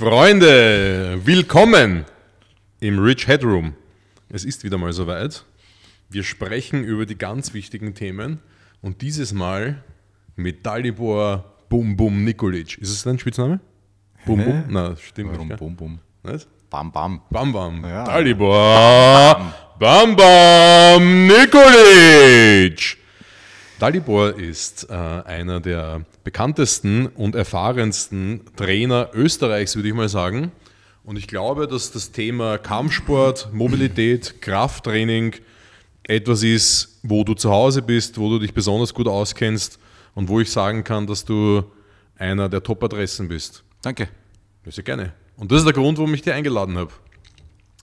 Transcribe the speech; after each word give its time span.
Freunde, 0.00 1.20
willkommen 1.26 2.06
im 2.80 2.98
Rich 3.00 3.28
Headroom. 3.28 3.74
Es 4.30 4.46
ist 4.46 4.64
wieder 4.64 4.78
mal 4.78 4.94
soweit. 4.94 5.44
Wir 6.08 6.22
sprechen 6.22 6.84
über 6.84 7.04
die 7.04 7.18
ganz 7.18 7.52
wichtigen 7.52 7.94
Themen 7.94 8.38
und 8.80 9.02
dieses 9.02 9.34
Mal 9.34 9.84
mit 10.36 10.64
Dalibor 10.64 11.44
Bum 11.68 11.98
Bum 11.98 12.24
Nikolic. 12.24 12.78
Ist 12.78 12.88
es 12.88 13.02
dein 13.02 13.18
Spitzname? 13.18 13.60
Bum 14.24 14.42
Bum? 14.42 14.64
Nein, 14.70 14.96
stimmt 14.96 15.32
Warum 15.34 15.48
nicht. 15.48 15.58
Bum 15.58 15.76
Bum? 15.76 15.98
Was? 16.22 16.48
Bam 16.70 16.90
Bam. 16.90 17.20
Bam 17.28 17.52
Bam. 17.52 17.84
Ja. 17.84 18.04
Dalibor 18.04 19.52
Bam 19.78 20.16
Bam 20.16 21.26
Nikolic. 21.26 22.99
Dalibor 23.80 24.38
ist 24.38 24.90
äh, 24.90 24.92
einer 24.92 25.58
der 25.58 26.04
bekanntesten 26.22 27.06
und 27.06 27.34
erfahrensten 27.34 28.42
Trainer 28.54 29.08
Österreichs, 29.14 29.74
würde 29.74 29.88
ich 29.88 29.94
mal 29.94 30.10
sagen. 30.10 30.52
Und 31.02 31.16
ich 31.16 31.26
glaube, 31.26 31.66
dass 31.66 31.90
das 31.90 32.12
Thema 32.12 32.58
Kampfsport, 32.58 33.54
Mobilität, 33.54 34.34
Krafttraining 34.42 35.34
etwas 36.02 36.42
ist, 36.42 36.98
wo 37.02 37.24
du 37.24 37.32
zu 37.32 37.50
Hause 37.50 37.80
bist, 37.80 38.18
wo 38.18 38.28
du 38.28 38.38
dich 38.38 38.52
besonders 38.52 38.92
gut 38.92 39.08
auskennst 39.08 39.78
und 40.14 40.28
wo 40.28 40.40
ich 40.40 40.50
sagen 40.50 40.84
kann, 40.84 41.06
dass 41.06 41.24
du 41.24 41.64
einer 42.18 42.50
der 42.50 42.62
Top-Adressen 42.62 43.28
bist. 43.28 43.64
Danke. 43.80 44.10
Ja, 44.66 44.72
sehr 44.72 44.84
gerne. 44.84 45.14
Und 45.38 45.50
das 45.52 45.60
ist 45.60 45.64
der 45.64 45.72
Grund, 45.72 45.96
warum 45.96 46.12
ich 46.12 46.20
dich 46.20 46.34
eingeladen 46.34 46.76
habe. 46.76 46.92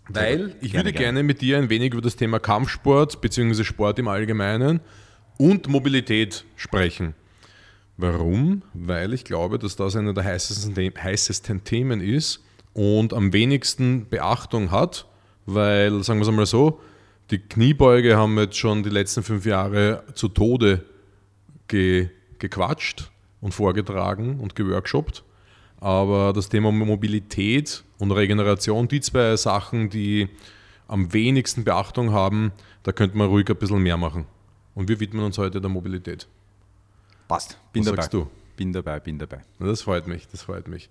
Weil 0.09 0.55
ich 0.61 0.73
Gerne, 0.73 0.85
würde 0.85 0.93
gerne. 0.93 0.93
gerne 0.93 1.23
mit 1.23 1.41
dir 1.41 1.57
ein 1.57 1.71
wenig 1.71 1.93
über 1.93 2.03
das 2.03 2.15
Thema 2.15 2.39
Kampfsport 2.39 3.19
bzw. 3.19 3.63
Sport 3.63 3.97
im 3.97 4.07
Allgemeinen 4.07 4.79
und 5.37 5.67
Mobilität 5.67 6.45
sprechen. 6.55 7.13
Warum? 7.97 8.61
Weil 8.73 9.13
ich 9.13 9.23
glaube, 9.23 9.57
dass 9.57 9.75
das 9.75 9.95
einer 9.95 10.13
der 10.13 10.23
heißesten, 10.23 10.75
heißesten 10.75 11.63
Themen 11.63 11.99
ist 12.01 12.43
und 12.73 13.13
am 13.13 13.33
wenigsten 13.33 14.07
Beachtung 14.07 14.69
hat, 14.69 15.07
weil, 15.47 16.03
sagen 16.03 16.19
wir 16.19 16.23
es 16.23 16.29
einmal 16.29 16.45
so, 16.45 16.79
die 17.31 17.39
Kniebeuge 17.39 18.15
haben 18.15 18.37
jetzt 18.37 18.57
schon 18.57 18.83
die 18.83 18.89
letzten 18.89 19.23
fünf 19.23 19.45
Jahre 19.45 20.03
zu 20.13 20.29
Tode 20.29 20.85
ge, 21.67 22.09
gequatscht 22.39 23.09
und 23.41 23.53
vorgetragen 23.53 24.39
und 24.39 24.55
geworkshoppt. 24.55 25.23
Aber 25.79 26.33
das 26.33 26.49
Thema 26.49 26.71
Mobilität 26.71 27.83
und 27.97 28.11
Regeneration, 28.11 28.87
die 28.87 29.01
zwei 29.01 29.35
Sachen, 29.35 29.89
die 29.89 30.29
am 30.87 31.13
wenigsten 31.13 31.63
Beachtung 31.63 32.11
haben, 32.11 32.51
da 32.83 32.91
könnte 32.91 33.17
man 33.17 33.27
ruhig 33.27 33.49
ein 33.49 33.57
bisschen 33.57 33.83
mehr 33.83 33.97
machen. 33.97 34.25
Und 34.77 34.89
wir 34.89 34.99
widmen 34.99 35.25
uns 35.25 35.39
heute 35.39 35.59
der 35.59 35.71
Mobilität. 35.71 36.27
Passt. 37.27 37.57
Bin 37.73 37.81
Was 37.81 37.87
dabei. 37.87 38.01
sagst 38.03 38.13
du? 38.13 38.27
Bin 38.55 38.71
dabei, 38.71 38.99
bin 38.99 39.17
dabei. 39.17 39.41
Das 39.59 39.81
freut 39.81 40.07
mich, 40.07 40.27
das 40.27 40.43
freut 40.43 40.67
mich. 40.67 40.87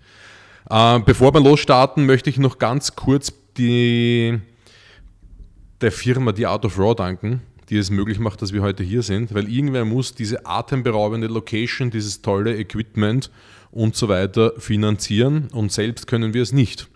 Äh, 0.68 0.98
bevor 0.98 1.32
wir 1.32 1.40
losstarten, 1.40 2.04
möchte 2.04 2.28
ich 2.28 2.36
noch 2.36 2.58
ganz 2.58 2.96
kurz 2.96 3.32
die, 3.56 4.40
der 5.80 5.92
Firma 5.92 6.34
The 6.34 6.46
Art 6.46 6.64
of 6.64 6.76
Raw 6.76 6.96
danken, 6.96 7.42
die 7.68 7.76
es 7.76 7.90
möglich 7.90 8.18
macht, 8.18 8.42
dass 8.42 8.52
wir 8.52 8.62
heute 8.62 8.82
hier 8.82 9.02
sind, 9.02 9.32
weil 9.32 9.48
irgendwer 9.48 9.84
muss 9.84 10.16
diese 10.16 10.44
atemberaubende 10.44 11.28
Location, 11.28 11.92
dieses 11.92 12.22
tolle 12.22 12.58
Equipment 12.58 13.30
und 13.70 13.94
so 13.94 14.08
weiter 14.08 14.52
finanzieren 14.58 15.46
und 15.52 15.70
selbst 15.70 16.08
können 16.08 16.34
wir 16.34 16.42
es 16.42 16.52
nicht. 16.52 16.88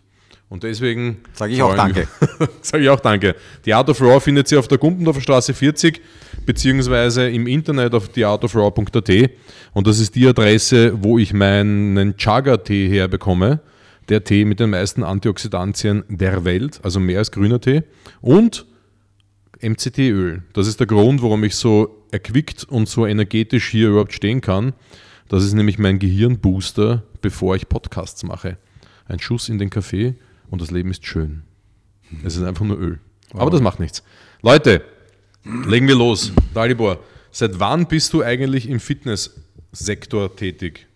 Und 0.51 0.65
deswegen 0.65 1.19
Sag 1.33 1.51
ich 1.51 1.63
auch 1.63 1.75
wir- 1.75 2.07
Sage 2.61 2.83
ich 2.83 2.91
auch 2.91 3.01
danke. 3.01 3.35
The 3.65 3.73
Art 3.73 3.89
of 3.89 4.01
Raw 4.03 4.21
findet 4.21 4.51
ihr 4.53 4.59
auf 4.59 4.69
der 4.69 4.77
Gumpendorfer 4.79 5.21
Straße 5.23 5.55
40 5.55 6.03
beziehungsweise 6.45 7.29
im 7.31 7.47
Internet 7.47 7.95
auf 7.95 8.09
theartofraw.at 8.09 9.11
und 9.73 9.87
das 9.87 10.01
ist 10.01 10.15
die 10.17 10.27
Adresse, 10.27 10.93
wo 11.03 11.19
ich 11.19 11.33
meinen 11.33 12.17
Chaga-Tee 12.17 12.89
herbekomme. 12.91 13.61
Der 14.09 14.25
Tee 14.25 14.45
mit 14.45 14.59
den 14.59 14.71
meisten 14.71 15.05
Antioxidantien 15.05 16.03
der 16.09 16.45
Welt, 16.45 16.81
also 16.83 16.99
mehr 16.99 17.19
als 17.21 17.31
grüner 17.31 17.61
Tee. 17.61 17.85
Und 18.21 18.67
MCT-Öl. 19.63 20.43
Das 20.53 20.67
ist 20.67 20.81
der 20.81 20.87
Grund, 20.89 21.23
warum 21.23 21.45
ich 21.45 21.55
so 21.55 22.05
erquickt 22.11 22.65
und 22.65 22.89
so 22.89 23.07
energetisch 23.07 23.69
hier 23.69 23.91
überhaupt 23.91 24.13
stehen 24.13 24.41
kann. 24.41 24.73
Das 25.29 25.45
ist 25.45 25.53
nämlich 25.53 25.79
mein 25.79 26.01
Gehirnbooster, 26.01 27.05
bevor 27.21 27.55
ich 27.55 27.69
Podcasts 27.69 28.25
mache. 28.25 28.57
Ein 29.07 29.21
Schuss 29.21 29.49
in 29.49 29.59
den 29.59 29.71
Kaffee 29.71 30.15
und 30.51 30.61
das 30.61 30.71
Leben 30.71 30.91
ist 30.91 31.05
schön. 31.07 31.43
Es 32.25 32.37
ist 32.37 32.43
einfach 32.43 32.65
nur 32.65 32.79
Öl. 32.79 32.99
Aber 33.33 33.51
das 33.51 33.61
macht 33.61 33.81
nichts. 33.81 34.03
Leute, 34.43 34.85
legen 35.45 35.87
wir 35.87 35.95
los. 35.95 36.33
Dalibor, 36.53 36.99
seit 37.31 37.59
wann 37.61 37.87
bist 37.87 38.13
du 38.13 38.23
eigentlich 38.23 38.69
im 38.69 38.81
Fitnesssektor 38.81 40.35
tätig? 40.35 40.87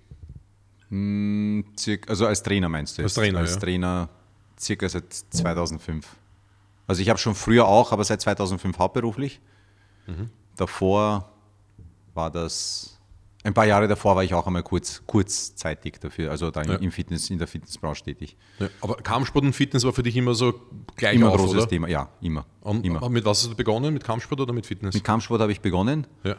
Circa, 1.78 2.08
also 2.08 2.26
als 2.26 2.42
Trainer 2.42 2.68
meinst 2.68 2.98
du 2.98 3.02
Als 3.02 3.16
jetzt? 3.16 3.22
Trainer, 3.22 3.38
Als 3.38 3.54
ja. 3.54 3.60
Trainer 3.60 4.08
circa 4.58 4.88
seit 4.88 5.12
2005. 5.12 6.06
Also 6.86 7.02
ich 7.02 7.08
habe 7.08 7.18
schon 7.18 7.34
früher 7.34 7.66
auch, 7.66 7.92
aber 7.92 8.04
seit 8.04 8.20
2005 8.20 8.78
hauptberuflich. 8.78 9.40
Mhm. 10.06 10.30
Davor 10.56 11.32
war 12.12 12.30
das, 12.30 12.93
ein 13.44 13.54
paar 13.54 13.66
Jahre 13.66 13.86
davor 13.86 14.16
war 14.16 14.24
ich 14.24 14.34
auch 14.34 14.46
einmal 14.46 14.62
kurz, 14.62 15.02
kurzzeitig 15.06 15.98
dafür, 16.00 16.30
also 16.30 16.50
da 16.50 16.62
Ja. 16.62 16.74
im 16.76 16.90
Fitness, 16.90 17.30
in 17.30 17.38
der 17.38 17.46
Fitnessbranche 17.46 18.02
tätig. 18.04 18.36
Ja, 18.58 18.68
aber 18.80 18.96
Kampfsport 18.96 19.44
und 19.44 19.52
Fitness 19.52 19.84
war 19.84 19.92
für 19.92 20.02
dich 20.02 20.16
immer 20.16 20.34
so 20.34 20.54
gleich 20.96 21.14
Immer 21.16 21.30
ein 21.30 21.36
großes 21.36 21.56
oder? 21.56 21.68
Thema, 21.68 21.88
ja, 21.88 22.08
immer. 22.20 22.46
Und 22.62 22.84
immer. 22.84 23.06
Mit 23.08 23.24
was 23.24 23.42
hast 23.42 23.50
du 23.52 23.56
begonnen? 23.56 23.92
Mit 23.94 24.02
Kampfsport 24.02 24.40
oder 24.40 24.52
mit 24.52 24.66
Fitness? 24.66 24.94
Mit 24.94 25.04
Kampfsport 25.04 25.40
habe 25.40 25.52
ich 25.52 25.60
begonnen. 25.60 26.06
ja. 26.24 26.36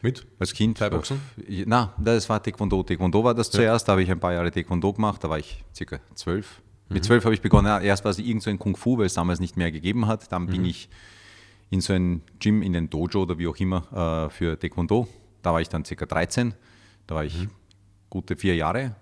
Mit? 0.00 0.24
Als 0.38 0.52
Kind. 0.54 0.78
Thai-Boxen? 0.78 1.20
Äh, 1.48 1.64
Na, 1.66 1.92
das 1.98 2.28
war 2.28 2.40
Taekwondo. 2.40 2.84
Taekwondo 2.84 3.24
war 3.24 3.34
das 3.34 3.50
zuerst. 3.50 3.88
Da 3.88 3.92
habe 3.92 4.02
ich 4.04 4.08
ein 4.12 4.20
paar 4.20 4.32
Jahre 4.32 4.48
Taekwondo 4.52 4.92
gemacht. 4.92 5.24
Da 5.24 5.28
war 5.28 5.40
ich 5.40 5.64
circa 5.74 5.98
zwölf. 6.14 6.62
Mhm. 6.88 6.94
Mit 6.94 7.04
zwölf 7.04 7.24
habe 7.24 7.34
ich 7.34 7.40
begonnen. 7.40 7.82
Erst 7.82 8.04
war 8.04 8.12
es 8.12 8.20
irgend 8.20 8.44
so 8.44 8.48
ein 8.50 8.60
Kung 8.60 8.76
Fu, 8.76 8.96
weil 8.98 9.06
es 9.06 9.14
damals 9.14 9.40
nicht 9.40 9.56
mehr 9.56 9.72
gegeben 9.72 10.06
hat. 10.06 10.30
Dann 10.30 10.42
Mhm. 10.44 10.50
bin 10.50 10.64
ich 10.66 10.88
in 11.70 11.80
so 11.80 11.94
ein 11.94 12.22
Gym, 12.38 12.62
in 12.62 12.74
den 12.74 12.88
Dojo 12.90 13.22
oder 13.22 13.38
wie 13.40 13.48
auch 13.48 13.56
immer 13.56 14.28
äh, 14.28 14.30
für 14.30 14.56
Taekwondo. 14.56 15.08
Da 15.42 15.52
war 15.52 15.60
ich 15.60 15.68
dann 15.68 15.84
circa 15.84 16.06
13. 16.06 16.54
Da 17.06 17.14
war 17.16 17.24
ich 17.24 17.36
Mhm. 17.36 17.50
gute 18.10 18.36
vier 18.36 18.54
Jahre. 18.56 18.94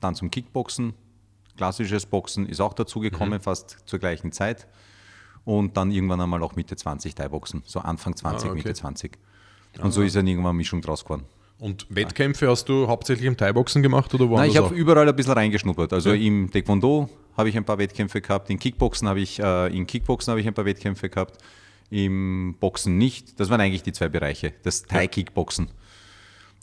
Dann 0.00 0.14
zum 0.14 0.30
Kickboxen. 0.30 0.94
Klassisches 1.56 2.06
Boxen 2.06 2.46
ist 2.46 2.60
auch 2.60 2.72
dazugekommen, 2.74 3.38
Mhm. 3.38 3.42
fast 3.42 3.78
zur 3.86 3.98
gleichen 3.98 4.32
Zeit. 4.32 4.66
Und 5.44 5.76
dann 5.76 5.90
irgendwann 5.90 6.20
einmal 6.20 6.42
auch 6.42 6.56
Mitte 6.56 6.74
20 6.74 7.14
Thai-Boxen. 7.14 7.62
So 7.66 7.80
Anfang 7.80 8.16
20, 8.16 8.48
Ah, 8.48 8.52
okay. 8.52 8.56
Mitte 8.58 8.74
20. 8.74 9.18
Und 9.80 9.92
so 9.92 10.02
ist 10.02 10.16
dann 10.16 10.26
irgendwann 10.26 10.50
eine 10.50 10.56
Mischung 10.58 10.80
draus 10.80 11.04
geworden. 11.04 11.24
Und 11.58 11.86
Wettkämpfe 11.88 12.48
hast 12.48 12.68
du 12.68 12.88
hauptsächlich 12.88 13.26
im 13.26 13.36
Thai-Boxen 13.36 13.82
gemacht 13.82 14.12
oder 14.14 14.24
Nein, 14.24 14.30
woanders 14.32 14.50
ich 14.52 14.56
habe 14.60 14.74
überall 14.74 15.08
ein 15.08 15.14
bisschen 15.14 15.32
reingeschnuppert. 15.34 15.92
Also 15.92 16.12
im 16.12 16.50
Taekwondo 16.50 17.08
habe 17.36 17.48
ich 17.48 17.56
ein 17.56 17.64
paar 17.64 17.78
Wettkämpfe 17.78 18.20
gehabt, 18.20 18.50
in 18.50 18.58
Kickboxen 18.58 19.08
habe 19.08 19.20
ich, 19.20 19.38
äh, 19.38 19.68
in 19.76 19.86
Kickboxen 19.86 20.30
habe 20.32 20.40
ich 20.40 20.46
ein 20.48 20.54
paar 20.54 20.64
Wettkämpfe 20.64 21.08
gehabt, 21.08 21.38
im 21.94 22.56
Boxen 22.58 22.98
nicht. 22.98 23.38
Das 23.38 23.50
waren 23.50 23.60
eigentlich 23.60 23.82
die 23.82 23.92
zwei 23.92 24.08
Bereiche. 24.08 24.52
Das 24.64 24.82
Thai-Kickboxen, 24.82 25.68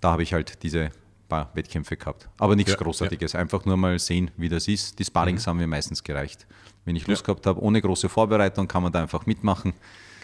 da 0.02 0.12
habe 0.12 0.24
ich 0.24 0.34
halt 0.34 0.62
diese 0.64 0.92
paar 1.30 1.50
Wettkämpfe 1.54 1.96
gehabt. 1.96 2.28
Aber 2.38 2.56
nichts 2.58 2.72
Ja, 2.74 2.78
Mhm. 2.78 2.84
Großartiges. 2.84 3.36
Einfach 3.36 3.64
nur 3.66 3.78
mal 3.78 3.98
sehen, 4.00 4.32
wie 4.36 4.50
das 4.50 4.68
ist. 4.68 5.00
Die 5.00 5.06
Sparrings 5.06 5.48
haben 5.48 5.58
mir 5.58 5.68
meistens 5.68 6.04
gereicht. 6.04 6.46
Wenn 6.84 6.96
ich 6.98 7.08
Lust 7.08 7.24
gehabt 7.24 7.46
habe, 7.46 7.62
ohne 7.62 7.82
große 7.82 8.10
Vorbereitung, 8.10 8.68
kann 8.68 8.84
man 8.84 8.92
da 8.92 9.02
einfach 9.02 9.26
mitmachen, 9.26 9.74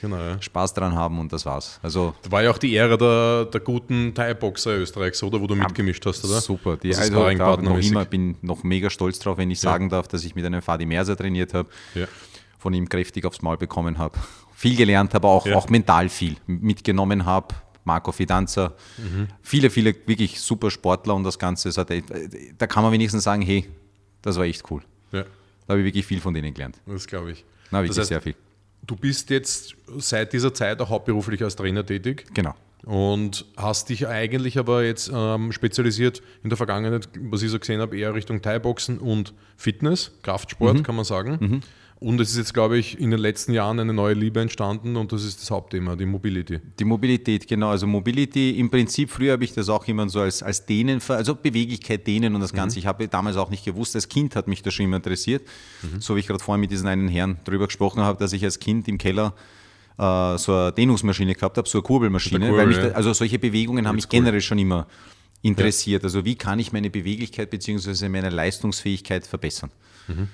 Genau, 0.01 0.17
ja. 0.17 0.40
Spaß 0.41 0.73
dran 0.75 0.94
haben 0.94 1.19
und 1.19 1.31
das 1.34 1.44
war's. 1.46 1.79
Also 1.81 2.13
Das 2.22 2.31
war 2.31 2.44
ja 2.44 2.51
auch 2.51 2.57
die 2.59 2.75
Ära 2.75 2.97
der, 2.97 3.46
der 3.46 3.62
guten 3.62 4.13
Thai-Boxer 4.13 4.78
Österreichs, 4.78 5.23
oder? 5.23 5.40
Wo 5.41 5.47
du 5.47 5.56
mitgemischt 5.56 6.06
hast, 6.06 6.23
oder? 6.25 6.40
Super, 6.41 6.78
die 6.78 6.94
Also 6.96 7.13
noch 7.62 7.79
immer 7.79 8.06
bin 8.06 8.35
noch 8.41 8.63
mega 8.63 8.90
stolz 8.91 9.17
drauf, 9.19 9.38
wenn 9.38 9.50
ich 9.50 9.59
sagen 9.59 9.90
darf, 9.90 10.07
dass 10.07 10.23
ich 10.23 10.35
mit 10.35 10.46
einem 10.46 10.62
Fadi 10.62 10.85
Merser 10.85 11.16
trainiert 11.17 11.53
habe, 11.56 11.69
Ja. 11.96 12.06
von 12.59 12.73
ihm 12.73 12.88
kräftig 12.90 13.25
aufs 13.25 13.41
Maul 13.41 13.57
bekommen 13.57 13.97
habe, 13.97 14.17
viel 14.59 14.75
gelernt 14.75 15.13
habe, 15.13 15.28
auch, 15.28 15.45
Ja. 15.45 15.56
auch 15.56 15.69
mental 15.69 16.09
viel 16.09 16.35
mitgenommen 16.47 17.25
habe. 17.25 17.53
Marco 17.84 18.12
Fidanza, 18.12 18.73
viele, 19.43 19.70
viele 19.70 19.96
wirklich 20.08 20.41
super 20.41 20.72
Sportler 20.72 21.14
und 21.16 21.23
das 21.23 21.37
Ganze, 21.40 21.70
es 21.70 21.78
hat, 21.78 21.90
da 22.58 22.67
kann 22.67 22.82
man 22.84 22.91
wenigstens 22.91 23.23
sagen, 23.23 23.43
hey, 23.43 23.66
das 24.23 24.35
war 24.37 24.46
echt 24.46 24.64
cool. 24.72 24.82
ja, 25.11 25.22
Da 25.22 25.73
habe 25.73 25.79
ich 25.82 25.85
wirklich 25.85 26.05
viel 26.05 26.20
von 26.20 26.34
denen 26.34 26.53
gelernt. 26.53 26.82
das 26.87 27.05
glaube 27.08 27.32
ich. 27.32 27.46
Na, 27.72 27.78
wirklich 27.79 27.90
das 27.91 27.99
heißt, 27.99 28.08
sehr 28.09 28.22
viel. 28.22 28.35
du 28.85 28.96
bist 28.96 29.29
jetzt 29.29 29.76
seit 29.99 30.34
dieser 30.34 30.53
Zeit 30.53 30.82
auch 30.82 30.90
hauptberuflich 30.90 31.41
als 31.43 31.55
Trainer 31.55 31.85
tätig 31.85 32.26
Genau. 32.34 32.55
und 32.84 33.46
hast 33.55 33.87
dich 33.90 34.08
eigentlich 34.08 34.58
aber 34.58 34.84
jetzt 34.84 35.09
ähm, 35.14 35.52
spezialisiert 35.53 36.22
in 36.43 36.49
der 36.49 36.58
Vergangenheit, 36.58 37.08
was 37.29 37.41
ich 37.43 37.52
so 37.52 37.59
gesehen 37.59 37.79
habe, 37.79 37.96
eher 37.97 38.14
Richtung 38.16 38.41
Thai-Boxen 38.41 38.97
und 38.97 39.34
Fitness, 39.55 40.11
Kraftsport, 40.23 40.84
kann 40.84 40.96
man 40.96 41.05
sagen. 41.05 41.61
Und 41.99 42.22
es 42.22 42.29
ist 42.29 42.38
jetzt, 42.38 42.53
glaube 42.53 42.78
ich, 42.78 42.99
in 42.99 43.09
den 43.09 43.20
letzten 43.20 43.53
Jahren 43.53 43.79
eine 43.79 43.91
neue 43.91 44.14
Liebe 44.14 44.40
entstanden 44.40 44.96
und 44.97 45.11
das 45.11 45.23
ist 45.23 45.41
das 45.41 45.49
Hauptthema, 45.49 45.96
die 45.96 46.05
Mobility. 46.05 46.59
Die 46.79 46.85
Mobilität, 46.85 47.47
genau. 47.47 47.70
Also 47.70 47.88
Mobility, 47.88 48.59
im 48.59 48.70
Prinzip, 48.70 49.09
früher 49.09 49.34
habe 49.34 49.44
ich 49.44 49.53
das 49.53 49.67
auch 49.67 49.88
immer 49.88 50.08
so 50.08 50.20
als, 50.20 50.44
als 50.44 50.66
Dehnen, 50.67 51.02
also 51.08 51.34
Beweglichkeit 51.34 52.05
dehnen 52.05 52.35
und 52.35 52.41
das 52.41 52.53
Ganze. 52.53 52.78
Ich 52.78 52.85
habe 52.85 53.08
damals 53.08 53.35
auch 53.38 53.49
nicht 53.49 53.66
gewusst, 53.66 53.96
als 53.96 54.08
Kind 54.09 54.35
hat 54.35 54.47
mich 54.47 54.61
das 54.61 54.76
schon 54.76 54.85
immer 54.85 54.97
interessiert. 54.97 55.47
So 55.99 56.16
wie 56.16 56.20
ich 56.20 56.28
gerade 56.28 56.44
vorhin 56.44 56.61
mit 56.61 56.70
diesen 56.70 56.88
einen 56.88 57.08
Herrn 57.08 57.40
darüber 57.46 57.66
gesprochen 57.66 58.02
habe, 58.02 58.20
dass 58.20 58.32
ich 58.32 58.44
als 58.44 58.59
Kind 58.59 58.88
im 58.88 58.99
Keller 58.99 59.34
äh, 59.97 60.38
so 60.38 60.53
eine 60.53 60.72
Dehnungsmaschine 60.73 61.34
gehabt 61.34 61.58
habe, 61.58 61.67
so 61.67 61.79
eine 61.79 61.84
Kurbelmaschine. 61.84 62.47
Kurbel, 62.47 62.73
ja. 62.73 62.88
da, 62.90 62.96
also 62.96 63.11
solche 63.14 63.40
Bewegungen 63.40 63.88
haben 63.88 63.96
mich 63.96 64.08
generell 64.08 64.41
schon 64.41 64.59
immer 64.59 64.85
interessiert. 65.41 66.03
Also 66.03 66.26
wie 66.26 66.35
kann 66.35 66.59
ich 66.59 66.72
meine 66.72 66.91
Beweglichkeit 66.91 67.49
bzw. 67.49 68.08
meine 68.09 68.29
Leistungsfähigkeit 68.29 69.26
verbessern? 69.26 69.72
Mhm. 70.08 70.28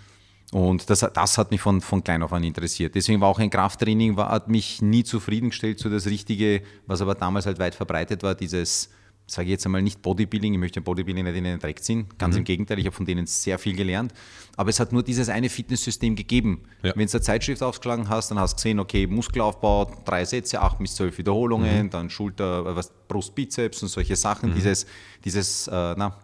Und 0.54 0.88
das, 0.90 1.00
das 1.00 1.38
hat 1.40 1.50
mich 1.50 1.62
von, 1.62 1.82
von 1.82 2.04
klein 2.04 2.22
auf 2.22 2.32
an 2.32 2.44
interessiert. 2.44 2.94
Deswegen 2.94 3.20
war 3.20 3.28
auch 3.28 3.40
ein 3.40 3.50
Krafttraining, 3.50 4.18
war, 4.18 4.30
hat 4.30 4.50
mich 4.50 4.84
nie 4.84 5.04
zufriedengestellt, 5.04 5.80
so 5.80 5.90
das 5.90 6.06
Richtige, 6.06 6.62
was 6.86 7.02
aber 7.02 7.16
damals 7.16 7.48
halt 7.48 7.58
weit 7.58 7.74
verbreitet 7.74 8.22
war, 8.22 8.36
dieses 8.36 8.90
sage 9.26 9.46
ich 9.46 9.52
jetzt 9.52 9.66
einmal 9.66 9.82
nicht 9.82 10.02
Bodybuilding, 10.02 10.54
ich 10.54 10.60
möchte 10.60 10.82
Bodybuilding 10.82 11.24
nicht 11.24 11.36
in 11.36 11.44
den 11.46 11.60
Dreck 11.60 11.82
ziehen, 11.82 12.08
ganz 12.18 12.36
mhm. 12.36 12.40
im 12.40 12.44
Gegenteil, 12.44 12.78
ich 12.80 12.86
habe 12.86 12.96
von 12.96 13.06
denen 13.06 13.26
sehr 13.26 13.58
viel 13.58 13.76
gelernt, 13.76 14.14
aber 14.58 14.70
es 14.70 14.80
hat 14.80 14.92
nur 14.92 15.02
dieses 15.02 15.30
eine 15.30 15.50
Fitnesssystem 15.50 16.16
gegeben. 16.16 16.64
Ja. 16.84 16.94
Wenn 16.96 17.08
du 17.08 17.14
eine 17.14 17.22
Zeitschrift 17.22 17.64
aufgeschlagen 17.64 18.10
hast, 18.10 18.32
dann 18.32 18.40
hast 18.40 18.54
du 18.54 18.56
gesehen, 18.58 18.80
okay, 18.80 19.08
Muskelaufbau, 19.08 19.92
drei 20.06 20.26
Sätze, 20.26 20.62
acht 20.62 20.78
bis 20.80 20.96
zwölf 20.96 21.18
Wiederholungen, 21.18 21.86
mhm. 21.86 21.90
dann 21.90 22.10
Schulter, 22.10 22.66
äh, 22.66 22.76
was, 22.76 22.92
Brust, 23.08 23.34
Bizeps 23.34 23.82
und 23.82 23.90
solche 23.90 24.16
Sachen, 24.16 24.50
mhm. 24.50 24.56
dieses, 24.56 24.86
dieses, 25.24 25.68
äh, 25.68 25.96
na, 25.98 26.18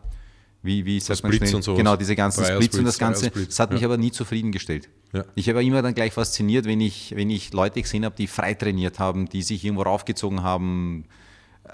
wie, 0.62 0.86
wie 0.86 1.00
sagt 1.00 1.24
man 1.24 1.32
schnell? 1.32 1.56
Und 1.56 1.66
Genau, 1.66 1.96
diese 1.96 2.16
ganzen 2.16 2.44
Dreier 2.44 2.56
Splits, 2.56 2.78
und 2.78 2.86
das 2.86 2.98
Ganze. 2.98 3.32
Das 3.32 3.60
hat 3.60 3.72
mich 3.72 3.82
ja. 3.82 3.88
aber 3.88 3.98
nie 3.98 4.12
zufriedengestellt. 4.12 4.90
Ja. 5.14 5.24
Ich 5.36 5.48
habe 5.48 5.64
immer 5.64 5.82
dann 5.82 5.94
gleich 5.94 6.14
fasziniert, 6.14 6.66
wenn 6.66 6.82
ich, 6.82 7.16
wenn 7.16 7.30
ich 7.30 7.54
Leute 7.54 7.82
gesehen 7.82 8.04
habe, 8.04 8.16
die 8.16 8.28
frei 8.28 8.54
trainiert 8.54 9.00
haben, 9.00 9.30
die 9.30 9.42
sich 9.42 9.64
irgendwo 9.64 9.84
raufgezogen 9.84 10.44
haben, 10.44 11.06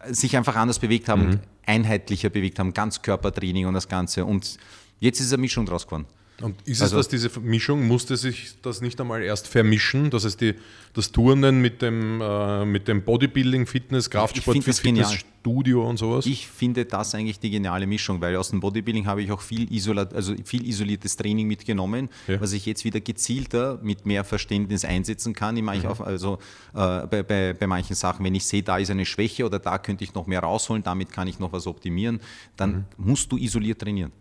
sich 0.10 0.38
einfach 0.38 0.56
anders 0.56 0.80
bewegt 0.80 1.10
haben, 1.10 1.28
mhm. 1.28 1.40
einheitlicher 1.66 2.30
bewegt 2.30 2.60
haben, 2.60 2.74
Ganzkörpertraining 2.74 3.66
und 3.66 3.74
das 3.74 3.88
Ganze. 3.88 4.26
Und 4.26 4.58
jetzt 5.00 5.20
ist 5.20 5.34
eine 5.34 5.42
Mischung 5.42 5.66
draus 5.66 5.86
geworden. 5.86 6.06
Und 6.42 6.56
ist 6.68 6.82
also, 6.82 7.00
es, 7.00 7.08
dass 7.08 7.10
diese 7.10 7.40
Mischung, 7.40 7.88
musste 7.88 8.18
sich 8.18 8.56
das 8.62 8.82
nicht 8.82 9.00
einmal 9.00 9.24
erst 9.24 9.48
vermischen? 9.48 10.10
Das 10.10 10.26
heißt, 10.26 10.42
die, 10.42 10.56
das 10.94 11.14
Turnen 11.14 11.62
mit 11.62 11.82
dem, 11.82 12.20
äh, 12.22 12.66
mit 12.66 12.90
dem 12.90 13.04
Bodybuilding, 13.04 13.66
Fitness, 13.66 14.10
Kraftsport, 14.10 14.62
Fitnessstudio 14.62 15.88
und 15.88 15.96
sowas? 15.96 16.26
Ich 16.26 16.48
finde 16.48 16.84
das 16.84 17.16
eigentlich 17.16 17.40
die 17.40 17.52
geniale 17.52 17.88
Mischung, 17.88 18.20
weil 18.20 18.36
aus 18.36 18.50
dem 18.50 18.60
Bodybuilding 18.60 19.06
habe 19.06 19.24
ich 19.24 19.32
auch 19.32 19.40
viel, 19.40 19.72
isolat, 19.72 20.14
also 20.14 20.36
viel 20.44 20.68
isoliertes 20.68 21.16
Training 21.16 21.48
mitgenommen, 21.48 22.10
ja. 22.28 22.42
was 22.42 22.52
ich 22.52 22.66
jetzt 22.66 22.84
wieder 22.84 23.00
gezielter 23.00 23.80
mit 23.82 24.06
mehr 24.06 24.26
Verständnis 24.26 24.84
einsetzen 24.84 25.34
kann. 25.34 25.56
Mhm. 25.56 25.70
also 25.70 26.40
äh, 26.74 27.08
bei, 27.08 27.24
bei, 27.24 27.54
bei 27.54 27.68
manchen 27.68 27.96
Sachen, 27.96 28.26
wenn 28.26 28.36
ich 28.36 28.46
sehe, 28.46 28.62
da 28.62 28.78
ist 28.78 28.92
eine 28.92 29.06
Schwäche 29.06 29.46
oder 29.46 29.60
da 29.60 29.78
könnte 29.78 30.04
ich 30.04 30.14
noch 30.14 30.28
mehr 30.28 30.42
rausholen, 30.42 30.84
damit 30.84 31.14
kann 31.14 31.30
ich 31.30 31.40
noch 31.40 31.54
was 31.54 31.66
optimieren, 31.66 32.20
dann 32.58 32.72
mhm. 32.72 32.86
musst 32.98 33.32
du 33.32 33.38
isoliert 33.38 33.80
trainieren. 33.80 34.12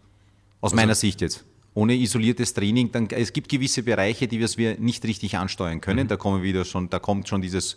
Aus 0.60 0.70
also, 0.72 0.76
meiner 0.76 0.94
Sicht 0.94 1.20
jetzt 1.20 1.44
ohne 1.74 1.94
isoliertes 1.96 2.54
Training, 2.54 2.92
dann, 2.92 3.08
es 3.10 3.32
gibt 3.32 3.48
gewisse 3.48 3.82
Bereiche, 3.82 4.28
die 4.28 4.40
wir 4.40 4.78
nicht 4.78 5.04
richtig 5.04 5.36
ansteuern 5.36 5.80
können. 5.80 6.04
Mhm. 6.04 6.08
Da 6.08 6.16
kommen 6.16 6.42
wieder 6.42 6.64
schon, 6.64 6.88
da 6.88 6.98
kommt 6.98 7.28
schon 7.28 7.42
dieses 7.42 7.76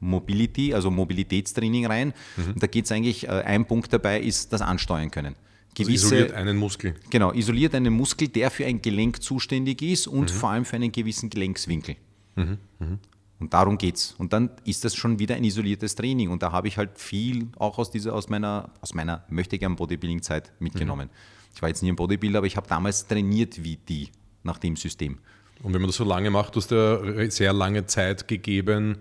Mobility, 0.00 0.74
also 0.74 0.90
Mobilitätstraining 0.90 1.86
rein. 1.86 2.14
Mhm. 2.36 2.52
Und 2.54 2.62
da 2.62 2.66
geht 2.66 2.86
es 2.86 2.92
eigentlich, 2.92 3.28
äh, 3.28 3.30
ein 3.30 3.66
Punkt 3.66 3.92
dabei 3.92 4.20
ist 4.20 4.52
das 4.52 4.62
Ansteuern 4.62 5.10
können. 5.10 5.34
Also 5.78 5.88
gewisse, 5.88 6.04
also 6.04 6.16
isoliert 6.16 6.32
einen 6.32 6.56
Muskel. 6.56 6.94
Genau, 7.10 7.32
isoliert 7.32 7.74
einen 7.74 7.92
Muskel, 7.92 8.28
der 8.28 8.50
für 8.50 8.64
ein 8.64 8.80
Gelenk 8.80 9.22
zuständig 9.22 9.82
ist 9.82 10.06
und 10.06 10.32
mhm. 10.32 10.34
vor 10.34 10.50
allem 10.50 10.64
für 10.64 10.76
einen 10.76 10.90
gewissen 10.90 11.28
Gelenkswinkel. 11.28 11.96
Mhm. 12.36 12.58
Mhm. 12.78 12.98
Und 13.38 13.52
darum 13.52 13.76
geht 13.76 13.96
es. 13.96 14.14
Und 14.16 14.32
dann 14.32 14.50
ist 14.64 14.84
das 14.86 14.96
schon 14.96 15.18
wieder 15.18 15.34
ein 15.34 15.44
isoliertes 15.44 15.94
Training. 15.94 16.30
Und 16.30 16.42
da 16.42 16.52
habe 16.52 16.68
ich 16.68 16.78
halt 16.78 16.98
viel 16.98 17.48
auch 17.58 17.76
aus 17.76 17.90
dieser, 17.90 18.14
aus 18.14 18.30
meiner, 18.30 18.70
aus 18.80 18.94
meiner 18.94 19.24
möchte 19.28 19.58
gern 19.58 19.76
Bodybuilding-Zeit 19.76 20.52
mitgenommen. 20.58 21.10
Ich 21.56 21.62
war 21.62 21.70
jetzt 21.70 21.82
nie 21.82 21.90
ein 21.90 21.96
Bodybuilder, 21.96 22.38
aber 22.38 22.46
ich 22.46 22.56
habe 22.56 22.68
damals 22.68 23.08
trainiert 23.08 23.64
wie 23.64 23.76
die 23.76 24.10
nach 24.44 24.58
dem 24.58 24.76
System. 24.76 25.18
Und 25.62 25.72
wenn 25.72 25.80
man 25.80 25.88
das 25.88 25.96
so 25.96 26.04
lange 26.04 26.30
macht, 26.30 26.54
du 26.54 26.60
hast 26.60 26.70
ja 26.70 27.30
sehr 27.30 27.52
lange 27.54 27.86
Zeit 27.86 28.28
gegeben, 28.28 28.98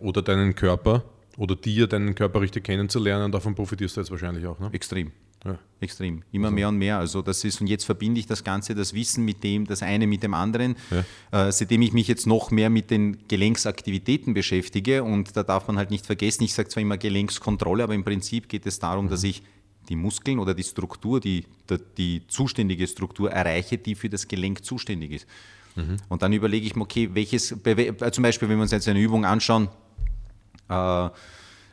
oder 0.00 0.22
deinen 0.22 0.54
Körper 0.54 1.04
oder 1.36 1.54
dir 1.56 1.86
deinen 1.86 2.14
Körper 2.14 2.40
richtig 2.40 2.64
kennenzulernen, 2.64 3.32
davon 3.32 3.54
profitierst 3.54 3.96
du 3.96 4.00
jetzt 4.00 4.10
wahrscheinlich 4.10 4.46
auch. 4.46 4.58
Ne? 4.58 4.70
Extrem. 4.72 5.12
Ja. 5.44 5.58
Extrem. 5.80 6.22
Immer 6.30 6.48
also. 6.48 6.54
mehr 6.54 6.68
und 6.68 6.76
mehr. 6.76 6.98
Also 6.98 7.20
das 7.22 7.42
ist, 7.44 7.60
und 7.60 7.66
jetzt 7.66 7.84
verbinde 7.84 8.20
ich 8.20 8.26
das 8.26 8.44
Ganze, 8.44 8.74
das 8.74 8.94
Wissen 8.94 9.24
mit 9.24 9.42
dem, 9.42 9.66
das 9.66 9.82
eine 9.82 10.06
mit 10.06 10.22
dem 10.22 10.34
anderen. 10.34 10.76
Ja. 11.30 11.48
Äh, 11.48 11.52
seitdem 11.52 11.82
ich 11.82 11.92
mich 11.92 12.06
jetzt 12.06 12.26
noch 12.26 12.50
mehr 12.50 12.70
mit 12.70 12.90
den 12.90 13.26
Gelenksaktivitäten 13.28 14.34
beschäftige, 14.34 15.02
und 15.02 15.36
da 15.36 15.42
darf 15.42 15.66
man 15.66 15.78
halt 15.78 15.90
nicht 15.90 16.06
vergessen, 16.06 16.44
ich 16.44 16.54
sage 16.54 16.68
zwar 16.68 16.82
immer 16.82 16.96
Gelenkskontrolle, 16.96 17.84
aber 17.84 17.94
im 17.94 18.04
Prinzip 18.04 18.48
geht 18.48 18.66
es 18.66 18.78
darum, 18.78 19.06
mhm. 19.06 19.10
dass 19.10 19.24
ich 19.24 19.42
die 19.88 19.96
Muskeln 19.96 20.38
oder 20.38 20.54
die 20.54 20.62
Struktur, 20.62 21.20
die, 21.20 21.44
die, 21.68 21.78
die, 21.96 22.26
zuständige 22.28 22.86
Struktur 22.86 23.30
erreiche, 23.30 23.78
die 23.78 23.94
für 23.94 24.08
das 24.08 24.28
Gelenk 24.28 24.64
zuständig 24.64 25.12
ist. 25.12 25.26
Mhm. 25.76 25.96
Und 26.08 26.22
dann 26.22 26.32
überlege 26.32 26.66
ich 26.66 26.76
mir, 26.76 26.82
okay, 26.82 27.10
welches, 27.12 27.52
äh, 27.64 28.10
zum 28.12 28.22
Beispiel, 28.22 28.48
wenn 28.48 28.56
wir 28.56 28.62
uns 28.62 28.70
jetzt 28.70 28.88
eine 28.88 29.00
Übung 29.00 29.24
anschauen, 29.24 29.68
äh, 30.68 31.08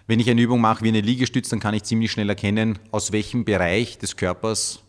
wenn 0.08 0.20
ich 0.20 0.30
eine 0.30 0.42
Übung 0.42 0.60
mache 0.60 0.84
wie 0.84 0.88
eine 0.88 1.02
Liegestütz, 1.02 1.50
dann 1.50 1.60
kann 1.60 1.74
ich 1.76 1.84
ziemlich 1.84 2.12
schnell 2.12 2.30
erkennen, 2.30 2.80
aus 2.92 3.12
welchem 3.12 3.46
Bereich 3.46 4.00
des 4.00 4.16
Körpers 4.16 4.82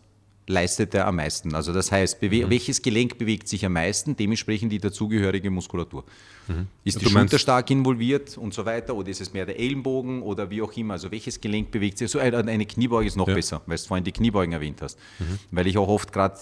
leistet 0.51 0.95
er 0.95 1.07
am 1.07 1.17
meisten. 1.17 1.55
Also 1.55 1.73
das 1.73 1.91
heißt, 1.91 2.21
mhm. 2.21 2.51
welches 2.51 2.83
Gelenk 2.83 3.17
bewegt 3.19 3.49
sich 3.49 3.65
am 3.65 3.73
meisten, 3.73 4.17
dementsprechend 4.17 4.73
die 4.73 4.79
dazugehörige 4.79 5.51
Muskulatur. 5.51 6.05
Mhm. 6.49 6.67
Ist 6.85 7.01
die 7.01 7.09
Schulter 7.09 7.39
stark 7.39 7.71
involviert 7.71 8.37
und 8.37 8.53
so 8.53 8.65
weiter 8.65 8.95
oder 8.95 9.09
ist 9.09 9.21
es 9.21 9.33
mehr 9.33 9.47
der 9.47 9.59
Ellenbogen 9.59 10.23
oder 10.23 10.51
wie 10.51 10.61
auch 10.63 10.73
immer? 10.73 10.95
Also 10.95 11.11
welches 11.11 11.41
Gelenk 11.41 11.71
bewegt 11.71 11.99
sich? 11.99 12.11
So 12.11 12.19
eine 12.19 12.67
Kniebeuge 12.67 13.07
ist 13.07 13.17
noch 13.17 13.29
ja. 13.29 13.35
besser, 13.35 13.63
weil 13.67 13.77
du 13.77 13.85
vorhin 13.85 14.05
die 14.05 14.13
Kniebeugen 14.13 14.53
erwähnt 14.53 14.83
hast. 14.83 14.99
Mhm. 15.19 15.39
Weil 15.51 15.67
ich 15.67 15.79
auch 15.79 15.89
oft 15.89 16.13
gerade 16.13 16.39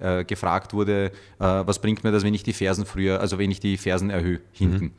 äh, 0.00 0.24
gefragt 0.24 0.72
wurde, 0.72 1.06
äh, 1.06 1.12
was 1.38 1.80
bringt 1.80 2.04
mir 2.04 2.12
das, 2.12 2.24
wenn 2.24 2.34
ich 2.34 2.42
die 2.42 2.52
Fersen 2.52 2.84
früher, 2.84 3.20
also 3.20 3.38
wenn 3.38 3.50
ich 3.50 3.60
die 3.60 3.76
Fersen 3.76 4.10
erhöhe 4.10 4.40
hinten. 4.52 4.92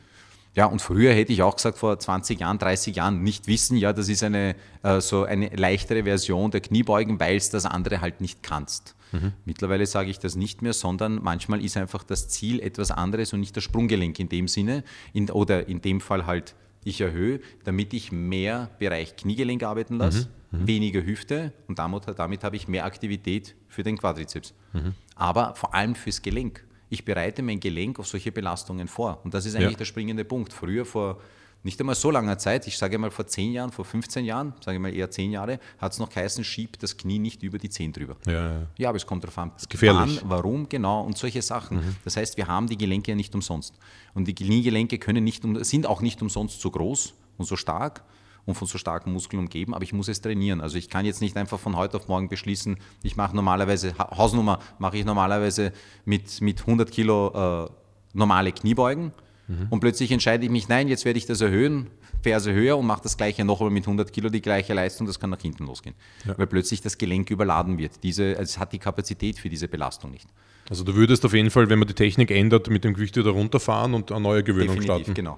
Ja, 0.55 0.67
und 0.67 0.81
früher 0.81 1.13
hätte 1.13 1.33
ich 1.33 1.41
auch 1.41 1.55
gesagt, 1.55 1.77
vor 1.77 1.97
20 1.97 2.39
Jahren, 2.39 2.59
30 2.59 2.95
Jahren, 2.95 3.23
nicht 3.23 3.47
wissen, 3.47 3.75
ja, 3.75 3.91
das 3.91 4.07
ist 4.07 4.23
eine 4.23 4.55
äh, 4.83 5.01
so 5.01 5.23
eine 5.23 5.50
leichtere 5.50 6.03
Version 6.03 6.51
der 6.51 6.61
Kniebeugen, 6.61 7.19
weil 7.19 7.38
es 7.38 7.50
das 7.50 7.65
andere 7.65 8.01
halt 8.01 8.21
nicht 8.21 8.44
kannst. 8.44 8.95
Mhm. 9.11 9.33
Mittlerweile 9.45 9.85
sage 9.85 10.09
ich 10.09 10.19
das 10.19 10.35
nicht 10.35 10.61
mehr, 10.61 10.73
sondern 10.73 11.19
manchmal 11.23 11.63
ist 11.63 11.75
einfach 11.77 12.03
das 12.03 12.29
Ziel 12.29 12.59
etwas 12.59 12.91
anderes 12.91 13.33
und 13.33 13.39
nicht 13.39 13.57
das 13.57 13.63
Sprunggelenk 13.63 14.19
in 14.19 14.29
dem 14.29 14.47
Sinne, 14.47 14.83
in, 15.11 15.29
oder 15.29 15.67
in 15.67 15.81
dem 15.81 16.01
Fall 16.01 16.25
halt 16.27 16.55
ich 16.83 17.01
erhöhe, 17.01 17.39
damit 17.63 17.94
ich 17.94 18.11
mehr 18.11 18.69
Bereich 18.77 19.15
Kniegelenk 19.15 19.63
arbeiten 19.63 19.97
lasse, 19.97 20.27
mhm. 20.51 20.61
Mhm. 20.61 20.67
weniger 20.67 21.03
Hüfte 21.03 21.53
und 21.67 21.79
damit, 21.79 22.03
damit 22.15 22.44
habe 22.44 22.55
ich 22.55 22.67
mehr 22.67 22.85
Aktivität 22.85 23.55
für 23.69 23.83
den 23.83 23.97
Quadrizeps. 23.97 24.53
Mhm. 24.73 24.94
Aber 25.15 25.55
vor 25.55 25.73
allem 25.73 25.95
fürs 25.95 26.21
Gelenk 26.21 26.63
ich 26.93 27.03
bereite 27.03 27.41
mein 27.41 27.59
Gelenk 27.59 27.99
auf 27.99 28.07
solche 28.07 28.31
Belastungen 28.31 28.87
vor. 28.87 29.19
Und 29.23 29.33
das 29.33 29.45
ist 29.45 29.55
eigentlich 29.55 29.71
ja. 29.71 29.77
der 29.77 29.85
springende 29.85 30.23
Punkt. 30.23 30.53
Früher, 30.53 30.85
vor 30.85 31.19
nicht 31.63 31.79
einmal 31.79 31.95
so 31.95 32.11
langer 32.11 32.37
Zeit, 32.37 32.67
ich 32.67 32.77
sage 32.77 32.97
mal 32.97 33.09
vor 33.09 33.25
10 33.25 33.53
Jahren, 33.53 33.71
vor 33.71 33.85
15 33.85 34.25
Jahren, 34.25 34.53
sage 34.63 34.79
mal 34.79 34.93
eher 34.93 35.09
10 35.09 35.31
Jahre, 35.31 35.59
hat 35.79 35.93
es 35.93 35.99
noch 35.99 36.09
geheißen, 36.09 36.43
schieb 36.43 36.77
das 36.79 36.97
Knie 36.97 37.19
nicht 37.19 37.41
über 37.41 37.57
die 37.57 37.69
Zehen 37.69 37.93
drüber. 37.93 38.17
Ja, 38.27 38.33
ja. 38.33 38.67
ja 38.77 38.89
aber 38.89 38.97
es 38.97 39.07
kommt 39.07 39.23
darauf 39.23 39.38
an. 39.38 39.51
Das 39.53 39.63
ist 39.63 39.69
gefährlich. 39.69 40.19
Wann, 40.21 40.29
warum, 40.29 40.69
genau 40.69 41.03
und 41.03 41.17
solche 41.17 41.41
Sachen. 41.41 41.77
Mhm. 41.77 41.95
Das 42.03 42.17
heißt, 42.17 42.38
wir 42.38 42.47
haben 42.47 42.67
die 42.67 42.77
Gelenke 42.77 43.12
ja 43.12 43.15
nicht 43.15 43.33
umsonst. 43.33 43.73
Und 44.13 44.27
die 44.27 44.35
Kniegelenke 44.35 45.00
können 45.00 45.23
nicht, 45.23 45.43
sind 45.62 45.88
auch 45.88 46.01
nicht 46.01 46.21
umsonst 46.21 46.62
so 46.62 46.69
groß 46.69 47.13
und 47.38 47.45
so 47.45 47.55
stark 47.55 48.03
und 48.45 48.55
von 48.55 48.67
so 48.67 48.77
starken 48.77 49.13
Muskeln 49.13 49.39
umgeben, 49.39 49.73
aber 49.73 49.83
ich 49.83 49.93
muss 49.93 50.07
es 50.07 50.21
trainieren. 50.21 50.62
Also 50.62 50.77
ich 50.77 50.89
kann 50.89 51.05
jetzt 51.05 51.21
nicht 51.21 51.38
einfach 51.38 51.59
von 51.59 51.75
heute 51.75 51.97
auf 51.97 52.07
morgen 52.07 52.29
beschließen, 52.29 52.77
ich 53.03 53.15
mache 53.15 53.35
normalerweise, 53.35 53.93
Hausnummer 53.97 54.59
mache 54.79 54.97
ich 54.97 55.05
normalerweise 55.05 55.71
mit, 56.05 56.41
mit 56.41 56.62
100 56.62 56.91
Kilo 56.91 57.65
äh, 57.65 57.69
normale 58.13 58.51
Kniebeugen 58.51 59.12
mhm. 59.47 59.67
und 59.69 59.79
plötzlich 59.79 60.12
entscheide 60.12 60.43
ich 60.43 60.51
mich, 60.51 60.67
nein, 60.67 60.88
jetzt 60.88 61.05
werde 61.05 61.17
ich 61.17 61.25
das 61.25 61.41
erhöhen, 61.41 61.88
Ferse 62.21 62.53
höher 62.53 62.77
und 62.77 62.85
mache 62.85 63.03
das 63.03 63.17
gleiche 63.17 63.43
noch 63.43 63.59
einmal 63.59 63.73
mit 63.73 63.83
100 63.83 64.12
Kilo, 64.12 64.29
die 64.29 64.41
gleiche 64.41 64.73
Leistung, 64.73 65.05
das 65.07 65.19
kann 65.19 65.29
nach 65.29 65.41
hinten 65.41 65.65
losgehen. 65.65 65.95
Ja. 66.25 66.38
Weil 66.38 66.47
plötzlich 66.47 66.81
das 66.81 66.97
Gelenk 66.97 67.29
überladen 67.29 67.77
wird. 67.77 68.01
Diese, 68.01 68.29
also 68.38 68.43
es 68.43 68.57
hat 68.57 68.71
die 68.71 68.79
Kapazität 68.79 69.38
für 69.38 69.50
diese 69.50 69.67
Belastung 69.67 70.12
nicht. 70.12 70.27
Also 70.69 70.85
du 70.85 70.95
würdest 70.95 71.25
auf 71.25 71.33
jeden 71.33 71.51
Fall, 71.51 71.69
wenn 71.69 71.79
man 71.79 71.88
die 71.88 71.93
Technik 71.93 72.31
ändert, 72.31 72.69
mit 72.69 72.85
dem 72.85 72.93
Gewicht 72.93 73.17
wieder 73.17 73.31
runterfahren 73.31 73.93
und 73.93 74.12
eine 74.12 74.21
neue 74.21 74.43
Gewöhnung 74.43 74.75
Definitiv, 74.75 74.85
starten. 74.85 75.13
genau. 75.13 75.38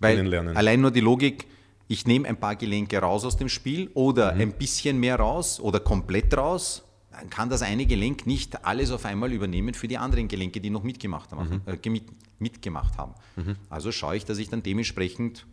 Weil 0.00 0.54
allein 0.54 0.80
nur 0.80 0.90
die 0.90 1.00
Logik, 1.00 1.46
ich 1.88 2.06
nehme 2.06 2.28
ein 2.28 2.38
paar 2.38 2.54
Gelenke 2.54 2.98
raus 2.98 3.24
aus 3.24 3.36
dem 3.36 3.48
Spiel 3.48 3.90
oder 3.94 4.34
mhm. 4.34 4.40
ein 4.40 4.52
bisschen 4.52 5.00
mehr 5.00 5.16
raus 5.16 5.58
oder 5.58 5.80
komplett 5.80 6.36
raus, 6.36 6.84
dann 7.10 7.30
kann 7.30 7.48
das 7.48 7.62
eine 7.62 7.86
Gelenk 7.86 8.26
nicht 8.26 8.64
alles 8.64 8.92
auf 8.92 9.04
einmal 9.04 9.32
übernehmen 9.32 9.74
für 9.74 9.88
die 9.88 9.98
anderen 9.98 10.28
Gelenke, 10.28 10.60
die 10.60 10.70
noch 10.70 10.82
mitgemacht 10.82 11.32
haben. 11.32 11.62
Mhm. 11.66 11.72
Äh, 11.72 12.00
mitgemacht 12.38 12.96
haben. 12.98 13.14
Mhm. 13.36 13.56
Also 13.68 13.90
schaue 13.90 14.16
ich, 14.16 14.24
dass 14.24 14.38
ich 14.38 14.48
dann 14.48 14.62
dementsprechend 14.62 15.46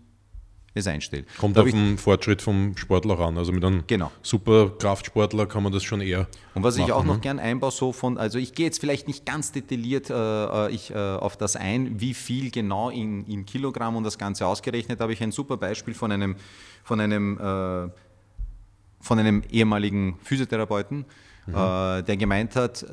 es 0.75 0.87
einstellt. 0.87 1.25
Kommt 1.37 1.57
auf 1.57 1.69
den 1.69 1.97
Fortschritt 1.97 2.41
vom 2.41 2.75
Sportler 2.77 3.17
ran. 3.17 3.37
Also 3.37 3.51
mit 3.51 3.63
einem 3.63 3.83
genau. 3.87 4.11
super 4.21 4.71
Kraftsportler 4.77 5.45
kann 5.45 5.63
man 5.63 5.71
das 5.71 5.83
schon 5.83 6.01
eher. 6.01 6.27
Und 6.53 6.63
was 6.63 6.77
machen, 6.77 6.87
ich 6.87 6.93
auch 6.93 7.03
noch 7.03 7.15
ne? 7.15 7.21
gern 7.21 7.39
einbaue, 7.39 7.71
so 7.71 7.93
von, 7.93 8.17
also 8.17 8.37
ich 8.37 8.53
gehe 8.53 8.65
jetzt 8.65 8.79
vielleicht 8.79 9.07
nicht 9.07 9.25
ganz 9.25 9.51
detailliert 9.51 10.09
äh, 10.09 10.13
äh, 10.13 10.71
ich, 10.71 10.91
äh, 10.91 10.95
auf 10.95 11.37
das 11.37 11.55
ein, 11.55 11.99
wie 11.99 12.13
viel 12.13 12.51
genau 12.51 12.89
in, 12.89 13.25
in 13.25 13.45
Kilogramm 13.45 13.95
und 13.95 14.03
das 14.03 14.17
Ganze 14.17 14.45
ausgerechnet, 14.45 14.99
habe 14.99 15.13
ich 15.13 15.23
ein 15.23 15.31
super 15.31 15.57
Beispiel 15.57 15.93
von 15.93 16.11
einem, 16.11 16.35
von 16.83 16.99
einem, 16.99 17.37
äh, 17.37 17.89
von 18.99 19.19
einem 19.19 19.43
ehemaligen 19.49 20.17
Physiotherapeuten, 20.23 21.05
mhm. 21.47 21.53
Äh, 21.53 22.03
der 22.03 22.17
gemeint 22.17 22.55
hat, 22.55 22.85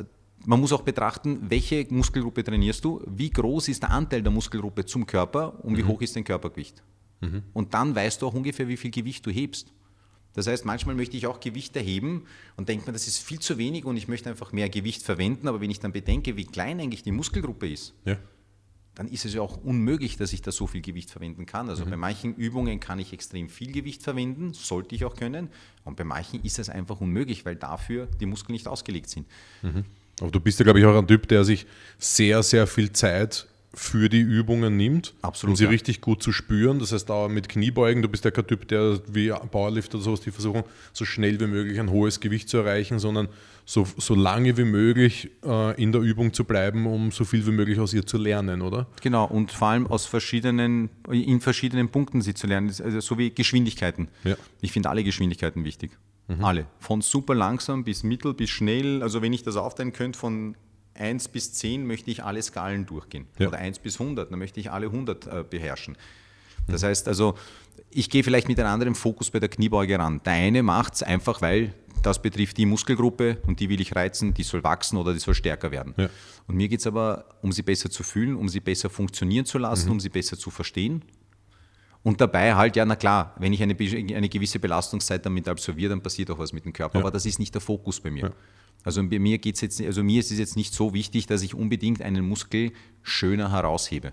man 0.45 0.61
muss 0.61 0.73
auch 0.73 0.83
betrachten, 0.83 1.39
welche 1.49 1.87
Muskelgruppe 1.91 2.45
trainierst 2.45 2.85
du, 2.85 3.01
wie 3.07 3.31
groß 3.31 3.69
ist 3.69 3.83
der 3.83 3.91
Anteil 3.91 4.23
der 4.23 4.33
Muskelgruppe 4.33 4.85
zum 4.85 5.07
Körper 5.07 5.65
und 5.65 5.77
wie 5.77 5.83
mhm. 5.83 5.89
hoch 5.89 6.01
ist 6.03 6.17
dein 6.17 6.25
Körpergewicht. 6.25 6.83
Mhm. 7.23 7.43
Und 7.55 7.73
dann 7.73 7.95
weißt 7.95 8.21
du 8.21 8.27
auch 8.27 8.35
ungefähr, 8.35 8.69
wie 8.69 8.77
viel 8.77 8.91
Gewicht 8.91 9.25
du 9.25 9.31
hebst. 9.31 9.73
Das 10.35 10.47
heißt, 10.47 10.65
manchmal 10.65 10.95
möchte 10.95 11.17
ich 11.17 11.27
auch 11.27 11.41
Gewicht 11.41 11.77
erheben 11.77 12.25
und 12.57 12.69
denke 12.69 12.87
mir, 12.87 12.93
das 12.93 13.07
ist 13.07 13.19
viel 13.19 13.39
zu 13.39 13.59
wenig 13.59 13.85
und 13.85 13.97
ich 13.97 14.09
möchte 14.09 14.29
einfach 14.31 14.53
mehr 14.53 14.69
Gewicht 14.69 15.03
verwenden. 15.03 15.47
Aber 15.49 15.61
wenn 15.61 15.71
ich 15.71 15.81
dann 15.81 15.93
bedenke, 15.93 16.37
wie 16.37 16.45
klein 16.47 16.81
eigentlich 16.81 17.03
die 17.03 17.13
Muskelgruppe 17.13 17.69
ist, 17.71 17.95
Ja. 18.07 18.17
dann 18.95 19.09
ist 19.09 19.25
es 19.27 19.35
ja 19.35 19.43
auch 19.43 19.59
unmöglich, 19.63 20.17
dass 20.17 20.33
ich 20.33 20.41
da 20.43 20.51
so 20.51 20.67
viel 20.67 20.81
Gewicht 20.81 21.11
verwenden 21.11 21.45
kann. 21.47 21.69
Also 21.69 21.85
bei 21.85 21.97
manchen 21.97 22.35
Übungen 22.35 22.81
kann 22.81 22.99
ich 22.99 23.13
extrem 23.13 23.49
viel 23.51 23.73
Gewicht 23.73 24.03
verwenden, 24.03 24.53
sollte 24.55 24.95
ich 24.95 25.05
auch 25.05 25.17
können. 25.17 25.49
Und 25.85 25.97
bei 25.97 26.05
manchen 26.05 26.43
ist 26.43 26.59
es 26.59 26.69
einfach 26.71 27.01
unmöglich, 27.01 27.45
weil 27.45 27.57
dafür 27.57 28.07
die 28.21 28.27
Muskeln 28.27 28.55
nicht 28.55 28.69
ausgelegt 28.69 29.11
sind. 29.11 29.27
Aber 30.21 30.31
du 30.31 30.41
bist 30.41 30.59
ja, 30.61 30.65
glaube 30.65 30.79
ich, 30.81 30.87
auch 30.87 30.97
ein 30.97 31.07
Typ, 31.07 31.29
der 31.29 31.45
sich 31.45 31.67
sehr, 31.99 32.43
sehr 32.43 32.67
viel 32.67 32.91
Zeit 32.93 33.49
für 33.75 34.09
die 34.09 34.21
Übungen 34.21 34.77
nimmt, 34.77 35.15
Absolut, 35.23 35.53
um 35.53 35.57
sie 35.57 35.65
ja. 35.65 35.71
richtig 35.71 36.01
gut 36.01 36.23
zu 36.23 36.33
spüren. 36.33 36.79
Das 36.79 36.93
heißt, 36.93 37.11
auch 37.11 37.29
mit 37.29 37.49
Kniebeugen, 37.49 38.03
du 38.03 38.09
bist 38.09 38.25
ja 38.25 38.31
kein 38.31 38.47
Typ, 38.47 38.69
der 38.69 39.01
wie 39.11 39.31
Powerlifter 39.51 39.97
oder 39.97 40.05
sowas, 40.05 40.21
die 40.21 40.31
versuchen, 40.31 40.65
so 40.93 41.05
schnell 41.05 41.41
wie 41.41 41.47
möglich 41.47 41.81
ein 41.81 41.91
hohes 41.91 42.21
Gewicht 42.21 42.49
zu 42.49 42.59
erreichen, 42.59 42.99
sondern 42.99 43.29
so, 43.65 43.87
so 43.97 44.15
lange 44.15 44.57
wie 44.57 44.65
möglich 44.65 45.31
äh, 45.45 45.81
in 45.81 45.93
der 45.93 46.03
Übung 46.03 46.33
zu 46.33 46.45
bleiben, 46.45 46.87
um 46.87 47.13
so 47.13 47.25
viel 47.25 47.47
wie 47.47 47.53
möglich 47.53 47.79
aus 47.79 47.95
ihr 47.95 48.05
zu 48.05 48.19
lernen, 48.19 48.61
oder? 48.61 48.89
Genau, 49.01 49.25
und 49.25 49.53
vor 49.53 49.69
allem 49.69 49.87
aus 49.87 50.05
verschiedenen, 50.05 50.91
in 51.11 51.41
verschiedenen 51.41 51.89
Punkten 51.89 52.21
sie 52.21 52.35
zu 52.35 52.47
lernen, 52.47 52.69
also 52.69 53.01
so 53.01 53.19
wie 53.19 53.31
Geschwindigkeiten. 53.31 54.09
Ja. 54.25 54.37
Ich 54.61 54.73
finde 54.73 54.91
alle 54.91 55.05
Geschwindigkeiten 55.05 55.65
wichtig. 55.65 55.93
Alle. 56.41 56.67
Von 56.79 57.03
super 57.03 57.35
langsam 57.35 57.85
bis 57.85 58.05
mittel 58.05 58.33
bis 58.33 58.51
schnell. 58.51 59.03
Also 59.03 59.23
wenn 59.23 59.33
ich 59.33 59.43
das 59.43 59.57
aufteilen 59.57 59.93
könnte 59.93 60.19
von 60.19 60.57
1 60.95 61.29
bis 61.29 61.53
10, 61.55 61.87
möchte 61.87 62.11
ich 62.11 62.23
alle 62.23 62.43
Skalen 62.43 62.87
durchgehen. 62.87 63.27
Ja. 63.39 63.49
Oder 63.49 63.59
1 63.59 63.79
bis 63.79 64.01
100, 64.01 64.31
dann 64.31 64.39
möchte 64.39 64.61
ich 64.61 64.71
alle 64.71 64.87
100 64.87 65.27
äh, 65.27 65.45
beherrschen. 65.49 65.97
Das 66.69 66.83
heißt 66.83 67.09
also, 67.09 67.35
ich 67.91 68.09
gehe 68.09 68.23
vielleicht 68.23 68.49
mit 68.49 68.59
einem 68.59 68.69
anderen 68.69 68.95
Fokus 68.95 69.31
bei 69.31 69.41
der 69.41 69.49
Kniebeuge 69.49 69.99
ran. 69.99 70.21
Der 70.25 70.35
eine 70.35 70.63
macht 70.63 70.95
es 70.95 71.03
einfach, 71.03 71.43
weil 71.43 71.75
das 72.03 72.21
betrifft 72.21 72.57
die 72.57 72.67
Muskelgruppe 72.67 73.39
und 73.47 73.61
die 73.61 73.69
will 73.69 73.81
ich 73.81 73.95
reizen, 73.95 74.35
die 74.35 74.43
soll 74.43 74.65
wachsen 74.65 74.97
oder 74.97 75.13
die 75.13 75.21
soll 75.21 75.35
stärker 75.35 75.71
werden. 75.71 75.95
Ja. 75.97 76.09
Und 76.47 76.57
mir 76.57 76.69
geht 76.69 76.81
es 76.81 76.87
aber, 76.87 77.27
um 77.43 77.53
sie 77.53 77.63
besser 77.63 77.91
zu 77.91 78.03
fühlen, 78.03 78.37
um 78.37 78.49
sie 78.49 78.61
besser 78.61 78.91
funktionieren 78.91 79.45
zu 79.45 79.59
lassen, 79.59 79.91
um 79.91 80.01
sie 80.01 80.09
besser 80.09 80.37
zu 80.37 80.51
verstehen. 80.51 81.03
Und 82.03 82.21
dabei 82.21 82.55
halt, 82.55 82.75
ja, 82.75 82.85
na 82.85 82.97
klar, 82.97 83.35
wenn 83.39 83.53
ich 83.53 83.63
eine, 83.63 83.77
eine 83.77 84.29
gewisse 84.29 84.59
Belastungszeit 84.59 85.25
damit 85.25 85.49
absolviere, 85.49 85.91
dann 85.91 86.03
passiert 86.03 86.31
auch 86.33 86.39
was 86.39 86.53
mit 86.53 86.65
dem 86.65 86.73
Körper. 86.73 86.99
Ja. 86.99 87.05
Aber 87.05 87.13
das 87.13 87.27
ist 87.27 87.39
nicht 87.39 87.55
der 87.55 87.61
Fokus 87.61 88.01
bei 88.01 88.11
mir. 88.11 88.33
Also 88.85 89.03
bei 89.09 89.19
mir 89.19 89.39
geht's 89.39 89.61
jetzt, 89.61 89.81
also 89.81 90.03
mir 90.03 90.21
ist 90.21 90.31
es 90.33 90.39
jetzt 90.39 90.57
nicht 90.57 90.75
so 90.75 90.93
wichtig, 90.93 91.27
dass 91.27 91.43
ich 91.43 91.55
unbedingt 91.55 92.03
einen 92.03 92.27
Muskel 92.27 92.73
schöner 93.03 93.51
heraushebe. 93.53 94.13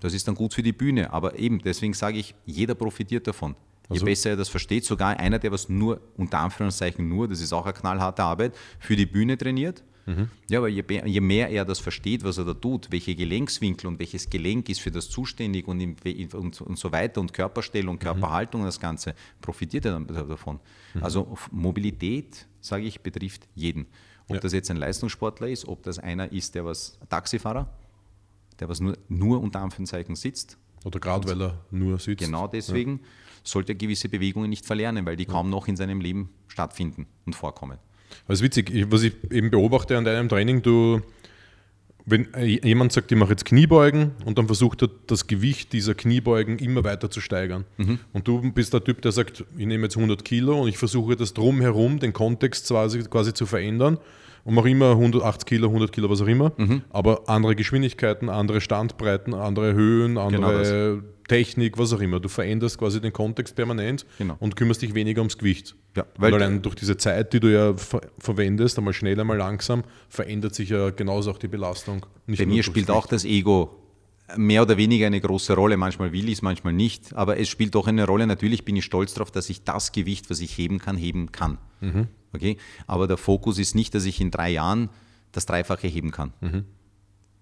Das 0.00 0.14
ist 0.14 0.26
dann 0.28 0.34
gut 0.34 0.54
für 0.54 0.62
die 0.62 0.72
Bühne. 0.72 1.12
Aber 1.12 1.38
eben, 1.38 1.58
deswegen 1.60 1.94
sage 1.94 2.18
ich, 2.18 2.34
jeder 2.46 2.74
profitiert 2.74 3.26
davon. 3.26 3.56
Je 3.90 3.94
Also- 3.96 4.04
besser 4.06 4.30
er 4.30 4.36
das 4.36 4.48
versteht, 4.48 4.84
sogar 4.84 5.18
einer, 5.18 5.38
der 5.38 5.52
was 5.52 5.68
nur, 5.68 6.00
unter 6.16 6.38
Anführungszeichen 6.38 7.06
nur, 7.08 7.28
das 7.28 7.40
ist 7.40 7.52
auch 7.52 7.64
eine 7.64 7.74
knallharte 7.74 8.22
Arbeit, 8.22 8.54
für 8.78 8.96
die 8.96 9.06
Bühne 9.06 9.36
trainiert. 9.36 9.82
Ja, 10.50 10.58
aber 10.58 10.68
je, 10.68 10.84
je 11.06 11.20
mehr 11.22 11.48
er 11.48 11.64
das 11.64 11.78
versteht, 11.78 12.24
was 12.24 12.36
er 12.36 12.44
da 12.44 12.52
tut, 12.52 12.88
welche 12.92 13.14
Gelenkswinkel 13.14 13.86
und 13.86 13.98
welches 13.98 14.28
Gelenk 14.28 14.68
ist 14.68 14.82
für 14.82 14.90
das 14.90 15.08
zuständig 15.08 15.66
und, 15.66 15.80
in- 15.80 16.28
und, 16.34 16.60
und 16.60 16.78
so 16.78 16.92
weiter 16.92 17.22
und 17.22 17.32
Körperstellung, 17.32 17.98
Körperhaltung 17.98 18.60
und 18.60 18.66
das 18.66 18.78
Ganze, 18.78 19.14
profitiert 19.40 19.86
er 19.86 19.92
dann 19.92 20.06
davon. 20.06 20.60
Also 21.00 21.26
f- 21.32 21.48
Mobilität, 21.52 22.46
sage 22.60 22.84
ich, 22.84 23.00
betrifft 23.00 23.48
jeden. 23.54 23.86
Ob 24.28 24.36
Ja. 24.36 24.40
das 24.40 24.52
jetzt 24.52 24.70
ein 24.70 24.76
Leistungssportler 24.78 25.48
ist, 25.48 25.66
ob 25.68 25.82
das 25.82 25.98
einer 25.98 26.32
ist, 26.32 26.54
der 26.54 26.64
was 26.64 26.98
Taxifahrer, 27.08 27.68
der 28.58 28.68
was 28.68 28.80
nur, 28.80 28.96
nur 29.08 29.40
unter 29.40 29.60
Anführungszeichen 29.60 30.16
sitzt, 30.16 30.56
Oder 30.84 30.98
gerade 31.00 31.28
weil 31.28 31.40
er 31.42 31.58
nur 31.70 31.98
sitzt. 31.98 32.24
Genau 32.24 32.46
deswegen 32.48 33.00
sollte 33.42 33.72
er 33.72 33.74
gewisse 33.76 34.08
Bewegungen 34.08 34.48
nicht 34.48 34.64
verlernen, 34.64 35.04
weil 35.06 35.16
die 35.16 35.26
kaum 35.26 35.50
noch 35.50 35.68
in 35.68 35.76
seinem 35.76 36.00
Leben 36.00 36.30
stattfinden 36.48 37.06
und 37.26 37.34
vorkommen. 37.34 37.78
Das 38.28 38.38
ist 38.38 38.42
witzig, 38.42 38.86
was 38.90 39.02
ich 39.02 39.12
eben 39.30 39.50
beobachte 39.50 39.98
an 39.98 40.04
deinem 40.04 40.28
Training, 40.28 40.62
du, 40.62 41.00
wenn 42.06 42.32
äh, 42.34 42.44
jemand 42.66 42.92
sagt, 42.92 43.10
ich 43.10 43.18
mache 43.18 43.30
jetzt 43.30 43.44
Kniebeugen 43.44 44.12
und 44.24 44.36
dann 44.38 44.46
versucht 44.46 44.82
er 44.82 44.90
das 45.06 45.26
Gewicht 45.26 45.72
dieser 45.72 45.94
Kniebeugen 45.94 46.58
immer 46.58 46.84
weiter 46.84 47.10
zu 47.10 47.20
steigern. 47.20 47.64
Und 48.12 48.28
du 48.28 48.52
bist 48.52 48.74
der 48.74 48.84
Typ, 48.84 49.00
der 49.02 49.12
sagt, 49.12 49.44
ich 49.56 49.66
nehme 49.66 49.84
jetzt 49.84 49.96
100 49.96 50.24
Kilo 50.24 50.60
und 50.60 50.68
ich 50.68 50.76
versuche 50.76 51.16
das 51.16 51.32
drumherum, 51.32 51.98
den 51.98 52.12
Kontext 52.12 52.68
quasi, 52.68 53.02
quasi 53.04 53.32
zu 53.32 53.46
verändern 53.46 53.98
und 54.44 54.54
mache 54.54 54.68
immer 54.68 54.90
180 54.90 55.46
Kilo, 55.46 55.68
100 55.68 55.92
Kilo, 55.92 56.10
was 56.10 56.20
auch 56.20 56.26
immer, 56.26 56.52
aber 56.90 57.22
andere 57.26 57.56
Geschwindigkeiten, 57.56 58.28
andere 58.28 58.60
Standbreiten, 58.60 59.32
andere 59.32 59.72
Höhen, 59.72 60.18
andere 60.18 61.02
Technik, 61.28 61.78
was 61.78 61.92
auch 61.92 62.00
immer. 62.00 62.20
Du 62.20 62.28
veränderst 62.28 62.78
quasi 62.78 63.00
den 63.00 63.12
Kontext 63.12 63.54
permanent 63.56 64.04
Genau. 64.18 64.36
und 64.40 64.56
kümmerst 64.56 64.82
dich 64.82 64.94
weniger 64.94 65.20
ums 65.20 65.38
Gewicht. 65.38 65.74
Ja, 65.96 66.04
weil 66.18 66.32
weil- 66.32 66.42
allein 66.42 66.62
durch 66.62 66.74
diese 66.74 66.96
Zeit, 66.96 67.32
die 67.32 67.40
du 67.40 67.52
ja 67.52 67.74
ver 67.76 68.00
verwendest, 68.18 68.76
einmal 68.78 68.92
schnell, 68.94 69.18
einmal 69.18 69.36
langsam, 69.36 69.84
verändert 70.08 70.54
sich 70.54 70.68
ja 70.70 70.90
genauso 70.90 71.30
auch 71.30 71.38
die 71.38 71.48
Belastung. 71.48 72.04
Nicht 72.26 72.38
Bei 72.38 72.46
mir 72.46 72.62
spielt 72.62 72.90
auch 72.90 73.06
das 73.06 73.24
Ego 73.24 73.80
mehr 74.36 74.62
oder 74.62 74.76
weniger 74.76 75.06
eine 75.06 75.20
große 75.20 75.54
Rolle. 75.54 75.76
Manchmal 75.76 76.12
will 76.12 76.26
ich 76.28 76.34
es, 76.34 76.42
manchmal 76.42 76.72
nicht. 76.72 77.14
Aber 77.14 77.38
es 77.38 77.48
spielt 77.48 77.74
doch 77.74 77.86
eine 77.86 78.06
Rolle. 78.06 78.26
Natürlich 78.26 78.64
bin 78.64 78.74
ich 78.76 78.84
stolz 78.84 79.12
darauf, 79.14 79.30
dass 79.30 79.50
ich 79.50 79.64
das 79.64 79.92
Gewicht, 79.92 80.30
was 80.30 80.40
ich 80.40 80.56
heben 80.56 80.78
kann, 80.78 80.96
heben 80.96 81.30
kann. 81.32 81.58
Okay? 82.32 82.56
Aber 82.86 83.06
der 83.06 83.18
Fokus 83.18 83.58
ist 83.58 83.74
nicht, 83.74 83.94
dass 83.94 84.04
ich 84.06 84.20
in 84.20 84.30
drei 84.30 84.50
Jahren 84.50 84.88
das 85.32 85.46
Dreifache 85.46 85.86
heben 85.88 86.10
kann. 86.10 86.32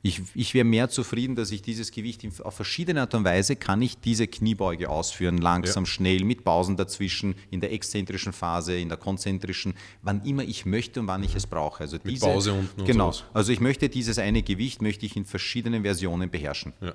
Ich, 0.05 0.21
ich 0.35 0.53
wäre 0.53 0.65
mehr 0.65 0.89
zufrieden, 0.89 1.37
dass 1.37 1.53
ich 1.53 1.63
dieses 1.63 1.93
Gewicht 1.93 2.25
in, 2.25 2.33
auf 2.43 2.55
verschiedene 2.57 3.01
Art 3.03 3.15
und 3.15 3.25
Weise 3.25 3.55
kann 3.55 3.81
ich 3.83 3.99
diese 4.01 4.27
Kniebeuge 4.27 4.91
ausführen, 4.91 5.39
langsam, 5.39 5.85
Ja. 5.85 5.91
schnell, 5.91 6.25
mit 6.25 6.43
Pausen 6.43 6.77
dazwischen, 6.77 7.37
in 7.51 7.61
der 7.61 7.73
exzentrischen 7.73 8.33
Phase, 8.33 8.77
in 8.77 8.89
der 8.89 8.99
konzentrischen, 8.99 9.75
wann 10.03 10.25
immer 10.25 10.43
ich 10.43 10.67
möchte 10.67 10.99
und 10.99 11.07
wann 11.07 11.23
ich 11.23 11.37
es 11.37 11.47
brauche. 11.47 11.85
Also 11.85 11.99
diese, 11.99 12.27
Pause 12.27 12.53
unten 12.53 12.81
und 12.81 12.87
Genau. 12.87 13.13
sowas. 13.13 13.25
Also 13.33 13.53
ich 13.53 13.61
möchte 13.61 13.89
dieses 13.89 14.19
eine 14.19 14.43
Gewicht 14.43 14.83
möchte 14.83 15.07
ich 15.07 15.17
in 15.17 15.25
verschiedenen 15.25 15.83
Versionen 15.85 16.31
beherrschen. 16.31 16.73
Ja. 16.81 16.95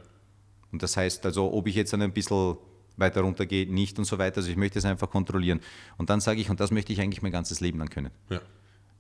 Und 0.74 0.84
das 0.84 0.98
heißt 0.98 1.26
also, 1.26 1.54
ob 1.54 1.66
ich 1.68 1.76
jetzt 1.76 1.94
dann 1.94 2.02
ein 2.02 2.12
bisschen 2.12 2.58
weiter 2.98 3.22
runter 3.22 3.46
gehe, 3.46 3.72
nicht 3.72 3.98
und 4.00 4.06
so 4.06 4.18
weiter. 4.18 4.38
Also 4.38 4.50
ich 4.50 4.58
möchte 4.58 4.80
es 4.80 4.86
einfach 4.86 5.10
kontrollieren. 5.10 5.62
Und 5.98 6.10
dann 6.10 6.20
sage 6.20 6.42
ich, 6.42 6.50
und 6.50 6.60
das 6.60 6.72
möchte 6.72 6.92
ich 6.92 7.00
eigentlich 7.00 7.22
mein 7.22 7.32
ganzes 7.32 7.62
Leben 7.62 7.78
lang 7.80 7.88
können. 7.90 8.12
Ja. 8.30 8.42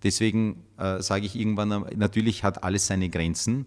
Deswegen 0.03 0.63
äh, 0.77 1.01
sage 1.01 1.25
ich 1.25 1.35
irgendwann, 1.35 1.71
äh, 1.71 1.95
natürlich 1.95 2.43
hat 2.43 2.63
alles 2.63 2.87
seine 2.87 3.09
Grenzen, 3.09 3.65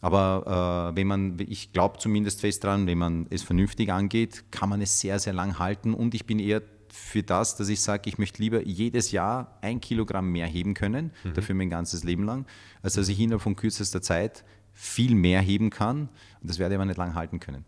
aber 0.00 0.92
äh, 0.92 0.96
wenn 0.96 1.06
man, 1.06 1.36
ich 1.40 1.72
glaube 1.72 1.98
zumindest 1.98 2.40
fest 2.40 2.62
dran, 2.62 2.86
wenn 2.86 2.98
man 2.98 3.26
es 3.30 3.42
vernünftig 3.42 3.92
angeht, 3.92 4.44
kann 4.52 4.68
man 4.68 4.80
es 4.80 5.00
sehr, 5.00 5.18
sehr 5.18 5.32
lang 5.32 5.58
halten 5.58 5.92
und 5.92 6.14
ich 6.14 6.24
bin 6.24 6.38
eher 6.38 6.62
für 6.88 7.22
das, 7.22 7.56
dass 7.56 7.68
ich 7.68 7.80
sage, 7.80 8.08
ich 8.08 8.16
möchte 8.16 8.40
lieber 8.40 8.62
jedes 8.62 9.10
Jahr 9.10 9.58
ein 9.60 9.80
Kilogramm 9.80 10.30
mehr 10.30 10.46
heben 10.46 10.74
können, 10.74 11.10
dafür 11.34 11.54
mein 11.54 11.68
ganzes 11.68 12.04
Leben 12.04 12.24
lang, 12.24 12.46
als 12.82 12.94
dass 12.94 13.08
ich 13.08 13.18
innerhalb 13.18 13.42
von 13.42 13.56
kürzester 13.56 14.00
Zeit 14.00 14.44
viel 14.72 15.14
mehr 15.14 15.40
heben 15.40 15.70
kann 15.70 16.08
und 16.40 16.50
das 16.50 16.58
werde 16.58 16.74
ich 16.74 16.76
aber 16.76 16.86
nicht 16.86 16.96
lang 16.96 17.14
halten 17.14 17.40
können. 17.40 17.64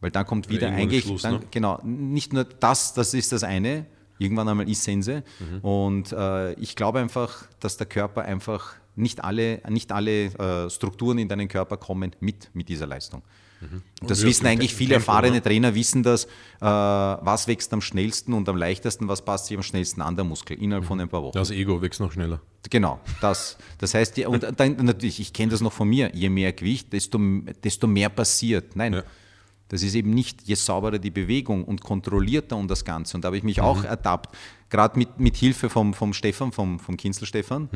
Weil 0.00 0.10
dann 0.10 0.26
kommt 0.26 0.48
wieder 0.48 0.68
irgendwann 0.68 0.88
ist 0.88 0.92
eigentlich, 0.92 1.04
Schluss, 1.04 1.22
dann, 1.22 1.34
ne? 1.34 1.40
genau, 1.50 1.80
nicht 1.82 2.32
nur 2.32 2.44
das, 2.44 2.94
das 2.94 3.14
ist 3.14 3.32
das 3.32 3.42
eine, 3.42 3.86
irgendwann 4.24 4.48
einmal 4.48 4.68
ist 4.68 4.82
Sense. 4.82 5.22
Und 5.62 6.12
äh, 6.12 6.52
ich 6.54 6.74
glaube 6.74 6.98
einfach, 6.98 7.46
dass 7.60 7.76
der 7.76 7.86
Körper 7.86 8.22
einfach 8.22 8.74
nicht 8.96 9.22
alle, 9.24 9.60
nicht 9.68 9.92
alle 9.92 10.24
äh, 10.26 10.70
Strukturen 10.70 11.18
in 11.18 11.28
deinen 11.28 11.48
Körper 11.48 11.76
kommen 11.76 12.14
mit, 12.20 12.50
mit 12.54 12.68
dieser 12.68 12.86
Leistung. 12.86 13.22
Und 14.02 14.10
das 14.10 14.22
wissen 14.22 14.46
eigentlich 14.46 14.72
Te- 14.72 14.76
viele 14.76 14.90
Tempo, 14.96 15.10
erfahrene 15.10 15.36
ne? 15.36 15.42
Trainer, 15.42 15.74
wissen 15.74 16.02
das, 16.02 16.24
äh, 16.26 16.28
was 16.60 17.48
wächst 17.48 17.72
am 17.72 17.80
schnellsten 17.80 18.34
und 18.34 18.46
am 18.48 18.58
leichtesten, 18.58 19.08
was 19.08 19.24
passt 19.24 19.46
sich 19.46 19.56
am 19.56 19.62
schnellsten 19.62 20.02
an 20.02 20.16
der 20.16 20.24
Muskel 20.26 20.60
innerhalb 20.60 20.84
von 20.84 21.00
ein 21.00 21.08
paar 21.08 21.22
Wochen. 21.22 21.32
Das 21.38 21.50
Ego 21.50 21.80
wächst 21.80 21.98
noch 21.98 22.12
schneller. 22.12 22.40
Genau, 22.68 23.00
das. 23.22 23.56
Das 23.78 23.94
heißt, 23.94 24.18
und 24.26 24.44
dann 24.58 24.76
natürlich, 24.84 25.18
ich 25.18 25.32
kenne 25.32 25.50
das 25.52 25.62
noch 25.62 25.72
von 25.72 25.88
mir, 25.88 26.10
je 26.14 26.28
mehr 26.28 26.52
Gewicht, 26.52 26.92
desto, 26.92 27.18
desto 27.62 27.86
mehr 27.86 28.10
passiert. 28.10 28.76
Nein, 28.76 28.94
Ja. 28.94 29.02
Das 29.74 29.82
ist 29.82 29.96
eben 29.96 30.10
nicht, 30.10 30.42
je 30.42 30.54
sauberer 30.54 31.00
die 31.00 31.10
Bewegung 31.10 31.64
und 31.64 31.80
kontrollierter 31.80 32.56
und 32.56 32.70
das 32.70 32.84
Ganze. 32.84 33.16
Und 33.16 33.24
da 33.24 33.26
habe 33.26 33.38
ich 33.38 33.42
mich 33.42 33.60
auch 33.60 33.82
ertappt, 33.82 34.32
gerade 34.70 34.96
mit, 34.96 35.18
mit 35.18 35.36
Hilfe 35.36 35.68
vom, 35.68 35.94
vom 35.94 36.12
Stefan, 36.12 36.52
vom, 36.52 36.78
vom 36.78 36.96
Kinzel 36.96 37.26
Stefan, 37.26 37.68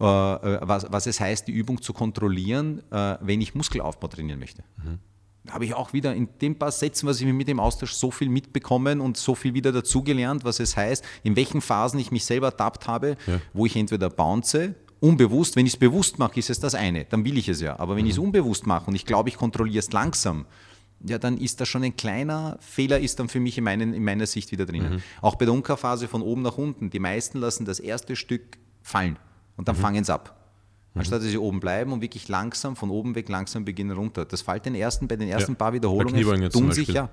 äh, 0.00 0.04
äh, 0.04 0.58
was, 0.62 0.86
was 0.88 1.08
es 1.08 1.18
heißt, 1.18 1.48
die 1.48 1.50
Übung 1.50 1.82
zu 1.82 1.92
kontrollieren, 1.94 2.80
äh, 2.92 3.16
wenn 3.22 3.40
ich 3.40 3.56
Muskelaufbau 3.56 4.06
trainieren 4.06 4.38
möchte. 4.38 4.62
Da 5.42 5.54
habe 5.54 5.64
ich 5.64 5.74
auch 5.74 5.92
wieder 5.92 6.14
in 6.14 6.28
den 6.40 6.56
paar 6.56 6.70
Sätzen, 6.70 7.08
was 7.08 7.18
ich 7.18 7.26
mir 7.26 7.32
mit 7.32 7.48
dem 7.48 7.58
Austausch 7.58 7.94
so 7.94 8.12
viel 8.12 8.28
mitbekommen 8.28 9.00
und 9.00 9.16
so 9.16 9.34
viel 9.34 9.52
wieder 9.52 9.72
dazugelernt, 9.72 10.44
was 10.44 10.60
es 10.60 10.76
heißt, 10.76 11.04
in 11.24 11.34
welchen 11.34 11.60
Phasen 11.60 11.98
ich 11.98 12.12
mich 12.12 12.24
selber 12.24 12.46
ertappt 12.46 12.86
habe, 12.86 13.16
wo 13.52 13.66
ich 13.66 13.74
entweder 13.74 14.10
bounce, 14.10 14.76
unbewusst, 15.00 15.56
wenn 15.56 15.66
ich 15.66 15.72
es 15.72 15.76
bewusst 15.76 16.20
mache, 16.20 16.38
ist 16.38 16.50
es 16.50 16.60
das 16.60 16.76
eine, 16.76 17.04
dann 17.06 17.24
will 17.24 17.36
ich 17.36 17.48
es 17.48 17.60
ja. 17.60 17.80
Aber 17.80 17.96
wenn 17.96 18.06
ich 18.06 18.12
es 18.12 18.18
unbewusst 18.18 18.64
mache 18.68 18.86
und 18.86 18.94
ich 18.94 19.06
glaube, 19.06 19.28
ich 19.28 19.36
kontrolliere 19.36 19.80
es 19.80 19.90
langsam, 19.90 20.46
ja, 21.04 21.18
dann 21.18 21.38
ist 21.38 21.60
da 21.60 21.66
schon 21.66 21.82
ein 21.82 21.96
kleiner 21.96 22.56
Fehler, 22.60 23.00
ist 23.00 23.18
dann 23.18 23.28
für 23.28 23.40
mich 23.40 23.58
in, 23.58 23.64
meinen, 23.64 23.92
in 23.94 24.04
meiner 24.04 24.26
Sicht 24.26 24.52
wieder 24.52 24.66
drinnen. 24.66 25.02
Auch 25.20 25.34
bei 25.36 25.44
der 25.44 25.54
Umkehrphase 25.54 26.08
von 26.08 26.22
oben 26.22 26.42
nach 26.42 26.58
unten, 26.58 26.90
die 26.90 26.98
meisten 26.98 27.38
lassen 27.38 27.64
das 27.64 27.80
erste 27.80 28.16
Stück 28.16 28.58
fallen 28.82 29.18
und 29.56 29.68
dann 29.68 29.76
fangen 29.76 30.04
sie 30.04 30.12
ab. 30.12 30.38
Anstatt 30.94 31.22
dass 31.22 31.28
sie 31.28 31.38
oben 31.38 31.58
bleiben 31.58 31.92
und 31.92 32.02
wirklich 32.02 32.28
langsam 32.28 32.76
von 32.76 32.90
oben 32.90 33.14
weg 33.14 33.28
langsam 33.30 33.64
beginnen 33.64 33.96
runter. 33.96 34.26
Das 34.26 34.42
fällt 34.42 34.66
den 34.66 34.74
ersten, 34.74 35.08
bei 35.08 35.16
den 35.16 35.28
ersten 35.28 35.52
Ja. 35.52 35.56
paar 35.56 35.72
Wiederholungen 35.72 36.14
ja 36.94 37.08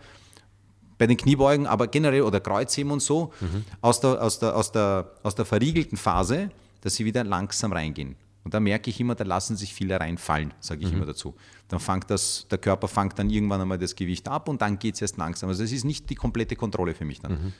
bei 0.99 1.07
den 1.07 1.17
Kniebeugen, 1.17 1.65
aber 1.65 1.87
generell 1.87 2.21
oder 2.21 2.39
Kreuzheben 2.39 2.91
und 2.91 3.01
so, 3.01 3.31
mhm. 3.39 3.63
aus, 3.81 4.01
der, 4.01 4.21
aus, 4.21 4.37
der, 4.37 4.55
aus, 4.55 4.71
der, 4.71 5.09
aus 5.23 5.33
der 5.33 5.45
verriegelten 5.45 5.97
Phase, 5.97 6.51
dass 6.81 6.95
sie 6.95 7.05
wieder 7.05 7.23
langsam 7.23 7.71
reingehen. 7.71 8.15
Und 8.43 8.53
da 8.53 8.59
merke 8.59 8.89
ich 8.89 8.99
immer, 8.99 9.15
da 9.15 9.23
lassen 9.23 9.57
sich 9.57 9.73
viele 9.73 9.99
reinfallen, 9.99 10.53
sage 10.59 10.81
ich 10.81 10.91
mhm. 10.91 10.97
immer 10.97 11.05
dazu. 11.05 11.35
Dann 11.67 11.79
fängt 11.79 12.09
das, 12.09 12.47
der 12.49 12.57
Körper 12.57 12.87
fängt 12.87 13.19
dann 13.19 13.29
irgendwann 13.29 13.61
einmal 13.61 13.77
das 13.77 13.95
Gewicht 13.95 14.27
ab 14.27 14.47
und 14.47 14.61
dann 14.61 14.79
geht 14.79 14.95
es 14.95 15.01
erst 15.01 15.17
langsam. 15.17 15.49
Also 15.49 15.63
es 15.63 15.71
ist 15.71 15.83
nicht 15.83 16.09
die 16.09 16.15
komplette 16.15 16.55
Kontrolle 16.55 16.93
für 16.93 17.05
mich 17.05 17.19
dann. 17.19 17.31
Mhm. 17.31 17.53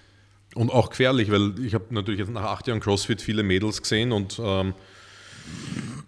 Und 0.55 0.71
auch 0.71 0.89
gefährlich, 0.89 1.29
weil 1.29 1.59
ich 1.63 1.74
habe 1.74 1.86
natürlich 1.91 2.19
jetzt 2.19 2.31
nach 2.31 2.43
acht 2.43 2.67
Jahren 2.67 2.79
CrossFit 2.79 3.21
viele 3.21 3.43
Mädels 3.43 3.81
gesehen 3.81 4.12
und 4.12 4.39
ähm, 4.43 4.74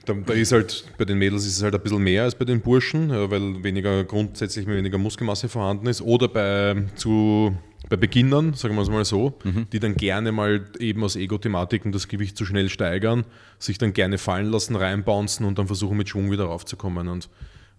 da, 0.05 0.13
da, 0.13 0.33
ist 0.33 0.51
halt, 0.51 0.85
bei 0.97 1.05
den 1.05 1.17
Mädels 1.19 1.45
ist 1.45 1.57
es 1.57 1.63
halt 1.63 1.75
ein 1.75 1.81
bisschen 1.81 2.01
mehr 2.01 2.23
als 2.23 2.35
bei 2.35 2.45
den 2.45 2.61
Burschen, 2.61 3.09
weil 3.09 3.63
weniger 3.63 4.03
grundsätzlich 4.03 4.65
weniger 4.65 4.97
Muskelmasse 4.97 5.47
vorhanden 5.47 5.85
ist. 5.87 6.01
Oder 6.01 6.27
bei, 6.27 6.85
zu, 6.95 7.55
bei 7.89 7.97
Beginnern, 7.97 8.53
sagen 8.53 8.75
wir 8.75 8.81
es 8.81 8.89
mal 8.89 9.05
so, 9.05 9.37
mhm. 9.43 9.67
die 9.71 9.79
dann 9.79 9.95
gerne 9.95 10.31
mal 10.31 10.65
eben 10.79 11.03
aus 11.03 11.15
Ego-Thematiken 11.15 11.91
das 11.91 12.07
Gewicht 12.07 12.37
zu 12.37 12.45
schnell 12.45 12.69
steigern, 12.69 13.25
sich 13.59 13.77
dann 13.77 13.93
gerne 13.93 14.17
fallen 14.17 14.49
lassen, 14.49 14.75
reinbouncen 14.75 15.45
und 15.45 15.57
dann 15.59 15.67
versuchen 15.67 15.97
mit 15.97 16.09
Schwung 16.09 16.31
wieder 16.31 16.45
raufzukommen. 16.45 17.07
Und 17.07 17.29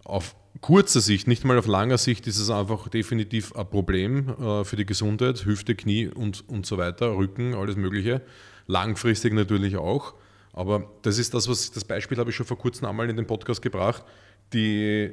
auf 0.05 0.35
kurzer 0.61 1.01
Sicht, 1.01 1.29
nicht 1.29 1.45
mal 1.45 1.59
auf 1.59 1.67
langer 1.67 1.99
Sicht, 1.99 2.27
ist 2.27 2.39
es 2.39 2.51
einfach 2.51 2.89
definitiv 2.89 3.55
ein 3.55 3.69
Problem 3.69 4.29
äh, 4.29 4.65
für 4.65 4.77
die 4.77 4.87
Gesundheit, 4.87 5.45
Hüfte, 5.47 5.75
Knie 5.75 6.09
und, 6.09 6.49
und 6.49 6.67
so 6.67 6.79
weiter, 6.79 7.17
Rücken, 7.17 7.55
alles 7.55 7.77
Mögliche. 7.77 8.21
Langfristig 8.67 9.33
natürlich 9.33 9.77
auch. 9.77 10.15
Aber 10.53 10.91
das 11.03 11.19
ist 11.19 11.33
das, 11.33 11.49
was 11.49 11.71
das 11.71 11.85
Beispiel 11.85 12.19
habe 12.19 12.31
ich 12.31 12.37
schon 12.37 12.47
vor 12.47 12.59
kurzem 12.59 12.87
einmal 12.87 13.09
in 13.09 13.17
den 13.17 13.27
Podcast 13.27 13.63
gebracht. 13.63 14.05
Die, 14.53 15.11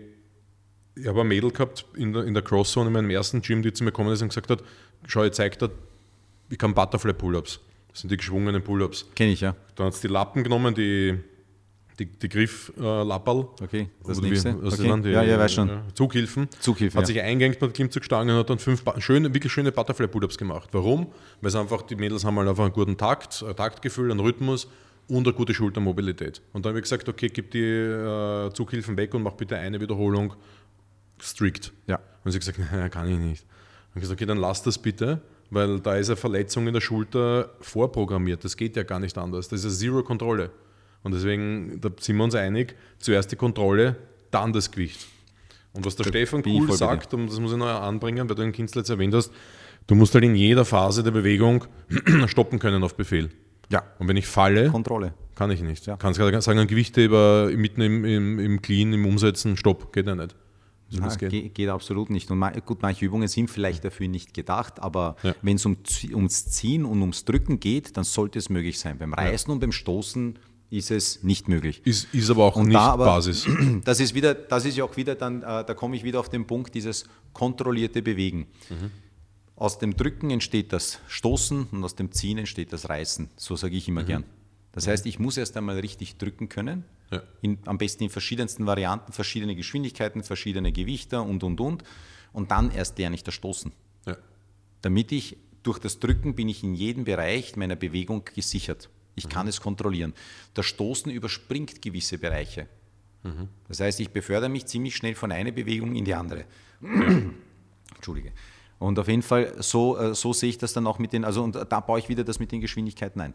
ich 1.00 1.08
habe 1.08 1.22
ein 1.22 1.28
Mädel 1.28 1.52
gehabt 1.52 1.86
in 1.96 2.14
der, 2.14 2.24
in 2.24 2.34
der 2.34 2.44
Crosszone 2.44 2.88
in 2.88 2.94
meinem 2.94 3.10
ersten 3.10 3.42
Gym, 3.42 3.62
die 3.62 3.74
zu 3.74 3.84
mir 3.84 3.92
gekommen 3.92 4.12
ist 4.12 4.22
und 4.22 4.30
gesagt 4.30 4.50
hat: 4.50 4.64
Schau, 5.08 5.24
ich 5.24 5.34
zeige 5.34 5.58
dir, 5.58 5.72
ich 6.50 6.58
kann 6.58 6.74
Butterfly 6.74 7.14
Pull-Ups. 7.14 7.60
Das 7.90 8.02
sind 8.02 8.12
die 8.12 8.18
geschwungenen 8.18 8.64
Pull-Ups. 8.64 9.08
Kenne 9.16 9.32
ich, 9.32 9.42
ja. 9.42 9.56
Dann 9.76 9.88
hat 9.88 9.96
sie 9.96 10.08
die 10.08 10.14
Lappen 10.14 10.44
genommen, 10.44 10.76
die, 10.76 11.18
die, 11.98 12.06
die 12.06 12.30
Grifflapperl. 12.30 13.40
Äh, 13.40 13.64
okay, 13.64 13.90
das 14.06 14.22
nächste. 14.22 14.56
Wie, 14.56 14.64
was 14.64 14.80
okay. 14.80 15.02
Die, 15.02 15.10
ja, 15.10 15.24
ja, 15.24 15.40
weiß 15.40 15.54
schon. 15.54 15.70
Zughilfen. 15.94 16.48
Zughilfen 16.60 16.98
hat 16.98 17.08
ja. 17.08 17.14
sich 17.14 17.22
eingehängt 17.22 17.62
mit 17.62 17.74
Klimmzugstangen 17.74 18.34
und 18.34 18.40
hat 18.40 18.50
dann 18.50 18.60
fünf 18.60 18.84
schöne, 19.00 19.34
wirklich 19.34 19.52
schöne 19.52 19.72
Butterfly 19.72 20.08
Pull-Ups 20.08 20.38
gemacht. 20.38 20.70
Warum? 20.72 21.08
Weil 21.42 21.50
es 21.50 21.56
einfach, 21.56 21.82
die 21.82 21.96
Mädels 21.96 22.26
haben 22.26 22.38
halt 22.38 22.48
einfach 22.48 22.66
einen 22.66 22.74
guten 22.74 22.98
Takt, 22.98 23.44
ein 23.48 23.56
Taktgefühl, 23.56 24.12
einen 24.12 24.20
Rhythmus 24.20 24.68
und 25.08 25.28
eine 25.28 25.36
gute 25.36 25.54
Schultermobilität. 25.54 26.42
Und 26.54 26.66
dann 26.66 26.72
habe 26.72 26.80
ich 26.80 26.84
gesagt, 26.84 27.10
okay, 27.10 27.30
gib 27.30 27.52
die 27.52 27.60
äh, 27.60 28.54
Zughilfen 28.54 28.96
weg 28.96 29.14
und 29.16 29.24
mach 29.24 29.34
bitte 29.34 29.58
eine 29.58 29.82
Wiederholung 29.82 30.36
strict. 31.24 31.74
Ja. 31.88 32.00
Und 32.24 32.32
sie 32.32 32.38
hat 32.38 32.46
gesagt, 32.46 32.60
nein, 32.72 32.90
kann 32.92 33.10
ich 33.10 33.18
nicht. 33.18 33.46
Und 33.94 33.98
ich 33.98 34.02
gesagt, 34.02 34.20
okay, 34.20 34.26
dann 34.26 34.38
lass 34.38 34.64
das 34.64 34.78
bitte, 34.78 35.22
weil 35.50 35.80
da 35.80 35.96
ist 35.96 36.10
eine 36.10 36.16
Verletzung 36.16 36.68
in 36.68 36.74
der 36.74 36.82
Schulter 36.82 37.52
vorprogrammiert. 37.62 38.44
Das 38.44 38.56
geht 38.56 38.76
ja 38.76 38.84
gar 38.84 39.00
nicht 39.00 39.18
anders. 39.18 39.48
Das 39.48 39.60
ist 39.60 39.66
eine 39.66 39.74
Zero-Kontrolle. 39.74 40.52
Und 41.04 41.14
deswegen, 41.14 41.80
da 41.82 41.90
sind 42.00 42.18
wir 42.18 42.24
uns 42.24 42.36
einig, 42.36 42.76
zuerst 43.00 43.32
die 43.32 43.36
Kontrolle, 43.36 43.96
dann 44.32 44.54
das 44.54 44.70
Gewicht. 44.70 45.08
Und 45.74 45.86
was 45.86 45.96
der 45.96 46.06
da 46.06 46.10
Stefan 46.10 46.44
cool 46.46 46.72
sagt, 46.74 47.14
und 47.14 47.28
das 47.28 47.40
muss 47.40 47.52
ich 47.52 47.58
noch 47.58 47.68
anbringen, 47.68 48.28
weil 48.28 48.36
du 48.36 48.42
den 48.42 48.52
Künstler 48.52 48.82
jetzt 48.82 48.90
erwähnt 48.90 49.14
hast, 49.14 49.32
du 49.88 49.96
musst 49.96 50.14
halt 50.14 50.24
in 50.24 50.36
jeder 50.36 50.66
Phase 50.66 51.04
der 51.04 51.12
Bewegung 51.12 51.66
stoppen 52.28 52.60
können 52.60 52.84
auf 52.84 52.96
Befehl. 52.96 53.30
Ja. 53.72 53.84
Und 54.00 54.08
wenn 54.08 54.18
ich 54.18 54.28
falle, 54.28 54.70
Kontrolle. 54.70 55.14
kann 55.36 55.52
ich 55.52 55.62
nicht. 55.62 55.86
Ja. 55.86 55.96
Kannst 55.96 56.20
du 56.20 56.42
sagen, 56.42 56.60
ein 56.60 56.68
Gewichtheber 56.68 57.50
mitten 57.56 57.82
im, 57.82 58.04
im, 58.04 58.40
im 58.40 58.62
Clean, 58.62 58.92
im 58.94 59.06
Umsetzen, 59.06 59.58
stopp, 59.58 59.94
geht 59.94 60.08
ja 60.08 60.16
nicht. 60.16 60.36
So 60.90 61.02
Na, 61.02 61.16
geht. 61.16 61.54
geht. 61.54 61.70
absolut 61.70 62.10
nicht. 62.10 62.32
Und 62.32 62.66
gut, 62.66 62.82
manche 62.82 63.06
Übungen 63.06 63.28
sind 63.28 63.50
vielleicht 63.50 63.86
dafür 63.86 64.08
nicht 64.08 64.34
gedacht, 64.34 64.80
aber 64.80 65.16
ja. 65.22 65.36
wenn 65.42 65.58
es 65.58 65.66
um, 65.66 65.78
ums 66.14 66.50
Ziehen 66.50 66.84
und 66.84 67.02
ums 67.02 67.26
Drücken 67.26 67.60
geht, 67.60 67.96
dann 67.96 68.04
sollte 68.04 68.40
es 68.40 68.50
möglich 68.50 68.80
sein. 68.80 68.98
Beim 68.98 69.14
Reißen 69.14 69.50
ja. 69.50 69.54
und 69.54 69.60
beim 69.60 69.72
Stoßen 69.72 70.40
ist 70.72 70.92
es 70.92 71.24
nicht 71.24 71.48
möglich. 71.48 71.82
Ist, 71.86 72.14
ist 72.14 72.30
aber 72.30 72.46
auch 72.46 72.56
und 72.56 72.70
nicht 72.70 72.78
aber, 72.78 73.06
Basis. 73.06 73.48
Das 73.84 74.00
ist 74.00 74.14
wieder, 74.14 74.34
das 74.34 74.66
ist 74.66 74.78
ja 74.78 74.84
auch 74.84 74.98
wieder 74.98 75.16
dann, 75.16 75.42
äh, 75.42 75.64
da 75.64 75.74
komme 75.74 75.96
ich 75.96 76.04
wieder 76.04 76.20
auf 76.20 76.30
den 76.30 76.46
Punkt, 76.46 76.74
dieses 76.76 77.06
kontrollierte 77.34 78.02
Bewegen. 78.02 78.48
Mhm. 78.70 78.92
Aus 79.56 79.78
dem 79.78 79.96
Drücken 79.96 80.30
entsteht 80.30 80.72
das 80.72 81.00
Stoßen 81.08 81.68
und 81.72 81.84
aus 81.84 81.96
dem 81.96 82.12
Ziehen 82.12 82.38
entsteht 82.38 82.72
das 82.72 82.90
Reißen. 82.90 83.30
So 83.36 83.56
sage 83.56 83.76
ich 83.76 83.88
immer 83.88 84.04
mhm. 84.04 84.08
gern. 84.08 84.24
Das 84.72 84.88
heißt, 84.88 85.06
ich 85.06 85.20
muss 85.20 85.38
erst 85.38 85.58
einmal 85.58 85.80
richtig 85.80 86.18
drücken 86.18 86.48
können, 86.50 86.86
ja. 87.12 87.24
in, 87.42 87.60
am 87.66 87.78
besten 87.78 88.04
in 88.04 88.10
verschiedensten 88.10 88.66
Varianten, 88.66 89.12
verschiedene 89.12 89.56
Geschwindigkeiten, 89.56 90.24
verschiedene 90.24 90.72
Gewichte 90.72 91.22
und, 91.22 91.44
und, 91.44 91.60
und. 91.60 91.84
Und 92.34 92.52
dann 92.52 92.72
erst 92.72 92.98
lerne 92.98 93.16
ich 93.16 93.24
das 93.24 93.34
Stoßen. 93.34 93.72
Ja. 94.06 94.18
Damit 94.82 95.12
ich, 95.12 95.38
durch 95.64 95.80
das 95.80 96.00
Drücken 96.00 96.36
bin 96.36 96.48
ich 96.48 96.64
in 96.64 96.74
jedem 96.74 97.04
Bereich 97.04 97.56
meiner 97.56 97.76
Bewegung 97.76 98.24
gesichert. 98.24 98.90
Ich 99.16 99.26
mhm. 99.26 99.30
kann 99.30 99.48
es 99.48 99.60
kontrollieren. 99.60 100.14
Das 100.54 100.66
Stoßen 100.66 101.12
überspringt 101.12 101.82
gewisse 101.82 102.18
Bereiche. 102.18 102.68
Mhm. 103.24 103.50
Das 103.68 103.80
heißt, 103.80 104.00
ich 104.00 104.12
befördere 104.12 104.50
mich 104.50 104.66
ziemlich 104.66 104.96
schnell 104.96 105.16
von 105.16 105.32
einer 105.32 105.52
Bewegung 105.52 105.96
in 105.96 106.06
die 106.06 106.14
andere. 106.14 106.46
Entschuldige. 107.96 108.32
Und 108.78 108.98
auf 108.98 109.10
jeden 109.10 109.22
Fall, 109.22 109.62
so, 109.62 109.98
äh, 109.98 110.16
so 110.16 110.32
sehe 110.32 110.50
ich 110.50 110.58
das 110.58 110.72
dann 110.72 110.88
auch 110.88 111.00
mit 111.00 111.12
den, 111.12 111.26
also 111.26 111.44
und 111.44 111.56
da 111.56 111.80
baue 111.82 112.00
ich 112.00 112.08
wieder 112.08 112.24
das 112.24 112.40
mit 112.40 112.52
den 112.52 112.62
Geschwindigkeiten 112.62 113.20
ein. 113.20 113.34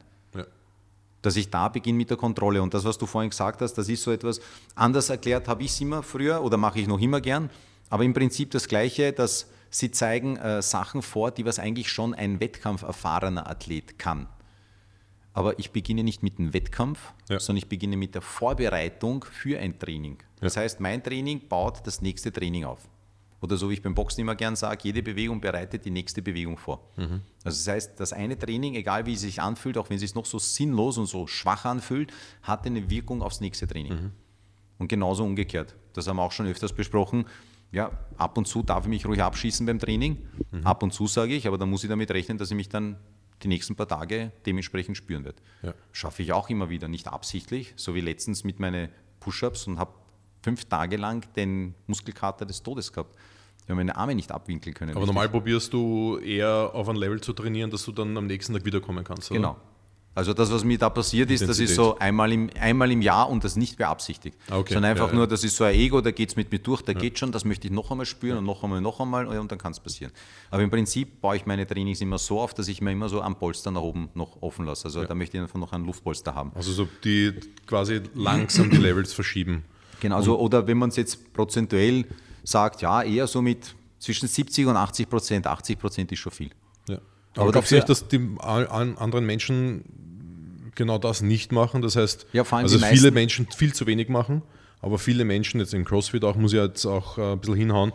Dass 1.24 1.37
ich 1.37 1.48
da 1.48 1.68
beginne 1.68 1.96
mit 1.96 2.10
der 2.10 2.18
Kontrolle. 2.18 2.62
Und 2.62 2.74
das, 2.74 2.84
was 2.84 2.98
du 2.98 3.06
vorhin 3.06 3.30
gesagt 3.30 3.62
hast, 3.62 3.74
das 3.74 3.88
ist 3.88 4.02
so 4.02 4.12
etwas, 4.12 4.40
anders 4.74 5.08
erklärt 5.08 5.48
habe 5.48 5.62
ich 5.62 5.70
es 5.70 5.80
immer 5.80 6.02
früher 6.02 6.42
oder 6.42 6.58
mache 6.58 6.80
ich 6.80 6.87
noch 6.87 7.00
immer 7.00 7.20
gern, 7.20 7.48
aber 7.88 8.04
im 8.04 8.12
Prinzip 8.12 8.50
das 8.50 8.68
Gleiche, 8.68 9.12
dass 9.12 9.48
sie 9.70 9.90
zeigen 9.90 10.37
äh, 10.37 10.60
Sachen 10.60 11.00
vor, 11.00 11.30
die 11.30 11.44
was 11.44 11.58
eigentlich 11.58 11.88
schon 11.90 12.12
ein 12.12 12.40
wettkampferfahrener 12.40 13.48
Athlet 13.48 13.98
kann. 13.98 14.28
Aber 15.32 15.58
ich 15.58 15.72
beginne 15.72 16.04
nicht 16.04 16.22
mit 16.22 16.38
dem 16.38 16.52
Wettkampf, 16.52 17.12
ja. 17.28 17.40
sondern 17.40 17.58
ich 17.58 17.68
beginne 17.68 17.96
mit 17.96 18.14
der 18.14 18.22
Vorbereitung 18.22 19.24
für 19.24 19.58
ein 19.58 19.78
Training. 19.78 20.18
Das 20.40 20.54
ja. 20.54 20.62
heißt, 20.62 20.78
mein 20.80 21.02
Training 21.02 21.48
baut 21.48 21.87
das 21.87 22.02
nächste 22.02 22.32
Training 22.32 22.64
auf. 22.64 22.88
Oder 23.44 23.59
so 23.59 23.68
wie 23.68 23.74
ich 23.74 23.83
beim 23.83 23.94
Boxen 23.94 24.22
immer 24.22 24.35
gern 24.37 24.57
sage, 24.57 24.80
jede 24.85 25.02
Bewegung 25.02 25.38
bereitet 25.38 25.85
die 25.85 25.90
nächste 25.90 26.22
Bewegung 26.22 26.57
vor. 26.57 26.88
Mhm. 26.96 27.20
Also 27.44 27.59
das 27.59 27.68
heißt, 27.68 28.00
das 28.00 28.14
eine 28.14 28.38
Training, 28.38 28.74
egal 28.74 29.04
wie 29.04 29.12
es 29.12 29.20
sich 29.20 29.42
anfühlt, 29.42 29.76
auch 29.76 29.90
wenn 29.90 29.96
es 29.96 30.00
sich 30.00 30.14
noch 30.14 30.24
so 30.24 30.38
sinnlos 30.38 30.96
und 30.96 31.04
so 31.04 31.26
schwach 31.26 31.66
anfühlt, 31.66 32.11
hat 32.40 32.64
eine 32.64 32.88
Wirkung 32.88 33.20
aufs 33.20 33.42
nächste 33.42 33.66
Training. 33.66 33.92
Mhm. 33.92 34.11
Und 34.78 34.88
genauso 34.88 35.24
umgekehrt. 35.24 35.74
Das 35.92 36.09
haben 36.09 36.16
wir 36.16 36.22
auch 36.22 36.33
schon 36.33 36.46
öfters 36.46 36.72
besprochen. 36.72 37.26
Ja, 37.70 37.90
ab 38.16 38.38
und 38.38 38.48
zu 38.48 38.62
darf 38.62 38.85
ich 38.85 38.88
mich 38.88 39.04
ruhig 39.04 39.22
abschießen 39.22 39.66
beim 39.66 39.78
Training. 39.78 40.26
Mhm. 40.50 40.66
Ab 40.66 40.83
und 40.83 40.94
zu 40.94 41.07
sage 41.07 41.35
ich, 41.35 41.46
aber 41.46 41.59
dann 41.59 41.68
muss 41.68 41.85
ich 41.85 41.90
damit 41.90 42.11
rechnen, 42.12 42.38
dass 42.38 42.50
ich 42.50 42.57
mich 42.57 42.70
dann 42.70 42.96
die 43.42 43.48
nächsten 43.48 43.76
paar 43.76 43.88
Tage 43.88 44.33
dementsprechend 44.46 44.96
spüren 44.96 45.26
werde. 45.26 45.42
Ja. 45.62 45.74
Schaffe 45.92 46.22
ich 46.22 46.33
auch 46.33 46.48
immer 46.48 46.70
wieder, 46.70 46.88
nicht 46.88 47.09
absichtlich, 47.09 47.74
so 47.76 47.94
wie 47.94 48.00
letztens 48.00 48.42
mit 48.42 48.59
meinen 48.59 48.88
Push-Ups 49.20 49.66
und 49.66 49.78
habe 49.78 49.92
fünf 50.40 50.64
Tage 50.64 50.96
lang 50.96 51.30
den 51.35 51.74
Muskelkater 51.87 52.46
des 52.46 52.62
Todes 52.62 52.90
gehabt. 52.90 53.14
Ich 53.64 53.70
habe 53.70 53.77
meine 53.77 53.96
Arme 53.96 54.14
nicht 54.14 54.31
abwinkeln 54.31 54.74
können. 54.74 54.90
Aber 54.90 55.00
richtig. 55.00 55.14
normal 55.14 55.29
probierst 55.31 55.72
du 55.72 56.18
eher 56.18 56.70
auf 56.74 56.88
ein 56.88 56.96
Level 56.96 57.20
zu 57.20 57.33
trainieren, 57.33 57.70
dass 57.70 57.85
du 57.85 57.92
dann 57.92 58.16
am 58.16 58.27
nächsten 58.27 58.53
Tag 58.53 58.64
wiederkommen 58.64 59.05
kannst. 59.05 59.31
Oder? 59.31 59.40
Genau. 59.40 59.57
Also 60.16 60.33
das, 60.33 60.53
was 60.53 60.62
mir 60.62 60.79
da 60.79 60.90
passiert 60.90 61.31
ist, 61.31 61.48
das 61.48 61.59
ist 61.59 61.74
so 61.74 61.98
einmal 61.98 62.31
im, 62.33 62.48
einmal 62.61 62.90
im 62.92 63.03
Jahr 63.03 63.29
und 63.29 63.42
das 63.42 63.57
nicht 63.57 63.77
beabsichtigt. 63.77 64.38
Ah, 64.48 64.59
okay. 64.59 64.74
Sondern 64.74 64.92
einfach 64.92 65.07
ja, 65.07 65.12
ja. 65.12 65.18
nur, 65.18 65.27
das 65.27 65.42
ist 65.42 65.57
so 65.57 65.64
ein 65.64 65.74
Ego, 65.74 66.00
da 66.00 66.12
geht 66.12 66.29
es 66.29 66.37
mit 66.37 66.53
mir 66.53 66.61
durch, 66.61 66.83
da 66.83 66.92
ja. 66.92 66.98
geht 66.98 67.18
schon, 67.18 67.33
das 67.33 67.44
möchte 67.44 67.66
ich 67.66 67.72
noch 67.72 67.90
einmal 67.90 68.07
spüren 68.07 68.38
und 68.38 68.44
noch 68.44 68.62
einmal, 68.62 68.81
noch 68.81 69.00
einmal 69.00 69.27
und 69.27 69.50
dann 69.50 69.59
kann 69.59 69.72
es 69.72 69.81
passieren. 69.81 70.12
Aber 70.53 70.62
im 70.62 70.70
Prinzip 70.70 71.20
baue 71.20 71.35
ich 71.35 71.46
meine 71.46 71.66
Trainings 71.66 72.00
immer 72.00 72.18
so 72.18 72.40
auf, 72.40 72.55
dass 72.55 72.68
ich 72.68 72.81
mir 72.81 72.92
immer 72.92 73.09
so 73.09 73.22
am 73.22 73.37
Polster 73.37 73.72
nach 73.72 73.81
oben 73.81 74.09
noch 74.14 74.40
offen 74.40 74.66
lasse. 74.66 74.85
Also 74.85 75.05
da 75.05 75.16
möchte 75.16 75.37
ich 75.37 75.42
einfach 75.42 75.59
noch 75.59 75.72
einen 75.72 75.85
Luftpolster 75.85 76.33
haben. 76.35 76.53
Also 76.55 76.70
so 76.70 76.88
die 77.03 77.33
quasi 77.66 78.00
langsam 78.14 78.70
die 78.70 78.77
Levels 78.85 79.12
verschieben. 79.12 79.64
Genau, 80.00 80.16
also, 80.16 80.38
oder 80.38 80.66
wenn 80.66 80.79
man 80.79 80.90
es 80.90 80.96
jetzt 80.96 81.33
prozentuell 81.33 82.05
sagt, 82.44 82.83
ja, 82.83 83.02
eher 83.02 83.26
so 83.26 83.42
mit 83.42 83.74
zwischen 83.98 84.28
70 84.28 84.66
und 84.66 84.76
80 84.76 85.09
Prozent. 85.09 85.46
80 85.46 85.78
Prozent 85.78 86.12
ist 86.12 86.18
schon 86.18 86.33
viel. 86.33 86.50
Ja. 86.88 86.98
Aber, 87.33 87.42
Aber 87.42 87.52
glaubst 87.52 87.72
du 87.72 87.76
nicht, 87.76 87.88
dass 87.88 88.07
die 88.07 88.20
anderen 88.38 89.26
Menschen 89.26 89.85
genau 90.74 90.98
das 90.98 91.22
nicht 91.22 91.50
machen? 91.50 91.83
Das 91.83 91.96
heißt, 91.96 92.26
ja, 92.33 92.44
also 92.50 92.78
viele 92.78 93.11
Menschen 93.11 93.48
viel 93.50 93.74
zu 93.74 93.87
wenig 93.87 94.09
machen, 94.09 94.42
aber 94.80 94.98
viele 94.98 95.24
Menschen, 95.24 95.59
jetzt 95.61 95.74
im 95.74 95.85
CrossFit 95.85 96.22
auch, 96.24 96.37
muss 96.37 96.52
ich 96.52 96.61
jetzt 96.61 96.87
auch 96.87 97.18
äh, 97.18 97.33
ein 97.33 97.40
bisschen 97.40 97.57
hinhauen, 97.57 97.92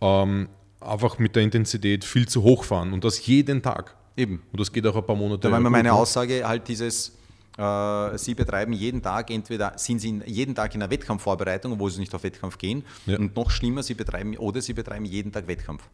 ähm, 0.00 0.48
einfach 0.80 1.18
mit 1.18 1.36
der 1.36 1.44
Intensität 1.44 2.04
viel 2.04 2.28
zu 2.28 2.42
hoch 2.42 2.64
fahren 2.64 2.92
und 2.92 3.04
das 3.04 3.24
jeden 3.26 3.62
Tag. 3.62 3.94
Eben. 4.16 4.42
Und 4.52 4.60
das 4.60 4.72
geht 4.72 4.86
auch 4.86 4.96
ein 4.96 5.06
paar 5.06 5.16
Monate. 5.16 5.40
Da 5.40 5.50
war 5.50 5.60
meine 5.60 5.92
Aussage 5.92 6.46
halt 6.46 6.68
dieses, 6.68 7.12
sie 7.56 8.34
betreiben 8.34 8.72
jeden 8.72 9.00
Tag, 9.00 9.30
entweder 9.30 9.78
sind 9.78 10.00
sie 10.00 10.20
jeden 10.26 10.54
Tag 10.54 10.74
in 10.74 10.82
einer 10.82 10.90
Wettkampfvorbereitung, 10.90 11.72
obwohl 11.72 11.90
sie 11.90 12.00
nicht 12.00 12.14
auf 12.14 12.24
Wettkampf 12.24 12.58
gehen. 12.58 12.84
Ja. 13.06 13.18
Und 13.18 13.36
noch 13.36 13.50
schlimmer, 13.50 13.82
sie 13.82 13.94
betreiben, 13.94 14.36
oder 14.36 14.60
sie 14.60 14.72
betreiben 14.72 15.04
jeden 15.04 15.30
Tag 15.30 15.46
Wettkampf. 15.46 15.84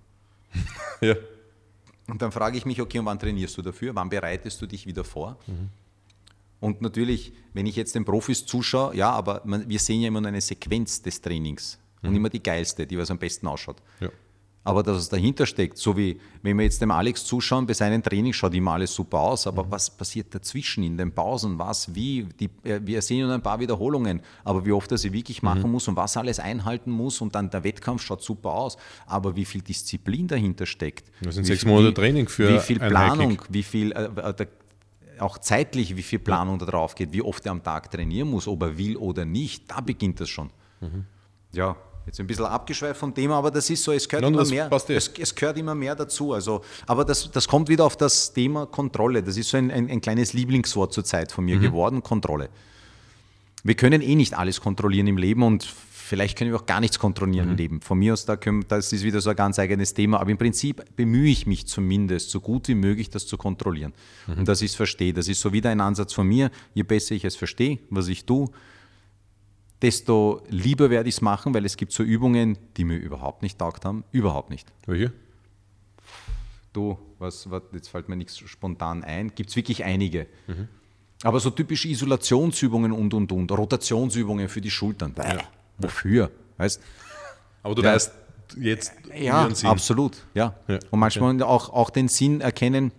ja. 1.01 1.15
Und 2.09 2.23
dann 2.23 2.33
frage 2.33 2.57
ich 2.57 2.65
mich, 2.65 2.81
okay, 2.81 2.99
und 2.99 3.05
wann 3.05 3.19
trainierst 3.19 3.57
du 3.59 3.63
dafür? 3.63 3.95
Wann 3.95 4.09
bereitest 4.09 4.61
du 4.61 4.67
dich 4.67 4.87
wieder 4.87 5.05
vor? 5.05 5.39
Mhm. 5.47 5.69
Und 6.61 6.83
natürlich, 6.83 7.33
wenn 7.55 7.67
ich 7.67 7.77
jetzt 7.77 7.95
den 7.95 8.05
Profis 8.05 8.45
zuschaue, 8.45 8.95
ja, 8.95 9.11
aber 9.11 9.43
man, 9.45 9.69
wir 9.69 9.79
sehen 9.79 10.01
ja 10.01 10.09
immer 10.09 10.21
nur 10.21 10.29
eine 10.29 10.41
Sequenz 10.41 11.01
des 11.03 11.21
Trainings 11.21 11.79
mhm. 12.03 12.09
und 12.09 12.17
immer 12.17 12.29
die 12.29 12.43
geilste, 12.43 12.87
die 12.87 12.99
was 12.99 13.11
am 13.11 13.19
besten 13.19 13.47
ausschaut. 13.47 13.77
Ja. 14.01 14.09
Aber 14.63 14.83
dass 14.83 14.99
es 14.99 15.09
dahinter 15.09 15.47
steckt, 15.47 15.79
so 15.79 15.97
wie 15.97 16.21
wenn 16.43 16.57
wir 16.59 16.65
jetzt 16.65 16.83
dem 16.83 16.91
Alex 16.91 17.25
zuschauen, 17.25 17.67
bei 17.67 17.73
seinem 17.73 18.03
Training 18.03 18.33
schaut 18.33 18.55
immer 18.55 18.73
alles 18.73 18.95
super 18.95 19.19
aus, 19.19 19.47
aber 19.47 19.65
mhm. 19.65 19.71
was 19.71 19.91
passiert 19.91 20.35
dazwischen 20.35 20.85
in 20.85 20.99
den 20.99 21.13
Pausen, 21.13 21.59
was, 21.59 21.95
wie, 21.95 22.27
die, 22.39 22.51
äh, 22.65 22.81
wir 22.83 23.01
sehen 23.01 23.27
nur 23.27 23.35
ein 23.35 23.43
paar 23.43 23.59
Wiederholungen, 23.59 24.21
aber 24.45 24.65
wie 24.67 24.73
oft 24.73 24.91
er 24.93 24.99
sie 24.99 25.13
wirklich 25.13 25.43
machen 25.43 25.65
mhm. 25.65 25.73
muss 25.73 25.89
und 25.89 25.97
was 25.97 26.17
alles 26.17 26.39
einhalten 26.39 26.91
muss 26.91 27.21
und 27.21 27.35
dann 27.35 27.49
der 27.49 27.65
Wettkampf 27.65 28.03
schaut 28.03 28.23
super 28.23 28.51
aus, 28.51 28.77
aber 29.07 29.35
wie 29.35 29.47
viel 29.47 29.63
Disziplin 29.63 30.29
dahinter 30.29 30.67
steckt. 30.67 31.11
Das 31.23 31.37
sind 31.37 31.45
sechs 31.45 31.65
Monate 31.65 31.95
Training 31.95 32.29
für 32.29 32.55
Wie 32.55 32.59
viel 32.59 32.79
Planung, 32.79 33.41
wie 33.49 33.63
viel, 33.63 33.93
äh, 33.93 34.05
äh, 34.05 34.35
der, 34.35 34.49
auch 35.21 35.39
zeitlich, 35.39 35.97
wie 35.97 36.03
viel 36.03 36.19
Planung 36.19 36.59
da 36.59 36.67
drauf 36.67 36.95
geht, 36.95 37.13
wie 37.13 37.23
oft 37.23 37.45
er 37.47 37.53
am 37.53 37.63
Tag 37.63 37.91
trainieren 37.91 38.29
muss, 38.29 38.47
ob 38.47 38.63
er 38.63 38.77
will 38.77 38.97
oder 38.97 39.25
nicht, 39.25 39.71
da 39.71 39.81
beginnt 39.81 40.21
das 40.21 40.29
schon. 40.29 40.51
Mhm. 40.81 41.07
Ja, 41.53 41.77
Jetzt 42.07 42.19
ein 42.19 42.27
bisschen 42.27 42.47
abgeschweift 42.47 42.99
vom 42.99 43.15
Thema, 43.15 43.37
aber 43.37 43.51
das 43.51 43.69
ist 43.69 43.85
so, 43.85 43.93
es 43.93 44.09
gehört, 44.09 44.25
Nein, 44.25 44.35
immer, 44.35 44.45
mehr, 44.47 44.71
es, 44.89 45.11
es, 45.19 45.35
gehört 45.35 45.59
immer 45.59 45.75
mehr 45.75 45.95
dazu. 45.95 46.33
Also, 46.33 46.63
aber 46.87 47.05
das, 47.05 47.31
das 47.31 47.47
kommt 47.47 47.69
wieder 47.69 47.85
auf 47.85 47.97
das 47.97 48.33
Thema 48.33 48.67
Kontrolle. 48.67 49.23
Das 49.23 49.37
ist 49.37 49.51
so 49.51 49.59
ein, 49.59 49.71
ein, 49.71 49.89
ein 49.89 50.01
kleines 50.01 50.33
Lieblingswort 50.33 50.93
zur 50.93 51.05
Zeit 51.05 51.31
von 51.31 51.45
mir 51.45 51.57
mhm. 51.57 51.63
geworden, 51.63 52.03
Kontrolle. 52.03 52.49
Wir 53.63 53.75
können 53.75 54.01
eh 54.01 54.15
nicht 54.15 54.37
alles 54.37 54.61
kontrollieren 54.61 55.07
im 55.07 55.19
Leben 55.19 55.43
und 55.43 55.65
vielleicht 56.11 56.37
können 56.37 56.51
wir 56.51 56.59
auch 56.59 56.67
gar 56.67 56.81
nichts 56.81 56.99
kontrollieren 56.99 57.47
mhm. 57.47 57.53
im 57.53 57.57
Leben. 57.57 57.81
Von 57.81 57.99
mir 57.99 58.15
aus, 58.15 58.25
da 58.25 58.37
können, 58.37 58.65
das 58.67 58.93
ist 58.93 59.05
wieder 59.05 59.21
so 59.21 59.31
ein 59.31 59.37
ganz 59.37 59.59
eigenes 59.59 59.95
Thema, 59.95 60.19
aber 60.19 60.31
im 60.31 60.39
Prinzip 60.39 60.83
bemühe 60.97 61.31
ich 61.31 61.47
mich 61.47 61.67
zumindest, 61.67 62.31
so 62.31 62.41
gut 62.41 62.67
wie 62.69 62.75
möglich 62.75 63.11
das 63.11 63.27
zu 63.27 63.37
kontrollieren. 63.37 63.93
Mhm. 64.27 64.39
Und 64.39 64.49
dass 64.49 64.63
ich 64.63 64.73
es 64.73 64.77
verstehe. 64.77 65.13
Das 65.13 65.29
ist 65.29 65.41
so 65.41 65.53
wieder 65.53 65.71
ein 65.71 65.81
Ansatz 65.81 66.13
von 66.13 66.27
mir. 66.27 66.51
Je 66.75 66.83
besser 66.83 67.15
ich 67.15 67.25
es 67.25 67.37
verstehe, 67.37 67.79
was 67.91 68.09
ich 68.09 68.25
tue, 68.25 68.49
desto 69.83 70.43
lieber 70.49 70.91
werde 70.91 71.09
ich 71.09 71.17
es 71.17 71.21
machen, 71.21 71.55
weil 71.55 71.65
es 71.65 71.77
gibt 71.77 71.93
so 71.93 72.03
Übungen, 72.03 72.59
die 72.77 72.85
mir 72.85 72.97
überhaupt 72.97 73.43
nicht 73.43 73.59
taugt 73.59 73.85
haben. 73.85 74.05
Überhaupt 74.13 74.51
nicht. 74.51 74.71
Welche? 74.87 75.13
Du, 76.73 76.99
was, 77.19 77.51
was, 77.51 77.63
jetzt 77.73 77.89
fällt 77.89 78.09
mir 78.09 78.17
nichts 78.17 78.39
spontan 78.39 79.03
ein. 79.03 79.35
Gibt 79.35 79.51
es 79.51 79.57
wirklich 79.57 79.85
einige. 79.85 80.27
Mhm. 80.47 80.69
Aber 81.23 81.41
so 81.41 81.51
typische 81.51 81.89
Isolationsübungen 81.89 82.93
und 82.93 83.13
und 83.13 83.31
und, 83.33 83.51
Rotationsübungen 83.51 84.49
für 84.49 84.61
die 84.61 84.71
Schultern. 84.71 85.15
Ja. 85.19 85.39
Wofür? 85.79 86.31
Weißt? 86.57 86.81
Aber 87.63 87.75
du 87.75 87.83
ja. 87.83 87.95
weißt 87.95 88.13
jetzt 88.59 88.93
ja, 89.15 89.49
absolut. 89.65 90.19
Ja. 90.35 90.55
ja. 90.67 90.79
Und 90.91 90.99
manchmal 90.99 91.35
okay. 91.35 91.45
auch, 91.45 91.71
auch 91.71 91.91
den 91.91 92.09
Sinn 92.09 92.41
erkennen, 92.41 92.93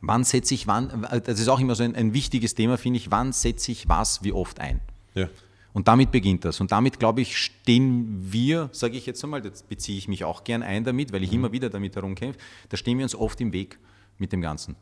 wann 0.00 0.24
setze 0.24 0.54
ich 0.54 0.66
wann, 0.66 1.06
das 1.24 1.38
ist 1.38 1.48
auch 1.48 1.60
immer 1.60 1.74
so 1.74 1.82
ein, 1.82 1.94
ein 1.94 2.12
wichtiges 2.12 2.54
Thema, 2.54 2.76
finde 2.76 2.98
ich, 2.98 3.10
wann 3.10 3.32
setze 3.32 3.72
ich 3.72 3.88
was 3.88 4.22
wie 4.22 4.32
oft 4.32 4.60
ein. 4.60 4.80
Ja. 5.14 5.28
Und 5.74 5.88
damit 5.88 6.12
beginnt 6.12 6.44
das. 6.44 6.60
Und 6.60 6.70
damit, 6.70 7.00
glaube 7.00 7.20
ich, 7.20 7.36
stehen 7.36 8.32
wir, 8.32 8.70
sage 8.72 8.96
ich 8.96 9.06
jetzt 9.06 9.22
einmal, 9.24 9.42
das 9.42 9.64
beziehe 9.64 9.98
ich 9.98 10.06
mich 10.06 10.24
auch 10.24 10.44
gern 10.44 10.62
ein 10.62 10.84
damit, 10.84 11.12
weil 11.12 11.24
ich 11.24 11.32
mhm. 11.32 11.38
immer 11.38 11.52
wieder 11.52 11.68
damit 11.68 11.96
herumkämpfe, 11.96 12.38
da 12.68 12.76
stehen 12.76 12.96
wir 12.96 13.02
uns 13.02 13.14
oft 13.14 13.40
im 13.40 13.52
Weg 13.52 13.78
mit 14.16 14.32
dem 14.32 14.40
Ganzen. 14.40 14.76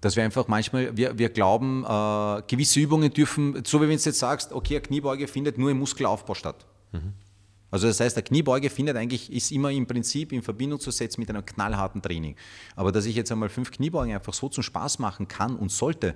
Dass 0.00 0.14
wir 0.14 0.22
einfach 0.22 0.46
manchmal, 0.46 0.96
wir, 0.96 1.18
wir 1.18 1.30
glauben, 1.30 1.84
äh, 1.84 2.42
gewisse 2.46 2.78
Übungen 2.78 3.12
dürfen, 3.12 3.64
so 3.66 3.78
wie 3.82 3.88
wenn 3.88 3.98
du 3.98 4.04
jetzt 4.04 4.18
sagst, 4.18 4.52
okay, 4.52 4.76
eine 4.76 4.82
Kniebeuge 4.82 5.26
findet 5.26 5.58
nur 5.58 5.72
im 5.72 5.80
Muskelaufbau 5.80 6.34
statt. 6.34 6.64
Mhm. 6.92 7.12
Also 7.72 7.88
das 7.88 7.98
heißt, 7.98 8.16
eine 8.16 8.22
Kniebeuge 8.22 8.70
findet 8.70 8.96
eigentlich, 8.96 9.32
ist 9.32 9.50
immer 9.50 9.72
im 9.72 9.84
Prinzip 9.84 10.30
in 10.30 10.42
Verbindung 10.42 10.78
zu 10.78 10.92
setzen 10.92 11.20
mit 11.20 11.28
einem 11.28 11.44
knallharten 11.44 12.00
Training. 12.00 12.36
Aber 12.76 12.92
dass 12.92 13.04
ich 13.04 13.16
jetzt 13.16 13.32
einmal 13.32 13.48
fünf 13.48 13.72
Kniebeugen 13.72 14.14
einfach 14.14 14.32
so 14.32 14.48
zum 14.48 14.62
Spaß 14.62 15.00
machen 15.00 15.26
kann 15.26 15.56
und 15.56 15.72
sollte, 15.72 16.14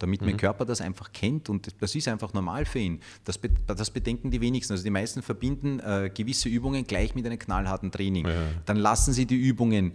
damit 0.00 0.20
mhm. 0.20 0.28
mein 0.28 0.36
Körper 0.36 0.64
das 0.64 0.80
einfach 0.80 1.12
kennt 1.12 1.48
und 1.48 1.68
das 1.80 1.94
ist 1.94 2.08
einfach 2.08 2.32
normal 2.32 2.64
für 2.64 2.80
ihn. 2.80 3.00
Das, 3.24 3.38
das 3.66 3.90
bedenken 3.90 4.30
die 4.30 4.40
wenigsten. 4.40 4.72
Also 4.72 4.82
die 4.82 4.90
meisten 4.90 5.22
verbinden 5.22 5.78
äh, 5.80 6.10
gewisse 6.12 6.48
Übungen 6.48 6.84
gleich 6.84 7.14
mit 7.14 7.24
einem 7.26 7.38
knallharten 7.38 7.92
Training. 7.92 8.26
Ja. 8.26 8.34
Dann 8.66 8.76
lassen 8.76 9.12
sie 9.12 9.26
die 9.26 9.36
Übungen 9.36 9.92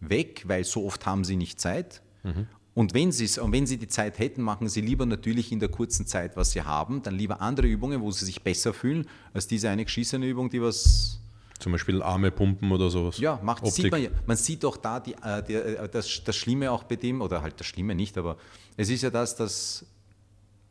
weg, 0.00 0.44
weil 0.46 0.64
so 0.64 0.86
oft 0.86 1.04
haben 1.06 1.24
sie 1.24 1.36
nicht 1.36 1.60
Zeit. 1.60 2.02
Mhm. 2.22 2.46
Und 2.74 2.92
wenn, 2.92 3.08
und 3.08 3.52
wenn 3.52 3.66
Sie 3.66 3.78
die 3.78 3.88
Zeit 3.88 4.18
hätten, 4.18 4.42
machen 4.42 4.68
Sie 4.68 4.82
lieber 4.82 5.06
natürlich 5.06 5.50
in 5.50 5.60
der 5.60 5.70
kurzen 5.70 6.06
Zeit, 6.06 6.36
was 6.36 6.50
Sie 6.50 6.60
haben, 6.60 7.02
dann 7.02 7.14
lieber 7.14 7.40
andere 7.40 7.66
Übungen, 7.66 8.02
wo 8.02 8.10
Sie 8.10 8.26
sich 8.26 8.42
besser 8.42 8.74
fühlen, 8.74 9.08
als 9.32 9.46
diese 9.46 9.70
eine 9.70 9.86
geschissene 9.86 10.26
Übung, 10.26 10.50
die 10.50 10.60
was 10.60 11.18
zum 11.58 11.72
Beispiel 11.72 12.02
Arme 12.02 12.30
pumpen 12.30 12.70
oder 12.72 12.90
sowas. 12.90 13.18
Ja, 13.18 13.40
macht, 13.42 13.66
sieht 13.66 13.90
man, 13.90 14.08
man 14.26 14.36
sieht 14.36 14.64
doch 14.64 14.76
da 14.76 15.00
die, 15.00 15.14
äh, 15.14 15.42
die, 15.42 15.54
äh, 15.54 15.88
das, 15.88 16.22
das 16.24 16.36
Schlimme 16.36 16.70
auch 16.70 16.84
bei 16.84 16.96
dem, 16.96 17.20
oder 17.20 17.42
halt 17.42 17.58
das 17.58 17.66
Schlimme 17.66 17.94
nicht, 17.94 18.16
aber 18.18 18.36
es 18.76 18.88
ist 18.88 19.02
ja 19.02 19.10
das, 19.10 19.36
dass 19.36 19.84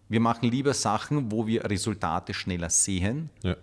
wir 0.07 0.19
machen 0.19 0.49
lieber 0.49 0.73
Sachen, 0.73 1.31
wo 1.31 1.47
wir 1.47 1.65
Resultate 1.65 2.33
schneller 2.33 2.69
sehen. 2.69 3.29
Ja. 3.43 3.55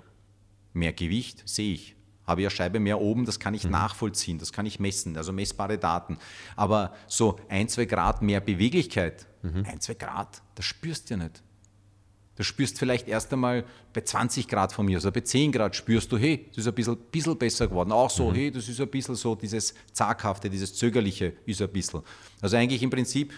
Mehr 0.73 0.93
Gewicht 0.93 1.49
sehe 1.49 1.75
ich. 1.75 1.97
Habe 2.27 2.41
ich 2.41 2.47
eine 2.47 2.51
Scheibe 2.51 2.81
mehr 2.81 3.01
oben, 3.01 3.25
das 3.25 3.41
kann 3.41 3.55
ich 3.55 3.65
mhm. 3.65 3.73
nachvollziehen, 3.73 4.39
das 4.39 4.53
kann 4.53 4.65
ich 4.65 4.79
messen, 4.79 5.17
also 5.17 5.33
messbare 5.33 5.79
Daten. 5.79 6.19
Aber 6.57 6.95
so 7.09 7.39
ein, 7.49 7.69
zwei 7.69 7.85
Grad 7.85 8.23
mehr 8.23 8.41
Beweglichkeit, 8.41 9.27
mhm. 9.43 9.65
ein, 9.67 9.81
zwei 9.81 9.95
Grad, 9.95 10.41
das 10.55 10.65
spürst 10.65 11.11
du 11.11 11.15
ja 11.15 11.25
nicht. 11.25 11.43
Du 12.37 12.43
spürst 12.45 12.79
vielleicht 12.79 13.09
erst 13.09 13.33
einmal 13.33 13.65
bei 13.93 14.01
20 14.01 14.49
Grad 14.49 14.73
von 14.73 14.87
mir, 14.87 14.97
also 14.97 15.13
bei 15.13 15.21
10 15.21 15.53
Grad 15.53 15.77
spürst 15.77 16.11
du, 16.11 16.17
hey, 16.17 16.47
das 16.49 16.59
ist 16.59 16.67
ein 16.67 16.75
bisschen, 16.75 16.97
bisschen 17.11 17.37
besser 17.37 17.69
geworden. 17.69 17.93
Auch 17.93 18.09
so, 18.09 18.31
mhm. 18.31 18.35
hey, 18.35 18.51
das 18.51 18.69
ist 18.69 18.81
ein 18.81 18.89
bisschen 18.89 19.15
so, 19.15 19.35
dieses 19.35 19.75
Zaghafte, 19.93 20.49
dieses 20.49 20.75
Zögerliche 20.75 21.35
ist 21.45 21.61
ein 21.61 21.69
bisschen. 21.69 22.01
Also 22.41 22.57
eigentlich 22.57 22.83
im 22.83 22.91
Prinzip 22.91 23.33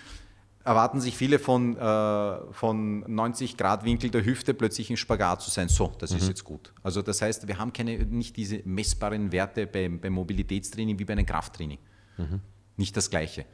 erwarten 0.64 1.00
sich 1.00 1.16
viele 1.16 1.38
von, 1.38 1.76
äh, 1.76 2.52
von 2.52 3.00
90 3.00 3.56
Grad 3.56 3.84
Winkel 3.84 4.10
der 4.10 4.24
Hüfte 4.24 4.54
plötzlich 4.54 4.90
in 4.90 4.96
Spagat 4.96 5.42
zu 5.42 5.50
sein. 5.50 5.68
So, 5.68 5.92
das 5.98 6.12
mhm. 6.12 6.18
ist 6.18 6.28
jetzt 6.28 6.44
gut. 6.44 6.72
Also 6.82 7.02
das 7.02 7.20
heißt, 7.20 7.46
wir 7.46 7.58
haben 7.58 7.72
keine, 7.72 7.98
nicht 7.98 8.36
diese 8.36 8.62
messbaren 8.64 9.30
Werte 9.32 9.66
beim, 9.66 10.00
beim 10.00 10.12
Mobilitätstraining 10.14 10.98
wie 10.98 11.04
bei 11.04 11.12
einem 11.12 11.26
Krafttraining. 11.26 11.78
Mhm. 12.16 12.40
Nicht 12.76 12.96
das 12.96 13.10
Gleiche. 13.10 13.44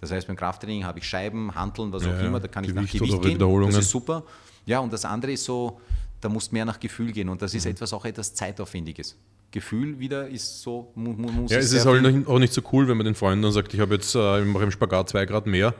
Das 0.00 0.12
heißt, 0.12 0.26
beim 0.26 0.36
Krafttraining 0.36 0.84
habe 0.84 0.98
ich 0.98 1.04
Scheiben, 1.04 1.54
Handeln, 1.54 1.92
was 1.92 2.04
ja, 2.04 2.14
auch 2.14 2.22
immer, 2.22 2.40
da 2.40 2.48
kann 2.48 2.64
Gewicht 2.64 2.94
ich 2.94 3.00
nach 3.00 3.20
Gewicht 3.20 3.38
gehen. 3.38 3.66
Das 3.66 3.76
ist 3.78 3.90
super. 3.90 4.24
Ja, 4.66 4.80
und 4.80 4.92
das 4.92 5.04
andere 5.04 5.32
ist 5.32 5.44
so, 5.44 5.80
da 6.20 6.28
muss 6.28 6.52
mehr 6.52 6.64
nach 6.64 6.78
Gefühl 6.78 7.12
gehen 7.12 7.28
und 7.28 7.40
das 7.42 7.54
ist 7.54 7.64
mhm. 7.64 7.72
etwas 7.72 7.92
auch 7.92 8.04
etwas 8.04 8.34
zeitaufwendiges. 8.34 9.16
Gefühl 9.50 9.98
wieder 9.98 10.28
ist 10.28 10.60
so, 10.62 10.92
muss 10.94 11.50
Ja, 11.50 11.58
es 11.58 11.72
ist 11.72 11.86
halt 11.86 12.26
auch 12.26 12.38
nicht 12.38 12.52
so 12.52 12.60
cool, 12.72 12.86
wenn 12.86 12.98
man 12.98 13.06
den 13.06 13.14
Freunden 13.14 13.42
dann 13.42 13.52
sagt, 13.52 13.72
ich 13.72 13.80
habe 13.80 13.94
jetzt 13.94 14.14
äh, 14.14 14.42
im 14.42 14.70
Spagat 14.70 15.08
zwei 15.08 15.24
Grad 15.24 15.46
mehr. 15.46 15.74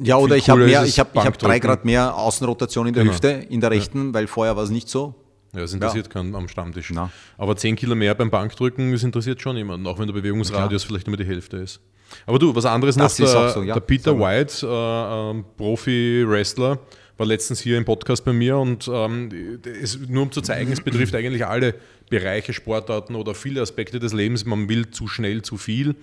Ja, 0.00 0.16
oder 0.16 0.36
ich 0.36 0.50
habe 0.50 0.64
mehr, 0.64 0.84
ich 0.84 0.98
habe 0.98 1.10
ich 1.14 1.24
hab 1.24 1.38
drei 1.38 1.58
Grad 1.60 1.84
mehr 1.84 2.16
Außenrotation 2.16 2.88
in 2.88 2.94
der 2.94 3.04
genau. 3.04 3.14
Hüfte, 3.14 3.28
in 3.28 3.60
der 3.60 3.70
rechten, 3.70 4.08
ja. 4.08 4.14
weil 4.14 4.26
vorher 4.26 4.56
war 4.56 4.64
es 4.64 4.70
nicht 4.70 4.88
so. 4.88 5.14
Ja, 5.54 5.60
das 5.60 5.72
interessiert 5.72 6.06
ja. 6.06 6.12
keinen 6.12 6.34
am 6.34 6.48
Stammtisch. 6.48 6.90
Na. 6.92 7.10
Aber 7.36 7.56
10 7.56 7.76
Kilo 7.76 7.94
mehr 7.94 8.14
beim 8.14 8.30
Bankdrücken, 8.30 8.92
das 8.92 9.02
interessiert 9.02 9.40
schon 9.40 9.56
jemanden, 9.56 9.86
auch 9.86 9.98
wenn 9.98 10.06
der 10.06 10.14
Bewegungsradius 10.14 10.84
vielleicht 10.84 11.06
nur 11.06 11.16
die 11.16 11.24
Hälfte 11.24 11.58
ist. 11.58 11.80
Aber 12.26 12.38
du, 12.38 12.54
was 12.54 12.64
anderes 12.64 12.96
das 12.96 13.18
noch, 13.18 13.26
der, 13.26 13.50
so, 13.50 13.62
ja. 13.62 13.74
der, 13.74 13.80
Peter 13.80 14.18
White, 14.18 14.66
äh, 14.66 15.38
äh, 15.38 15.42
Profi-Wrestler, 15.56 16.78
war 17.16 17.26
letztens 17.26 17.60
hier 17.60 17.76
im 17.76 17.84
Podcast 17.84 18.24
bei 18.24 18.32
mir 18.32 18.56
und 18.56 18.88
ähm, 18.92 19.60
es, 19.82 19.98
nur 20.08 20.22
um 20.22 20.32
zu 20.32 20.40
zeigen, 20.40 20.70
es 20.70 20.80
betrifft 20.80 21.14
eigentlich 21.14 21.44
alle 21.44 21.74
Bereiche, 22.08 22.52
Sportarten 22.52 23.16
oder 23.16 23.34
viele 23.34 23.60
Aspekte 23.60 23.98
des 23.98 24.12
Lebens. 24.12 24.44
Man 24.44 24.68
will 24.68 24.90
zu 24.90 25.08
schnell 25.08 25.42
zu 25.42 25.56
viel 25.56 25.96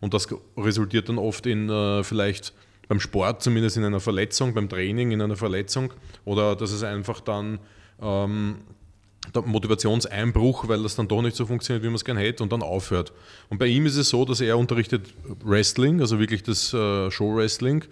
und 0.00 0.12
das 0.14 0.28
resultiert 0.56 1.08
dann 1.08 1.18
oft 1.18 1.46
in 1.46 1.70
äh, 1.70 2.04
vielleicht 2.04 2.52
beim 2.86 3.00
Sport 3.00 3.42
zumindest 3.42 3.76
in 3.76 3.84
einer 3.84 4.00
Verletzung, 4.00 4.54
beim 4.54 4.68
Training 4.68 5.10
in 5.10 5.22
einer 5.22 5.36
Verletzung 5.36 5.92
oder 6.24 6.54
dass 6.54 6.72
es 6.72 6.82
einfach 6.82 7.20
dann 7.20 7.58
ähm, 8.00 8.56
der 9.34 9.42
Motivationseinbruch, 9.42 10.68
weil 10.68 10.82
das 10.82 10.96
dann 10.96 11.08
doch 11.08 11.22
nicht 11.22 11.36
so 11.36 11.46
funktioniert, 11.46 11.82
wie 11.82 11.88
man 11.88 11.96
es 11.96 12.04
gerne 12.04 12.20
hätte 12.20 12.42
und 12.42 12.52
dann 12.52 12.62
aufhört. 12.62 13.12
Und 13.48 13.58
bei 13.58 13.66
ihm 13.66 13.86
ist 13.86 13.96
es 13.96 14.08
so, 14.08 14.24
dass 14.24 14.40
er 14.40 14.58
unterrichtet 14.58 15.14
Wrestling, 15.44 16.00
also 16.00 16.18
wirklich 16.18 16.42
das 16.42 16.72
äh, 16.72 17.10
Show-Wrestling 17.10 17.84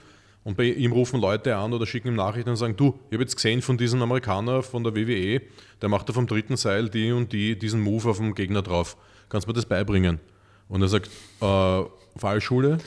und 0.46 0.56
bei 0.56 0.66
ihm 0.66 0.92
rufen 0.92 1.20
Leute 1.20 1.56
an 1.56 1.72
oder 1.72 1.86
schicken 1.86 2.06
ihm 2.06 2.14
Nachrichten 2.14 2.50
und 2.50 2.56
sagen, 2.56 2.76
du, 2.76 2.98
ich 3.08 3.14
habe 3.14 3.24
jetzt 3.24 3.34
gesehen 3.34 3.62
von 3.62 3.76
diesem 3.76 4.00
Amerikaner 4.00 4.62
von 4.62 4.84
der 4.84 4.94
WWE, 4.94 5.42
der 5.82 5.88
macht 5.88 6.08
da 6.08 6.12
vom 6.12 6.28
dritten 6.28 6.56
Seil 6.56 6.88
die 6.88 7.10
und 7.10 7.32
die, 7.32 7.58
diesen 7.58 7.80
Move 7.80 8.08
auf 8.08 8.18
dem 8.18 8.32
Gegner 8.32 8.62
drauf. 8.62 8.96
Kannst 9.28 9.46
du 9.46 9.50
mir 9.50 9.54
das 9.54 9.66
beibringen? 9.66 10.20
Und 10.68 10.82
er 10.82 10.88
sagt, 10.88 11.10
äh, 11.40 11.82
Fallschule 12.16 12.78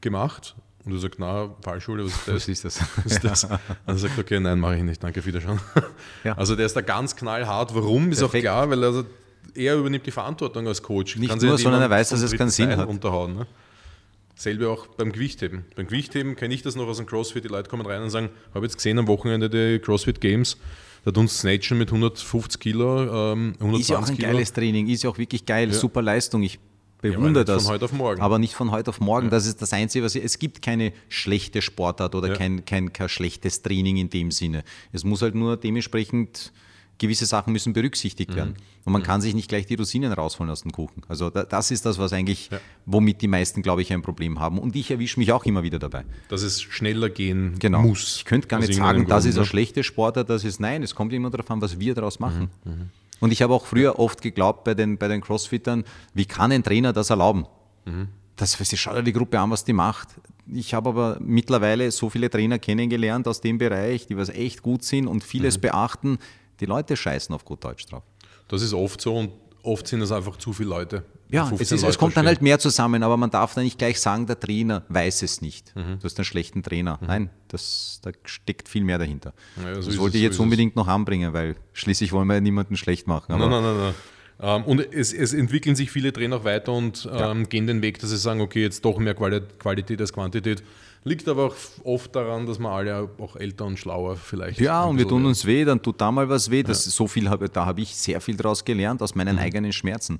gemacht. 0.00 0.54
Und 0.86 0.92
er 0.92 0.98
sagt, 0.98 1.18
na, 1.18 1.50
Fallschule, 1.62 2.04
was 2.04 2.12
ist 2.12 2.26
das? 2.28 2.36
Was 2.36 2.48
ist 2.48 2.64
das? 2.64 2.80
Was 3.04 3.12
ist 3.12 3.24
das? 3.24 3.44
Und 3.44 3.58
er 3.86 3.98
sagt, 3.98 4.18
okay, 4.18 4.38
nein, 4.38 4.60
mache 4.60 4.76
ich 4.76 4.82
nicht, 4.84 5.02
danke, 5.02 5.24
Wiederschauen. 5.24 5.60
Ja. 6.22 6.38
Also 6.38 6.54
der 6.54 6.66
ist 6.66 6.76
da 6.76 6.80
ganz 6.80 7.16
knallhart. 7.16 7.74
Warum, 7.74 8.12
ist 8.12 8.20
Perfekt. 8.20 8.46
auch 8.46 8.52
klar, 8.52 8.70
weil 8.70 8.84
er, 8.84 9.04
er 9.54 9.76
übernimmt 9.76 10.06
die 10.06 10.12
Verantwortung 10.12 10.66
als 10.68 10.80
Coach. 10.82 11.16
Nicht 11.16 11.42
nur, 11.42 11.58
sondern 11.58 11.82
er 11.82 11.90
weiß, 11.90 12.10
dass 12.10 12.22
es 12.22 12.32
keinen 12.32 12.50
Sinn 12.50 12.76
hat. 12.76 12.88
Unterhauen, 12.88 13.34
ne? 13.34 13.46
Selbe 14.36 14.68
auch 14.68 14.86
beim 14.86 15.12
Gewichtheben. 15.12 15.64
Beim 15.74 15.86
Gewichtheben 15.86 16.36
kenne 16.36 16.54
ich 16.54 16.62
das 16.62 16.76
noch 16.76 16.86
aus 16.86 16.98
dem 16.98 17.06
CrossFit. 17.06 17.42
Die 17.42 17.48
Leute 17.48 17.70
kommen 17.70 17.86
rein 17.86 18.02
und 18.02 18.10
sagen, 18.10 18.28
habe 18.54 18.66
jetzt 18.66 18.76
gesehen 18.76 18.98
am 18.98 19.08
Wochenende 19.08 19.48
die 19.48 19.78
CrossFit 19.78 20.20
Games. 20.20 20.58
Da 21.06 21.10
tun 21.10 21.26
Snatchen 21.26 21.78
mit 21.78 21.88
150 21.88 22.60
Kilo, 22.60 23.32
ähm, 23.32 23.54
120 23.60 23.80
Ist 23.80 23.88
ja 23.88 23.98
auch 23.98 24.08
ein 24.08 24.16
Kilo. 24.16 24.28
geiles 24.28 24.52
Training, 24.52 24.88
ist 24.88 25.04
ja 25.04 25.10
auch 25.10 25.18
wirklich 25.18 25.46
geil, 25.46 25.68
ja. 25.68 25.74
super 25.74 26.02
Leistung. 26.02 26.42
Ich 26.42 26.58
bewundere 27.00 27.44
ja, 27.44 27.54
das. 27.54 27.64
Von 27.64 27.72
heute 27.72 27.84
auf 27.86 27.92
morgen. 27.92 28.20
Aber 28.20 28.38
nicht 28.38 28.54
von 28.54 28.70
heute 28.70 28.90
auf 28.90 29.00
morgen. 29.00 29.26
Ja. 29.26 29.30
Das 29.30 29.46
ist 29.46 29.62
das 29.62 29.72
Einzige, 29.72 30.04
was 30.04 30.14
ich, 30.14 30.24
es 30.24 30.38
gibt 30.38 30.62
keine 30.62 30.92
schlechte 31.08 31.62
Sportart 31.62 32.14
oder 32.14 32.34
kein, 32.34 32.64
kein, 32.64 32.92
kein 32.92 33.08
schlechtes 33.08 33.62
Training 33.62 33.96
in 33.96 34.10
dem 34.10 34.30
Sinne. 34.30 34.64
Es 34.92 35.04
muss 35.04 35.22
halt 35.22 35.34
nur 35.34 35.56
dementsprechend 35.56 36.52
gewisse 36.98 37.26
Sachen 37.26 37.52
müssen 37.52 37.72
berücksichtigt 37.72 38.34
werden. 38.34 38.54
Und 38.84 38.92
man 38.92 39.02
kann 39.02 39.20
sich 39.20 39.34
nicht 39.34 39.48
gleich 39.48 39.66
die 39.66 39.74
Rosinen 39.74 40.12
rausholen 40.12 40.50
aus 40.50 40.62
dem 40.62 40.72
Kuchen. 40.72 41.02
Also 41.08 41.28
da, 41.28 41.44
das 41.44 41.70
ist 41.70 41.84
das, 41.84 41.98
was 41.98 42.12
eigentlich, 42.12 42.50
womit 42.86 43.20
die 43.20 43.28
meisten, 43.28 43.62
glaube 43.62 43.82
ich, 43.82 43.92
ein 43.92 44.00
Problem 44.02 44.38
haben. 44.38 44.58
Und 44.58 44.76
ich 44.76 44.90
erwische 44.90 45.18
mich 45.18 45.32
auch 45.32 45.44
immer 45.44 45.62
wieder 45.62 45.78
dabei. 45.78 46.04
Dass 46.28 46.42
es 46.42 46.62
schneller 46.62 47.10
gehen 47.10 47.58
Genau. 47.58 47.82
muss. 47.82 48.16
Ich 48.18 48.24
könnte 48.24 48.48
gar 48.48 48.60
nicht 48.60 48.74
sagen, 48.74 49.06
das 49.06 49.24
Grund, 49.24 49.30
ist 49.30 49.36
ein 49.36 49.40
ne? 49.42 49.46
schlechter 49.46 49.82
Sportler, 49.82 50.24
das 50.24 50.44
ist 50.44 50.60
nein. 50.60 50.82
Es 50.82 50.94
kommt 50.94 51.12
immer 51.12 51.30
darauf 51.30 51.50
an, 51.50 51.60
was 51.60 51.78
wir 51.78 51.94
daraus 51.94 52.18
machen. 52.20 52.48
Und 53.20 53.32
ich 53.32 53.42
habe 53.42 53.54
auch 53.54 53.66
früher 53.66 53.98
oft 53.98 54.20
geglaubt 54.20 54.64
bei 54.64 54.74
den, 54.74 54.98
bei 54.98 55.08
den 55.08 55.20
Crossfittern, 55.20 55.84
wie 56.14 56.26
kann 56.26 56.52
ein 56.52 56.62
Trainer 56.62 56.92
das 56.92 57.10
erlauben? 57.10 57.46
Das, 58.36 58.52
sie 58.52 58.76
schaut 58.76 58.96
ja 58.96 59.02
die 59.02 59.12
Gruppe 59.12 59.40
an, 59.40 59.50
was 59.50 59.64
die 59.64 59.72
macht. 59.72 60.08
Ich 60.52 60.74
habe 60.74 60.90
aber 60.90 61.18
mittlerweile 61.20 61.90
so 61.90 62.10
viele 62.10 62.28
Trainer 62.28 62.58
kennengelernt 62.58 63.26
aus 63.26 63.40
dem 63.40 63.58
Bereich, 63.58 64.06
die 64.06 64.16
was 64.16 64.28
echt 64.28 64.62
gut 64.62 64.84
sind 64.84 65.06
und 65.06 65.24
vieles 65.24 65.58
beachten. 65.58 66.18
Die 66.60 66.66
Leute 66.66 66.96
scheißen 66.96 67.34
auf 67.34 67.44
gut 67.44 67.64
Deutsch 67.64 67.86
drauf. 67.86 68.02
Das 68.48 68.62
ist 68.62 68.74
oft 68.74 69.00
so 69.00 69.16
und 69.16 69.32
oft 69.66 69.86
sind 69.86 70.00
es 70.00 70.12
einfach 70.12 70.36
zu 70.36 70.52
viele 70.52 70.70
Leute. 70.70 71.04
Ja, 71.28 71.46
15 71.46 71.64
es, 71.64 71.72
ist, 71.72 71.88
es 71.88 71.98
kommt 71.98 72.16
dann 72.16 72.26
halt 72.26 72.40
mehr 72.40 72.58
zusammen, 72.58 73.02
aber 73.02 73.16
man 73.16 73.30
darf 73.30 73.54
da 73.54 73.60
nicht 73.60 73.78
gleich 73.78 74.00
sagen, 74.00 74.26
der 74.26 74.38
Trainer 74.38 74.84
weiß 74.88 75.22
es 75.22 75.42
nicht. 75.42 75.74
Mhm. 75.74 75.98
Du 75.98 76.04
hast 76.04 76.18
einen 76.18 76.24
schlechten 76.24 76.62
Trainer. 76.62 76.98
Nein, 77.04 77.30
das, 77.48 78.00
da 78.02 78.12
steckt 78.24 78.68
viel 78.68 78.84
mehr 78.84 78.98
dahinter. 78.98 79.34
Ja, 79.56 79.80
so 79.80 79.90
das 79.90 79.98
wollte 79.98 80.16
es, 80.16 80.20
ich 80.20 80.20
so 80.20 80.24
jetzt 80.26 80.34
es. 80.34 80.40
unbedingt 80.40 80.76
noch 80.76 80.86
anbringen, 80.86 81.32
weil 81.32 81.56
schließlich 81.72 82.12
wollen 82.12 82.28
wir 82.28 82.34
ja 82.34 82.40
niemanden 82.40 82.76
schlecht 82.76 83.06
machen. 83.06 83.36
Nein, 83.36 83.50
nein, 83.50 83.62
nein, 83.62 83.76
nein. 83.76 83.94
Ähm, 84.38 84.64
und 84.64 84.80
es, 84.92 85.12
es 85.12 85.32
entwickeln 85.32 85.76
sich 85.76 85.90
viele 85.90 86.12
Trainer 86.12 86.36
auch 86.36 86.44
weiter 86.44 86.72
und 86.72 87.08
ähm, 87.12 87.48
gehen 87.48 87.66
den 87.66 87.82
Weg, 87.82 87.98
dass 87.98 88.10
sie 88.10 88.18
sagen, 88.18 88.40
okay, 88.40 88.62
jetzt 88.62 88.84
doch 88.84 88.98
mehr 88.98 89.14
Quali 89.14 89.40
Qualität 89.58 90.00
als 90.00 90.12
Quantität. 90.12 90.62
Liegt 91.08 91.28
aber 91.28 91.46
auch 91.46 91.54
oft 91.84 92.16
daran, 92.16 92.46
dass 92.46 92.58
wir 92.58 92.68
alle 92.68 93.08
auch 93.18 93.36
älter 93.36 93.64
und 93.64 93.78
schlauer 93.78 94.16
vielleicht 94.16 94.58
Ja, 94.58 94.82
und 94.84 94.98
wir 94.98 95.06
tun 95.06 95.24
uns 95.24 95.44
weh, 95.44 95.64
dann 95.64 95.80
tut 95.80 96.00
da 96.00 96.10
mal 96.10 96.28
was 96.28 96.50
weh. 96.50 96.64
Das, 96.64 96.84
so 96.84 97.06
viel 97.06 97.30
habe, 97.30 97.48
da 97.48 97.64
habe 97.64 97.80
ich 97.80 97.94
sehr 97.94 98.20
viel 98.20 98.36
daraus 98.36 98.64
gelernt, 98.64 99.00
aus 99.02 99.14
Mhm. 99.14 99.18
meinen 99.18 99.38
eigenen 99.38 99.72
Schmerzen. 99.72 100.18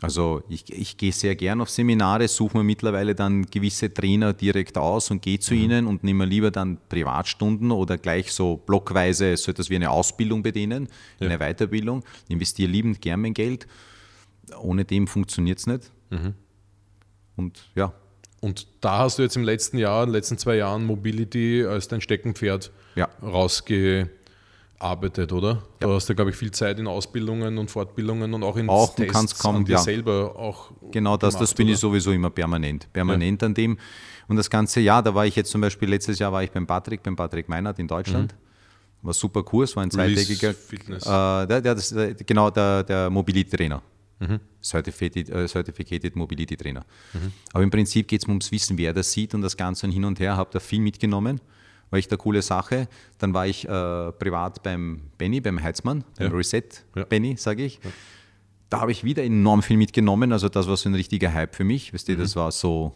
Also 0.00 0.42
ich, 0.48 0.72
ich 0.72 0.96
gehe 0.96 1.12
sehr 1.12 1.34
gern 1.34 1.60
auf 1.60 1.68
Seminare, 1.68 2.28
suche 2.28 2.56
mir 2.58 2.62
mittlerweile 2.62 3.14
dann 3.16 3.44
gewisse 3.44 3.92
Trainer 3.92 4.32
direkt 4.32 4.78
aus 4.78 5.10
und 5.10 5.20
gehe 5.20 5.36
Mhm. 5.36 5.40
zu 5.40 5.54
ihnen 5.54 5.86
und 5.88 6.04
nehme 6.04 6.24
lieber 6.26 6.52
dann 6.52 6.78
Privatstunden 6.88 7.72
oder 7.72 7.98
gleich 7.98 8.32
so 8.32 8.56
blockweise 8.56 9.36
so 9.36 9.50
etwas 9.50 9.68
wie 9.68 9.74
eine 9.76 9.90
Ausbildung 9.90 10.42
bei 10.44 10.52
denen, 10.52 10.88
eine 11.18 11.38
Weiterbildung, 11.38 12.04
investiere 12.28 12.70
liebend 12.70 13.02
gern 13.02 13.20
mein 13.20 13.34
Geld. 13.34 13.66
Ohne 14.62 14.84
dem 14.84 15.06
funktioniert 15.08 15.58
es 15.58 15.66
nicht. 15.66 15.90
Mhm. 16.10 16.34
Und 17.36 17.68
ja, 17.74 17.92
Und 18.40 18.66
da 18.80 18.98
hast 18.98 19.18
du 19.18 19.22
jetzt 19.22 19.36
im 19.36 19.44
letzten 19.44 19.78
Jahr, 19.78 20.02
in 20.04 20.08
den 20.08 20.14
letzten 20.14 20.38
zwei 20.38 20.56
Jahren 20.56 20.84
Mobility 20.86 21.64
als 21.66 21.88
dein 21.88 22.00
Steckenpferd 22.00 22.70
Ja. 22.96 23.08
rausgearbeitet, 23.22 25.32
oder? 25.32 25.62
Da 25.78 25.88
hast 25.90 26.08
du, 26.08 26.14
glaube 26.14 26.30
ich, 26.30 26.36
viel 26.36 26.50
Zeit 26.50 26.78
in 26.78 26.86
Ausbildungen 26.86 27.58
und 27.58 27.70
Fortbildungen 27.70 28.32
und 28.34 28.42
auch 28.42 28.56
in 28.56 28.68
Auch, 28.68 28.94
du 28.94 29.02
Tests 29.02 29.12
kannst 29.12 29.38
kaum- 29.38 29.56
an 29.56 29.64
dir 29.64 29.72
ja. 29.72 29.78
selber 29.78 30.36
auch 30.36 30.70
Genau, 30.90 31.16
das, 31.16 31.34
das 31.34 31.50
gemacht, 31.50 31.56
bin 31.56 31.66
oder? 31.66 31.74
ich 31.74 31.80
sowieso 31.80 32.12
immer 32.12 32.30
permanent. 32.30 32.90
Permanent 32.92 33.42
an 33.42 33.54
dem. 33.54 33.78
Und 34.28 34.36
das 34.36 34.48
ganze 34.48 34.80
Jahr, 34.80 35.02
da 35.02 35.14
war 35.14 35.26
ich 35.26 35.36
jetzt 35.36 35.50
zum 35.50 35.60
Beispiel, 35.60 35.88
letztes 35.90 36.18
Jahr 36.18 36.32
war 36.32 36.42
ich 36.42 36.50
beim 36.50 36.66
Patrick, 36.66 37.02
beim 37.02 37.16
Patrick 37.16 37.48
Meinert 37.48 37.78
in 37.78 37.88
Deutschland. 37.88 38.34
War 39.02 39.12
super 39.14 39.42
Kurs, 39.42 39.74
war 39.76 39.82
ein 39.82 39.90
Mhm. 39.92 40.00
Release 40.00 40.26
zweitägiger. 40.26 40.54
Fitness. 40.54 41.04
Äh, 41.04 41.08
der, 41.46 41.60
der, 41.60 41.74
das, 41.74 41.94
genau, 42.26 42.50
der, 42.50 42.84
der 42.84 43.10
Mobility 43.10 43.56
Trainer. 44.20 44.40
Certificated, 44.62 45.30
äh, 45.30 45.48
Certificated 45.48 46.14
Mobility 46.16 46.56
Trainer. 46.56 46.84
Aber 47.52 47.62
im 47.64 47.70
Prinzip 47.70 48.06
geht 48.08 48.22
es 48.22 48.26
mir 48.26 48.32
ums 48.34 48.52
Wissen, 48.52 48.76
wer 48.78 48.92
das 48.92 49.12
sieht 49.12 49.34
und 49.34 49.42
das 49.42 49.56
Ganze 49.56 49.86
und 49.86 49.92
hin 49.92 50.04
und 50.04 50.20
her. 50.20 50.36
Habe 50.36 50.50
da 50.52 50.60
viel 50.60 50.80
mitgenommen. 50.80 51.40
War 51.90 51.98
echt 51.98 52.10
eine 52.10 52.18
coole 52.18 52.40
Sache. 52.42 52.86
Dann 53.18 53.34
war 53.34 53.46
ich 53.46 53.66
äh, 53.68 54.12
privat 54.12 54.62
beim 54.62 55.02
Benny, 55.18 55.40
beim 55.40 55.60
Heizmann, 55.62 56.04
beim 56.18 56.30
Ja. 56.30 56.36
Reset 56.36 56.62
Ja. 56.94 57.04
Benny, 57.04 57.36
sage 57.36 57.64
ich. 57.64 57.80
Da 58.68 58.80
habe 58.80 58.92
ich 58.92 59.02
wieder 59.02 59.24
enorm 59.24 59.62
viel 59.62 59.76
mitgenommen. 59.76 60.32
Also 60.32 60.48
das 60.48 60.68
war 60.68 60.76
so 60.76 60.88
ein 60.88 60.94
richtiger 60.94 61.32
Hype 61.34 61.56
für 61.56 61.64
mich. 61.64 61.92
Weißt 61.92 62.06
du, 62.08 62.16
das 62.16 62.36
war 62.36 62.52
so. 62.52 62.94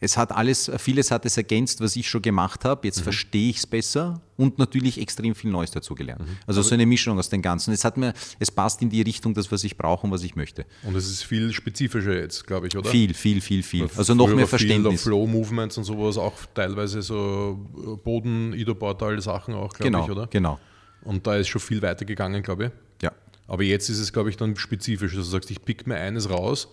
Es 0.00 0.16
hat 0.18 0.32
alles, 0.32 0.70
vieles 0.78 1.10
hat 1.10 1.24
es 1.24 1.36
ergänzt, 1.36 1.80
was 1.80 1.96
ich 1.96 2.08
schon 2.08 2.20
gemacht 2.20 2.64
habe. 2.64 2.86
Jetzt 2.86 3.00
verstehe 3.00 3.48
ich 3.48 3.58
es 3.58 3.66
besser 3.66 4.20
und 4.36 4.58
natürlich 4.58 5.00
extrem 5.00 5.34
viel 5.34 5.50
Neues 5.50 5.70
dazugelernt. 5.70 6.22
Also 6.46 6.60
so 6.60 6.74
eine 6.74 6.84
Mischung 6.84 7.18
aus 7.18 7.30
den 7.30 7.40
Ganzen. 7.40 7.72
Es 7.72 7.84
hat 7.84 7.96
mir, 7.96 8.12
es 8.38 8.50
passt 8.50 8.82
in 8.82 8.90
die 8.90 9.00
Richtung, 9.00 9.32
das, 9.32 9.50
was 9.50 9.64
ich 9.64 9.78
brauche 9.78 10.06
und 10.06 10.12
was 10.12 10.22
ich 10.22 10.36
möchte. 10.36 10.66
Und 10.82 10.94
es 10.94 11.08
ist 11.08 11.22
viel 11.24 11.52
spezifischer 11.52 12.18
jetzt, 12.20 12.46
glaube 12.46 12.66
ich, 12.66 12.76
oder? 12.76 12.90
Viel, 12.90 13.14
viel, 13.14 13.40
viel, 13.40 13.62
viel. 13.62 13.88
Also 13.96 14.14
noch 14.14 14.26
mehr 14.26 14.36
war 14.40 14.58
viel 14.58 14.68
Verständnis. 14.68 15.02
Flow-Movements 15.04 15.78
und 15.78 15.84
sowas, 15.84 16.18
auch 16.18 16.34
teilweise 16.52 17.00
so 17.00 17.66
äh, 17.76 17.96
Boden-Ido-Portal-Sachen 17.96 19.54
auch, 19.54 19.72
glaube 19.72 19.90
Genau, 19.90 20.04
ich, 20.04 20.10
oder? 20.10 20.26
genau. 20.26 20.58
Und 21.02 21.26
da 21.26 21.36
ist 21.36 21.48
schon 21.48 21.60
viel 21.60 21.82
weiter 21.82 22.04
gegangen, 22.04 22.42
glaube 22.42 22.66
ich. 22.66 23.02
Ja. 23.02 23.12
Aber 23.46 23.62
jetzt 23.62 23.88
ist 23.88 23.98
es, 23.98 24.12
glaube 24.12 24.30
ich, 24.30 24.36
dann 24.36 24.56
spezifisch, 24.56 25.14
dass 25.14 25.26
du 25.26 25.30
sagst, 25.30 25.50
ich 25.50 25.62
pick 25.64 25.86
mir 25.86 25.96
eines 25.96 26.30
raus, 26.30 26.68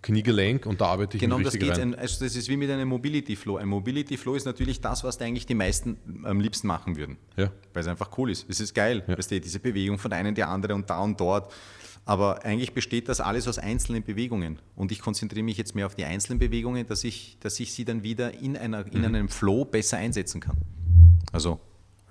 Kniegelenk 0.00 0.64
und 0.66 0.80
da 0.80 0.86
arbeite 0.86 1.16
ich 1.16 1.20
Genau, 1.20 1.38
mich 1.38 1.44
das 1.46 1.54
richtig 1.54 1.70
geht. 1.70 1.78
rein. 1.80 1.94
Ein, 1.94 1.98
also 2.00 2.24
das 2.24 2.36
ist 2.36 2.48
wie 2.48 2.56
mit 2.56 2.70
einem 2.70 2.88
Mobility 2.88 3.34
Flow. 3.34 3.56
Ein 3.56 3.68
Mobility 3.68 4.16
Flow 4.16 4.34
ist 4.36 4.44
natürlich 4.44 4.80
das, 4.80 5.02
was 5.02 5.20
eigentlich 5.20 5.46
die 5.46 5.54
meisten 5.56 5.96
am 6.24 6.40
liebsten 6.40 6.68
machen 6.68 6.96
würden. 6.96 7.16
Ja. 7.36 7.50
Weil 7.72 7.82
es 7.82 7.88
einfach 7.88 8.16
cool 8.16 8.30
ist. 8.30 8.46
Es 8.48 8.60
ist 8.60 8.74
geil. 8.74 9.02
Weißt 9.08 9.30
du, 9.32 9.40
diese 9.40 9.58
Bewegung 9.58 9.98
von 9.98 10.10
der 10.10 10.20
in 10.20 10.34
die 10.36 10.44
andere 10.44 10.74
und 10.76 10.88
da 10.88 11.00
und 11.00 11.20
dort. 11.20 11.52
Aber 12.04 12.44
eigentlich 12.44 12.72
besteht 12.72 13.08
das 13.08 13.20
alles 13.20 13.48
aus 13.48 13.58
einzelnen 13.58 14.02
Bewegungen. 14.04 14.60
Und 14.76 14.92
ich 14.92 15.00
konzentriere 15.00 15.42
mich 15.44 15.58
jetzt 15.58 15.74
mehr 15.74 15.84
auf 15.86 15.94
die 15.96 16.04
einzelnen 16.04 16.38
Bewegungen, 16.38 16.86
dass 16.86 17.02
ich, 17.04 17.36
dass 17.40 17.58
ich 17.60 17.72
sie 17.72 17.84
dann 17.84 18.02
wieder 18.02 18.32
in, 18.40 18.56
einer, 18.56 18.84
Mhm. 18.84 18.90
in 18.92 19.04
einem 19.04 19.28
Flow 19.28 19.64
besser 19.64 19.98
einsetzen 19.98 20.40
kann. 20.40 20.56
Also, 21.32 21.58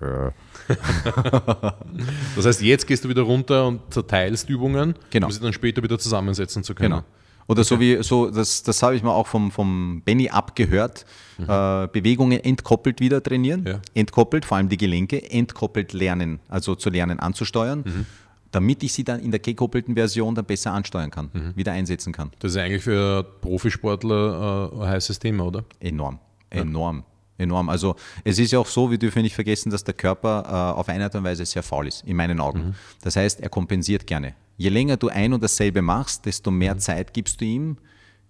Das 2.36 2.46
heißt, 2.46 2.62
jetzt 2.62 2.86
gehst 2.86 3.04
du 3.04 3.08
wieder 3.08 3.22
runter 3.22 3.66
und 3.66 3.80
zerteilst 3.92 4.48
Übungen, 4.48 4.94
Genau. 5.10 5.26
um 5.26 5.32
sie 5.32 5.40
dann 5.40 5.52
später 5.52 5.82
wieder 5.82 5.98
zusammensetzen 5.98 6.62
zu 6.62 6.74
können. 6.74 6.90
Genau. 6.90 7.04
Oder 7.48 7.64
so 7.64 7.80
wie, 7.80 8.02
so, 8.02 8.30
das, 8.30 8.62
das 8.62 8.82
habe 8.82 8.94
ich 8.94 9.02
mir 9.02 9.10
auch 9.10 9.26
vom, 9.26 9.50
vom 9.50 10.02
Benny 10.04 10.28
abgehört, 10.28 11.06
äh, 11.38 11.88
Bewegungen 11.88 12.38
entkoppelt 12.44 13.00
wieder 13.00 13.22
trainieren, 13.22 13.64
Ja. 13.66 13.80
entkoppelt, 13.94 14.44
vor 14.44 14.58
allem 14.58 14.68
die 14.68 14.76
Gelenke, 14.76 15.30
entkoppelt 15.30 15.92
lernen, 15.94 16.40
also 16.48 16.74
zu 16.74 16.90
lernen 16.90 17.18
anzusteuern, 17.20 18.06
damit 18.50 18.82
ich 18.82 18.92
sie 18.92 19.02
dann 19.04 19.20
in 19.20 19.30
der 19.30 19.40
gekoppelten 19.40 19.94
Version 19.94 20.34
dann 20.34 20.44
besser 20.44 20.72
ansteuern 20.72 21.10
kann, 21.10 21.30
wieder 21.56 21.72
einsetzen 21.72 22.12
kann. 22.12 22.30
Das 22.40 22.52
ist 22.52 22.58
eigentlich 22.58 22.82
für 22.82 23.24
Profisportler 23.40 24.70
äh, 24.74 24.82
ein 24.82 24.88
heißes 24.90 25.18
Thema, 25.18 25.44
oder? 25.46 25.64
Enorm, 25.80 26.18
enorm, 26.50 27.02
enorm. 27.38 27.68
Also 27.68 27.96
es 28.24 28.38
ist 28.38 28.52
ja 28.52 28.58
auch 28.58 28.66
so, 28.66 28.90
wir 28.90 28.98
dürfen 28.98 29.22
nicht 29.22 29.34
vergessen, 29.34 29.70
dass 29.70 29.84
der 29.84 29.94
Körper 29.94 30.44
äh, 30.46 30.78
auf 30.78 30.88
eine 30.88 31.04
Art 31.04 31.14
und 31.14 31.24
Weise 31.24 31.46
sehr 31.46 31.62
faul 31.62 31.86
ist, 31.86 32.04
in 32.04 32.16
meinen 32.16 32.40
Augen. 32.40 32.74
Das 33.00 33.16
heißt, 33.16 33.40
er 33.40 33.48
kompensiert 33.48 34.06
gerne. 34.06 34.34
Je 34.56 34.68
länger 34.68 34.96
du 34.96 35.08
ein 35.08 35.32
und 35.32 35.42
dasselbe 35.42 35.80
machst, 35.80 36.26
desto 36.26 36.50
mehr 36.50 36.76
Zeit 36.78 37.14
gibst 37.14 37.40
du 37.40 37.44
ihm, 37.44 37.78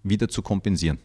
wieder 0.02 0.28
zu 0.28 0.42
kompensieren. 0.42 0.98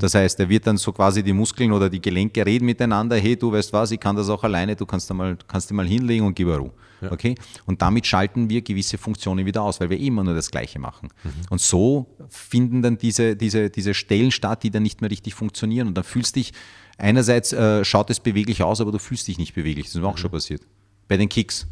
Das 0.00 0.14
heißt, 0.14 0.40
er 0.40 0.48
wird 0.48 0.66
dann 0.66 0.78
so 0.78 0.90
quasi 0.90 1.22
die 1.22 1.32
Muskeln 1.32 1.70
oder 1.70 1.88
die 1.88 2.00
Gelenke 2.00 2.44
reden 2.44 2.64
miteinander, 2.64 3.16
hey, 3.16 3.36
du 3.36 3.52
weißt 3.52 3.72
was, 3.72 3.90
ich 3.90 4.00
kann 4.00 4.16
das 4.16 4.28
auch 4.28 4.42
alleine, 4.42 4.74
du 4.74 4.86
kannst 4.86 5.12
mal, 5.12 5.36
kannst 5.46 5.70
dich 5.70 5.76
mal 5.76 5.86
hinlegen 5.86 6.26
und 6.26 6.34
gib 6.34 6.48
Ruhe. 6.48 6.72
Okay? 7.02 7.34
Und 7.66 7.82
damit 7.82 8.06
schalten 8.06 8.48
wir 8.48 8.62
gewisse 8.62 8.98
Funktionen 8.98 9.46
wieder 9.46 9.62
aus, 9.62 9.80
weil 9.80 9.90
wir 9.90 9.98
immer 9.98 10.24
nur 10.24 10.34
das 10.34 10.50
Gleiche 10.50 10.78
machen. 10.78 11.08
Und 11.50 11.60
so 11.60 12.06
finden 12.28 12.82
dann 12.82 12.98
diese, 12.98 13.36
diese, 13.36 13.70
diese 13.70 13.94
Stellen 13.94 14.30
statt, 14.30 14.62
die 14.62 14.70
dann 14.70 14.82
nicht 14.82 15.00
mehr 15.00 15.10
richtig 15.10 15.34
funktionieren. 15.34 15.88
Und 15.88 15.94
dann 15.94 16.04
fühlst 16.04 16.36
dich, 16.36 16.52
einerseits 16.98 17.52
äh, 17.52 17.84
schaut 17.84 18.10
es 18.10 18.20
beweglich 18.20 18.62
aus, 18.62 18.80
aber 18.80 18.92
du 18.92 18.98
fühlst 18.98 19.28
dich 19.28 19.38
nicht 19.38 19.54
beweglich. 19.54 19.86
Das 19.86 19.94
ist 19.94 20.00
mir 20.00 20.08
auch 20.08 20.18
schon 20.18 20.30
passiert. 20.30 20.62
Bei 21.08 21.16
den 21.16 21.28
Kicks. 21.28 21.66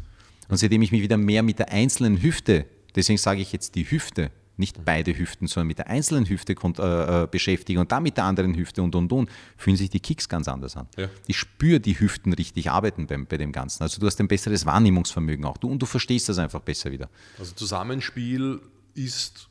Und 0.47 0.57
seitdem 0.57 0.81
ich 0.81 0.91
mich 0.91 1.01
wieder 1.01 1.17
mehr 1.17 1.43
mit 1.43 1.59
der 1.59 1.71
einzelnen 1.71 2.21
Hüfte, 2.21 2.65
deswegen 2.95 3.17
sage 3.17 3.41
ich 3.41 3.51
jetzt 3.51 3.75
die 3.75 3.89
Hüfte, 3.89 4.31
nicht 4.57 4.85
beide 4.85 5.17
Hüften, 5.17 5.47
sondern 5.47 5.67
mit 5.67 5.79
der 5.79 5.87
einzelnen 5.87 6.27
Hüfte 6.27 6.53
äh, 6.53 7.23
äh, 7.23 7.27
beschäftige 7.27 7.79
und 7.79 7.91
dann 7.91 8.03
mit 8.03 8.17
der 8.17 8.25
anderen 8.25 8.55
Hüfte 8.55 8.81
und 8.81 8.95
und 8.95 9.11
und, 9.11 9.29
fühlen 9.57 9.77
sich 9.77 9.89
die 9.89 9.99
Kicks 9.99 10.29
ganz 10.29 10.47
anders 10.47 10.77
an. 10.77 10.87
Ja. 10.97 11.09
Ich 11.27 11.37
spüre 11.37 11.79
die 11.79 11.99
Hüften 11.99 12.33
richtig 12.33 12.71
arbeiten 12.71 13.07
beim, 13.07 13.25
bei 13.25 13.37
dem 13.37 13.51
Ganzen. 13.51 13.83
Also 13.83 13.99
du 13.99 14.07
hast 14.07 14.19
ein 14.19 14.27
besseres 14.27 14.65
Wahrnehmungsvermögen 14.65 15.45
auch. 15.45 15.57
Du, 15.57 15.69
und 15.69 15.81
du 15.81 15.85
verstehst 15.85 16.29
das 16.29 16.37
einfach 16.37 16.61
besser 16.61 16.91
wieder. 16.91 17.09
Also 17.39 17.53
Zusammenspiel 17.53 18.61
ist 18.93 19.49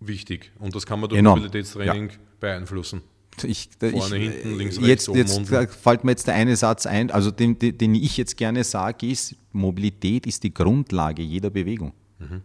wichtig 0.00 0.52
und 0.58 0.74
das 0.74 0.86
kann 0.86 1.00
man 1.00 1.08
durch 1.08 1.18
Enorm. 1.18 1.38
Mobilitätstraining 1.38 2.10
beeinflussen. 2.40 3.02
Ich, 3.44 3.70
Vorne, 3.78 4.18
ich, 4.18 4.32
hinten, 4.32 4.58
links, 4.58 4.76
jetzt, 4.76 4.86
rechts, 4.86 5.08
oben, 5.08 5.18
jetzt 5.18 5.38
unten. 5.38 5.68
fällt 5.68 6.04
mir 6.04 6.10
jetzt 6.10 6.26
der 6.26 6.34
eine 6.34 6.54
Satz 6.54 6.84
ein, 6.84 7.10
also 7.10 7.30
den, 7.30 7.58
den, 7.58 7.78
den 7.78 7.94
ich 7.94 8.18
jetzt 8.18 8.36
gerne 8.36 8.62
sage, 8.62 9.06
ist, 9.06 9.34
Mobilität 9.52 10.26
ist 10.26 10.42
die 10.42 10.52
Grundlage 10.52 11.22
jeder 11.22 11.48
Bewegung. 11.48 11.94
Mhm. 12.18 12.42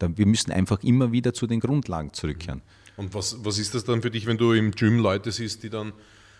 Wir 0.00 0.26
müssen 0.26 0.52
einfach 0.52 0.82
immer 0.82 1.12
wieder 1.12 1.32
zu 1.32 1.46
den 1.46 1.60
Grundlagen 1.60 2.12
zurückkehren. 2.12 2.62
Und 2.96 3.14
was, 3.14 3.44
was 3.44 3.58
ist 3.58 3.74
das 3.74 3.84
dann 3.84 4.02
für 4.02 4.10
dich, 4.10 4.26
wenn 4.26 4.38
du 4.38 4.52
im 4.52 4.70
Gym 4.72 4.98
Leute 4.98 5.30
siehst, 5.30 5.62
die 5.62 5.70
dann 5.70 5.92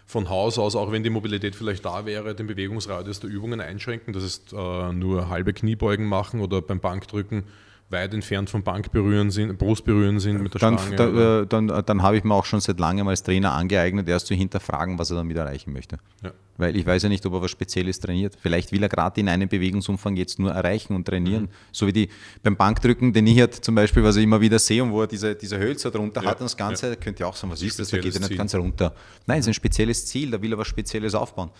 von 0.07 0.29
Haus 0.29 0.59
aus, 0.59 0.77
auch 0.77 0.93
wenn 0.93 1.03
die 1.03 1.11
Mobilität 1.11 1.55
vielleicht 1.57 1.85
da 1.85 2.07
wäre, 2.07 2.35
den 2.35 2.47
Bewegungsradius 2.47 3.21
der 3.21 3.29
Übungen 3.29 3.61
einschränken, 3.61 4.13
das 4.13 4.23
ist 4.23 4.53
äh, 4.53 4.93
nur 4.93 5.29
halbe 5.29 5.53
Kniebeugen 5.53 6.07
machen 6.07 6.41
oder 6.41 6.63
beim 6.63 6.81
Bankdrücken 6.81 7.45
weit 7.89 8.13
entfernt 8.15 8.51
vom 8.51 8.65
Bankberühren 8.65 9.31
sind, 9.31 9.59
Brustberühren 9.59 10.19
sind 10.19 10.43
mit 10.43 10.55
der 10.55 10.61
dann, 10.61 10.79
Stange. 10.79 10.97
Da, 10.97 11.43
äh, 11.43 11.47
dann, 11.47 11.69
dann 11.69 12.03
habe 12.03 12.17
ich 12.17 12.25
mir 12.25 12.35
auch 12.35 12.45
schon 12.45 12.61
seit 12.61 12.81
langem 12.81 13.07
als 13.07 13.23
Trainer 13.23 13.53
angeeignet, 13.53 14.09
erst 14.09 14.27
zu 14.27 14.35
hinterfragen, 14.35 14.99
was 14.99 15.11
er 15.11 15.17
damit 15.17 15.37
erreichen 15.37 15.73
möchte. 15.73 15.99
Ja. 16.23 16.33
Weil 16.57 16.77
ich 16.77 16.85
weiß 16.85 17.05
ja 17.05 17.09
nicht, 17.09 17.25
ob 17.27 17.35
er 17.35 17.43
was 17.43 17.51
Spezielles 17.51 18.01
trainiert. 18.01 18.37
Vielleicht 18.41 18.73
will 18.73 18.83
er 18.83 18.89
gerade 18.89 19.21
in 19.21 19.29
einem 19.29 19.49
Bewegungsumfang 19.49 20.17
jetzt 20.17 20.39
nur 20.39 20.51
erreichen 20.51 20.95
und 20.95 21.05
trainieren. 21.05 21.45
Mhm. 21.45 21.49
So 21.71 21.87
wie 21.87 21.93
die 21.93 22.09
beim 22.43 22.57
Bankdrücken, 22.57 23.13
den 23.13 23.27
ich 23.27 23.39
halt 23.39 23.55
zum 23.55 23.75
Beispiel, 23.75 24.03
was 24.03 24.17
ich 24.17 24.25
immer 24.25 24.41
wieder 24.41 24.59
sehe 24.59 24.83
und 24.83 24.91
wo 24.91 25.03
er 25.03 25.07
diese, 25.07 25.37
diese 25.37 25.59
Hölzer 25.59 25.91
drunter 25.91 26.23
ja. 26.23 26.31
hat 26.31 26.41
und 26.41 26.47
das 26.47 26.57
Ganze, 26.57 26.89
ja. 26.89 26.97
könnte 26.97 27.21
ja 27.21 27.27
auch 27.29 27.37
sagen, 27.37 27.53
was 27.53 27.63
ist 27.63 27.79
das, 27.79 27.91
da 27.91 27.99
geht 27.99 28.15
er 28.15 28.21
nicht 28.21 28.37
ganz 28.37 28.55
runter. 28.55 28.95
Nein, 29.27 29.41
es 29.41 29.45
ist 29.45 29.51
ein 29.51 29.55
spezielles 29.55 30.07
Ziel, 30.07 30.31
da 30.31 30.43
will 30.43 30.53
er 30.53 30.59
was 30.59 30.67
Spezielles 30.67 31.15
aufbauen. 31.15 31.51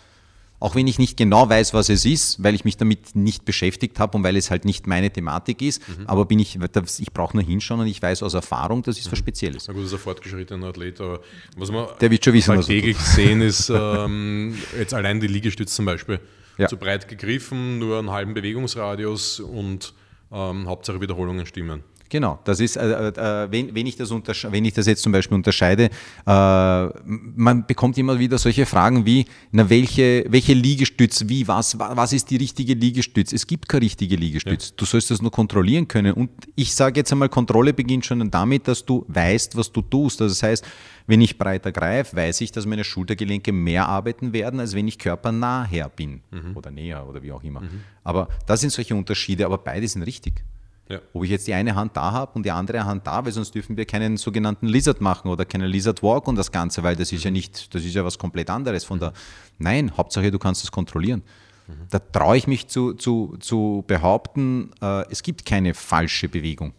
Auch 0.59 0.73
wenn 0.73 0.87
ich 0.87 0.97
nicht 0.97 1.17
genau 1.17 1.47
weiß, 1.47 1.75
was 1.75 1.89
es 1.89 2.03
ist, 2.03 2.41
weil 2.43 2.55
ich 2.55 2.65
mich 2.65 2.77
damit 2.77 3.15
nicht 3.15 3.45
beschäftigt 3.45 3.99
habe 3.99 4.17
und 4.17 4.23
weil 4.23 4.35
es 4.35 4.49
halt 4.49 4.65
nicht 4.65 4.87
meine 4.87 5.11
Thematik 5.11 5.61
ist, 5.61 5.87
mhm. 5.87 6.07
aber 6.07 6.25
bin 6.25 6.39
ich, 6.39 6.57
ich 6.99 7.13
brauche 7.13 7.37
nur 7.37 7.45
hinschauen 7.45 7.81
und 7.81 7.87
ich 7.87 8.01
weiß 8.01 8.23
aus 8.23 8.33
Erfahrung, 8.33 8.81
das 8.81 8.97
ist 8.97 9.05
mhm. 9.07 9.11
was 9.11 9.19
Spezielles. 9.19 9.67
Na 9.67 9.73
gut, 9.73 9.83
das 9.83 9.91
ist 9.91 9.99
ein 9.99 10.01
fortgeschrittener 10.01 10.67
Athlet, 10.67 10.99
aber 10.99 11.21
was 11.55 11.71
man 11.71 11.87
Der 12.01 12.09
wird 12.09 12.25
schon 12.25 12.33
wissen, 12.33 12.55
halt 12.55 12.65
täglich 12.65 12.97
sehen 12.97 13.41
ist, 13.41 13.69
ähm, 13.73 14.57
jetzt 14.77 14.95
allein 14.95 15.19
die 15.19 15.27
Liegestütze 15.27 15.75
zum 15.75 15.85
Beispiel, 15.85 16.19
ja. 16.57 16.67
zu 16.67 16.77
breit 16.77 17.07
gegriffen, 17.07 17.77
nur 17.77 17.99
einen 17.99 18.09
halben 18.09 18.33
Bewegungsradius 18.33 19.39
und 19.39 19.93
ähm, 20.31 20.67
Hauptsache 20.67 20.99
Wiederholungen 20.99 21.45
stimmen. 21.45 21.83
Genau, 22.09 22.39
das 22.43 22.59
ist, 22.59 22.77
äh, 22.77 23.09
äh, 23.09 23.51
wenn, 23.51 23.75
wenn, 23.75 23.85
ich 23.85 23.95
das 23.95 24.09
wenn 24.09 24.65
ich 24.65 24.73
das 24.73 24.87
jetzt 24.87 25.01
zum 25.03 25.11
Beispiel 25.11 25.35
unterscheide, 25.35 25.85
äh, 25.85 25.89
man 26.25 27.65
bekommt 27.67 27.97
immer 27.97 28.19
wieder 28.19 28.37
solche 28.37 28.65
Fragen 28.65 29.05
wie, 29.05 29.25
na, 29.51 29.69
welche, 29.69 30.25
welche 30.29 30.53
Liegestütz, 30.53 31.25
wie, 31.27 31.47
was, 31.47 31.77
was 31.77 32.13
ist 32.13 32.29
die 32.29 32.37
richtige 32.37 32.73
Liegestütz? 32.73 33.33
Es 33.33 33.45
gibt 33.45 33.67
keine 33.67 33.81
richtige 33.81 34.15
Liegestütz. 34.15 34.69
Ja. 34.69 34.73
Du 34.77 34.85
sollst 34.85 35.11
das 35.11 35.21
nur 35.21 35.31
kontrollieren 35.31 35.87
können. 35.87 36.13
Und 36.13 36.29
ich 36.55 36.73
sage 36.73 36.99
jetzt 36.99 37.11
einmal, 37.11 37.29
Kontrolle 37.29 37.73
beginnt 37.73 38.05
schon 38.05 38.29
damit, 38.31 38.67
dass 38.67 38.85
du 38.85 39.05
weißt, 39.07 39.55
was 39.57 39.71
du 39.71 39.81
tust. 39.81 40.21
Also 40.21 40.33
das 40.33 40.43
heißt, 40.43 40.65
wenn 41.07 41.21
ich 41.21 41.37
breiter 41.37 41.71
greife, 41.71 42.15
weiß 42.15 42.41
ich, 42.41 42.51
dass 42.51 42.65
meine 42.65 42.83
Schultergelenke 42.83 43.51
mehr 43.51 43.87
arbeiten 43.87 44.33
werden, 44.33 44.59
als 44.59 44.75
wenn 44.75 44.87
ich 44.87 44.99
körpernah 44.99 45.67
bin 45.95 46.21
mhm. 46.31 46.55
oder 46.55 46.71
näher 46.71 47.07
oder 47.07 47.21
wie 47.23 47.31
auch 47.31 47.43
immer. 47.43 47.61
Mhm. 47.61 47.81
Aber 48.03 48.27
das 48.45 48.61
sind 48.61 48.71
solche 48.71 48.95
Unterschiede, 48.95 49.45
aber 49.45 49.57
beide 49.57 49.87
sind 49.87 50.03
richtig. 50.03 50.43
Ja. 50.89 50.99
Ob 51.13 51.23
ich 51.23 51.29
jetzt 51.29 51.47
die 51.47 51.53
eine 51.53 51.75
Hand 51.75 51.97
da 51.97 52.11
habe 52.11 52.31
und 52.35 52.45
die 52.45 52.51
andere 52.51 52.85
Hand 52.85 53.05
da, 53.07 53.25
weil 53.25 53.31
sonst 53.31 53.53
dürfen 53.53 53.75
wir 53.75 53.85
keinen 53.85 54.17
sogenannten 54.17 54.67
Lizard 54.67 55.01
machen 55.01 55.29
oder 55.29 55.43
keinen 55.43 55.69
Lizard 55.69 56.01
Walk 56.01 56.27
und 56.27 56.35
das 56.35 56.51
Ganze, 56.51 56.81
weil 56.83 56.95
das 56.95 57.11
ist 57.11 57.23
ja 57.23 57.31
nicht, 57.31 57.73
das 57.75 57.83
ist 57.83 57.93
ja 57.93 58.05
was 58.05 58.17
komplett 58.17 58.49
anderes 58.49 58.85
von 58.85 58.99
der. 58.99 59.13
Nein, 59.57 59.91
Hauptsache 59.97 60.31
du 60.31 60.39
kannst 60.39 60.63
das 60.63 60.71
kontrollieren. 60.71 61.23
Mhm. 61.67 61.73
Da 61.89 61.99
traue 61.99 62.37
ich 62.37 62.47
mich 62.47 62.67
zu, 62.67 62.93
zu, 62.93 63.35
zu 63.39 63.83
behaupten, 63.87 64.71
äh, 64.81 65.03
es 65.11 65.23
gibt 65.23 65.45
keine 65.45 65.73
falsche 65.73 66.29
Bewegung. 66.29 66.73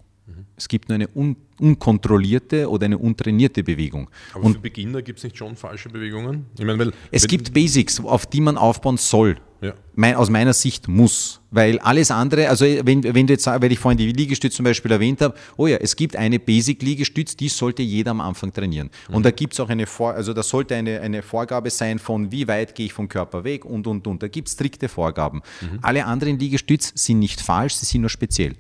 Es 0.59 0.69
gibt 0.69 0.89
nur 0.89 0.97
eine 0.97 1.09
un 1.15 1.37
unkontrollierte 1.61 2.71
oder 2.71 2.85
eine 2.85 2.99
untrainierte 2.99 3.65
Bewegung. 3.65 4.09
Aber 4.33 4.45
und 4.45 4.55
für 4.55 4.61
Beginner 4.61 5.03
gibt 5.03 5.19
es 5.19 5.25
nicht 5.25 5.37
schon 5.37 5.57
falsche 5.57 5.89
Bewegungen? 5.89 6.47
Ich 6.57 6.65
meine, 6.65 6.79
weil, 6.79 6.93
es 7.11 7.27
gibt 7.27 7.53
Basics, 7.53 8.01
auf 8.01 8.27
die 8.27 8.41
man 8.41 8.57
aufbauen 8.57 8.97
soll. 8.97 9.39
Ja. 9.61 9.75
Mein, 9.97 10.15
aus 10.15 10.31
meiner 10.31 10.53
Sicht 10.53 10.87
muss. 10.87 11.41
Weil 11.51 11.81
alles 11.81 12.13
andere, 12.13 12.49
also 12.49 12.65
wenn, 12.65 13.03
wenn 13.03 13.27
du 13.27 13.33
jetzt 13.33 13.47
weil 13.47 13.73
ich 13.73 13.79
vorhin 13.81 13.99
die 13.99 14.13
Liegestütz 14.13 14.55
zum 14.55 14.65
Beispiel 14.65 14.93
erwähnt 14.93 15.21
habe, 15.21 15.35
oh 15.57 15.67
ja, 15.67 15.79
es 15.79 15.97
gibt 15.97 16.15
eine 16.15 16.39
Basic-Liegestütz, 16.39 17.37
die 17.37 17.49
sollte 17.49 17.83
jeder 17.83 18.13
am 18.13 18.21
Anfang 18.21 18.53
trainieren. 18.53 18.91
Mhm. 19.09 19.17
Und 19.17 19.27
da 19.27 19.33
gibt 19.33 19.55
es 19.55 19.61
auch 19.61 19.69
eine 19.69 19.87
Vor 19.87 20.15
also 20.15 20.33
da 20.33 20.45
sollte 20.45 20.77
eine, 20.77 21.01
eine 21.01 21.23
Vorgabe 21.23 21.71
sein 21.71 21.99
von 21.99 22.31
wie 22.31 22.47
weit 22.47 22.77
gehe 22.77 22.87
ich 22.87 22.93
vom 22.93 23.09
Körper 23.09 23.43
weg 23.43 23.65
und 23.65 23.89
und 23.89 24.07
und. 24.07 24.23
Da 24.23 24.29
gibt 24.29 24.47
es 24.47 24.55
strikte 24.55 24.89
Vorgaben. 24.89 25.43
Mhm. 25.61 25.81
Alle 25.83 26.07
anderen 26.07 26.39
Liegestütz 26.39 26.93
sind 26.95 27.19
nicht 27.19 27.41
falsch, 27.41 27.75
sie 27.75 27.87
sind 27.87 28.03
nur 28.03 28.11
speziell. 28.11 28.55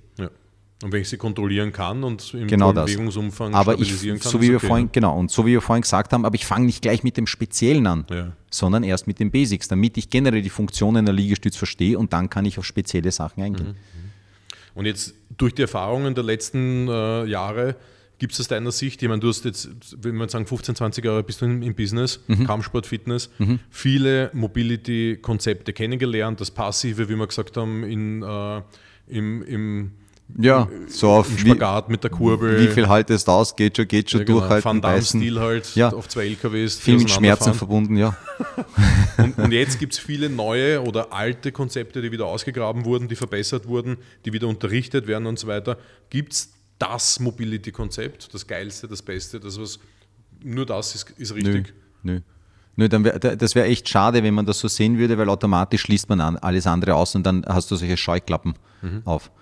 Und 0.82 0.92
wenn 0.92 1.02
ich 1.02 1.08
sie 1.08 1.16
kontrollieren 1.16 1.72
kann 1.72 2.04
und 2.04 2.34
im 2.34 2.46
genau 2.46 2.72
Bewegungsumfang 2.72 3.52
aber 3.52 3.72
stabilisieren 3.72 4.18
ich, 4.18 4.22
kann, 4.22 4.30
so 4.30 4.40
wie 4.40 4.50
wir 4.50 4.58
okay, 4.58 4.66
vorhin, 4.68 4.90
Genau, 4.92 5.18
und 5.18 5.28
so 5.28 5.44
wie 5.44 5.50
wir 5.50 5.60
vorhin 5.60 5.82
gesagt 5.82 6.12
haben, 6.12 6.24
aber 6.24 6.36
ich 6.36 6.46
fange 6.46 6.66
nicht 6.66 6.82
gleich 6.82 7.02
mit 7.02 7.16
dem 7.16 7.26
Speziellen 7.26 7.86
an, 7.88 8.06
ja. 8.10 8.32
sondern 8.48 8.84
erst 8.84 9.08
mit 9.08 9.18
den 9.18 9.32
Basics, 9.32 9.66
damit 9.66 9.96
ich 9.96 10.08
generell 10.08 10.40
die 10.40 10.50
Funktionen 10.50 11.04
der 11.04 11.14
Liegestütz 11.14 11.56
verstehe 11.56 11.98
und 11.98 12.12
dann 12.12 12.30
kann 12.30 12.44
ich 12.44 12.58
auf 12.58 12.64
spezielle 12.64 13.10
Sachen 13.10 13.42
eingehen. 13.42 13.68
Mhm. 13.68 13.74
Und 14.74 14.86
jetzt 14.86 15.14
durch 15.36 15.52
die 15.52 15.62
Erfahrungen 15.62 16.14
der 16.14 16.22
letzten 16.22 16.86
äh, 16.86 17.24
Jahre, 17.24 17.74
gibt 18.18 18.32
es 18.32 18.40
aus 18.40 18.46
deiner 18.48 18.70
Sicht, 18.70 19.02
ich 19.02 19.08
meine, 19.08 19.20
du 19.20 19.28
hast 19.28 19.44
jetzt, 19.44 19.68
wenn 20.00 20.14
man 20.14 20.28
sagen, 20.28 20.46
15, 20.46 20.76
20 20.76 21.04
Jahre 21.04 21.24
bist 21.24 21.40
du 21.40 21.46
im, 21.46 21.62
im 21.62 21.74
Business, 21.74 22.20
mhm. 22.28 22.46
Kampfsport, 22.46 22.86
Fitness, 22.86 23.30
mhm. 23.38 23.58
viele 23.70 24.30
Mobility-Konzepte 24.32 25.72
kennengelernt, 25.72 26.40
das 26.40 26.52
Passive, 26.52 27.08
wie 27.08 27.16
wir 27.16 27.26
gesagt 27.26 27.56
haben, 27.56 27.82
in, 27.84 28.22
äh, 28.22 28.62
im, 29.08 29.42
im 29.42 29.92
ja, 30.36 30.68
so 30.88 31.10
auf 31.10 31.38
Spagat 31.38 31.88
wie, 31.88 31.92
mit 31.92 32.04
der 32.04 32.10
Kurbel. 32.10 32.60
Wie 32.60 32.68
viel 32.68 32.88
haltest 32.88 33.26
du 33.26 33.32
aus? 33.32 33.56
Geht 33.56 33.76
schon, 33.76 33.88
geht 33.88 34.10
schon 34.10 34.20
ja, 34.20 34.26
genau. 34.26 34.40
durchhalten. 34.40 34.64
Van 34.64 34.80
Damme-Stil 34.80 35.40
halt 35.40 35.74
ja. 35.74 35.92
auf 35.92 36.08
zwei 36.08 36.26
LKWs. 36.26 36.76
Viel 36.78 36.98
mit 36.98 37.10
Schmerzen 37.10 37.54
verbunden, 37.54 37.96
ja. 37.96 38.16
und, 39.18 39.38
und, 39.38 39.52
jetzt 39.52 39.78
gibt 39.78 39.94
es 39.94 39.98
viele 39.98 40.28
neue 40.28 40.82
oder 40.82 41.12
alte 41.12 41.50
Konzepte, 41.50 42.02
die 42.02 42.12
wieder 42.12 42.26
ausgegraben 42.26 42.84
wurden, 42.84 43.08
die 43.08 43.16
verbessert 43.16 43.66
wurden, 43.66 43.96
die 44.24 44.32
wieder 44.32 44.48
unterrichtet 44.48 45.06
werden 45.06 45.26
und 45.26 45.38
so 45.38 45.46
weiter. 45.46 45.78
Gibt 46.10 46.34
es 46.34 46.52
das 46.78 47.18
Mobility-Konzept, 47.20 48.32
das 48.32 48.46
Geilste, 48.46 48.86
das 48.86 49.02
Beste, 49.02 49.40
das 49.40 49.58
was 49.58 49.80
nur 50.42 50.66
das 50.66 50.94
ist, 50.94 51.10
ist 51.16 51.34
richtig? 51.34 51.74
Nö. 52.02 52.14
Nö. 52.14 52.20
Nö, 52.76 52.88
dann 52.88 53.02
wär, 53.02 53.18
das 53.18 53.56
wäre 53.56 53.66
echt 53.66 53.88
schade, 53.88 54.22
wenn 54.22 54.34
man 54.34 54.46
das 54.46 54.60
so 54.60 54.68
sehen 54.68 54.98
würde, 54.98 55.18
weil 55.18 55.28
automatisch 55.28 55.80
schließt 55.80 56.08
man 56.08 56.20
an, 56.20 56.36
alles 56.36 56.64
andere 56.64 56.94
aus 56.94 57.16
und 57.16 57.26
dann 57.26 57.44
hast 57.44 57.68
du 57.72 57.76
solche 57.76 57.96
Scheuklappen 57.96 58.54
mhm. 58.82 59.02
auf. 59.04 59.32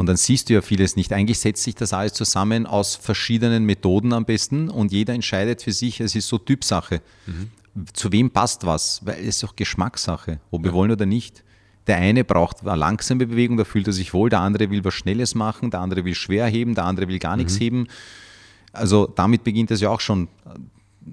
Und 0.00 0.06
dann 0.06 0.16
siehst 0.16 0.48
du 0.48 0.54
ja 0.54 0.62
vieles 0.62 0.96
nicht. 0.96 1.12
Eigentlich 1.12 1.40
setzt 1.40 1.62
sich 1.62 1.74
das 1.74 1.92
alles 1.92 2.14
zusammen 2.14 2.64
aus 2.64 2.96
verschiedenen 2.96 3.66
Methoden 3.66 4.14
am 4.14 4.24
besten 4.24 4.70
und 4.70 4.92
jeder 4.92 5.12
entscheidet 5.12 5.60
für 5.60 5.72
sich, 5.72 6.00
es 6.00 6.14
ist 6.14 6.26
so 6.26 6.38
Typsache. 6.38 7.02
Mhm. 7.26 7.84
Zu 7.92 8.10
wem 8.10 8.30
passt 8.30 8.64
was? 8.64 9.04
Weil 9.04 9.18
es 9.18 9.26
ist 9.26 9.42
doch 9.42 9.54
Geschmackssache, 9.54 10.40
ob 10.50 10.64
wir 10.64 10.72
wollen 10.72 10.90
oder 10.90 11.04
nicht. 11.04 11.44
Der 11.86 11.98
eine 11.98 12.24
braucht 12.24 12.66
eine 12.66 12.76
langsame 12.76 13.26
Bewegung, 13.26 13.58
da 13.58 13.64
fühlt 13.64 13.88
er 13.88 13.92
sich 13.92 14.14
wohl, 14.14 14.30
der 14.30 14.40
andere 14.40 14.70
will 14.70 14.82
was 14.86 14.94
Schnelles 14.94 15.34
machen, 15.34 15.70
der 15.70 15.80
andere 15.80 16.02
will 16.02 16.14
schwer 16.14 16.46
heben, 16.46 16.74
der 16.74 16.86
andere 16.86 17.06
will 17.06 17.18
gar 17.18 17.36
nichts 17.36 17.56
mhm. 17.56 17.58
heben. 17.58 17.86
Also 18.72 19.06
damit 19.06 19.44
beginnt 19.44 19.70
es 19.70 19.82
ja 19.82 19.90
auch 19.90 20.00
schon 20.00 20.28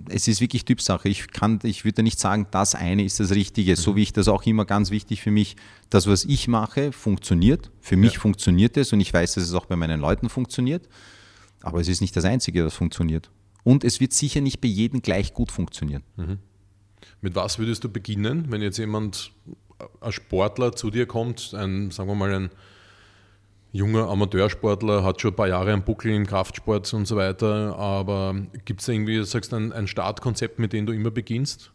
es 0.10 0.28
ist 0.28 0.42
wirklich 0.42 0.66
Typsache. 0.66 1.10
Ich, 1.10 1.28
kann, 1.28 1.60
ich 1.64 1.86
würde 1.86 2.04
nicht 2.04 2.20
sagen, 2.20 2.48
das 2.52 2.76
eine 2.76 3.04
ist 3.04 3.20
das 3.20 3.32
Richtige. 3.32 3.72
Mhm. 3.72 3.76
So 3.76 3.96
wie 3.96 4.04
ich 4.04 4.14
das 4.14 4.28
auch 4.28 4.44
immer 4.46 4.66
ganz 4.66 4.92
wichtig 4.92 5.22
für 5.22 5.32
mich, 5.32 5.56
das, 5.90 6.08
was 6.08 6.26
ich 6.26 6.48
mache, 6.48 6.92
funktioniert. 6.92 7.72
Für 7.82 7.98
mich 7.98 8.14
ja. 8.14 8.20
funktioniert 8.20 8.78
es 8.78 8.94
und 8.94 9.00
ich 9.00 9.14
weiß, 9.14 9.36
dass 9.36 9.44
es 9.44 9.54
auch 9.54 9.66
bei 9.66 9.76
meinen 9.76 10.00
Leuten 10.00 10.30
funktioniert. 10.30 10.88
Aber 11.62 11.80
es 11.80 11.88
ist 11.88 12.02
nicht 12.02 12.16
das 12.16 12.26
Einzige, 12.26 12.64
das 12.64 12.74
funktioniert. 12.74 13.30
Und 13.64 13.84
es 13.84 14.00
wird 14.00 14.14
sicher 14.14 14.42
nicht 14.42 14.62
bei 14.62 14.68
jedem 14.68 15.02
gleich 15.02 15.34
gut 15.34 15.52
funktionieren. 15.52 16.04
Mhm. 16.16 16.40
Mit 17.22 17.36
was 17.36 17.60
würdest 17.60 17.84
du 17.84 17.90
beginnen, 17.90 18.46
wenn 18.50 18.62
jetzt 18.62 18.78
jemand, 18.78 19.32
ein 20.02 20.12
Sportler 20.12 20.76
zu 20.76 20.90
dir 20.90 21.06
kommt, 21.06 21.54
ein, 21.54 21.92
sagen 21.92 22.10
wir 22.10 22.16
mal, 22.16 22.34
ein 22.34 22.50
junger 23.78 24.10
Amateursportler, 24.10 25.04
hat 25.04 25.22
schon 25.22 25.32
ein 25.32 25.36
paar 25.36 25.48
Jahre 25.48 25.72
am 25.72 25.84
Buckel 25.84 26.12
im 26.14 26.26
Kraftsport 26.26 26.92
und 26.94 27.06
so 27.06 27.16
weiter, 27.16 27.78
aber 27.78 28.36
gibt 28.66 28.82
es 28.82 28.88
irgendwie, 28.88 29.18
du 29.18 29.24
sagst 29.24 29.54
ein, 29.54 29.72
ein 29.72 29.88
Startkonzept, 29.88 30.60
mit 30.60 30.74
dem 30.74 30.86
du 30.86 30.94
immer 30.94 31.12
beginnst? 31.12 31.72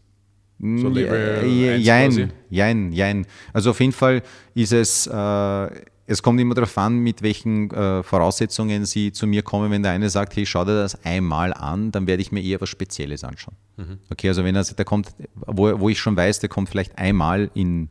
So 0.59 0.87
Level 0.87 1.45
ja, 1.45 1.75
jein, 1.75 2.31
jein, 2.49 2.91
jein. 2.93 3.25
Also 3.51 3.71
auf 3.71 3.79
jeden 3.79 3.91
Fall 3.91 4.21
ist 4.53 4.71
es, 4.71 5.07
äh, 5.07 5.69
es 6.05 6.21
kommt 6.21 6.39
immer 6.39 6.53
darauf 6.53 6.77
an, 6.77 6.99
mit 6.99 7.21
welchen 7.21 7.69
äh, 7.71 8.03
Voraussetzungen 8.03 8.85
sie 8.85 9.11
zu 9.11 9.27
mir 9.27 9.41
kommen. 9.41 9.71
Wenn 9.71 9.83
der 9.83 9.91
eine 9.91 10.09
sagt, 10.09 10.35
hey, 10.35 10.45
schau 10.45 10.63
dir 10.63 10.75
das 10.75 11.03
einmal 11.03 11.53
an, 11.53 11.91
dann 11.91 12.07
werde 12.07 12.21
ich 12.21 12.31
mir 12.31 12.41
eher 12.41 12.61
was 12.61 12.69
Spezielles 12.69 13.23
anschauen. 13.23 13.55
Mhm. 13.77 13.97
Okay, 14.09 14.29
also 14.29 14.43
wenn 14.45 14.55
er, 14.55 14.63
der 14.63 14.85
kommt, 14.85 15.13
wo, 15.35 15.79
wo 15.79 15.89
ich 15.89 15.99
schon 15.99 16.15
weiß, 16.15 16.39
der 16.39 16.49
kommt 16.49 16.69
vielleicht 16.69 16.97
einmal 16.97 17.49
in 17.53 17.89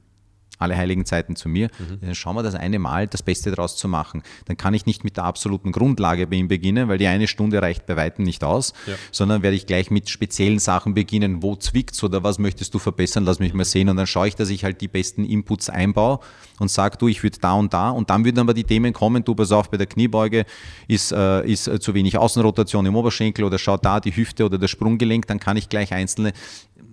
alle 0.62 0.76
heiligen 0.76 1.04
Zeiten 1.04 1.36
zu 1.36 1.48
mir, 1.48 1.68
mhm. 1.78 2.00
dann 2.00 2.14
schauen 2.14 2.36
wir 2.36 2.42
das 2.42 2.54
eine 2.54 2.78
Mal, 2.78 3.06
das 3.06 3.22
Beste 3.22 3.50
daraus 3.50 3.76
zu 3.76 3.88
machen. 3.88 4.22
Dann 4.46 4.56
kann 4.56 4.74
ich 4.74 4.86
nicht 4.86 5.04
mit 5.04 5.16
der 5.16 5.24
absoluten 5.24 5.72
Grundlage 5.72 6.26
bei 6.26 6.36
ihm 6.36 6.48
beginnen, 6.48 6.88
weil 6.88 6.98
die 6.98 7.06
eine 7.06 7.26
Stunde 7.26 7.60
reicht 7.60 7.86
bei 7.86 7.96
Weitem 7.96 8.24
nicht 8.24 8.44
aus, 8.44 8.72
ja. 8.86 8.94
sondern 9.10 9.42
werde 9.42 9.56
ich 9.56 9.66
gleich 9.66 9.90
mit 9.90 10.08
speziellen 10.08 10.58
Sachen 10.58 10.94
beginnen, 10.94 11.42
wo 11.42 11.56
zwickt's 11.56 12.02
oder 12.02 12.22
was 12.22 12.38
möchtest 12.38 12.72
du 12.74 12.78
verbessern, 12.78 13.24
lass 13.24 13.38
mich 13.38 13.54
mal 13.54 13.64
sehen 13.64 13.88
und 13.88 13.96
dann 13.96 14.06
schaue 14.06 14.28
ich, 14.28 14.36
dass 14.36 14.48
ich 14.50 14.64
halt 14.64 14.80
die 14.80 14.88
besten 14.88 15.24
Inputs 15.24 15.68
einbaue 15.68 16.20
und 16.58 16.70
sage, 16.70 16.96
du, 16.98 17.08
ich 17.08 17.22
würde 17.22 17.38
da 17.40 17.54
und 17.54 17.74
da 17.74 17.90
und 17.90 18.10
dann 18.10 18.24
würden 18.24 18.38
aber 18.38 18.54
die 18.54 18.64
Themen 18.64 18.92
kommen, 18.92 19.24
du, 19.24 19.34
pass 19.34 19.52
auf, 19.52 19.70
bei 19.70 19.76
der 19.76 19.86
Kniebeuge 19.86 20.44
ist, 20.88 21.12
äh, 21.12 21.46
ist 21.46 21.64
zu 21.82 21.94
wenig 21.94 22.18
Außenrotation 22.18 22.86
im 22.86 22.96
Oberschenkel 22.96 23.44
oder 23.44 23.58
schau 23.58 23.76
da 23.76 24.00
die 24.00 24.14
Hüfte 24.14 24.44
oder 24.44 24.58
das 24.58 24.70
Sprunggelenk, 24.70 25.26
dann 25.26 25.40
kann 25.40 25.56
ich 25.56 25.68
gleich 25.68 25.92
einzelne 25.92 26.32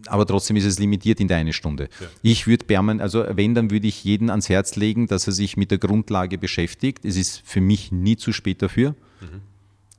aber 0.07 0.25
trotzdem 0.25 0.55
ist 0.55 0.65
es 0.65 0.79
limitiert 0.79 1.19
in 1.19 1.27
der 1.27 1.37
eine 1.37 1.53
Stunde. 1.53 1.89
Ja. 1.99 2.07
Ich 2.21 2.47
würde 2.47 2.65
Berman, 2.65 3.01
also 3.01 3.25
wenn, 3.31 3.55
dann 3.59 3.71
würde 3.71 3.87
ich 3.87 4.03
jeden 4.05 4.29
ans 4.29 4.47
Herz 4.47 4.77
legen, 4.77 5.07
dass 5.07 5.27
er 5.27 5.33
sich 5.33 5.57
mit 5.57 5.69
der 5.69 5.77
Grundlage 5.77 6.37
beschäftigt. 6.37 7.03
Es 7.03 7.17
ist 7.17 7.41
für 7.45 7.59
mich 7.59 7.91
nie 7.91 8.15
zu 8.15 8.31
spät 8.31 8.61
dafür. 8.61 8.95
Mhm. 9.19 9.41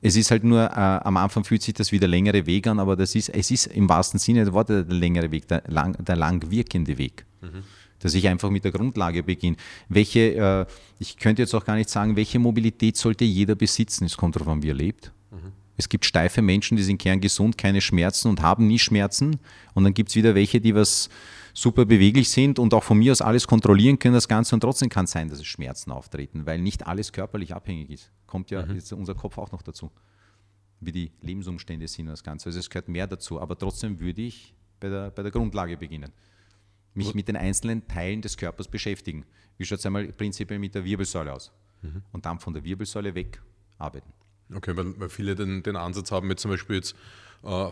Es 0.00 0.16
ist 0.16 0.30
halt 0.30 0.44
nur, 0.44 0.62
äh, 0.62 0.74
am 0.74 1.18
Anfang 1.18 1.44
fühlt 1.44 1.62
sich 1.62 1.74
das 1.74 1.92
wie 1.92 1.98
der 1.98 2.08
längere 2.08 2.46
Weg 2.46 2.66
an, 2.66 2.78
aber 2.78 2.96
das 2.96 3.14
ist, 3.14 3.28
es 3.28 3.50
ist 3.50 3.66
im 3.66 3.86
wahrsten 3.88 4.18
Sinne 4.18 4.44
der 4.44 4.54
Worte 4.54 4.86
der 4.86 4.96
längere 4.96 5.30
Weg, 5.30 5.46
der, 5.46 5.62
lang, 5.66 6.02
der 6.02 6.16
lang 6.16 6.50
wirkende 6.50 6.96
Weg. 6.98 7.26
Mhm. 7.42 7.62
dass 8.02 8.14
ich 8.14 8.26
einfach 8.28 8.48
mit 8.48 8.64
der 8.64 8.72
Grundlage 8.72 9.22
beginne. 9.22 9.56
Welche, 9.90 10.34
äh, 10.34 10.66
ich 10.98 11.18
könnte 11.18 11.42
jetzt 11.42 11.54
auch 11.54 11.66
gar 11.66 11.74
nicht 11.76 11.90
sagen, 11.90 12.16
welche 12.16 12.38
Mobilität 12.38 12.96
sollte 12.96 13.26
jeder 13.26 13.54
besitzen. 13.54 14.06
Es 14.06 14.16
kommt 14.16 14.36
darauf 14.36 14.48
an, 14.48 14.62
wie 14.62 14.70
er 14.70 14.74
lebt. 14.74 15.12
Mhm. 15.30 15.52
Es 15.76 15.90
gibt 15.90 16.06
steife 16.06 16.40
Menschen, 16.40 16.78
die 16.78 16.82
sind 16.82 16.96
kerngesund, 16.96 17.58
keine 17.58 17.82
Schmerzen 17.82 18.28
und 18.28 18.40
haben 18.40 18.66
nie 18.66 18.78
Schmerzen. 18.78 19.38
Und 19.74 19.84
dann 19.84 19.92
gibt 19.92 20.08
es 20.08 20.16
wieder 20.16 20.34
welche, 20.34 20.62
die 20.62 20.74
was 20.74 21.10
super 21.54 21.84
beweglich 21.84 22.28
sind 22.30 22.58
und 22.58 22.74
auch 22.74 22.84
von 22.84 22.98
mir 22.98 23.12
aus 23.12 23.22
alles 23.22 23.46
kontrollieren 23.46 23.98
können, 23.98 24.14
das 24.14 24.28
Ganze. 24.28 24.54
Und 24.54 24.60
trotzdem 24.60 24.88
kann 24.88 25.04
es 25.04 25.12
sein, 25.12 25.28
dass 25.28 25.38
es 25.38 25.46
Schmerzen 25.46 25.90
auftreten, 25.90 26.46
weil 26.46 26.60
nicht 26.60 26.86
alles 26.86 27.12
körperlich 27.12 27.54
abhängig 27.54 27.90
ist. 27.90 28.10
Kommt 28.26 28.50
ja 28.50 28.64
mhm. 28.64 28.74
jetzt 28.74 28.92
unser 28.92 29.14
Kopf 29.14 29.38
auch 29.38 29.52
noch 29.52 29.62
dazu, 29.62 29.90
wie 30.80 30.92
die 30.92 31.12
Lebensumstände 31.20 31.88
sind 31.88 32.06
und 32.06 32.12
das 32.12 32.22
Ganze. 32.22 32.48
Also 32.48 32.58
es 32.58 32.70
gehört 32.70 32.88
mehr 32.88 33.06
dazu. 33.06 33.40
Aber 33.40 33.56
trotzdem 33.56 34.00
würde 34.00 34.22
ich 34.22 34.54
bei 34.78 34.88
der, 34.88 35.10
bei 35.10 35.22
der 35.22 35.30
Grundlage 35.30 35.76
beginnen 35.76 36.12
mich 36.94 37.14
mit 37.14 37.28
den 37.28 37.36
einzelnen 37.36 37.86
Teilen 37.86 38.22
des 38.22 38.36
Körpers 38.36 38.68
beschäftigen. 38.68 39.24
Wie 39.58 39.64
schaut 39.64 39.78
es 39.78 39.86
einmal 39.86 40.06
prinzipiell 40.12 40.58
mit 40.58 40.74
der 40.74 40.84
Wirbelsäule 40.84 41.32
aus? 41.32 41.52
Mhm. 41.82 42.02
Und 42.12 42.26
dann 42.26 42.38
von 42.38 42.52
der 42.52 42.64
Wirbelsäule 42.64 43.14
weg 43.14 43.40
arbeiten. 43.78 44.12
Okay, 44.52 44.76
weil, 44.76 44.98
weil 44.98 45.08
viele 45.08 45.34
den, 45.34 45.62
den 45.62 45.76
Ansatz 45.76 46.10
haben, 46.10 46.26
mit 46.26 46.40
zum 46.40 46.50
Beispiel 46.50 46.76
jetzt, 46.76 46.96
äh, 47.42 47.70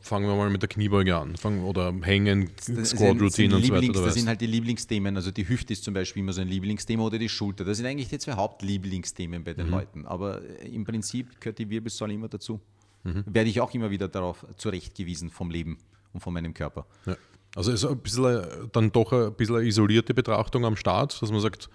fangen 0.00 0.28
wir 0.28 0.34
mal 0.34 0.48
mit 0.48 0.62
der 0.62 0.68
Kniebeuge 0.68 1.16
an, 1.16 1.36
fangen, 1.36 1.64
oder 1.64 1.92
Hängen, 2.02 2.50
Squat-Routine 2.58 3.56
und 3.56 3.64
so 3.64 3.72
weiter. 3.74 4.04
Das 4.04 4.14
sind 4.14 4.28
halt 4.28 4.40
die 4.40 4.46
Lieblingsthemen, 4.46 5.14
also 5.16 5.30
die 5.30 5.46
Hüfte 5.46 5.72
ist 5.74 5.84
zum 5.84 5.92
Beispiel 5.92 6.22
immer 6.22 6.32
so 6.32 6.40
ein 6.40 6.48
Lieblingsthema 6.48 7.02
oder 7.02 7.18
die 7.18 7.28
Schulter. 7.28 7.64
Das 7.64 7.76
sind 7.76 7.86
eigentlich 7.86 8.08
die 8.08 8.18
zwei 8.18 8.32
Hauptlieblingsthemen 8.32 9.44
bei 9.44 9.52
den 9.52 9.66
mhm. 9.66 9.72
Leuten. 9.72 10.06
Aber 10.06 10.40
äh, 10.42 10.68
im 10.68 10.84
Prinzip 10.84 11.40
gehört 11.40 11.58
die 11.58 11.68
Wirbelsäule 11.68 12.14
immer 12.14 12.28
dazu. 12.28 12.60
Mhm. 13.04 13.24
Werde 13.26 13.50
ich 13.50 13.60
auch 13.60 13.72
immer 13.74 13.90
wieder 13.90 14.08
darauf 14.08 14.46
zurechtgewiesen 14.56 15.30
vom 15.30 15.50
Leben 15.50 15.78
und 16.12 16.20
von 16.20 16.32
meinem 16.32 16.54
Körper. 16.54 16.86
Ja. 17.06 17.16
Also 17.54 17.72
ist 17.72 17.84
ein 17.84 17.98
bisschen, 17.98 18.24
äh, 18.24 18.46
dann 18.72 18.92
doch 18.92 19.12
ein 19.12 19.34
bisschen 19.34 19.56
eine 19.56 19.66
isolierte 19.66 20.14
Betrachtung 20.14 20.64
am 20.64 20.76
Start, 20.76 21.20
dass 21.20 21.30
man 21.30 21.40
sagt, 21.40 21.68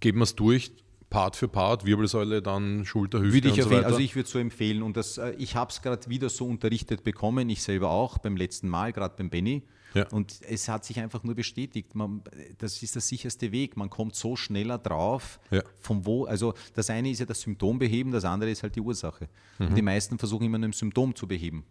geben 0.00 0.18
wir 0.18 0.24
es 0.24 0.34
durch, 0.34 0.72
Part 1.10 1.36
für 1.36 1.48
Part, 1.48 1.84
Wirbelsäule, 1.84 2.42
dann 2.42 2.84
Schulter, 2.84 3.20
Hüfte 3.20 3.34
würde 3.34 3.48
ich 3.48 3.58
und 3.58 3.62
so 3.62 3.70
weiter. 3.70 3.86
Also 3.86 3.98
ich 3.98 4.14
würde 4.14 4.28
so 4.28 4.38
empfehlen 4.38 4.82
und 4.82 4.96
das, 4.96 5.18
äh, 5.18 5.30
ich 5.38 5.56
habe 5.56 5.70
es 5.70 5.80
gerade 5.80 6.08
wieder 6.08 6.28
so 6.28 6.46
unterrichtet 6.46 7.02
bekommen, 7.02 7.48
ich 7.48 7.62
selber 7.62 7.90
auch 7.90 8.18
beim 8.18 8.36
letzten 8.36 8.68
Mal, 8.68 8.92
gerade 8.92 9.14
beim 9.16 9.30
Benny. 9.30 9.62
Ja. 9.94 10.06
Und 10.08 10.40
es 10.42 10.68
hat 10.68 10.84
sich 10.84 11.00
einfach 11.00 11.24
nur 11.24 11.34
bestätigt, 11.34 11.94
man, 11.94 12.22
das 12.58 12.82
ist 12.82 12.94
der 12.94 13.02
sicherste 13.02 13.52
Weg. 13.52 13.76
Man 13.76 13.88
kommt 13.88 14.14
so 14.14 14.36
schneller 14.36 14.76
drauf, 14.76 15.40
ja. 15.50 15.62
von 15.78 16.04
wo, 16.04 16.26
also 16.26 16.52
das 16.74 16.90
eine 16.90 17.10
ist 17.10 17.20
ja 17.20 17.26
das 17.26 17.40
Symptom 17.40 17.78
beheben, 17.78 18.10
das 18.12 18.24
andere 18.24 18.50
ist 18.50 18.62
halt 18.62 18.76
die 18.76 18.80
Ursache. 18.80 19.28
Mhm. 19.58 19.68
Und 19.68 19.74
die 19.76 19.82
meisten 19.82 20.18
versuchen 20.18 20.44
immer 20.44 20.58
nur 20.58 20.68
ein 20.68 20.72
Symptom 20.72 21.14
zu 21.14 21.26
beheben. 21.26 21.64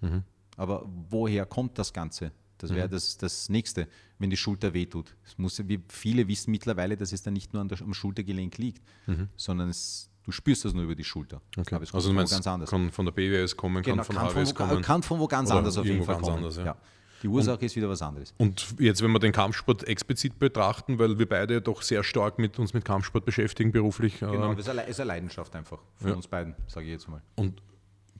Mhm. 0.00 0.22
Aber 0.56 0.88
woher 1.10 1.46
kommt 1.46 1.78
das 1.78 1.92
Ganze? 1.92 2.30
Das 2.58 2.74
wäre 2.74 2.86
mhm. 2.86 2.92
das, 2.92 3.16
das 3.16 3.48
Nächste, 3.48 3.88
wenn 4.18 4.30
die 4.30 4.36
Schulter 4.36 4.74
wehtut. 4.74 5.14
Es 5.24 5.36
muss, 5.38 5.60
wie 5.68 5.80
viele 5.88 6.28
wissen 6.28 6.50
mittlerweile, 6.50 6.96
dass 6.96 7.12
es 7.12 7.22
dann 7.22 7.34
nicht 7.34 7.52
nur 7.52 7.62
an 7.62 7.68
der, 7.68 7.80
am 7.80 7.94
Schultergelenk 7.94 8.58
liegt, 8.58 8.82
mhm. 9.06 9.28
sondern 9.36 9.68
es, 9.68 10.10
du 10.24 10.32
spürst 10.32 10.64
das 10.64 10.72
nur 10.72 10.84
über 10.84 10.94
die 10.94 11.04
Schulter. 11.04 11.40
Okay. 11.56 11.74
Aber 11.74 11.84
es 11.84 11.92
also 11.92 12.08
du 12.08 12.14
meinst, 12.14 12.32
ganz 12.32 12.46
anders. 12.46 12.70
kann 12.70 12.90
von 12.90 13.04
der 13.04 13.12
BWS 13.12 13.56
kommen, 13.56 13.82
genau, 13.82 13.96
kann 13.96 14.04
von 14.04 14.16
kann 14.16 14.26
HWS 14.26 14.34
von 14.34 14.46
wo, 14.46 14.70
kommen. 14.70 14.82
Kann 14.82 15.02
von 15.02 15.18
wo 15.20 15.26
ganz 15.26 15.50
anders 15.50 15.76
auf 15.76 15.86
jeden 15.86 16.04
Fall 16.04 16.18
kommen. 16.18 16.36
Anders, 16.36 16.56
ja. 16.56 16.66
Ja. 16.66 16.76
Die 17.22 17.28
Ursache 17.28 17.56
und, 17.56 17.62
ist 17.62 17.74
wieder 17.74 17.88
was 17.88 18.02
anderes. 18.02 18.34
Und 18.36 18.74
jetzt, 18.78 19.02
wenn 19.02 19.10
wir 19.10 19.18
den 19.18 19.32
Kampfsport 19.32 19.84
explizit 19.84 20.38
betrachten, 20.38 20.98
weil 20.98 21.18
wir 21.18 21.26
beide 21.26 21.62
doch 21.62 21.80
sehr 21.80 22.04
stark 22.04 22.38
mit 22.38 22.58
uns 22.58 22.74
mit 22.74 22.84
Kampfsport 22.84 23.24
beschäftigen, 23.24 23.72
beruflich. 23.72 24.20
Genau, 24.20 24.52
äh, 24.52 24.56
das 24.56 24.68
ist 24.68 25.00
eine 25.00 25.08
Leidenschaft 25.08 25.56
einfach 25.56 25.78
von 25.96 26.08
ja. 26.10 26.14
uns 26.14 26.28
beiden, 26.28 26.54
sage 26.66 26.84
ich 26.84 26.92
jetzt 26.92 27.08
mal. 27.08 27.22
Und 27.36 27.62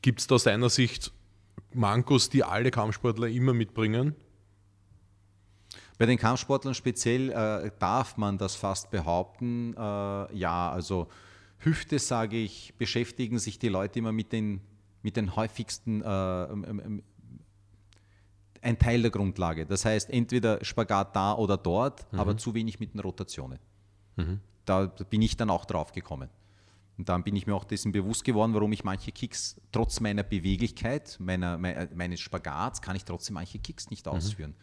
gibt 0.00 0.20
es 0.20 0.26
da 0.26 0.36
aus 0.36 0.44
deiner 0.44 0.70
Sicht 0.70 1.12
Mankos, 1.74 2.30
die 2.30 2.44
alle 2.44 2.70
Kampfsportler 2.70 3.28
immer 3.28 3.52
mitbringen? 3.52 4.14
Bei 5.98 6.06
den 6.06 6.18
Kampfsportlern 6.18 6.74
speziell 6.74 7.30
äh, 7.30 7.70
darf 7.78 8.16
man 8.16 8.36
das 8.38 8.56
fast 8.56 8.90
behaupten. 8.90 9.74
Äh, 9.76 10.36
ja, 10.36 10.70
also 10.70 11.08
Hüfte, 11.58 11.98
sage 11.98 12.36
ich, 12.36 12.74
beschäftigen 12.78 13.38
sich 13.38 13.58
die 13.58 13.68
Leute 13.68 14.00
immer 14.00 14.12
mit 14.12 14.32
den, 14.32 14.60
mit 15.02 15.16
den 15.16 15.36
häufigsten, 15.36 16.02
äh, 16.02 16.44
ähm, 16.44 16.64
ähm, 16.68 16.80
ähm 16.84 17.02
ein 18.60 18.78
Teil 18.78 19.02
der 19.02 19.10
Grundlage. 19.10 19.66
Das 19.66 19.84
heißt, 19.84 20.08
entweder 20.08 20.64
Spagat 20.64 21.14
da 21.14 21.34
oder 21.34 21.58
dort, 21.58 22.10
mhm. 22.10 22.18
aber 22.18 22.36
zu 22.38 22.54
wenig 22.54 22.80
mit 22.80 22.94
den 22.94 23.00
Rotationen. 23.00 23.58
Mhm. 24.16 24.40
Da 24.64 24.86
bin 24.86 25.20
ich 25.20 25.36
dann 25.36 25.50
auch 25.50 25.66
drauf 25.66 25.92
gekommen. 25.92 26.30
Und 26.96 27.08
dann 27.08 27.24
bin 27.24 27.36
ich 27.36 27.46
mir 27.46 27.54
auch 27.54 27.64
dessen 27.64 27.92
bewusst 27.92 28.24
geworden, 28.24 28.54
warum 28.54 28.72
ich 28.72 28.82
manche 28.82 29.12
Kicks 29.12 29.60
trotz 29.70 30.00
meiner 30.00 30.22
Beweglichkeit, 30.22 31.18
meiner, 31.20 31.58
meines 31.58 32.20
Spagats, 32.20 32.80
kann 32.80 32.96
ich 32.96 33.04
trotzdem 33.04 33.34
manche 33.34 33.58
Kicks 33.58 33.90
nicht 33.90 34.06
mhm. 34.06 34.54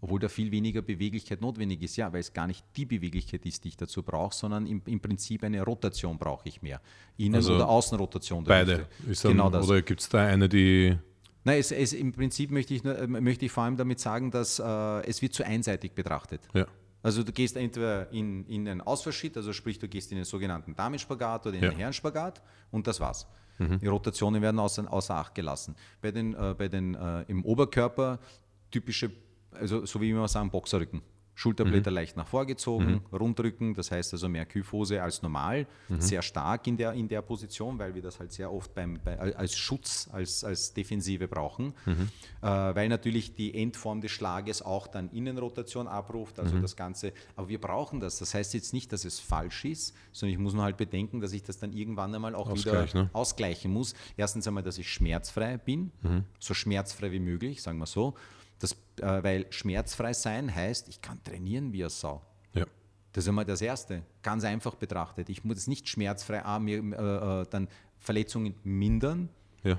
Obwohl 0.00 0.20
da 0.20 0.28
viel 0.28 0.50
weniger 0.50 0.82
Beweglichkeit 0.82 1.40
notwendig 1.40 1.82
ist. 1.82 1.96
Ja, 1.96 2.12
weil 2.12 2.20
es 2.20 2.32
gar 2.32 2.46
nicht 2.46 2.64
die 2.76 2.86
Beweglichkeit 2.86 3.44
ist, 3.46 3.64
die 3.64 3.68
ich 3.68 3.76
dazu 3.76 4.02
brauche, 4.02 4.34
sondern 4.34 4.66
im, 4.66 4.82
im 4.86 5.00
Prinzip 5.00 5.44
eine 5.44 5.62
Rotation 5.62 6.18
brauche 6.18 6.48
ich 6.48 6.62
mehr. 6.62 6.80
Innen- 7.16 7.36
also 7.36 7.54
oder 7.54 7.68
Außenrotation. 7.68 8.44
beide. 8.44 8.88
Dann, 9.06 9.32
genau 9.32 9.50
das. 9.50 9.68
Oder 9.68 9.82
gibt 9.82 10.00
es 10.00 10.08
da 10.08 10.26
eine, 10.26 10.48
die 10.48 10.96
Nein, 11.42 11.58
es, 11.58 11.72
es, 11.72 11.92
im 11.94 12.12
Prinzip 12.12 12.50
möchte 12.50 12.74
ich, 12.74 12.84
möchte 12.84 13.46
ich 13.46 13.52
vor 13.52 13.64
allem 13.64 13.76
damit 13.76 13.98
sagen, 13.98 14.30
dass 14.30 14.58
äh, 14.58 14.62
es 15.06 15.22
wird 15.22 15.32
zu 15.32 15.44
einseitig 15.44 15.92
betrachtet. 15.94 16.42
Ja. 16.52 16.66
Also 17.02 17.22
du 17.22 17.32
gehst 17.32 17.56
entweder 17.56 18.10
in, 18.12 18.44
in 18.46 18.68
einen 18.68 18.82
Ausfallschritt, 18.82 19.36
also 19.36 19.52
sprich 19.54 19.78
du 19.78 19.88
gehst 19.88 20.10
in 20.12 20.16
den 20.16 20.26
sogenannten 20.26 20.74
Damenspagat 20.74 21.46
oder 21.46 21.56
in 21.56 21.62
ja. 21.62 21.70
den 21.70 21.78
Herrenspagat 21.78 22.42
und 22.70 22.86
das 22.86 23.00
war's. 23.00 23.26
Mhm. 23.58 23.78
Die 23.78 23.86
Rotationen 23.86 24.42
werden 24.42 24.58
außer, 24.58 24.92
außer 24.92 25.14
Acht 25.14 25.34
gelassen. 25.34 25.74
Bei 26.02 26.10
den, 26.10 26.34
äh, 26.34 26.54
bei 26.56 26.68
den 26.68 26.94
äh, 26.94 27.22
im 27.22 27.42
Oberkörper 27.44 28.18
typische 28.70 29.10
also 29.52 29.84
so 29.86 30.00
wie 30.00 30.14
wir 30.14 30.28
sagen, 30.28 30.50
Boxerrücken. 30.50 31.02
Schulterblätter 31.40 31.90
mhm. 31.90 31.94
leicht 31.94 32.16
nach 32.18 32.26
vorgezogen, 32.26 33.00
mhm. 33.10 33.16
rundrücken, 33.16 33.72
das 33.72 33.90
heißt 33.90 34.12
also 34.12 34.28
mehr 34.28 34.44
Kyphose 34.44 35.02
als 35.02 35.22
normal, 35.22 35.66
mhm. 35.88 35.98
sehr 35.98 36.20
stark 36.20 36.66
in 36.66 36.76
der, 36.76 36.92
in 36.92 37.08
der 37.08 37.22
Position, 37.22 37.78
weil 37.78 37.94
wir 37.94 38.02
das 38.02 38.20
halt 38.20 38.30
sehr 38.30 38.52
oft 38.52 38.74
beim, 38.74 38.98
bei, 39.02 39.18
als 39.18 39.56
Schutz, 39.56 40.10
als, 40.12 40.44
als 40.44 40.74
Defensive 40.74 41.28
brauchen, 41.28 41.72
mhm. 41.86 42.08
äh, 42.42 42.46
weil 42.46 42.90
natürlich 42.90 43.34
die 43.34 43.54
Endform 43.54 44.02
des 44.02 44.10
Schlages 44.10 44.60
auch 44.60 44.86
dann 44.86 45.08
Innenrotation 45.12 45.88
abruft, 45.88 46.38
also 46.38 46.56
mhm. 46.56 46.60
das 46.60 46.76
Ganze, 46.76 47.14
aber 47.36 47.48
wir 47.48 47.58
brauchen 47.58 48.00
das, 48.00 48.18
das 48.18 48.34
heißt 48.34 48.52
jetzt 48.52 48.74
nicht, 48.74 48.92
dass 48.92 49.06
es 49.06 49.18
falsch 49.18 49.64
ist, 49.64 49.94
sondern 50.12 50.34
ich 50.34 50.38
muss 50.38 50.52
nur 50.52 50.64
halt 50.64 50.76
bedenken, 50.76 51.22
dass 51.22 51.32
ich 51.32 51.42
das 51.42 51.58
dann 51.58 51.72
irgendwann 51.72 52.14
einmal 52.14 52.34
auch 52.34 52.50
Ausgleich, 52.50 52.92
wieder 52.92 53.04
ne? 53.04 53.10
ausgleichen 53.14 53.72
muss. 53.72 53.94
Erstens 54.18 54.46
einmal, 54.46 54.62
dass 54.62 54.76
ich 54.76 54.92
schmerzfrei 54.92 55.56
bin, 55.56 55.90
mhm. 56.02 56.24
so 56.38 56.52
schmerzfrei 56.52 57.12
wie 57.12 57.20
möglich, 57.20 57.62
sagen 57.62 57.78
wir 57.78 57.86
so, 57.86 58.14
das, 58.60 58.72
äh, 59.00 59.22
weil 59.22 59.46
schmerzfrei 59.50 60.12
sein 60.12 60.54
heißt, 60.54 60.88
ich 60.88 61.00
kann 61.02 61.22
trainieren 61.24 61.72
wie 61.72 61.82
eine 61.82 61.90
Sau. 61.90 62.22
Ja. 62.54 62.66
Das 63.12 63.24
ist 63.24 63.28
einmal 63.28 63.44
das 63.44 63.60
Erste, 63.60 64.02
ganz 64.22 64.44
einfach 64.44 64.76
betrachtet. 64.76 65.28
Ich 65.28 65.42
muss 65.42 65.66
nicht 65.66 65.88
schmerzfrei 65.88 66.44
ah, 66.44 66.60
mir, 66.60 66.78
äh, 66.78 67.40
äh, 67.42 67.46
dann 67.50 67.68
Verletzungen 67.98 68.54
mindern. 68.62 69.28
Ja. 69.64 69.74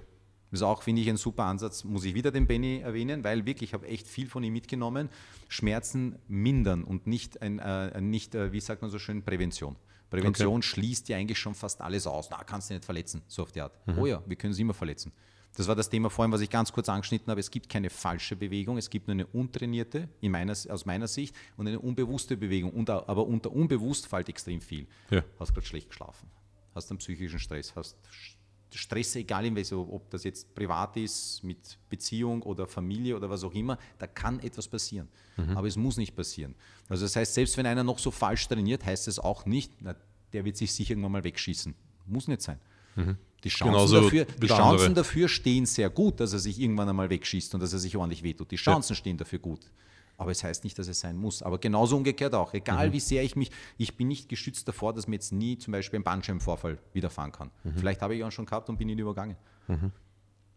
Das 0.49 0.59
ist 0.59 0.63
auch, 0.63 0.84
finde 0.84 1.01
ich, 1.01 1.09
ein 1.09 1.15
super 1.15 1.45
Ansatz, 1.45 1.86
muss 1.86 2.03
ich 2.03 2.13
wieder 2.13 2.29
den 2.32 2.45
Benny 2.45 2.79
erwähnen, 2.79 3.23
weil 3.23 3.45
wirklich, 3.45 3.69
ich 3.69 3.73
habe 3.73 3.88
echt 3.88 4.07
viel 4.07 4.27
von 4.27 4.43
ihm 4.43 4.51
mitgenommen. 4.51 5.09
Schmerzen 5.47 6.17
mindern 6.27 6.84
und 6.84 7.07
nicht, 7.07 7.41
ein, 7.41 7.59
äh, 7.59 8.01
nicht 8.01 8.36
äh, 8.36 8.51
wie 8.51 8.59
sagt 8.59 8.82
man 8.82 8.91
so 8.91 8.99
schön, 8.99 9.23
Prävention. 9.23 9.77
Prävention 10.09 10.57
okay. 10.57 10.63
schließt 10.63 11.07
ja 11.07 11.17
eigentlich 11.17 11.39
schon 11.39 11.55
fast 11.55 11.79
alles 11.79 12.05
aus. 12.05 12.29
Na, 12.29 12.43
kannst 12.43 12.69
du 12.69 12.73
nicht 12.73 12.84
verletzen, 12.84 13.21
so 13.27 13.43
auf 13.43 13.53
die 13.53 13.61
Art. 13.61 13.71
Mhm. 13.88 13.97
Oh 13.97 14.05
ja, 14.07 14.21
wir 14.25 14.36
können 14.36 14.53
sie 14.53 14.63
immer 14.63 14.73
verletzen. 14.73 15.13
Das 15.55 15.67
war 15.67 15.75
das 15.75 15.89
Thema 15.89 16.09
vorhin, 16.09 16.31
was 16.31 16.41
ich 16.41 16.49
ganz 16.49 16.71
kurz 16.71 16.87
angeschnitten 16.87 17.29
habe. 17.29 17.39
Es 17.39 17.51
gibt 17.51 17.69
keine 17.69 17.89
falsche 17.89 18.35
Bewegung, 18.35 18.77
es 18.77 18.89
gibt 18.89 19.07
nur 19.07 19.13
eine 19.13 19.25
untrainierte, 19.27 20.07
meiner, 20.21 20.53
aus 20.53 20.85
meiner 20.85 21.07
Sicht, 21.07 21.35
und 21.57 21.67
eine 21.67 21.79
unbewusste 21.79 22.37
Bewegung. 22.37 22.71
Und, 22.71 22.89
aber 22.89 23.27
unter 23.27 23.51
unbewusst 23.51 24.07
fällt 24.07 24.29
extrem 24.29 24.61
viel. 24.61 24.87
Ja. 25.09 25.23
Hast 25.39 25.53
gerade 25.53 25.67
schlecht 25.67 25.89
geschlafen, 25.89 26.29
hast 26.73 26.89
einen 26.89 26.99
psychischen 26.99 27.39
Stress, 27.39 27.75
hast 27.75 27.97
Stress, 28.73 29.15
egal 29.15 29.45
in 29.45 29.55
welcher, 29.55 29.77
ob 29.77 30.09
das 30.09 30.23
jetzt 30.23 30.53
privat 30.55 30.95
ist, 30.95 31.43
mit 31.43 31.77
Beziehung 31.89 32.41
oder 32.43 32.67
Familie 32.67 33.15
oder 33.15 33.29
was 33.29 33.43
auch 33.43 33.53
immer, 33.53 33.77
da 33.99 34.07
kann 34.07 34.39
etwas 34.39 34.67
passieren. 34.67 35.09
Mhm. 35.37 35.57
Aber 35.57 35.67
es 35.67 35.75
muss 35.75 35.97
nicht 35.97 36.15
passieren. 36.15 36.55
Also 36.87 37.05
das 37.05 37.15
heißt, 37.15 37.33
selbst 37.33 37.57
wenn 37.57 37.65
einer 37.65 37.83
noch 37.83 37.99
so 37.99 38.11
falsch 38.11 38.47
trainiert, 38.47 38.85
heißt 38.85 39.07
es 39.07 39.19
auch 39.19 39.45
nicht, 39.45 39.73
na, 39.81 39.95
der 40.33 40.45
wird 40.45 40.57
sich 40.57 40.71
sicher 40.71 40.91
irgendwann 40.91 41.11
mal 41.11 41.23
wegschießen. 41.23 41.75
Muss 42.05 42.27
nicht 42.27 42.41
sein. 42.41 42.59
Mhm. 42.95 43.17
Die 43.43 43.49
Chancen, 43.49 43.73
Genauso 43.73 44.01
dafür, 44.01 44.25
die 44.25 44.47
Chancen 44.47 44.95
dafür 44.95 45.27
stehen 45.27 45.65
sehr 45.65 45.89
gut, 45.89 46.19
dass 46.19 46.33
er 46.33 46.39
sich 46.39 46.59
irgendwann 46.59 46.87
einmal 46.89 47.09
wegschießt 47.09 47.53
und 47.55 47.59
dass 47.61 47.73
er 47.73 47.79
sich 47.79 47.97
ordentlich 47.97 48.21
wehtut. 48.21 48.51
Die 48.51 48.55
Chancen 48.55 48.93
ja. 48.93 48.97
stehen 48.97 49.17
dafür 49.17 49.39
gut. 49.39 49.71
Aber 50.17 50.29
es 50.29 50.43
heißt 50.43 50.63
nicht, 50.63 50.77
dass 50.77 50.87
es 50.87 50.99
sein 50.99 51.17
muss. 51.17 51.41
Aber 51.41 51.57
genauso 51.57 51.97
umgekehrt 51.97 52.35
auch. 52.35 52.53
Egal 52.53 52.89
mhm. 52.89 52.93
wie 52.93 52.99
sehr 52.99 53.23
ich 53.23 53.35
mich, 53.35 53.49
ich 53.79 53.97
bin 53.97 54.07
nicht 54.07 54.29
geschützt 54.29 54.67
davor, 54.67 54.93
dass 54.93 55.07
mir 55.07 55.15
jetzt 55.15 55.31
nie 55.31 55.57
zum 55.57 55.71
Beispiel 55.71 55.99
ein 55.99 56.03
Bandscheibenvorfall 56.03 56.77
widerfahren 56.93 57.31
kann. 57.31 57.49
Mhm. 57.63 57.73
Vielleicht 57.77 58.01
habe 58.01 58.13
ich 58.13 58.21
ihn 58.21 58.29
schon 58.29 58.45
gehabt 58.45 58.69
und 58.69 58.77
bin 58.77 58.87
ihn 58.87 58.99
übergangen. 58.99 59.35
Mhm. 59.67 59.91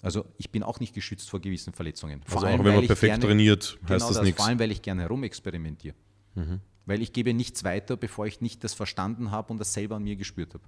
Also 0.03 0.27
ich 0.37 0.51
bin 0.51 0.63
auch 0.63 0.81
nicht 0.81 0.95
geschützt 0.95 1.31
vor 1.31 1.41
gewissen 1.41 1.73
Verletzungen. 1.73 2.21
Vor 2.27 2.37
also 2.37 2.47
allem, 2.47 2.61
auch 2.61 2.65
wenn 2.67 2.75
man 2.75 2.87
perfekt 2.87 3.13
gerne, 3.13 3.25
trainiert, 3.25 3.63
heißt 3.63 3.81
genau 3.87 3.99
das, 4.01 4.17
das 4.17 4.23
nichts. 4.23 4.37
Vor 4.39 4.49
allem, 4.49 4.59
weil 4.59 4.71
ich 4.71 4.83
gerne 4.83 5.01
herumexperimentiere. 5.01 5.95
Mhm. 6.35 6.61
Weil 6.85 7.01
ich 7.01 7.15
gebe 7.15 7.33
nichts 7.33 7.65
weiter, 7.65 7.97
bevor 7.97 8.27
ich 8.27 8.43
nicht 8.43 8.63
das 8.65 8.75
verstanden 8.75 9.31
habe 9.31 9.51
und 9.51 9.59
das 9.59 9.73
selber 9.73 9.97
an 9.97 10.05
mir 10.05 10.17
gespürt 10.17 10.53
habe. 10.53 10.65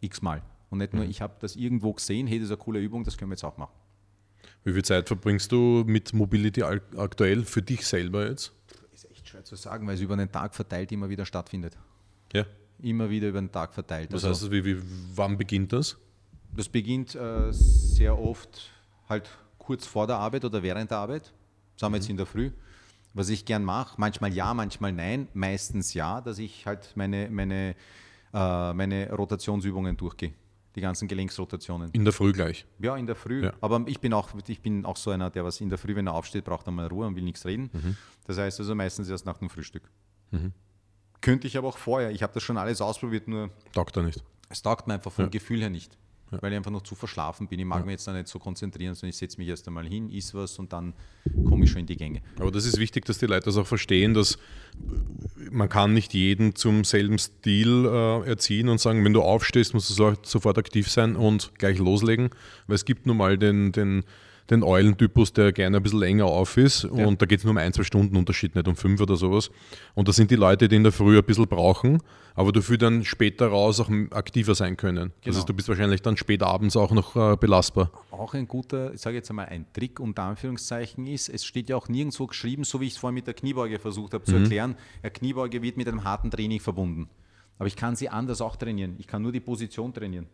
X-mal. 0.00 0.40
Und 0.72 0.78
nicht 0.78 0.94
nur, 0.94 1.04
mhm. 1.04 1.10
ich 1.10 1.20
habe 1.20 1.34
das 1.38 1.54
irgendwo 1.54 1.92
gesehen, 1.92 2.26
hey, 2.26 2.38
das 2.38 2.46
ist 2.46 2.52
eine 2.52 2.56
coole 2.56 2.80
Übung, 2.80 3.04
das 3.04 3.18
können 3.18 3.30
wir 3.30 3.34
jetzt 3.34 3.44
auch 3.44 3.58
machen. 3.58 3.74
Wie 4.64 4.72
viel 4.72 4.82
Zeit 4.82 5.06
verbringst 5.06 5.52
du 5.52 5.84
mit 5.86 6.14
Mobility 6.14 6.62
aktuell 6.62 7.44
für 7.44 7.60
dich 7.60 7.86
selber 7.86 8.26
jetzt? 8.26 8.52
Ist 8.94 9.10
echt 9.10 9.28
schwer 9.28 9.44
zu 9.44 9.54
sagen, 9.54 9.86
weil 9.86 9.96
es 9.96 10.00
über 10.00 10.16
den 10.16 10.32
Tag 10.32 10.54
verteilt 10.54 10.90
immer 10.90 11.10
wieder 11.10 11.26
stattfindet. 11.26 11.76
Ja. 12.32 12.46
Immer 12.80 13.10
wieder 13.10 13.28
über 13.28 13.42
den 13.42 13.52
Tag 13.52 13.74
verteilt. 13.74 14.10
Was 14.12 14.24
Also- 14.24 14.30
heißt 14.30 14.42
das? 14.44 14.50
Wie, 14.50 14.64
wie, 14.64 14.82
wann 15.14 15.36
beginnt 15.36 15.74
das? 15.74 15.98
Das 16.56 16.70
beginnt 16.70 17.14
äh, 17.16 17.52
sehr 17.52 18.18
oft 18.18 18.70
halt 19.10 19.28
kurz 19.58 19.84
vor 19.86 20.06
der 20.06 20.16
Arbeit 20.16 20.46
oder 20.46 20.62
während 20.62 20.90
der 20.90 20.98
Arbeit. 20.98 21.34
Sagen 21.76 21.92
wir 21.92 21.98
jetzt 21.98 22.08
in 22.08 22.16
der 22.16 22.26
Früh. 22.26 22.50
Was 23.12 23.28
ich 23.28 23.44
gern 23.44 23.62
mache, 23.62 24.00
manchmal 24.00 24.32
ja, 24.32 24.54
manchmal 24.54 24.92
nein, 24.92 25.28
meistens 25.34 25.92
ja, 25.92 26.22
dass 26.22 26.38
ich 26.38 26.64
halt 26.64 26.92
meine, 26.94 27.28
meine, 27.28 27.74
äh, 28.32 28.72
meine 28.72 29.12
Rotationsübungen 29.12 29.98
durchgehe. 29.98 30.32
Die 30.74 30.80
ganzen 30.80 31.06
Gelenksrotationen. 31.08 31.90
In 31.92 32.04
der 32.04 32.12
Früh 32.14 32.32
gleich. 32.32 32.64
Ja, 32.78 32.96
in 32.96 33.06
der 33.06 33.14
Früh. 33.14 33.44
Ja. 33.44 33.52
Aber 33.60 33.82
ich 33.86 34.00
bin, 34.00 34.12
auch, 34.14 34.30
ich 34.46 34.60
bin 34.62 34.84
auch 34.86 34.96
so 34.96 35.10
einer, 35.10 35.28
der 35.30 35.44
was 35.44 35.60
in 35.60 35.68
der 35.68 35.76
Früh, 35.78 35.94
wenn 35.94 36.06
er 36.06 36.14
aufsteht, 36.14 36.44
braucht 36.44 36.66
einmal 36.66 36.86
Ruhe 36.86 37.06
und 37.06 37.14
will 37.14 37.22
nichts 37.24 37.44
reden. 37.44 37.68
Mhm. 37.72 37.96
Das 38.26 38.38
heißt 38.38 38.58
also 38.60 38.74
meistens 38.74 39.08
erst 39.10 39.26
nach 39.26 39.36
dem 39.38 39.50
Frühstück. 39.50 39.82
Könnte 41.20 41.46
ich 41.46 41.56
aber 41.58 41.68
auch 41.68 41.78
vorher. 41.78 42.10
Ich 42.10 42.22
habe 42.22 42.32
das 42.32 42.42
schon 42.42 42.56
alles 42.56 42.80
ausprobiert, 42.80 43.28
nur 43.28 43.50
Taugt 43.72 43.96
er 43.96 44.02
nicht. 44.02 44.24
es 44.48 44.62
taugt 44.62 44.86
mir 44.86 44.94
einfach 44.94 45.12
vom 45.12 45.26
Ja. 45.26 45.30
Gefühl 45.30 45.60
her 45.60 45.70
nicht. 45.70 45.96
Weil 46.40 46.52
ich 46.52 46.56
einfach 46.56 46.70
noch 46.70 46.82
zu 46.82 46.94
verschlafen 46.94 47.46
bin. 47.48 47.58
Ich 47.60 47.66
mag 47.66 47.84
mich 47.84 47.92
jetzt 47.92 48.06
da 48.06 48.12
nicht 48.12 48.28
so 48.28 48.38
konzentrieren, 48.38 48.94
sondern 48.94 49.10
ich 49.10 49.16
setze 49.16 49.38
mich 49.38 49.48
erst 49.48 49.66
einmal 49.68 49.86
hin, 49.86 50.08
iss 50.10 50.34
was 50.34 50.58
und 50.58 50.72
dann 50.72 50.94
komme 51.46 51.64
ich 51.64 51.70
schon 51.70 51.80
in 51.80 51.86
die 51.86 51.96
Gänge. 51.96 52.22
Aber 52.38 52.50
das 52.50 52.64
ist 52.64 52.78
wichtig, 52.78 53.04
dass 53.04 53.18
die 53.18 53.26
Leute 53.26 53.44
das 53.46 53.56
auch 53.56 53.66
verstehen, 53.66 54.14
dass 54.14 54.38
man 55.50 55.68
kann 55.68 55.92
nicht 55.92 56.14
jeden 56.14 56.54
zum 56.54 56.84
selben 56.84 57.18
Stil 57.18 57.84
äh, 57.86 58.28
erziehen 58.28 58.68
und 58.68 58.80
sagen, 58.80 59.04
wenn 59.04 59.12
du 59.12 59.20
aufstehst, 59.22 59.74
musst 59.74 59.90
du 59.90 59.94
so- 59.94 60.14
sofort 60.22 60.56
aktiv 60.58 60.90
sein 60.90 61.16
und 61.16 61.52
gleich 61.58 61.78
loslegen. 61.78 62.30
Weil 62.66 62.76
es 62.76 62.84
gibt 62.84 63.06
nun 63.06 63.18
mal 63.18 63.36
den, 63.36 63.72
den, 63.72 64.04
den 64.52 64.62
Eulentypus, 64.62 65.32
der 65.32 65.52
gerne 65.52 65.78
ein 65.78 65.82
bisschen 65.82 65.98
länger 66.00 66.26
auf 66.26 66.56
ist 66.56 66.84
und 66.84 67.20
da 67.20 67.26
geht 67.26 67.38
es 67.38 67.44
nur 67.44 67.52
um 67.52 67.58
ein, 67.58 67.72
zwei 67.72 67.82
Stunden 67.82 68.16
Unterschied, 68.16 68.54
nicht 68.54 68.68
um 68.68 68.76
fünf 68.76 69.00
oder 69.00 69.16
sowas. 69.16 69.50
Und 69.94 70.08
das 70.08 70.16
sind 70.16 70.30
die 70.30 70.36
Leute, 70.36 70.68
die 70.68 70.76
in 70.76 70.82
der 70.84 70.92
Früh 70.92 71.18
ein 71.18 71.24
bisschen 71.24 71.46
brauchen, 71.46 72.00
aber 72.34 72.52
dafür 72.52 72.78
dann 72.78 73.04
später 73.04 73.48
raus 73.48 73.80
auch 73.80 73.90
aktiver 74.10 74.54
sein 74.54 74.76
können. 74.76 75.10
Das 75.16 75.24
Genau. 75.24 75.36
heißt, 75.38 75.48
du 75.48 75.54
bist 75.54 75.68
wahrscheinlich 75.68 76.02
dann 76.02 76.16
spät 76.16 76.42
abends 76.42 76.76
auch 76.76 76.92
noch 76.92 77.16
äh, 77.16 77.36
belastbar. 77.36 77.90
Auch 78.10 78.34
ein 78.34 78.46
guter, 78.48 78.94
ich 78.94 79.00
sage 79.00 79.16
jetzt 79.16 79.28
einmal, 79.30 79.46
ein 79.46 79.66
Trick 79.72 80.00
unter 80.00 80.22
Anführungszeichen 80.22 81.06
ist, 81.06 81.28
es 81.28 81.44
steht 81.44 81.68
ja 81.68 81.76
auch 81.76 81.88
nirgendwo 81.88 82.26
geschrieben, 82.26 82.64
so 82.64 82.80
wie 82.80 82.86
ich 82.86 82.92
es 82.92 82.98
vorhin 82.98 83.14
mit 83.14 83.26
der 83.26 83.34
Kniebeuge 83.34 83.78
versucht 83.78 84.14
habe 84.14 84.24
zu 84.24 84.36
erklären, 84.36 84.76
eine 85.02 85.10
Kniebeuge 85.10 85.62
wird 85.62 85.76
mit 85.76 85.88
einem 85.88 86.04
harten 86.04 86.30
Training 86.30 86.60
verbunden. 86.60 87.08
Aber 87.58 87.66
ich 87.66 87.76
kann 87.76 87.96
sie 87.96 88.08
anders 88.08 88.40
auch 88.40 88.56
trainieren. 88.56 88.96
Ich 88.98 89.06
kann 89.06 89.22
nur 89.22 89.32
die 89.32 89.40
Position 89.40 89.92
trainieren. 89.92 90.26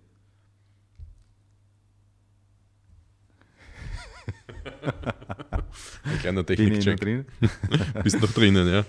Ein 6.05 6.19
kleiner 6.21 6.43
Bin 6.43 6.73
ich 6.73 6.87
noch 6.87 6.95
Technikcheck. 6.97 7.27
Bist 8.03 8.21
noch 8.21 8.33
drinnen, 8.33 8.69
ja. 8.69 8.85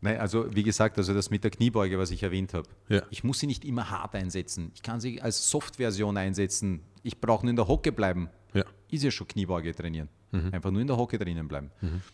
Nein, 0.00 0.18
also 0.18 0.54
wie 0.54 0.62
gesagt, 0.62 0.96
also 0.98 1.12
das 1.12 1.30
mit 1.30 1.42
der 1.42 1.50
Kniebeuge, 1.50 1.98
was 1.98 2.10
ich 2.10 2.22
erwähnt 2.22 2.54
habe. 2.54 2.68
Ja. 2.88 3.02
Ich 3.10 3.24
muss 3.24 3.40
sie 3.40 3.46
nicht 3.46 3.64
immer 3.64 3.90
hart 3.90 4.14
einsetzen. 4.14 4.70
Ich 4.74 4.82
kann 4.82 5.00
sie 5.00 5.20
als 5.20 5.50
Soft-Version 5.50 6.16
einsetzen. 6.16 6.80
Ich 7.02 7.20
brauche 7.20 7.44
nur 7.44 7.50
in 7.50 7.56
der 7.56 7.66
Hocke 7.66 7.90
bleiben. 7.90 8.28
Ja. 8.54 8.64
Ist 8.90 9.02
ja 9.02 9.10
schon 9.10 9.26
Kniebeuge 9.26 9.74
trainieren. 9.74 10.08
Einfach 10.30 10.70
nur 10.70 10.80
in 10.80 10.86
der 10.86 10.96
Hocke 10.96 11.18
drinnen 11.18 11.48
bleiben. 11.48 11.70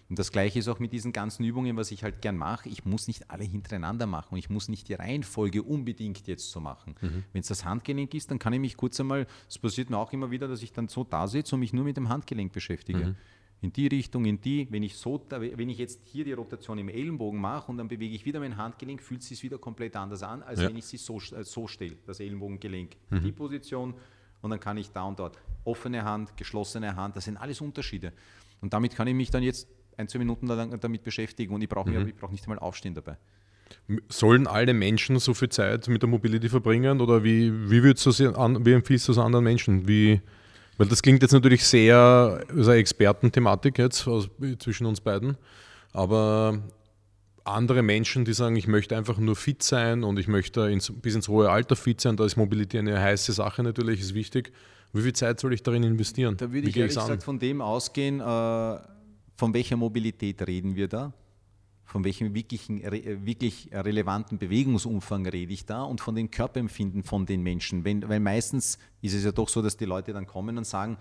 Und 0.08 0.18
das 0.18 0.30
gleiche 0.30 0.58
ist 0.58 0.68
auch 0.68 0.78
mit 0.78 0.92
diesen 0.92 1.12
ganzen 1.12 1.44
Übungen, 1.44 1.76
was 1.76 1.90
ich 1.90 2.04
halt 2.04 2.22
gern 2.22 2.36
mache. 2.36 2.68
Ich 2.68 2.84
muss 2.84 3.08
nicht 3.08 3.30
alle 3.30 3.44
hintereinander 3.44 4.06
machen 4.06 4.28
und 4.34 4.38
ich 4.38 4.50
muss 4.50 4.68
nicht 4.68 4.88
die 4.88 4.94
Reihenfolge 4.94 5.62
unbedingt 5.62 6.26
jetzt 6.26 6.50
so 6.50 6.60
machen. 6.60 6.94
Wenn 7.00 7.40
es 7.40 7.48
das 7.48 7.64
Handgelenk 7.64 8.14
ist, 8.14 8.30
dann 8.30 8.38
kann 8.38 8.52
ich 8.52 8.60
mich 8.60 8.76
kurz 8.76 9.00
einmal, 9.00 9.26
es 9.48 9.58
passiert 9.58 9.90
mir 9.90 9.98
auch 9.98 10.12
immer 10.12 10.30
wieder, 10.30 10.46
dass 10.48 10.62
ich 10.62 10.72
dann 10.72 10.88
so 10.88 11.04
da 11.04 11.26
sitze 11.26 11.56
und 11.56 11.60
mich 11.60 11.72
nur 11.72 11.84
mit 11.84 11.96
dem 11.96 12.08
Handgelenk 12.08 12.52
beschäftige. 12.52 13.16
In 13.60 13.72
die 13.72 13.86
Richtung, 13.86 14.26
in 14.26 14.40
die, 14.42 14.68
wenn 14.70 14.82
ich 14.82 14.94
so, 14.96 15.24
wenn 15.30 15.68
ich 15.70 15.78
jetzt 15.78 16.02
hier 16.04 16.24
die 16.24 16.32
Rotation 16.34 16.76
im 16.76 16.90
Ellenbogen 16.90 17.40
mache 17.40 17.70
und 17.72 17.78
dann 17.78 17.88
bewege 17.88 18.14
ich 18.14 18.26
wieder 18.26 18.38
mein 18.38 18.58
Handgelenk, 18.58 19.00
fühlt 19.02 19.22
es 19.22 19.28
sich 19.28 19.42
wieder 19.42 19.56
komplett 19.56 19.96
anders 19.96 20.22
an, 20.22 20.42
als 20.42 20.60
Ja. 20.60 20.68
wenn 20.68 20.76
ich 20.76 20.84
sie 20.84 20.98
so, 20.98 21.16
äh, 21.18 21.42
so 21.44 21.66
stelle, 21.66 21.96
das 22.06 22.20
Ellenbogengelenk. 22.20 22.90
Die 23.10 23.32
Position 23.32 23.94
und 24.42 24.50
dann 24.50 24.60
kann 24.60 24.76
ich 24.76 24.90
da 24.90 25.04
und 25.04 25.18
dort 25.18 25.38
offene 25.64 26.04
Hand, 26.04 26.36
geschlossene 26.36 26.96
Hand, 26.96 27.16
das 27.16 27.24
sind 27.24 27.36
alles 27.36 27.60
Unterschiede. 27.60 28.12
Und 28.60 28.72
damit 28.72 28.94
kann 28.94 29.06
ich 29.06 29.14
mich 29.14 29.30
dann 29.30 29.42
jetzt 29.42 29.68
ein, 29.96 30.08
zwei 30.08 30.18
Minuten 30.18 30.46
lang 30.46 30.78
damit 30.80 31.02
beschäftigen 31.02 31.54
und 31.54 31.62
ich 31.62 31.68
brauche 31.68 31.90
ich 31.90 32.16
brauche 32.16 32.32
nicht 32.32 32.44
einmal 32.44 32.58
aufstehen 32.58 32.94
dabei. 32.94 33.16
Sollen 34.08 34.46
alle 34.46 34.74
Menschen 34.74 35.18
so 35.18 35.34
viel 35.34 35.48
Zeit 35.48 35.88
mit 35.88 36.02
der 36.02 36.08
Mobility 36.08 36.48
verbringen 36.48 37.00
oder 37.00 37.24
wie, 37.24 37.70
wie, 37.70 37.82
würdest 37.82 38.06
du 38.06 38.10
sie 38.10 38.26
an, 38.26 38.64
wie 38.64 38.72
empfiehlst 38.72 39.08
du 39.08 39.12
es 39.12 39.18
anderen 39.18 39.44
Menschen? 39.44 39.88
Wie, 39.88 40.20
weil 40.76 40.86
das 40.86 41.02
klingt 41.02 41.22
jetzt 41.22 41.32
natürlich 41.32 41.64
sehr, 41.64 42.44
also 42.48 42.72
Expertenthematik 42.72 43.78
jetzt 43.78 44.06
aus, 44.06 44.28
zwischen 44.58 44.86
uns 44.86 45.00
beiden, 45.00 45.36
aber 45.92 46.62
andere 47.44 47.82
Menschen, 47.82 48.24
die 48.24 48.32
sagen, 48.32 48.56
ich 48.56 48.66
möchte 48.66 48.96
einfach 48.96 49.18
nur 49.18 49.36
fit 49.36 49.62
sein 49.62 50.02
und 50.02 50.18
ich 50.18 50.28
möchte 50.28 50.62
ins, 50.70 50.90
bis 50.90 51.14
ins 51.14 51.28
hohe 51.28 51.50
Alter 51.50 51.76
fit 51.76 52.00
sein, 52.00 52.16
da 52.16 52.24
ist 52.24 52.36
Mobility 52.36 52.78
eine 52.78 53.00
heiße 53.00 53.32
Sache 53.32 53.62
natürlich, 53.62 54.00
ist 54.00 54.14
wichtig. 54.14 54.52
Wie 54.94 55.02
viel 55.02 55.12
Zeit 55.12 55.40
soll 55.40 55.52
ich 55.52 55.62
darin 55.62 55.82
investieren? 55.82 56.36
Da 56.36 56.52
würde 56.52 56.68
ich 56.68 56.76
ehrlich 56.76 56.94
gesagt 56.94 57.24
von 57.24 57.38
dem 57.38 57.60
ausgehen, 57.60 58.20
äh, 58.20 58.78
von 59.36 59.52
welcher 59.52 59.76
Mobilität 59.76 60.46
reden 60.46 60.76
wir 60.76 60.86
da? 60.86 61.12
Von 61.84 62.04
welchem 62.04 62.32
wirklichen, 62.32 62.80
äh, 62.80 63.26
wirklich 63.26 63.70
relevanten 63.72 64.38
Bewegungsumfang 64.38 65.26
rede 65.26 65.52
ich 65.52 65.66
da 65.66 65.82
und 65.82 66.00
von 66.00 66.14
dem 66.14 66.30
Körperempfinden 66.30 67.02
von 67.02 67.26
den 67.26 67.42
Menschen? 67.42 67.84
Wenn, 67.84 68.08
weil 68.08 68.20
meistens 68.20 68.78
ist 69.02 69.14
es 69.14 69.24
ja 69.24 69.32
doch 69.32 69.48
so, 69.48 69.62
dass 69.62 69.76
die 69.76 69.84
Leute 69.84 70.12
dann 70.12 70.26
kommen 70.26 70.56
und 70.58 70.64
sagen, 70.64 70.96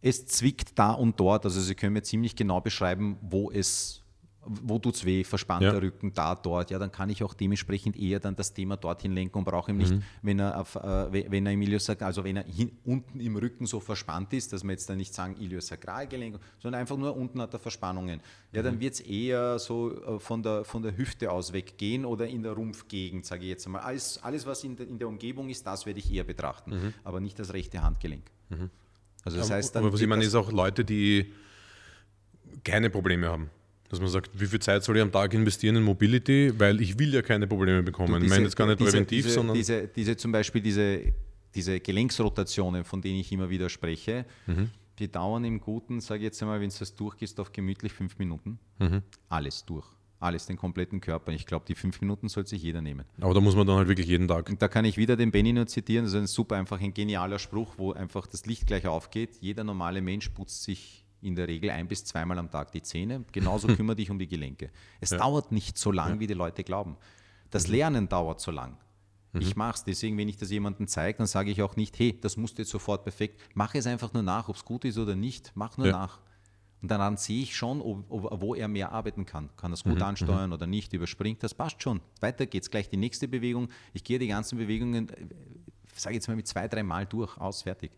es 0.00 0.26
zwickt 0.26 0.78
da 0.78 0.92
und 0.92 1.20
dort. 1.20 1.44
Also 1.44 1.60
sie 1.60 1.74
können 1.74 1.92
mir 1.92 2.02
ziemlich 2.02 2.36
genau 2.36 2.60
beschreiben, 2.60 3.18
wo 3.20 3.50
es, 3.50 4.02
wo 4.46 4.78
tut 4.78 4.94
es 4.94 5.04
weh, 5.04 5.24
verspannter 5.24 5.72
Ja. 5.74 5.78
Rücken, 5.78 6.12
da, 6.12 6.34
dort. 6.34 6.70
Ja, 6.70 6.78
dann 6.78 6.92
kann 6.92 7.08
ich 7.10 7.22
auch 7.24 7.34
dementsprechend 7.34 7.96
eher 7.96 8.20
dann 8.20 8.36
das 8.36 8.52
Thema 8.52 8.76
dorthin 8.76 9.12
lenken 9.12 9.38
und 9.38 9.44
brauche 9.44 9.70
ihm 9.70 9.78
nicht, 9.78 9.94
wenn 10.22 10.38
er 10.38 10.60
auf, 10.60 10.76
äh, 10.76 11.12
we- 11.12 11.26
wenn 11.30 11.46
er 11.46 11.52
im 11.52 11.62
Iliosakral, 11.62 12.06
also 12.08 12.24
wenn 12.24 12.36
er 12.36 12.44
hin, 12.44 12.72
unten 12.84 13.20
im 13.20 13.36
Rücken 13.36 13.66
so 13.66 13.80
verspannt 13.80 14.32
ist, 14.32 14.52
dass 14.52 14.62
wir 14.64 14.70
jetzt 14.72 14.88
dann 14.90 14.98
nicht 14.98 15.14
sagen 15.14 15.36
Iliosakralgelenk, 15.40 16.38
sondern 16.60 16.80
einfach 16.80 16.96
nur 16.96 17.16
unten 17.16 17.40
hat 17.40 17.52
er 17.52 17.58
Verspannungen. 17.60 18.20
Ja, 18.52 18.62
dann 18.62 18.78
wird 18.80 18.94
es 18.94 19.00
eher 19.00 19.58
so 19.58 19.92
äh, 20.16 20.18
von 20.20 20.42
der, 20.42 20.64
von 20.64 20.82
der 20.82 20.96
Hüfte 20.96 21.30
aus 21.32 21.52
weggehen 21.52 22.04
oder 22.04 22.26
in 22.26 22.42
der 22.42 22.52
Rumpfgegend, 22.52 23.24
sage 23.26 23.42
ich 23.42 23.48
jetzt 23.48 23.66
einmal. 23.66 23.82
Alles, 23.82 24.22
alles 24.22 24.46
was 24.46 24.62
in 24.64 24.76
der, 24.76 24.86
in 24.86 24.98
der 24.98 25.08
Umgebung 25.08 25.48
ist, 25.48 25.66
das 25.66 25.86
werde 25.86 25.98
ich 25.98 26.12
eher 26.12 26.24
betrachten, 26.24 26.92
aber 27.04 27.20
nicht 27.20 27.38
das 27.38 27.52
rechte 27.52 27.82
Handgelenk. 27.82 28.24
Also 29.24 29.38
das 29.38 29.50
heißt, 29.50 29.74
dann 29.74 29.84
aber 29.84 29.92
was 29.92 30.00
ich 30.00 30.06
meine, 30.06 30.22
ist 30.24 30.34
auch 30.34 30.52
Leute, 30.52 30.84
die 30.84 31.32
keine 32.62 32.90
Probleme 32.90 33.26
haben. 33.28 33.50
Dass 33.90 34.00
man 34.00 34.08
sagt, 34.08 34.30
wie 34.40 34.46
viel 34.46 34.60
Zeit 34.60 34.82
soll 34.82 34.96
ich 34.96 35.02
am 35.02 35.12
Tag 35.12 35.32
investieren 35.34 35.76
in 35.76 35.82
Mobility, 35.82 36.52
weil 36.58 36.80
ich 36.80 36.98
will 36.98 37.12
ja 37.14 37.22
keine 37.22 37.46
Probleme 37.46 37.82
bekommen. 37.82 38.22
ich 38.22 38.30
meine 38.30 38.44
jetzt 38.44 38.56
gar 38.56 38.66
nicht 38.66 38.80
diese, 38.80 38.90
präventiv, 38.90 39.24
diese, 39.24 39.34
sondern 39.34 39.56
Diese, 39.56 39.86
diese 39.88 40.16
zum 40.16 40.32
Beispiel 40.32 40.60
diese, 40.62 41.00
diese 41.54 41.78
Gelenksrotationen, 41.80 42.84
von 42.84 43.00
denen 43.02 43.20
ich 43.20 43.30
immer 43.32 43.50
wieder 43.50 43.68
spreche, 43.68 44.24
Mhm. 44.46 44.70
die 44.98 45.10
dauern 45.10 45.44
im 45.44 45.60
Guten, 45.60 46.00
sage 46.00 46.20
ich 46.20 46.24
jetzt 46.24 46.42
einmal, 46.42 46.60
wenn 46.60 46.70
du 46.70 46.76
das 46.78 46.94
durchgehst, 46.94 47.38
auf 47.40 47.52
gemütlich 47.52 47.92
fünf 47.92 48.18
Minuten. 48.18 48.58
Mhm. 48.78 49.02
Alles 49.28 49.64
durch. 49.64 49.86
Alles, 50.20 50.46
den 50.46 50.56
kompletten 50.56 51.00
Körper. 51.02 51.32
Ich 51.32 51.44
glaube, 51.44 51.66
die 51.68 51.74
fünf 51.74 52.00
Minuten 52.00 52.28
sollte 52.30 52.50
sich 52.50 52.62
jeder 52.62 52.80
nehmen. 52.80 53.04
aber 53.20 53.34
da 53.34 53.40
muss 53.40 53.54
man 53.54 53.66
dann 53.66 53.76
halt 53.76 53.88
wirklich 53.88 54.06
jeden 54.06 54.26
Tag. 54.26 54.48
Und 54.48 54.62
da 54.62 54.68
kann 54.68 54.86
ich 54.86 54.96
wieder 54.96 55.16
den 55.16 55.30
Benny 55.30 55.52
nur 55.52 55.66
zitieren. 55.66 56.04
Das 56.06 56.14
ist 56.14 56.18
ein 56.18 56.26
super, 56.26 56.56
einfach 56.56 56.80
ein 56.80 56.94
genialer 56.94 57.38
Spruch, 57.38 57.74
wo 57.76 57.92
einfach 57.92 58.26
das 58.26 58.46
Licht 58.46 58.66
gleich 58.66 58.86
aufgeht. 58.86 59.36
Jeder 59.40 59.64
normale 59.64 60.00
Mensch 60.00 60.30
putzt 60.30 60.62
sich 60.62 61.03
in 61.24 61.34
der 61.34 61.48
Regel 61.48 61.70
ein 61.70 61.88
bis 61.88 62.04
zweimal 62.04 62.38
am 62.38 62.50
Tag 62.50 62.72
die 62.72 62.82
Zähne. 62.82 63.24
Genauso 63.32 63.68
kümmere 63.76 63.96
dich 63.96 64.10
um 64.10 64.18
die 64.18 64.28
Gelenke. 64.28 64.70
Es 65.00 65.10
dauert 65.10 65.52
nicht 65.52 65.78
so 65.78 65.90
lang, 65.92 66.20
wie 66.20 66.26
die 66.26 66.34
Leute 66.34 66.64
glauben. 66.64 66.96
Das 67.50 67.66
Lernen 67.68 68.08
dauert 68.08 68.40
so 68.40 68.50
lang. 68.50 68.76
Ich 69.36 69.56
mache 69.56 69.74
es. 69.74 69.84
Deswegen, 69.84 70.16
wenn 70.16 70.28
ich 70.28 70.36
das 70.36 70.50
jemandem 70.50 70.86
zeige, 70.86 71.18
dann 71.18 71.26
sage 71.26 71.50
ich 71.50 71.60
auch 71.60 71.74
nicht, 71.74 71.98
hey, 71.98 72.18
das 72.20 72.36
musst 72.36 72.56
du 72.56 72.62
jetzt 72.62 72.70
sofort 72.70 73.02
perfekt. 73.02 73.40
Mach 73.54 73.74
es 73.74 73.86
einfach 73.86 74.12
nur 74.12 74.22
nach, 74.22 74.48
ob 74.48 74.54
es 74.54 74.64
gut 74.64 74.84
ist 74.84 74.96
oder 74.96 75.16
nicht. 75.16 75.50
Mach 75.56 75.76
nur 75.76 75.88
Ja. 75.88 75.92
nach. 75.92 76.20
Und 76.80 76.90
daran 76.90 77.16
sehe 77.16 77.42
ich 77.42 77.56
schon, 77.56 77.80
ob, 77.80 78.04
ob, 78.10 78.40
wo 78.42 78.54
er 78.54 78.68
mehr 78.68 78.92
arbeiten 78.92 79.24
kann. 79.24 79.48
Kann 79.56 79.72
er 79.72 79.74
es 79.74 79.82
gut 79.84 80.00
ansteuern 80.02 80.52
oder 80.52 80.66
nicht, 80.66 80.92
überspringt, 80.92 81.42
das 81.42 81.54
passt 81.54 81.82
schon. 81.82 82.00
Weiter 82.20 82.44
geht's. 82.46 82.70
Gleich 82.70 82.88
die 82.90 82.98
nächste 82.98 83.26
Bewegung. 83.26 83.68
Ich 83.94 84.04
gehe 84.04 84.18
die 84.18 84.28
ganzen 84.28 84.58
Bewegungen, 84.58 85.10
sage 85.94 86.14
jetzt 86.16 86.28
mal 86.28 86.36
mit 86.36 86.46
zwei, 86.46 86.68
drei 86.68 86.82
Mal 86.82 87.06
durch, 87.06 87.36
aus, 87.38 87.62
fertig. 87.62 87.92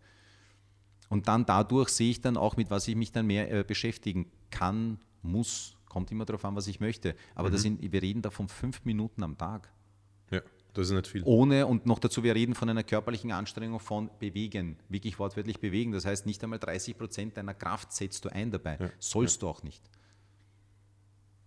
Und 1.08 1.28
dann 1.28 1.46
dadurch 1.46 1.90
sehe 1.90 2.10
ich 2.10 2.20
dann 2.20 2.36
auch, 2.36 2.56
mit 2.56 2.70
was 2.70 2.88
ich 2.88 2.96
mich 2.96 3.12
dann 3.12 3.26
mehr 3.26 3.50
äh, 3.52 3.64
beschäftigen 3.64 4.30
kann, 4.50 4.98
muss. 5.22 5.76
Kommt 5.88 6.10
immer 6.10 6.24
darauf 6.24 6.44
an, 6.44 6.56
was 6.56 6.66
ich 6.66 6.80
möchte. 6.80 7.14
Aber 7.34 7.50
das 7.50 7.62
sind, 7.62 7.80
wir 7.80 8.02
reden 8.02 8.22
da 8.22 8.30
von 8.30 8.48
fünf 8.48 8.84
Minuten 8.84 9.22
am 9.22 9.38
Tag. 9.38 9.72
Ja, 10.30 10.42
das 10.74 10.88
ist 10.88 10.92
nicht 10.92 11.06
viel. 11.06 11.22
Ohne, 11.24 11.66
und 11.66 11.86
noch 11.86 11.98
dazu, 11.98 12.22
wir 12.22 12.34
reden 12.34 12.54
von 12.54 12.68
einer 12.68 12.82
körperlichen 12.82 13.32
Anstrengung 13.32 13.80
von 13.80 14.10
bewegen, 14.18 14.76
wirklich 14.88 15.18
wortwörtlich 15.18 15.58
bewegen. 15.58 15.92
Das 15.92 16.04
heißt, 16.04 16.26
nicht 16.26 16.42
einmal 16.42 16.58
30 16.58 16.98
Prozent 16.98 17.36
deiner 17.36 17.54
Kraft 17.54 17.92
setzt 17.92 18.24
du 18.24 18.28
ein 18.28 18.50
dabei. 18.50 18.90
Sollst 18.98 19.42
du 19.42 19.48
auch 19.48 19.62
nicht. 19.62 19.82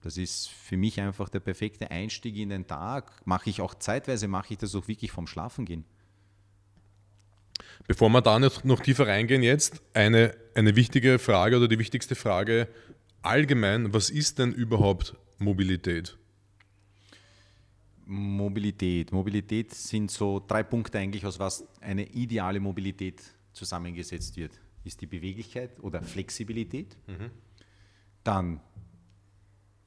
Das 0.01 0.17
ist 0.17 0.47
für 0.47 0.77
mich 0.77 0.99
einfach 1.01 1.29
der 1.29 1.41
perfekte 1.41 1.91
Einstieg 1.91 2.37
in 2.37 2.49
den 2.49 2.65
Tag. 2.65 3.11
Mache 3.25 3.49
ich 3.49 3.61
auch 3.61 3.75
zeitweise, 3.75 4.27
mache 4.27 4.53
ich 4.53 4.57
das 4.57 4.73
auch 4.73 4.87
wirklich 4.87 5.11
vom 5.11 5.27
Schlafen 5.27 5.65
gehen. 5.65 5.85
Bevor 7.87 8.09
wir 8.09 8.21
da 8.21 8.37
noch, 8.39 8.63
noch 8.63 8.81
tiefer 8.81 9.07
reingehen 9.07 9.41
jetzt, 9.41 9.81
eine, 9.93 10.35
eine 10.53 10.75
wichtige 10.75 11.17
Frage 11.19 11.57
oder 11.57 11.67
die 11.67 11.79
wichtigste 11.79 12.15
Frage 12.15 12.67
allgemein, 13.21 13.93
was 13.93 14.09
ist 14.09 14.39
denn 14.39 14.53
überhaupt 14.53 15.15
Mobilität? 15.37 16.17
Mobilität. 18.05 19.11
Mobilität 19.11 19.73
sind 19.73 20.09
so 20.09 20.43
drei 20.45 20.63
Punkte 20.63 20.97
eigentlich, 20.97 21.25
aus 21.25 21.37
was 21.39 21.63
eine 21.79 22.07
ideale 22.07 22.59
Mobilität 22.59 23.21
zusammengesetzt 23.53 24.35
wird. 24.35 24.59
Ist 24.83 25.01
die 25.01 25.05
Beweglichkeit 25.05 25.79
oder 25.81 26.01
Flexibilität, 26.01 26.97
mhm. 27.07 27.29
dann 28.23 28.59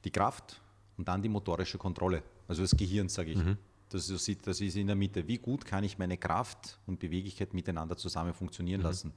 die 0.05 0.11
Kraft 0.11 0.61
und 0.97 1.07
dann 1.07 1.21
die 1.21 1.29
motorische 1.29 1.77
Kontrolle. 1.77 2.23
Also 2.47 2.61
das 2.61 2.75
Gehirn, 2.77 3.09
sage 3.09 3.31
ich. 3.31 3.37
Mhm. 3.37 3.57
Das, 3.93 4.09
ist, 4.09 4.47
das 4.47 4.59
ist 4.59 4.75
in 4.75 4.87
der 4.87 4.95
Mitte. 4.95 5.27
Wie 5.27 5.37
gut 5.37 5.65
kann 5.65 5.83
ich 5.83 5.97
meine 5.97 6.17
Kraft 6.17 6.79
und 6.87 6.99
Beweglichkeit 6.99 7.53
miteinander 7.53 7.95
zusammen 7.95 8.33
funktionieren 8.33 8.81
mhm. 8.81 8.87
lassen? 8.87 9.13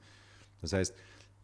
Das 0.61 0.73
heißt, 0.73 0.93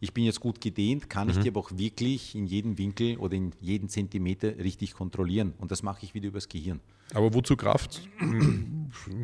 ich 0.00 0.12
bin 0.12 0.24
jetzt 0.24 0.40
gut 0.40 0.60
gedehnt, 0.60 1.08
kann 1.08 1.30
ich 1.30 1.36
mhm. 1.36 1.42
die 1.42 1.48
aber 1.48 1.60
auch 1.60 1.70
wirklich 1.72 2.34
in 2.34 2.46
jedem 2.46 2.76
Winkel 2.78 3.16
oder 3.16 3.34
in 3.34 3.52
jedem 3.60 3.88
Zentimeter 3.88 4.58
richtig 4.58 4.94
kontrollieren. 4.94 5.54
Und 5.58 5.70
das 5.70 5.82
mache 5.82 6.04
ich 6.04 6.14
wieder 6.14 6.28
übers 6.28 6.48
Gehirn. 6.48 6.80
Aber 7.12 7.32
wozu 7.32 7.56
Kraft? 7.56 8.02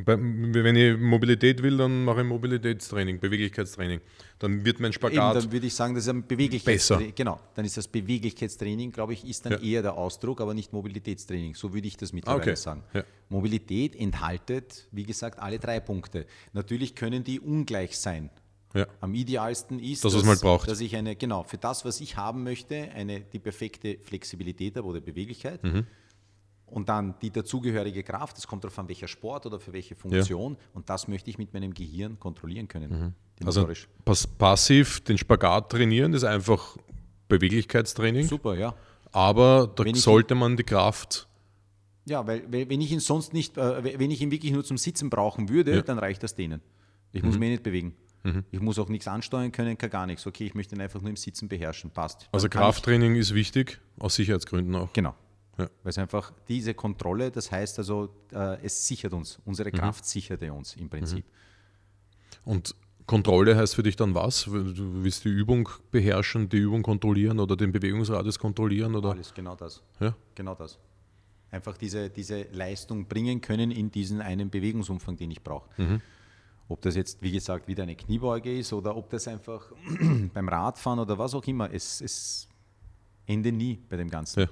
Wenn 0.05 0.77
ich 0.77 0.99
Mobilität 0.99 1.63
will, 1.63 1.77
dann 1.77 2.05
mache 2.05 2.21
ich 2.21 2.27
Mobilitätstraining, 2.27 3.21
Beweglichkeitstraining. 3.21 4.01
Dann 4.39 4.65
wird 4.65 4.81
mein 4.81 4.93
Spagat. 4.93 5.35
Eben, 5.35 5.43
dann 5.43 5.53
würde 5.53 5.67
ich 5.67 5.75
sagen, 5.75 5.95
das 5.95 6.05
ist 6.05 6.11
ein 6.11 6.27
Beweglichkeitstraining. 6.27 7.15
Genau, 7.15 7.41
dann 7.55 7.65
ist 7.65 7.77
das 7.77 7.89
Beweglichkeitstraining, 7.89 8.93
glaube 8.93 9.15
ich, 9.15 9.25
ist 9.27 9.47
dann 9.47 9.53
ja. 9.53 9.59
eher 9.59 9.83
der 9.83 9.95
Ausdruck, 9.95 10.41
aber 10.41 10.55
nicht 10.55 10.73
Mobilitätstraining. 10.73 11.55
So 11.55 11.73
würde 11.75 11.89
ich 11.89 11.97
das 11.97 12.13
mittlerweile 12.13 12.43
okay. 12.43 12.57
sagen. 12.57 12.85
Ja. 12.93 13.05
Mobilität 13.29 13.97
enthaltet, 13.97 14.89
wie 14.93 15.05
gesagt, 15.05 15.39
alle 15.39 15.59
drei 15.59 15.81
Punkte. 15.81 16.27
Natürlich 16.53 16.95
können 16.95 17.25
die 17.25 17.41
ungleich 17.41 17.97
sein. 17.99 18.31
Ja. 18.75 18.87
Am 19.01 19.15
idealsten 19.15 19.81
ist, 19.81 20.05
das, 20.05 20.13
dass, 20.13 20.41
dass, 20.41 20.81
ich 20.81 20.95
eine, 20.95 21.17
genau, 21.17 21.43
für 21.43 21.59
das, 21.59 21.85
was 21.85 22.01
ich 22.01 22.17
haben 22.17 22.45
möchte, 22.45 22.91
eine, 22.95 23.21
die 23.21 23.41
perfekte 23.41 23.99
Flexibilität 24.03 24.77
habe 24.77 24.87
oder 24.87 25.01
Beweglichkeit. 25.01 25.63
Mhm. 25.65 25.87
Und 26.67 26.89
dann 26.89 27.17
die 27.21 27.31
dazugehörige 27.31 28.05
Kraft, 28.05 28.37
das 28.37 28.47
kommt 28.47 28.63
darauf 28.63 28.79
an, 28.79 28.89
welcher 28.89 29.09
Sport 29.09 29.47
oder 29.47 29.59
für 29.59 29.73
welche 29.73 29.97
Funktion. 29.97 30.53
Ja. 30.53 30.59
Und 30.75 30.89
das 30.89 31.09
möchte 31.09 31.29
ich 31.29 31.37
mit 31.37 31.53
meinem 31.53 31.75
Gehirn 31.75 32.21
kontrollieren 32.21 32.69
können. 32.69 33.15
Mhm. 33.41 33.47
Also 33.47 33.69
pass 34.05 34.27
passiv 34.27 35.01
den 35.01 35.19
Spagat 35.19 35.71
trainieren, 35.71 36.13
ist 36.13 36.25
einfach 36.25 36.77
Beweglichkeitstraining. 37.29 38.29
Super, 38.29 38.57
ja. 38.57 38.75
Aber 39.11 39.73
da 39.75 39.85
wenn 39.85 39.95
sollte 39.97 40.37
man 40.37 40.57
die 40.57 40.63
Kraft. 40.63 41.27
Ja, 42.07 42.27
weil 42.27 42.45
wenn 42.51 42.81
ich 42.81 42.93
ihn 42.93 43.01
sonst 43.01 43.33
nicht, 43.33 43.57
äh, 43.57 43.99
wenn 43.99 44.11
ich 44.11 44.21
ihn 44.21 44.31
wirklich 44.31 44.53
nur 44.53 44.63
zum 44.63 44.79
Sitzen 44.79 45.11
brauchen 45.11 45.49
würde, 45.49 45.77
ja. 45.77 45.83
dann 45.83 45.99
reicht 45.99 46.23
das 46.23 46.35
denen. 46.35 46.61
Ich 47.13 47.23
muss 47.23 47.35
mhm. 47.35 47.41
mich 47.41 47.51
nicht 47.51 47.63
bewegen. 47.65 47.95
Mhm. 48.23 48.45
Ich 48.51 48.61
muss 48.61 48.79
auch 48.79 48.89
nichts 48.89 49.09
ansteuern 49.09 49.53
können, 49.53 49.79
kann 49.79 49.91
gar 49.91 50.07
nichts. 50.07 50.27
Okay, 50.27 50.47
ich 50.47 50.55
möchte 50.55 50.75
ihn 50.75 50.81
einfach 50.81 51.01
nur 51.01 51.11
im 51.11 51.17
Sitzen 51.17 51.49
beherrschen. 51.49 51.91
Passt. 51.91 52.29
Also 52.33 52.49
Krafttraining 52.49 53.17
ist 53.17 53.35
wichtig, 53.35 53.81
aus 53.99 54.15
Sicherheitsgründen 54.15 54.75
auch. 54.75 54.93
Genau. 54.93 55.15
Ja. 55.59 55.69
Weil 55.83 55.91
es 55.91 55.99
einfach 55.99 56.33
diese 56.49 56.75
Kontrolle, 56.75 57.31
das 57.31 57.51
heißt 57.51 57.79
also, 57.79 58.15
äh, 58.33 58.59
es 58.63 58.87
sichert 58.87 59.13
uns, 59.13 59.39
unsere 59.45 59.71
mhm. 59.71 59.77
Kraft 59.77 60.05
mhm. 60.05 60.09
sicherte 60.09 60.53
uns 60.53 60.77
im 60.77 60.89
Prinzip. 60.89 61.25
Mhm. 61.25 62.53
Und 62.53 62.75
Kontrolle 63.07 63.57
heißt 63.57 63.75
für 63.75 63.83
dich 63.83 63.97
dann 63.97 64.15
was? 64.15 64.45
Du 64.45 65.03
willst 65.03 65.25
die 65.25 65.31
Übung 65.31 65.69
beherrschen, 65.91 66.49
die 66.49 66.59
Übung 66.59 66.83
kontrollieren 66.83 67.41
oder 67.41 67.57
den 67.57 67.73
Bewegungsradius 67.73 68.39
kontrollieren? 68.39 68.95
Oder? 68.95 69.11
Alles, 69.11 69.35
genau 69.35 69.57
das. 69.57 69.83
Ja? 69.99 70.15
Genau 70.35 70.55
das. 70.55 70.79
Einfach 71.51 71.77
diese, 71.77 72.09
diese 72.09 72.43
Leistung 72.53 73.07
bringen 73.07 73.41
können 73.41 73.73
in 73.73 73.91
diesen 73.91 74.21
einen 74.21 74.51
Bewegungsumfang, 74.51 75.17
den 75.17 75.33
ich 75.33 75.43
brauche. 75.43 75.69
Mhm. 75.83 76.01
Ob 76.71 76.81
das 76.83 76.95
jetzt, 76.95 77.21
wie 77.21 77.33
gesagt, 77.33 77.67
wieder 77.67 77.83
eine 77.83 77.97
Kniebeuge 77.97 78.59
ist 78.59 78.73
oder 78.73 78.97
ob 78.97 79.11
das 79.11 79.27
einfach 79.27 79.73
beim 80.33 80.49
Radfahren 80.49 81.01
oder 81.01 81.19
was 81.19 81.35
auch 81.35 81.45
immer, 81.45 81.73
es, 81.73 82.01
es 82.01 82.49
endet 83.27 83.57
nie 83.57 83.81
bei 83.89 83.97
dem 83.97 84.09
Ganzen. 84.09 84.41
Ja. 84.41 84.47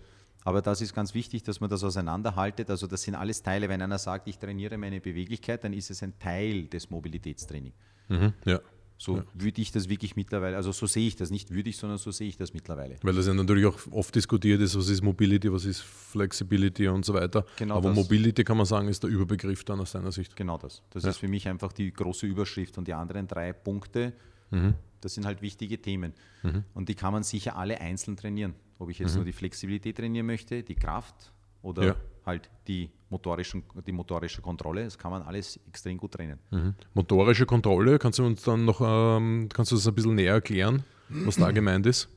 Aber 0.44 0.60
das 0.60 0.80
ist 0.80 0.94
ganz 0.94 1.14
wichtig, 1.14 1.44
dass 1.44 1.60
man 1.60 1.70
das 1.70 1.84
auseinanderhaltet. 1.84 2.70
Also 2.70 2.88
das 2.88 3.02
sind 3.02 3.14
alles 3.14 3.42
Teile. 3.42 3.68
Wenn 3.68 3.82
einer 3.82 3.98
sagt, 3.98 4.26
ich 4.26 4.38
trainiere 4.38 4.78
meine 4.78 5.00
Beweglichkeit, 5.00 5.62
dann 5.62 5.72
ist 5.72 5.90
es 5.90 6.02
ein 6.02 6.18
Teil 6.18 6.66
des 6.66 6.90
Mobilitätstrainings. 6.90 7.76
Mhm, 8.08 8.32
ja. 8.44 8.60
So 9.00 9.18
ja. 9.18 9.24
würde 9.32 9.62
ich 9.62 9.70
das 9.70 9.88
wirklich 9.88 10.16
mittlerweile, 10.16 10.56
also 10.56 10.72
so 10.72 10.86
sehe 10.86 11.06
ich 11.06 11.14
das, 11.14 11.30
nicht 11.30 11.52
würde 11.54 11.70
ich, 11.70 11.76
sondern 11.76 11.98
so 11.98 12.10
sehe 12.10 12.26
ich 12.28 12.36
das 12.36 12.52
mittlerweile. 12.52 12.96
Weil 13.02 13.14
das 13.14 13.28
ja 13.28 13.32
natürlich 13.32 13.64
auch 13.64 13.78
oft 13.92 14.12
diskutiert 14.12 14.60
ist, 14.60 14.76
was 14.76 14.88
ist 14.88 15.02
Mobility, 15.02 15.52
was 15.52 15.64
ist 15.64 15.82
Flexibility 15.82 16.88
und 16.88 17.04
so 17.04 17.14
weiter. 17.14 17.46
Genau 17.56 17.76
Aber 17.76 17.90
das. 17.90 17.96
Mobility 17.96 18.42
kann 18.42 18.56
man 18.56 18.66
sagen, 18.66 18.88
ist 18.88 19.04
der 19.04 19.10
Überbegriff 19.10 19.62
dann 19.62 19.78
aus 19.78 19.92
deiner 19.92 20.10
Sicht. 20.10 20.34
Genau 20.34 20.58
das. 20.58 20.82
Das 20.90 21.04
ja. 21.04 21.10
ist 21.10 21.18
für 21.18 21.28
mich 21.28 21.46
einfach 21.46 21.72
die 21.72 21.92
große 21.92 22.26
Überschrift 22.26 22.76
und 22.76 22.88
die 22.88 22.92
anderen 22.92 23.28
drei 23.28 23.52
Punkte, 23.52 24.14
mhm. 24.50 24.74
das 25.00 25.14
sind 25.14 25.26
halt 25.26 25.42
wichtige 25.42 25.80
Themen. 25.80 26.12
Mhm. 26.42 26.64
Und 26.74 26.88
die 26.88 26.96
kann 26.96 27.12
man 27.12 27.22
sicher 27.22 27.56
alle 27.56 27.80
einzeln 27.80 28.16
trainieren. 28.16 28.54
Ob 28.80 28.90
ich 28.90 28.98
jetzt 28.98 29.12
mhm. 29.12 29.18
nur 29.18 29.26
die 29.26 29.32
Flexibilität 29.32 29.96
trainieren 29.96 30.26
möchte, 30.26 30.64
die 30.64 30.74
Kraft 30.74 31.32
oder 31.62 31.84
ja. 31.84 31.96
halt 32.26 32.50
die, 32.66 32.90
motorischen, 33.10 33.62
die 33.86 33.92
motorische 33.92 34.42
Kontrolle, 34.42 34.84
das 34.84 34.98
kann 34.98 35.10
man 35.10 35.22
alles 35.22 35.58
extrem 35.68 35.96
gut 35.96 36.12
trennen. 36.12 36.38
Mhm. 36.50 36.74
Motorische 36.94 37.46
Kontrolle, 37.46 37.98
kannst 37.98 38.18
du 38.18 38.24
uns 38.24 38.42
dann 38.42 38.64
noch, 38.64 38.80
ähm, 38.82 39.48
kannst 39.52 39.72
du 39.72 39.76
das 39.76 39.86
ein 39.86 39.94
bisschen 39.94 40.14
näher 40.14 40.34
erklären, 40.34 40.84
was 41.08 41.36
da 41.36 41.50
gemeint 41.50 41.86
ist? 41.86 42.08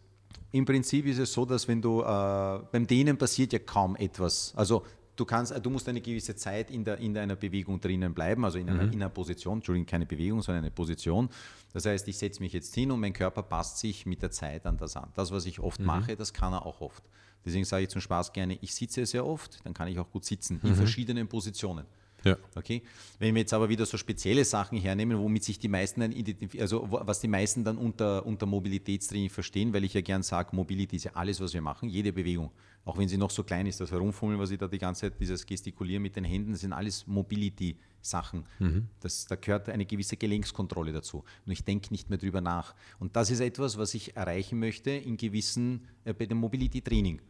Im 0.52 0.66
Prinzip 0.66 1.06
ist 1.06 1.20
es 1.20 1.32
so, 1.32 1.46
dass 1.46 1.68
wenn 1.68 1.82
du, 1.82 2.02
äh, 2.02 2.60
beim 2.72 2.86
Dehnen 2.86 3.18
passiert 3.18 3.54
ja 3.54 3.60
kaum 3.60 3.96
etwas. 3.96 4.54
Also 4.56 4.84
du 5.16 5.26
kannst, 5.26 5.54
du 5.64 5.70
musst 5.70 5.88
eine 5.88 6.02
gewisse 6.02 6.36
Zeit 6.36 6.72
in, 6.72 6.84
der, 6.84 6.98
in 6.98 7.14
deiner 7.14 7.36
Bewegung 7.36 7.80
drinnen 7.80 8.14
bleiben, 8.14 8.44
also 8.44 8.58
in 8.58 8.70
einer, 8.70 8.84
mhm. 8.84 8.92
in 8.92 9.02
einer 9.02 9.10
Position, 9.10 9.60
Entschuldigung, 9.60 9.86
keine 9.86 10.06
Bewegung, 10.06 10.42
sondern 10.42 10.66
eine 10.66 10.72
Position. 10.72 11.30
Das 11.74 11.86
heißt, 11.86 12.08
ich 12.10 12.18
setze 12.18 12.42
mich 12.42 12.52
jetzt 12.52 12.76
hin 12.76 12.92
und 12.92 13.00
mein 13.00 13.14
Körper 13.14 13.44
passt 13.44 13.78
sich 13.78 14.06
mit 14.06 14.22
der 14.22 14.32
Zeit 14.32 14.66
an 14.66 14.78
das 14.78 14.98
an. 14.98 15.10
Das, 15.16 15.32
was 15.32 15.46
ich 15.46 15.60
oft 15.62 15.80
mhm. 15.80 15.86
mache, 15.86 16.16
das 16.18 16.34
kann 16.34 16.52
er 16.54 16.66
auch 16.66 16.82
oft. 16.82 17.04
Deswegen 17.46 17.66
sage 17.66 17.84
ich 17.84 17.90
zum 17.90 18.02
Spaß 18.02 18.34
gerne, 18.34 18.58
ich 18.62 18.74
sitze 18.74 19.06
sehr 19.06 19.26
oft, 19.26 19.60
dann 19.64 19.74
kann 19.74 19.88
ich 19.88 19.98
auch 20.00 20.10
gut 20.12 20.26
sitzen, 20.26 20.60
in 20.64 20.72
mhm. 20.72 20.76
verschiedenen 20.76 21.28
Positionen. 21.28 21.86
Ja. 22.24 22.38
Okay? 22.56 22.84
Wenn 23.20 23.34
wir 23.36 23.42
jetzt 23.42 23.54
aber 23.54 23.70
wieder 23.70 23.86
so 23.86 23.98
spezielle 23.98 24.46
Sachen 24.46 24.78
hernehmen, 24.78 25.18
womit 25.18 25.44
sich 25.44 25.60
die 25.60 25.68
meisten 25.68 26.02
dann 26.02 26.14
also 26.60 26.88
was 26.90 27.20
die 27.20 27.28
meisten 27.28 27.64
dann 27.64 27.78
unter, 27.78 28.26
unter 28.26 28.46
Mobilitätstraining 28.46 29.30
verstehen, 29.30 29.74
weil 29.74 29.84
ich 29.84 29.94
ja 29.94 30.02
gern 30.02 30.24
sage, 30.24 30.56
Mobility 30.56 30.98
ist 30.98 31.06
ja 31.06 31.12
alles, 31.14 31.40
was 31.40 31.54
wir 31.54 31.62
machen, 31.62 31.90
jede 31.90 32.14
Bewegung. 32.14 32.52
Auch 32.84 32.98
wenn 32.98 33.08
sie 33.08 33.18
noch 33.18 33.30
so 33.30 33.44
klein 33.44 33.68
ist, 33.68 33.80
das 33.80 33.92
Herumfummeln, 33.92 34.40
was 34.40 34.50
ich 34.50 34.58
da 34.58 34.68
die 34.68 34.80
ganze 34.80 35.02
Zeit, 35.02 35.20
dieses 35.20 35.46
Gestikulieren 35.46 36.02
mit 36.02 36.16
den 36.16 36.24
Händen, 36.24 36.52
das 36.52 36.62
sind 36.62 36.74
alles 36.74 37.06
Mobility-Sachen. 37.06 38.44
Mhm. 38.58 38.88
da 39.02 39.36
gehört 39.36 39.70
eine 39.70 39.86
gewisse 39.86 40.18
Gelenkskontrolle 40.18 40.92
dazu. 40.92 41.24
Und 41.46 41.52
ich 41.52 41.64
denke 41.64 41.90
nicht 41.92 42.10
mehr 42.10 42.18
drüber 42.18 42.42
nach. 42.42 42.74
Und 43.00 43.16
das 43.16 43.30
ist 43.30 43.40
etwas, 43.40 43.78
was 43.78 43.94
ich 43.94 44.16
erreichen 44.16 44.60
möchte 44.60 44.90
in 44.90 45.18
gewissen, 45.18 45.88
äh, 46.06 46.14
bei 46.14 46.26
dem 46.26 46.40
Mobility-Training. 46.40 47.22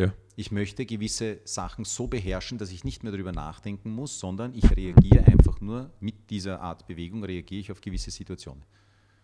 Ja. 0.00 0.14
Ich 0.34 0.50
möchte 0.50 0.86
gewisse 0.86 1.40
Sachen 1.44 1.84
so 1.84 2.06
beherrschen, 2.06 2.56
dass 2.56 2.70
ich 2.70 2.84
nicht 2.84 3.02
mehr 3.02 3.12
darüber 3.12 3.32
nachdenken 3.32 3.90
muss, 3.90 4.18
sondern 4.18 4.54
ich 4.54 4.64
reagiere 4.74 5.24
einfach 5.26 5.60
nur 5.60 5.90
mit 6.00 6.30
dieser 6.30 6.62
Art 6.62 6.86
Bewegung, 6.86 7.22
reagiere 7.22 7.60
ich 7.60 7.70
auf 7.70 7.82
gewisse 7.82 8.10
Situationen, 8.10 8.62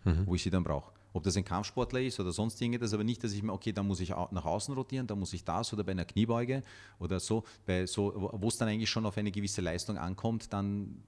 mhm. 0.04 0.26
wo 0.26 0.34
ich 0.34 0.42
sie 0.42 0.50
dann 0.50 0.62
brauche. 0.62 0.92
Ob 1.14 1.22
das 1.22 1.34
ein 1.38 1.44
Kampfsportler 1.44 2.02
ist 2.02 2.20
oder 2.20 2.30
sonst 2.30 2.60
irgendetwas, 2.60 2.92
aber 2.92 3.02
nicht, 3.02 3.24
dass 3.24 3.32
ich 3.32 3.42
mir, 3.42 3.54
okay, 3.54 3.72
da 3.72 3.82
muss 3.82 4.00
ich 4.00 4.10
nach 4.10 4.44
außen 4.44 4.74
rotieren, 4.74 5.06
da 5.06 5.16
muss 5.16 5.32
ich 5.32 5.42
das 5.42 5.72
oder 5.72 5.82
bei 5.82 5.92
einer 5.92 6.04
Kniebeuge 6.04 6.62
oder 6.98 7.18
so, 7.18 7.44
bei 7.64 7.86
so 7.86 8.30
wo 8.34 8.48
es 8.48 8.58
dann 8.58 8.68
eigentlich 8.68 8.90
schon 8.90 9.06
auf 9.06 9.16
eine 9.16 9.30
gewisse 9.30 9.62
Leistung 9.62 9.96
ankommt, 9.96 10.52
dann, 10.52 11.02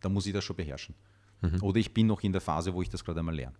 dann 0.00 0.14
muss 0.14 0.24
ich 0.24 0.32
das 0.32 0.44
schon 0.44 0.56
beherrschen. 0.56 0.94
Mhm. 1.42 1.62
Oder 1.62 1.78
ich 1.78 1.92
bin 1.92 2.06
noch 2.06 2.22
in 2.22 2.32
der 2.32 2.40
Phase, 2.40 2.72
wo 2.72 2.80
ich 2.80 2.88
das 2.88 3.04
gerade 3.04 3.18
einmal 3.20 3.34
lerne. 3.34 3.56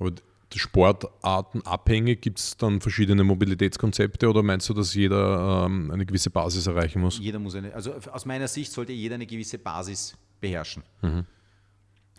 Aber 0.00 0.10
Sportarten 0.58 1.62
abhängig? 1.62 2.20
Gibt 2.22 2.38
es 2.38 2.56
dann 2.56 2.80
verschiedene 2.80 3.24
Mobilitätskonzepte 3.24 4.28
oder 4.28 4.42
meinst 4.42 4.68
du, 4.68 4.74
dass 4.74 4.94
jeder 4.94 5.64
ähm, 5.66 5.90
eine 5.90 6.06
gewisse 6.06 6.30
Basis 6.30 6.66
erreichen 6.66 7.00
muss? 7.00 7.18
Jeder 7.18 7.38
muss 7.38 7.54
eine, 7.54 7.74
also 7.74 7.94
aus 8.10 8.24
meiner 8.24 8.48
Sicht 8.48 8.72
sollte 8.72 8.92
jeder 8.92 9.16
eine 9.16 9.26
gewisse 9.26 9.58
Basis 9.58 10.16
beherrschen. 10.40 10.82
Mhm. 11.02 11.26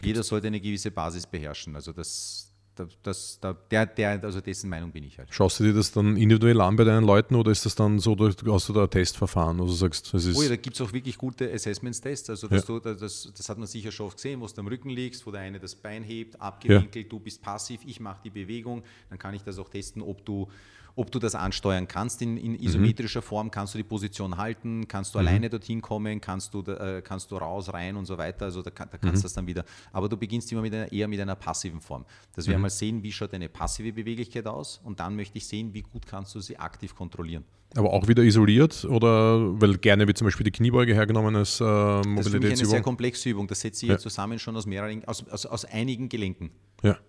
Jeder 0.04 0.24
sollte 0.24 0.48
eine 0.48 0.60
gewisse 0.60 0.92
Basis 0.92 1.26
beherrschen. 1.26 1.76
Also 1.76 1.94
das, 1.94 2.53
das, 2.76 2.90
das, 3.04 3.40
der, 3.72 3.86
der, 3.86 4.24
also 4.24 4.42
dessen 4.42 4.70
Meinung 4.70 4.92
bin 4.92 5.04
ich 5.04 5.18
halt. 5.18 5.34
Schaust 5.34 5.60
du 5.60 5.64
dir 5.64 5.74
das 5.74 5.92
dann 5.92 6.18
individuell 6.18 6.60
an 6.62 6.76
bei 6.76 6.84
deinen 6.84 7.06
Leuten 7.06 7.36
oder 7.36 7.52
ist 7.52 7.66
das 7.66 7.76
dann 7.76 8.00
so, 8.00 8.18
hast 8.18 8.70
du 8.70 8.74
da 8.74 8.84
ein 8.84 8.90
Testverfahren, 8.90 9.60
wo 9.60 9.66
du 9.66 9.72
sagst, 9.72 10.14
es 10.14 10.26
ist. 10.26 10.38
Oh 10.38 10.42
ja, 10.42 10.50
da 10.50 10.56
gibt 10.56 10.76
es 10.76 10.82
auch 10.82 10.92
wirklich 10.92 11.18
gute 11.18 11.52
Assessments-Tests. 11.52 12.30
Also 12.30 12.48
ja. 12.48 12.62
du, 12.62 12.80
das, 12.80 13.32
das, 13.36 13.50
hat 13.50 13.58
man 13.58 13.68
sicher 13.68 13.92
schon 13.92 14.08
oft 14.08 14.18
gesehen, 14.18 14.42
wo 14.42 14.48
du 14.48 14.54
am 14.60 14.68
Rücken 14.68 14.90
liegst, 14.90 15.26
wo 15.26 15.32
der 15.32 15.42
eine 15.42 15.60
das 15.60 15.76
Bein 15.76 16.04
hebt, 16.04 16.40
abgewinkelt, 16.42 17.06
ja. 17.06 17.10
du 17.10 17.20
bist 17.20 17.42
passiv, 17.42 17.82
ich 17.86 18.00
mache 18.00 18.22
die 18.24 18.30
Bewegung. 18.30 18.84
Dann 19.10 19.20
kann 19.20 19.34
ich 19.34 19.44
das 19.44 19.60
auch 19.60 19.70
testen, 19.70 20.02
ob 20.02 20.26
du 20.26 20.48
ob 20.96 21.12
du 21.12 21.20
das 21.20 21.36
ansteuern 21.36 21.88
kannst 21.88 22.22
in, 22.22 22.38
in 22.38 22.56
isometrischer 22.56 23.22
mhm. 23.22 23.26
Form, 23.26 23.52
kannst 23.52 23.74
du 23.74 23.78
die 23.78 23.84
Position 23.84 24.38
halten, 24.38 24.88
kannst 24.88 25.16
du 25.16 25.20
mhm. 25.20 25.28
alleine 25.28 25.50
dorthin 25.50 25.82
kommen, 25.82 26.22
kannst 26.22 26.54
du, 26.54 26.62
äh, 26.62 27.02
kannst 27.04 27.32
du 27.32 27.38
raus, 27.38 27.74
rein 27.74 27.96
und 27.96 28.06
so 28.06 28.18
weiter, 28.18 28.46
also 28.46 28.62
da, 28.62 28.70
da 28.70 28.86
kannst 28.86 29.04
du 29.04 29.08
mhm. 29.08 29.22
das 29.22 29.34
dann 29.34 29.48
wieder, 29.48 29.66
aber 29.92 30.08
du 30.08 30.18
beginnst 30.18 30.52
immer 30.52 30.62
mit 30.62 30.74
einer, 30.74 30.92
eher 30.92 31.08
mit 31.08 31.20
einer 31.20 31.36
passiven 31.36 31.82
Form. 31.82 32.06
Dass 32.36 32.46
wir 32.46 32.54
mhm. 32.54 32.58
einmal 32.58 32.70
sehen, 32.70 33.04
wie 33.04 33.12
schaut 33.12 33.34
deine 33.34 33.50
passive 33.50 33.92
Beweglichkeit 33.94 34.46
aus 34.46 34.80
und 34.84 35.00
dann 35.00 35.16
möchte 35.16 35.38
ich 35.38 35.48
sehen, 35.48 35.74
wie 35.74 35.82
gut 35.82 36.06
kannst 36.06 36.36
du 36.36 36.40
sie 36.40 36.58
aktiv 36.58 36.96
kontrollieren. 36.96 37.44
Aber 37.76 37.92
auch 37.92 38.08
wieder 38.08 38.22
isoliert 38.22 38.86
oder 38.86 39.60
weil 39.60 39.78
gerne 39.78 40.06
wird 40.06 40.18
zum 40.18 40.26
Beispiel 40.26 40.44
die 40.44 40.52
Kniebeuge 40.52 40.94
hergenommen 40.94 41.36
als 41.36 41.60
äh, 41.60 41.64
Mobilitätsübung? 41.64 42.16
Das 42.18 42.26
ist 42.28 42.32
für 42.32 42.40
mich 42.40 42.60
eine 42.60 42.66
sehr 42.68 42.82
komplexe 42.84 43.30
Übung. 43.30 43.48
Das 43.48 43.62
setze 43.62 43.86
ich 43.88 43.92
ja. 43.92 43.98
zusammen 43.98 44.38
schon 44.38 44.56
aus 44.56 44.68
mehreren, 44.68 45.04
aus, 45.06 45.28
aus, 45.28 45.48
aus 45.48 45.66
einigen 45.66 46.08
Gelenken. 46.08 46.52
Ja. 46.84 47.00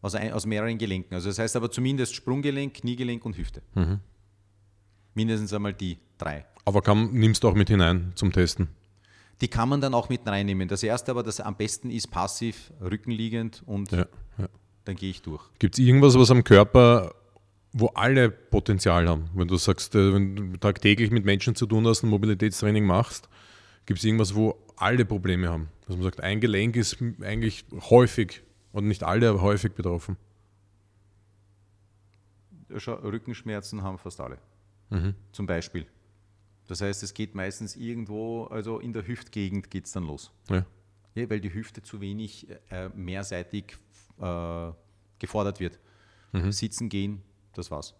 Aus, 0.00 0.14
ein, 0.14 0.32
aus 0.32 0.46
mehreren 0.46 0.78
Gelenken. 0.78 1.14
Also 1.14 1.28
das 1.28 1.38
heißt 1.38 1.56
aber 1.56 1.70
zumindest 1.70 2.14
Sprunggelenk, 2.14 2.74
Kniegelenk 2.74 3.24
und 3.24 3.36
Hüfte. 3.36 3.62
Mhm. 3.74 4.00
Mindestens 5.14 5.52
einmal 5.52 5.74
die 5.74 5.98
drei. 6.18 6.44
Aber 6.64 6.82
kann, 6.82 7.12
nimmst 7.12 7.42
du 7.42 7.48
auch 7.48 7.54
mit 7.54 7.68
hinein 7.68 8.12
zum 8.14 8.32
Testen? 8.32 8.68
Die 9.40 9.48
kann 9.48 9.68
man 9.68 9.80
dann 9.80 9.94
auch 9.94 10.08
mit 10.08 10.26
reinnehmen. 10.26 10.68
Das 10.68 10.82
erste 10.82 11.10
aber, 11.12 11.22
das 11.22 11.40
am 11.40 11.56
besten 11.56 11.90
ist 11.90 12.10
passiv, 12.10 12.72
rückenliegend 12.80 13.62
und 13.66 13.90
Ja, 13.92 14.06
ja. 14.38 14.48
dann 14.84 14.96
gehe 14.96 15.10
ich 15.10 15.22
durch. 15.22 15.42
Gibt 15.58 15.78
es 15.78 15.84
irgendwas, 15.84 16.16
was 16.18 16.30
am 16.30 16.44
Körper, 16.44 17.14
wo 17.72 17.86
alle 17.88 18.30
Potenzial 18.30 19.08
haben? 19.08 19.30
Wenn 19.34 19.48
du 19.48 19.56
sagst, 19.56 19.94
äh, 19.94 20.12
wenn 20.14 20.52
du 20.52 20.56
tagtäglich 20.58 21.10
mit 21.10 21.24
Menschen 21.24 21.54
zu 21.54 21.66
tun 21.66 21.86
hast 21.86 22.02
und 22.02 22.10
Mobilitätstraining 22.10 22.84
machst, 22.84 23.28
gibt 23.86 23.98
es 23.98 24.04
irgendwas, 24.04 24.34
wo 24.34 24.56
alle 24.76 25.04
Probleme 25.04 25.48
haben? 25.48 25.68
Dass 25.86 25.96
man 25.96 26.04
sagt, 26.04 26.20
ein 26.20 26.40
Gelenk 26.40 26.76
ist 26.76 26.98
eigentlich 27.22 27.64
häufig, 27.90 28.42
und 28.72 28.86
nicht 28.86 29.02
alle, 29.02 29.28
aber 29.28 29.42
häufig 29.42 29.72
betroffen. 29.72 30.16
Schau, 32.76 32.94
Rückenschmerzen 32.94 33.82
haben 33.82 33.98
fast 33.98 34.20
alle. 34.20 34.38
Mhm. 34.90 35.14
Zum 35.32 35.46
Beispiel. 35.46 35.86
Das 36.66 36.82
heißt, 36.82 37.02
es 37.02 37.14
geht 37.14 37.34
meistens 37.34 37.76
irgendwo, 37.76 38.44
also 38.44 38.78
in 38.78 38.92
der 38.92 39.06
Hüftgegend 39.06 39.70
geht 39.70 39.86
es 39.86 39.92
dann 39.92 40.04
los. 40.04 40.30
Ja. 40.50 40.66
Ja, 41.14 41.28
weil 41.30 41.40
die 41.40 41.52
Hüfte 41.52 41.82
zu 41.82 42.00
wenig 42.00 42.46
äh, 42.70 42.90
mehrseitig 42.90 43.76
äh, 44.20 44.70
gefordert 45.18 45.60
wird. 45.60 45.78
Mhm. 46.32 46.52
Sitzen 46.52 46.88
gehen, 46.88 47.22
das 47.54 47.70
war's. 47.70 47.94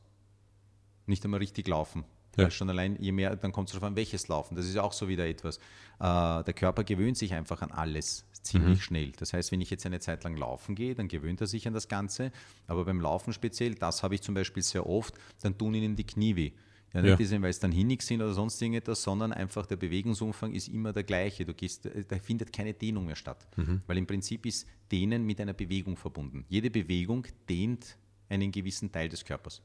Nicht 1.07 1.25
einmal 1.25 1.41
richtig 1.41 1.67
laufen. 1.67 2.05
Ja. 2.45 2.51
Schon 2.51 2.71
allein, 2.71 2.97
je 3.01 3.13
mehr, 3.13 3.37
dann 3.37 3.53
kommt 3.53 3.69
es 3.69 3.73
darauf 3.73 3.87
an, 3.89 3.97
welches 3.97 4.29
Laufen. 4.29 4.55
Das 4.55 4.67
ist 4.67 4.75
ja 4.75 4.83
auch 4.83 4.93
so 4.93 5.09
wieder 5.09 5.27
etwas. 5.27 5.57
Äh, 5.99 6.45
der 6.45 6.55
Körper 6.55 6.85
gewöhnt 6.85 7.17
sich 7.19 7.35
einfach 7.35 7.63
an 7.63 7.71
alles 7.71 8.25
ziemlich 8.43 8.83
schnell. 8.83 9.13
Das 9.19 9.33
heißt, 9.33 9.53
wenn 9.53 9.61
ich 9.61 9.71
jetzt 9.71 9.85
eine 9.85 10.01
Zeit 10.01 10.25
lang 10.25 10.37
laufen 10.37 10.75
gehe, 10.75 10.95
dann 10.95 11.09
gewöhnt 11.09 11.41
er 11.41 11.47
sich 11.47 11.67
an 11.67 11.75
das 11.75 11.89
Ganze. 11.89 12.31
Aber 12.67 12.85
beim 12.85 13.01
Laufen 13.01 13.33
speziell, 13.33 13.75
das 13.75 14.03
habe 14.03 14.15
ich 14.15 14.23
zum 14.23 14.35
Beispiel 14.35 14.63
sehr 14.63 14.87
oft, 14.89 15.15
dann 15.43 15.59
tun 15.59 15.75
ihnen 15.75 15.97
die 15.97 16.05
Knie 16.05 16.37
weh. 16.37 16.53
Ja, 16.95 17.03
nicht 17.03 17.11
Ja. 17.11 17.17
deswegen, 17.17 17.43
weil 17.43 17.51
es 17.51 17.59
dann 17.61 17.73
hinnig 17.73 18.01
sind 18.01 18.23
oder 18.23 18.33
sonst 18.33 18.63
irgendetwas, 18.63 19.03
sondern 19.03 19.33
einfach 19.33 19.67
der 19.67 19.77
Bewegungsumfang 19.77 20.55
ist 20.55 20.69
immer 20.69 20.95
der 20.95 21.03
gleiche. 21.03 21.45
Du 21.45 21.53
gehst, 21.53 21.85
äh, 21.85 22.05
da 22.09 22.19
findet 22.19 22.51
keine 22.51 22.73
Dehnung 22.73 23.05
mehr 23.05 23.17
statt. 23.17 23.47
Weil 23.87 23.99
im 23.99 24.07
Prinzip 24.07 24.47
ist 24.47 24.67
Dehnen 24.91 25.27
mit 25.27 25.39
einer 25.41 25.53
Bewegung 25.53 25.97
verbunden. 25.99 26.47
Jede 26.49 26.71
Bewegung 26.71 27.27
dehnt 27.49 27.99
einen 28.31 28.51
gewissen 28.53 28.91
Teil 28.91 29.09
des 29.11 29.25
Körpers 29.25 29.61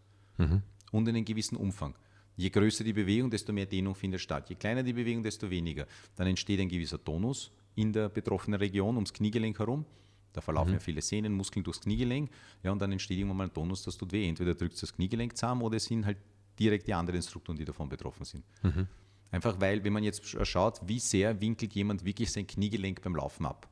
und 0.91 1.07
einen 1.07 1.23
gewissen 1.23 1.55
Umfang. 1.55 1.95
Je 2.35 2.49
größer 2.49 2.83
die 2.83 2.93
Bewegung, 2.93 3.29
desto 3.29 3.53
mehr 3.53 3.65
Dehnung 3.67 3.93
findet 3.95 4.21
statt. 4.21 4.49
Je 4.49 4.55
kleiner 4.55 4.81
die 4.83 4.93
Bewegung, 4.93 5.21
desto 5.23 5.49
weniger. 5.49 5.85
Dann 6.15 6.27
entsteht 6.27 6.59
ein 6.59 6.69
gewisser 6.69 7.03
Tonus 7.03 7.51
in 7.75 7.93
der 7.93 8.09
betroffenen 8.09 8.59
Region 8.59 8.95
ums 8.95 9.13
Kniegelenk 9.13 9.59
herum. 9.59 9.85
Da 10.31 10.41
verlaufen 10.41 10.73
ja 10.73 10.79
viele 10.79 11.01
Sehnen, 11.01 11.31
Muskeln 11.33 11.63
durchs 11.63 11.81
Kniegelenk. 11.81 12.31
Ja, 12.63 12.71
und 12.71 12.81
dann 12.81 12.91
entsteht 12.91 13.17
irgendwann 13.19 13.37
mal 13.37 13.43
ein 13.45 13.53
Tonus, 13.53 13.83
das 13.83 13.95
tut 13.97 14.11
weh. 14.11 14.27
Entweder 14.27 14.55
drückt 14.55 14.81
das 14.81 14.91
Kniegelenk 14.93 15.37
zusammen 15.37 15.61
oder 15.61 15.77
es 15.77 15.85
sind 15.85 16.05
halt 16.07 16.17
direkt 16.59 16.87
die 16.87 16.93
anderen 16.95 17.21
Strukturen, 17.21 17.55
die 17.57 17.65
davon 17.65 17.87
betroffen 17.87 18.25
sind. 18.25 18.43
Einfach 19.29 19.59
weil, 19.61 19.83
wenn 19.83 19.93
man 19.93 20.03
jetzt 20.03 20.23
sch- 20.23 20.43
schaut, 20.45 20.81
wie 20.87 20.99
sehr 20.99 21.39
winkelt 21.39 21.73
jemand 21.73 22.03
wirklich 22.03 22.31
sein 22.31 22.45
Kniegelenk 22.47 23.01
beim 23.03 23.15
Laufen 23.15 23.45
ab. 23.45 23.67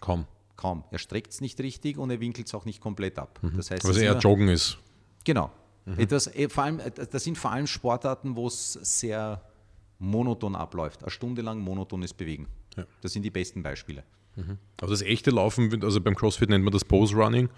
Kaum. 0.00 0.26
Kaum. 0.56 0.84
Er 0.90 0.98
streckt 0.98 1.32
es 1.32 1.40
nicht 1.40 1.60
richtig 1.60 1.98
und 1.98 2.10
er 2.10 2.18
winkelt 2.20 2.46
es 2.48 2.54
auch 2.54 2.64
nicht 2.64 2.80
komplett 2.80 3.18
ab. 3.18 3.38
Das 3.56 3.70
heißt, 3.70 3.84
ist 3.84 3.96
eher 4.02 4.18
Joggen 4.18 4.48
ist. 4.48 4.78
Genau. 5.24 5.52
Etwas, 5.96 6.34
eh, 6.34 6.48
vor 6.48 6.64
allem, 6.64 6.80
äh, 6.80 6.90
das 6.90 7.24
sind 7.24 7.38
vor 7.38 7.52
allem 7.52 7.66
Sportarten, 7.66 8.36
wo 8.36 8.46
es 8.46 8.72
sehr 8.74 9.42
monoton 9.98 10.54
abläuft. 10.54 11.02
Eine 11.02 11.10
Stunde 11.10 11.42
lang 11.42 11.60
monotones 11.60 12.12
Bewegen. 12.12 12.46
Ja. 12.76 12.84
Das 13.00 13.12
sind 13.12 13.22
die 13.22 13.30
besten 13.30 13.62
Beispiele. 13.62 14.04
Aber 14.80 14.90
das 14.90 15.02
echte 15.02 15.30
Laufen, 15.30 15.82
also 15.82 16.00
beim 16.00 16.14
CrossFit 16.14 16.48
nennt 16.48 16.64
man 16.64 16.72
das 16.72 16.84
Pose 16.84 17.14
Running, 17.16 17.48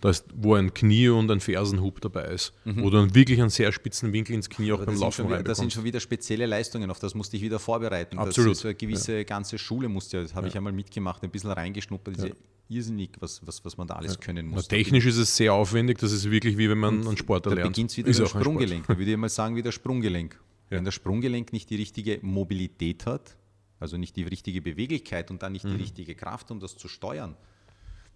da 0.00 0.10
ist, 0.10 0.24
wo 0.34 0.54
ein 0.54 0.72
Knie 0.72 1.08
und 1.08 1.30
ein 1.30 1.40
Fersenhub 1.40 2.00
dabei 2.00 2.24
ist, 2.28 2.54
wo 2.64 2.88
du 2.88 2.96
dann 2.96 3.14
wirklich 3.14 3.40
einen 3.40 3.50
sehr 3.50 3.72
spitzen 3.72 4.12
Winkel 4.12 4.34
ins 4.34 4.48
Knie 4.48 4.72
auch 4.72 4.76
Aber 4.76 4.86
beim 4.86 4.94
das, 4.94 5.00
sind 5.00 5.24
Laufen 5.24 5.28
wieder, 5.28 5.42
das 5.42 5.58
sind 5.58 5.72
schon 5.72 5.84
wieder 5.84 6.00
spezielle 6.00 6.46
Leistungen, 6.46 6.90
auf 6.90 6.98
das 6.98 7.14
musste 7.14 7.36
ich 7.36 7.42
wieder 7.42 7.58
vorbereiten. 7.58 8.18
Absolut. 8.18 8.52
Das 8.52 8.58
ist 8.58 8.62
so 8.62 8.68
eine 8.68 8.74
gewisse 8.74 9.24
ganze 9.24 9.58
Schule 9.58 9.88
musste, 9.88 10.16
ja, 10.16 10.22
das 10.22 10.34
habe 10.34 10.48
ich 10.48 10.56
einmal 10.56 10.72
mitgemacht, 10.72 11.22
ein 11.22 11.30
bisschen 11.30 11.50
reingeschnuppert. 11.50 12.16
Ja 12.18 12.30
irrsinnig, 12.70 13.10
was, 13.20 13.44
was, 13.46 13.64
was 13.64 13.76
man 13.76 13.86
da 13.88 13.94
alles 13.94 14.18
können 14.20 14.48
Na, 14.50 14.56
muss. 14.56 14.68
technisch 14.68 15.04
ist 15.06 15.16
es 15.16 15.36
sehr 15.36 15.52
aufwendig, 15.52 15.98
das 15.98 16.12
ist 16.12 16.30
wirklich 16.30 16.56
wie 16.56 16.70
wenn 16.70 16.78
man 16.78 17.06
einen 17.06 17.16
Sportler 17.16 17.50
Da 17.50 17.56
lernt. 17.56 17.72
beginnt 17.72 17.90
es 17.90 17.96
wieder 17.96 18.08
Ist 18.08 18.20
ein 18.20 18.26
Sport. 18.26 18.44
Sprunggelenk. 18.44 18.86
Da 18.86 18.96
würde 18.98 19.10
ich 19.10 19.16
mal 19.16 19.28
sagen, 19.28 19.56
wie 19.56 19.62
der 19.62 19.72
Sprunggelenk. 19.72 20.34
Ja. 20.70 20.76
Wenn 20.76 20.84
das 20.84 20.94
Sprunggelenk 20.94 21.52
nicht 21.52 21.68
die 21.70 21.76
richtige 21.76 22.18
Mobilität 22.22 23.06
hat, 23.06 23.36
also 23.80 23.96
nicht 23.96 24.14
die 24.16 24.22
richtige 24.22 24.62
Beweglichkeit 24.62 25.30
und 25.30 25.42
dann 25.42 25.52
nicht 25.52 25.64
Mhm. 25.64 25.70
die 25.76 25.82
richtige 25.82 26.14
Kraft, 26.14 26.50
um 26.50 26.60
das 26.60 26.76
zu 26.76 26.86
steuern. 26.88 27.36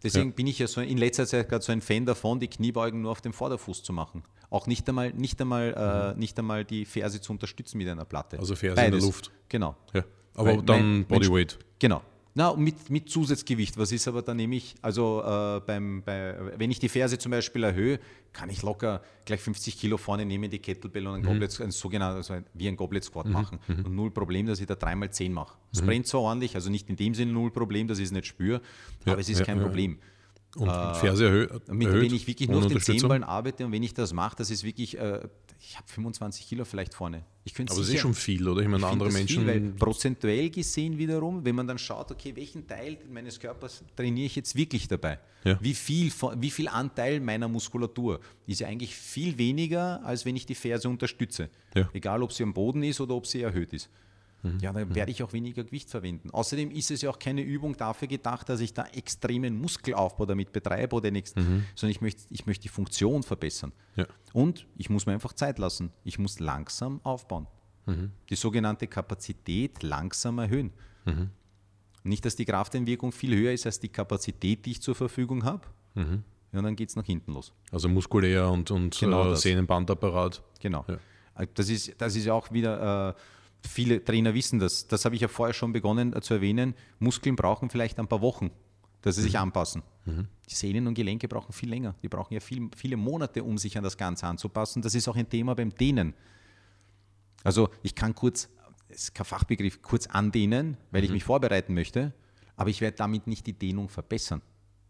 Deswegen 0.02 0.32
bin 0.32 0.46
ich 0.46 0.58
ja 0.58 0.66
so 0.66 0.82
in 0.82 0.98
letzter 0.98 1.26
Zeit 1.26 1.48
gerade 1.48 1.64
so 1.64 1.72
ein 1.72 1.80
Fan 1.80 2.04
davon, 2.04 2.38
die 2.38 2.48
Kniebeugen 2.48 3.00
nur 3.00 3.10
auf 3.10 3.22
dem 3.22 3.32
Vorderfuß 3.32 3.82
zu 3.82 3.92
machen. 3.94 4.22
Auch 4.50 4.66
nicht 4.66 4.86
einmal, 4.88 5.12
nicht 5.14 5.40
einmal, 5.40 6.14
äh, 6.14 6.18
nicht 6.20 6.38
einmal 6.38 6.64
die 6.66 6.84
Ferse 6.84 7.20
zu 7.22 7.32
unterstützen 7.32 7.78
mit 7.78 7.88
einer 7.88 8.04
Platte. 8.04 8.36
Mhm. 8.36 8.40
Also 8.40 8.54
Ferse 8.54 8.80
in 8.80 8.84
der 8.84 8.90
Beides. 8.98 9.04
Luft. 9.06 9.30
Genau. 9.48 9.74
Ja. 9.94 10.04
Aber 10.34 10.48
Weil 10.50 10.62
dann 10.62 10.66
mein- 10.82 10.92
mein 10.98 11.04
Bodyweight. 11.06 11.58
Genau. 11.78 12.02
Na, 12.36 12.48
und 12.48 12.64
mit, 12.64 12.90
mit 12.90 13.08
Zusatzgewicht. 13.08 13.78
Was 13.78 13.92
ist 13.92 14.08
aber 14.08 14.20
dann 14.20 14.38
nämlich, 14.38 14.74
also 14.82 15.22
äh, 15.24 15.60
beim, 15.64 16.02
bei, 16.04 16.34
wenn 16.56 16.68
ich 16.68 16.80
die 16.80 16.88
Ferse 16.88 17.16
zum 17.16 17.30
Beispiel 17.30 17.62
erhöhe, 17.62 18.00
kann 18.32 18.50
ich 18.50 18.62
locker 18.62 19.02
gleich 19.24 19.40
50 19.40 19.78
Kilo 19.78 19.96
vorne 19.96 20.26
nehmen, 20.26 20.50
die 20.50 20.58
Kettlebell 20.58 21.06
und 21.06 21.14
ein 21.14 21.22
Goblet, 21.22 21.60
ein 21.60 21.70
sogenannter, 21.70 22.16
also 22.16 22.34
wie 22.54 22.66
ein 22.66 22.76
Goblet 22.76 23.04
Squat 23.04 23.26
machen. 23.26 23.60
Und 23.68 23.94
null 23.94 24.10
Problem, 24.10 24.46
dass 24.46 24.58
ich 24.58 24.66
da 24.66 24.74
dreimal 24.74 25.10
10 25.10 25.32
mache. 25.32 25.56
Es 25.72 25.80
brennt 25.80 26.08
so 26.08 26.20
ordentlich, 26.20 26.56
also 26.56 26.70
nicht 26.70 26.90
in 26.90 26.96
dem 26.96 27.14
Sinne 27.14 27.32
null 27.32 27.52
Problem, 27.52 27.86
dass 27.86 27.98
ich 27.98 28.06
es 28.06 28.12
nicht 28.12 28.26
spüre, 28.26 28.60
aber 29.04 29.20
es 29.20 29.28
ist 29.28 29.38
ja, 29.38 29.44
kein 29.44 29.58
ja. 29.58 29.62
Problem. 29.62 29.98
Und 30.56 30.68
Ferse 30.96 31.24
erhö 31.26 31.48
Mit, 31.72 31.88
erhöht, 31.88 32.02
wenn 32.04 32.14
ich 32.14 32.26
wirklich 32.26 32.48
nur 32.48 32.58
auf 32.64 32.66
den. 32.68 32.80
Zehnballen 32.80 33.24
arbeite 33.24 33.66
und 33.66 33.72
wenn 33.72 33.82
ich 33.82 33.92
das 33.94 34.12
mache, 34.12 34.36
das 34.36 34.50
ist 34.50 34.62
wirklich, 34.62 34.96
äh, 34.98 35.20
ich 35.58 35.76
habe 35.76 35.88
25 35.88 36.46
Kilo 36.48 36.64
vielleicht 36.64 36.94
vorne. 36.94 37.24
Ich 37.44 37.54
könnte 37.54 37.72
Aber 37.72 37.80
das 37.80 37.86
ist 37.88 37.92
sicher- 37.92 38.02
schon 38.02 38.14
viel, 38.14 38.46
oder? 38.46 38.60
Ich 38.62 38.68
meine, 38.68 38.84
ich 38.84 38.92
andere 38.92 39.10
Menschen. 39.10 39.44
Viel, 39.44 39.72
prozentuell 39.72 40.50
gesehen 40.50 40.96
wiederum, 40.98 41.44
wenn 41.44 41.54
man 41.54 41.66
dann 41.66 41.78
schaut, 41.78 42.10
okay, 42.12 42.32
welchen 42.36 42.66
Teil 42.66 42.98
meines 43.10 43.40
Körpers 43.40 43.82
trainiere 43.96 44.26
ich 44.26 44.36
jetzt 44.36 44.54
wirklich 44.54 44.86
dabei? 44.86 45.18
Ja. 45.44 45.58
Wie, 45.60 45.74
viel, 45.74 46.12
wie 46.38 46.50
viel 46.50 46.68
Anteil 46.68 47.20
meiner 47.20 47.48
Muskulatur 47.48 48.20
ist 48.46 48.60
ja 48.60 48.68
eigentlich 48.68 48.94
viel 48.94 49.36
weniger, 49.36 50.04
als 50.04 50.24
wenn 50.24 50.36
ich 50.36 50.46
die 50.46 50.54
Ferse 50.54 50.88
unterstütze. 50.88 51.50
Ja. 51.74 51.88
Egal, 51.92 52.22
ob 52.22 52.32
sie 52.32 52.42
am 52.44 52.54
Boden 52.54 52.82
ist 52.82 53.00
oder 53.00 53.14
ob 53.14 53.26
sie 53.26 53.42
erhöht 53.42 53.72
ist. 53.72 53.90
Ja, 54.60 54.72
dann 54.72 54.94
werde 54.94 55.10
ich 55.10 55.22
auch 55.22 55.32
weniger 55.32 55.64
Gewicht 55.64 55.88
verwenden. 55.90 56.30
Außerdem 56.30 56.70
ist 56.70 56.90
es 56.90 57.02
ja 57.02 57.10
auch 57.10 57.18
keine 57.18 57.42
Übung 57.42 57.76
dafür 57.76 58.08
gedacht, 58.08 58.48
dass 58.48 58.60
ich 58.60 58.74
da 58.74 58.84
extremen 58.86 59.58
Muskelaufbau 59.60 60.26
damit 60.26 60.52
betreibe 60.52 60.96
oder 60.96 61.10
nichts, 61.10 61.32
sondern 61.32 61.90
ich 61.90 62.00
möchte, 62.00 62.22
ich 62.30 62.46
möchte 62.46 62.62
die 62.62 62.68
Funktion 62.68 63.22
verbessern. 63.22 63.72
Ja. 63.96 64.06
Und 64.32 64.66
ich 64.76 64.90
muss 64.90 65.06
mir 65.06 65.12
einfach 65.12 65.32
Zeit 65.32 65.58
lassen. 65.58 65.90
Ich 66.04 66.18
muss 66.18 66.40
langsam 66.40 67.00
aufbauen. 67.04 67.46
Die 68.30 68.34
sogenannte 68.34 68.86
Kapazität 68.86 69.82
langsam 69.82 70.38
erhöhen. 70.38 70.72
Nicht, 72.02 72.24
dass 72.24 72.36
die 72.36 72.44
Krafteinwirkung 72.44 73.12
viel 73.12 73.34
höher 73.34 73.52
ist 73.52 73.64
als 73.66 73.80
die 73.80 73.88
Kapazität, 73.88 74.66
die 74.66 74.72
ich 74.72 74.82
zur 74.82 74.94
Verfügung 74.94 75.44
habe. 75.44 75.62
Ja, 75.94 76.58
und 76.58 76.64
dann 76.64 76.76
geht 76.76 76.90
es 76.90 76.96
nach 76.96 77.04
hinten 77.04 77.32
los. 77.32 77.52
Also 77.72 77.88
muskulär 77.88 78.48
und, 78.48 78.70
und 78.70 78.96
Genau 78.98 79.32
äh. 79.32 79.36
Sehnenbandapparat. 79.36 80.42
Genau. 80.60 80.84
Ja. 80.86 80.98
Äh, 81.42 81.46
Das, 81.52 81.68
ist, 81.68 81.94
das 81.98 82.14
ist 82.14 82.26
ja 82.26 82.32
auch 82.34 82.52
wieder, 82.52 83.08
äh, 83.10 83.14
viele 83.66 84.04
Trainer 84.04 84.34
wissen 84.34 84.58
das. 84.58 84.86
Das 84.88 85.04
habe 85.04 85.14
ich 85.14 85.20
ja 85.20 85.28
vorher 85.28 85.54
schon 85.54 85.72
begonnen 85.72 86.14
äh, 86.14 86.20
zu 86.20 86.34
erwähnen. 86.34 86.74
Muskeln 86.98 87.36
brauchen 87.36 87.70
vielleicht 87.70 87.98
ein 87.98 88.06
paar 88.06 88.20
Wochen, 88.20 88.50
dass 89.02 89.16
sie 89.16 89.22
sich 89.22 89.38
anpassen. 89.38 89.82
Die 90.06 90.54
Sehnen 90.54 90.86
und 90.86 90.94
Gelenke 90.94 91.28
brauchen 91.28 91.52
viel 91.52 91.70
länger. 91.70 91.94
Die 92.02 92.08
brauchen 92.08 92.34
ja 92.34 92.40
viel, 92.40 92.68
viele 92.76 92.96
Monate, 92.98 93.42
um 93.42 93.56
sich 93.56 93.76
an 93.78 93.82
das 93.84 93.96
Ganze 93.96 94.26
anzupassen. 94.26 94.82
Das 94.82 94.94
ist 94.94 95.08
auch 95.08 95.16
ein 95.16 95.28
Thema 95.28 95.54
beim 95.54 95.74
Dehnen. 95.74 96.12
Also 97.42 97.70
ich 97.82 97.94
kann 97.94 98.14
kurz, 98.14 98.48
es 98.88 99.04
ist 99.04 99.14
kein 99.14 99.24
Fachbegriff, 99.24 99.80
kurz 99.82 100.06
andehnen, 100.06 100.76
weil 100.90 101.04
ich 101.04 101.10
mich 101.10 101.24
vorbereiten 101.24 101.72
möchte, 101.74 102.12
aber 102.56 102.70
ich 102.70 102.80
werde 102.80 102.96
damit 102.98 103.26
nicht 103.26 103.46
die 103.46 103.52
Dehnung 103.54 103.88
verbessern. 103.88 104.42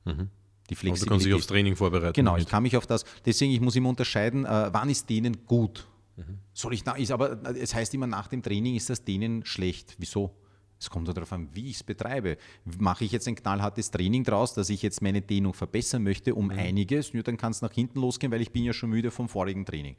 Die 0.05 0.11
Also 0.11 0.25
du 0.68 0.75
Flexibilität. 0.75 1.09
kannst 1.09 1.27
dich 1.27 1.35
aufs 1.35 1.47
Training 1.47 1.77
vorbereiten. 1.77 2.12
Genau, 2.14 2.37
ich 2.37 2.47
kann 2.47 2.62
mich 2.62 2.77
auf 2.77 2.87
das. 2.87 3.05
Deswegen, 3.25 3.53
ich 3.53 3.61
muss 3.61 3.77
immer 3.77 3.89
unterscheiden, 3.89 4.45
äh, 4.45 4.68
wann 4.72 4.89
ist 4.91 5.09
Dehnen 5.09 5.47
gut. 5.47 5.87
Mhm. 6.17 6.39
Soll 6.53 6.75
ich 6.75 6.85
na, 6.85 6.93
ist 6.97 7.11
aber 7.11 7.43
es 7.57 7.75
heißt 7.75 7.93
immer 7.95 8.07
nach 8.07 8.29
dem 8.29 8.43
Training 8.43 8.77
ist 8.77 8.89
das 8.91 9.05
Dehnen 9.05 9.45
schlecht. 9.45 9.95
Wieso? 9.99 10.35
Es 10.79 10.91
kommt 10.91 11.09
darauf 11.09 11.33
an, 11.33 11.49
wie 11.55 11.71
ich 11.71 11.77
es 11.77 11.83
betreibe. 11.83 12.37
Mache 12.79 13.05
ich 13.05 13.12
jetzt 13.12 13.27
ein 13.29 13.37
knallhartes 13.37 13.91
Training 13.91 14.23
draus, 14.25 14.55
dass 14.55 14.69
ich 14.69 14.83
jetzt 14.83 15.01
meine 15.03 15.23
Dehnung 15.23 15.55
verbessern 15.55 16.03
möchte 16.03 16.35
um 16.35 16.47
Mhm. 16.47 16.59
einiges, 16.59 17.12
ja, 17.12 17.23
dann 17.23 17.37
kann 17.37 17.53
es 17.53 17.62
nach 17.62 17.73
hinten 17.73 18.01
losgehen, 18.01 18.31
weil 18.33 18.43
ich 18.43 18.51
bin 18.53 18.65
ja 18.65 18.73
schon 18.73 18.91
müde 18.91 19.11
vom 19.11 19.29
vorigen 19.29 19.65
Training. 19.65 19.97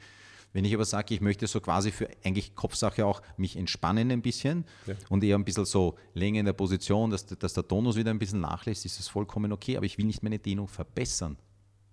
Wenn 0.53 0.63
ich 0.63 0.73
aber 0.73 0.85
sage, 0.85 1.13
ich 1.13 1.19
möchte 1.21 1.47
so 1.47 1.59
quasi 1.59 1.91
für 1.91 2.07
eigentlich 2.23 2.55
Kopfsache 2.55 3.05
auch 3.05 3.21
mich 3.35 3.57
entspannen 3.57 4.09
ein 4.11 4.21
bisschen 4.21 4.63
und 5.09 5.21
eher 5.23 5.37
ein 5.37 5.43
bisschen 5.43 5.65
so 5.65 5.95
länger 6.13 6.39
in 6.39 6.45
der 6.45 6.53
Position, 6.53 7.09
dass, 7.09 7.25
dass 7.25 7.53
der 7.53 7.67
Tonus 7.67 7.97
wieder 7.97 8.11
ein 8.11 8.19
bisschen 8.19 8.39
nachlässt, 8.39 8.85
ist 8.85 8.97
das 8.99 9.09
vollkommen 9.09 9.51
okay, 9.51 9.75
aber 9.75 9.85
ich 9.85 9.97
will 9.97 10.05
nicht 10.05 10.23
meine 10.23 10.39
Dehnung 10.39 10.69
verbessern. 10.69 11.35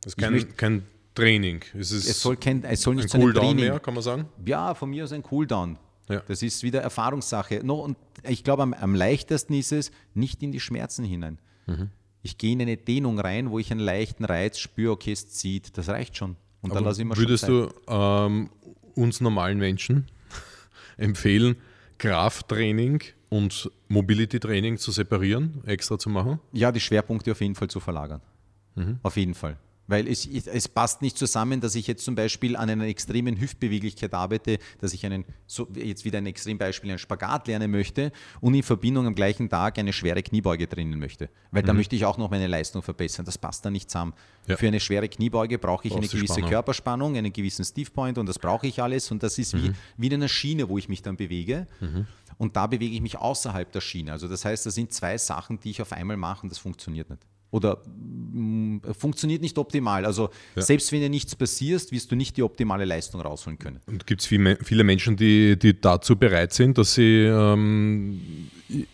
Das 0.02 0.12
ist 0.12 0.16
kein, 0.16 0.32
möchte- 0.32 0.52
kein 0.54 0.82
Training. 1.14 1.62
Es 1.78 1.90
ist 1.92 2.08
Es 2.08 2.20
soll, 2.22 2.36
kein, 2.36 2.64
es 2.64 2.80
soll 2.82 2.94
nicht 2.94 3.04
ein 3.04 3.08
zu 3.10 3.16
einem 3.16 3.24
Cooldown 3.26 3.44
Training. 3.44 3.64
mehr, 3.64 3.80
kann 3.80 3.94
man 3.94 4.02
sagen. 4.02 4.26
Ja, 4.44 4.74
von 4.74 4.90
mir 4.90 5.04
aus 5.04 5.12
ein 5.12 5.22
Cooldown. 5.22 5.78
Ja. 6.08 6.20
Das 6.26 6.42
ist 6.42 6.62
wieder 6.62 6.80
Erfahrungssache. 6.80 7.60
No, 7.64 7.80
und 7.80 7.96
ich 8.28 8.44
glaube, 8.44 8.62
am, 8.62 8.74
am 8.74 8.94
leichtesten 8.94 9.54
ist 9.54 9.72
es, 9.72 9.90
nicht 10.14 10.42
in 10.42 10.52
die 10.52 10.60
Schmerzen 10.60 11.04
hinein. 11.04 11.38
Mhm. 11.66 11.90
Ich 12.22 12.38
gehe 12.38 12.52
in 12.52 12.60
eine 12.60 12.76
Dehnung 12.76 13.18
rein, 13.18 13.50
wo 13.50 13.58
ich 13.58 13.70
einen 13.70 13.80
leichten 13.80 14.24
Reiz 14.24 14.58
spüre, 14.58 14.92
okay, 14.92 15.12
es 15.12 15.28
zieht. 15.28 15.76
Das 15.76 15.88
reicht 15.88 16.16
schon. 16.16 16.36
Und 16.60 16.70
dann 16.70 16.78
Aber 16.78 16.86
lasse 16.86 17.02
ich 17.02 17.08
mir 17.08 17.16
würdest 17.16 17.48
du 17.48 17.68
ähm, 17.88 18.50
uns 18.94 19.20
normalen 19.20 19.58
Menschen 19.58 20.06
empfehlen, 20.96 21.56
Krafttraining 21.98 23.02
und 23.28 23.70
Mobility 23.88 24.38
Training 24.38 24.78
zu 24.78 24.92
separieren, 24.92 25.62
extra 25.66 25.98
zu 25.98 26.08
machen? 26.10 26.38
Ja, 26.52 26.70
die 26.70 26.80
Schwerpunkte 26.80 27.32
auf 27.32 27.40
jeden 27.40 27.54
Fall 27.54 27.68
zu 27.68 27.80
verlagern. 27.80 28.20
Mhm. 28.76 28.98
Auf 29.02 29.16
jeden 29.16 29.34
Fall. 29.34 29.56
Weil 29.88 30.06
es, 30.06 30.26
es 30.26 30.68
passt 30.68 31.02
nicht 31.02 31.18
zusammen, 31.18 31.60
dass 31.60 31.74
ich 31.74 31.86
jetzt 31.86 32.04
zum 32.04 32.14
Beispiel 32.14 32.56
an 32.56 32.70
einer 32.70 32.86
extremen 32.86 33.40
Hüftbeweglichkeit 33.40 34.14
arbeite, 34.14 34.58
dass 34.80 34.94
ich 34.94 35.04
einen, 35.04 35.24
so 35.46 35.68
jetzt 35.74 36.04
wieder 36.04 36.18
ein 36.18 36.26
Extrembeispiel, 36.26 36.90
einen 36.90 36.98
Spagat 36.98 37.48
lernen 37.48 37.70
möchte 37.70 38.12
und 38.40 38.54
in 38.54 38.62
Verbindung 38.62 39.06
am 39.06 39.14
gleichen 39.14 39.48
Tag 39.48 39.78
eine 39.78 39.92
schwere 39.92 40.22
Kniebeuge 40.22 40.68
trainieren 40.68 41.00
möchte. 41.00 41.30
Weil 41.50 41.62
mhm. 41.62 41.66
da 41.66 41.74
möchte 41.74 41.96
ich 41.96 42.04
auch 42.04 42.16
noch 42.16 42.30
meine 42.30 42.46
Leistung 42.46 42.82
verbessern. 42.82 43.24
Das 43.24 43.38
passt 43.38 43.64
da 43.64 43.70
nicht 43.70 43.90
zusammen. 43.90 44.14
Ja. 44.46 44.56
Für 44.56 44.68
eine 44.68 44.80
schwere 44.80 45.08
Kniebeuge 45.08 45.58
brauche 45.58 45.88
ich 45.88 45.94
eine 45.94 46.06
gewisse 46.06 46.26
Spannung. 46.26 46.50
Körperspannung, 46.50 47.16
einen 47.16 47.32
gewissen 47.32 47.64
Steve 47.64 47.90
Point 47.90 48.18
und 48.18 48.26
das 48.26 48.38
brauche 48.38 48.66
ich 48.66 48.80
alles. 48.80 49.10
Und 49.10 49.22
das 49.22 49.36
ist 49.38 49.54
mhm. 49.54 49.62
wie, 49.62 49.72
wie 49.96 50.06
in 50.06 50.14
einer 50.14 50.28
Schiene, 50.28 50.68
wo 50.68 50.78
ich 50.78 50.88
mich 50.88 51.02
dann 51.02 51.16
bewege. 51.16 51.66
Mhm. 51.80 52.06
Und 52.38 52.56
da 52.56 52.66
bewege 52.66 52.94
ich 52.94 53.00
mich 53.00 53.18
außerhalb 53.18 53.70
der 53.72 53.80
Schiene. 53.80 54.12
Also 54.12 54.28
das 54.28 54.44
heißt, 54.44 54.64
das 54.64 54.74
sind 54.74 54.92
zwei 54.92 55.18
Sachen, 55.18 55.58
die 55.60 55.70
ich 55.70 55.82
auf 55.82 55.92
einmal 55.92 56.16
mache 56.16 56.44
und 56.44 56.50
das 56.50 56.58
funktioniert 56.58 57.10
nicht 57.10 57.22
oder 57.52 57.82
mh, 58.32 58.40
mm, 58.40 58.80
funktioniert 58.98 59.40
nicht 59.42 59.56
optimal. 59.58 60.04
Also 60.04 60.30
ja. 60.56 60.62
selbst 60.62 60.90
wenn 60.90 61.00
dir 61.00 61.08
nichts 61.08 61.36
passiert, 61.36 61.92
wirst 61.92 62.10
du 62.10 62.16
nicht 62.16 62.36
die 62.36 62.42
optimale 62.42 62.84
Leistung 62.84 63.20
rausholen 63.20 63.58
können. 63.58 63.78
Und 63.86 64.06
gibt 64.06 64.22
es 64.22 64.26
viele, 64.26 64.56
viele 64.56 64.82
Menschen, 64.82 65.16
die, 65.16 65.56
die 65.56 65.80
dazu 65.80 66.16
bereit 66.16 66.52
sind, 66.52 66.78
dass 66.78 66.94
sie 66.94 67.24
ähm, 67.24 68.20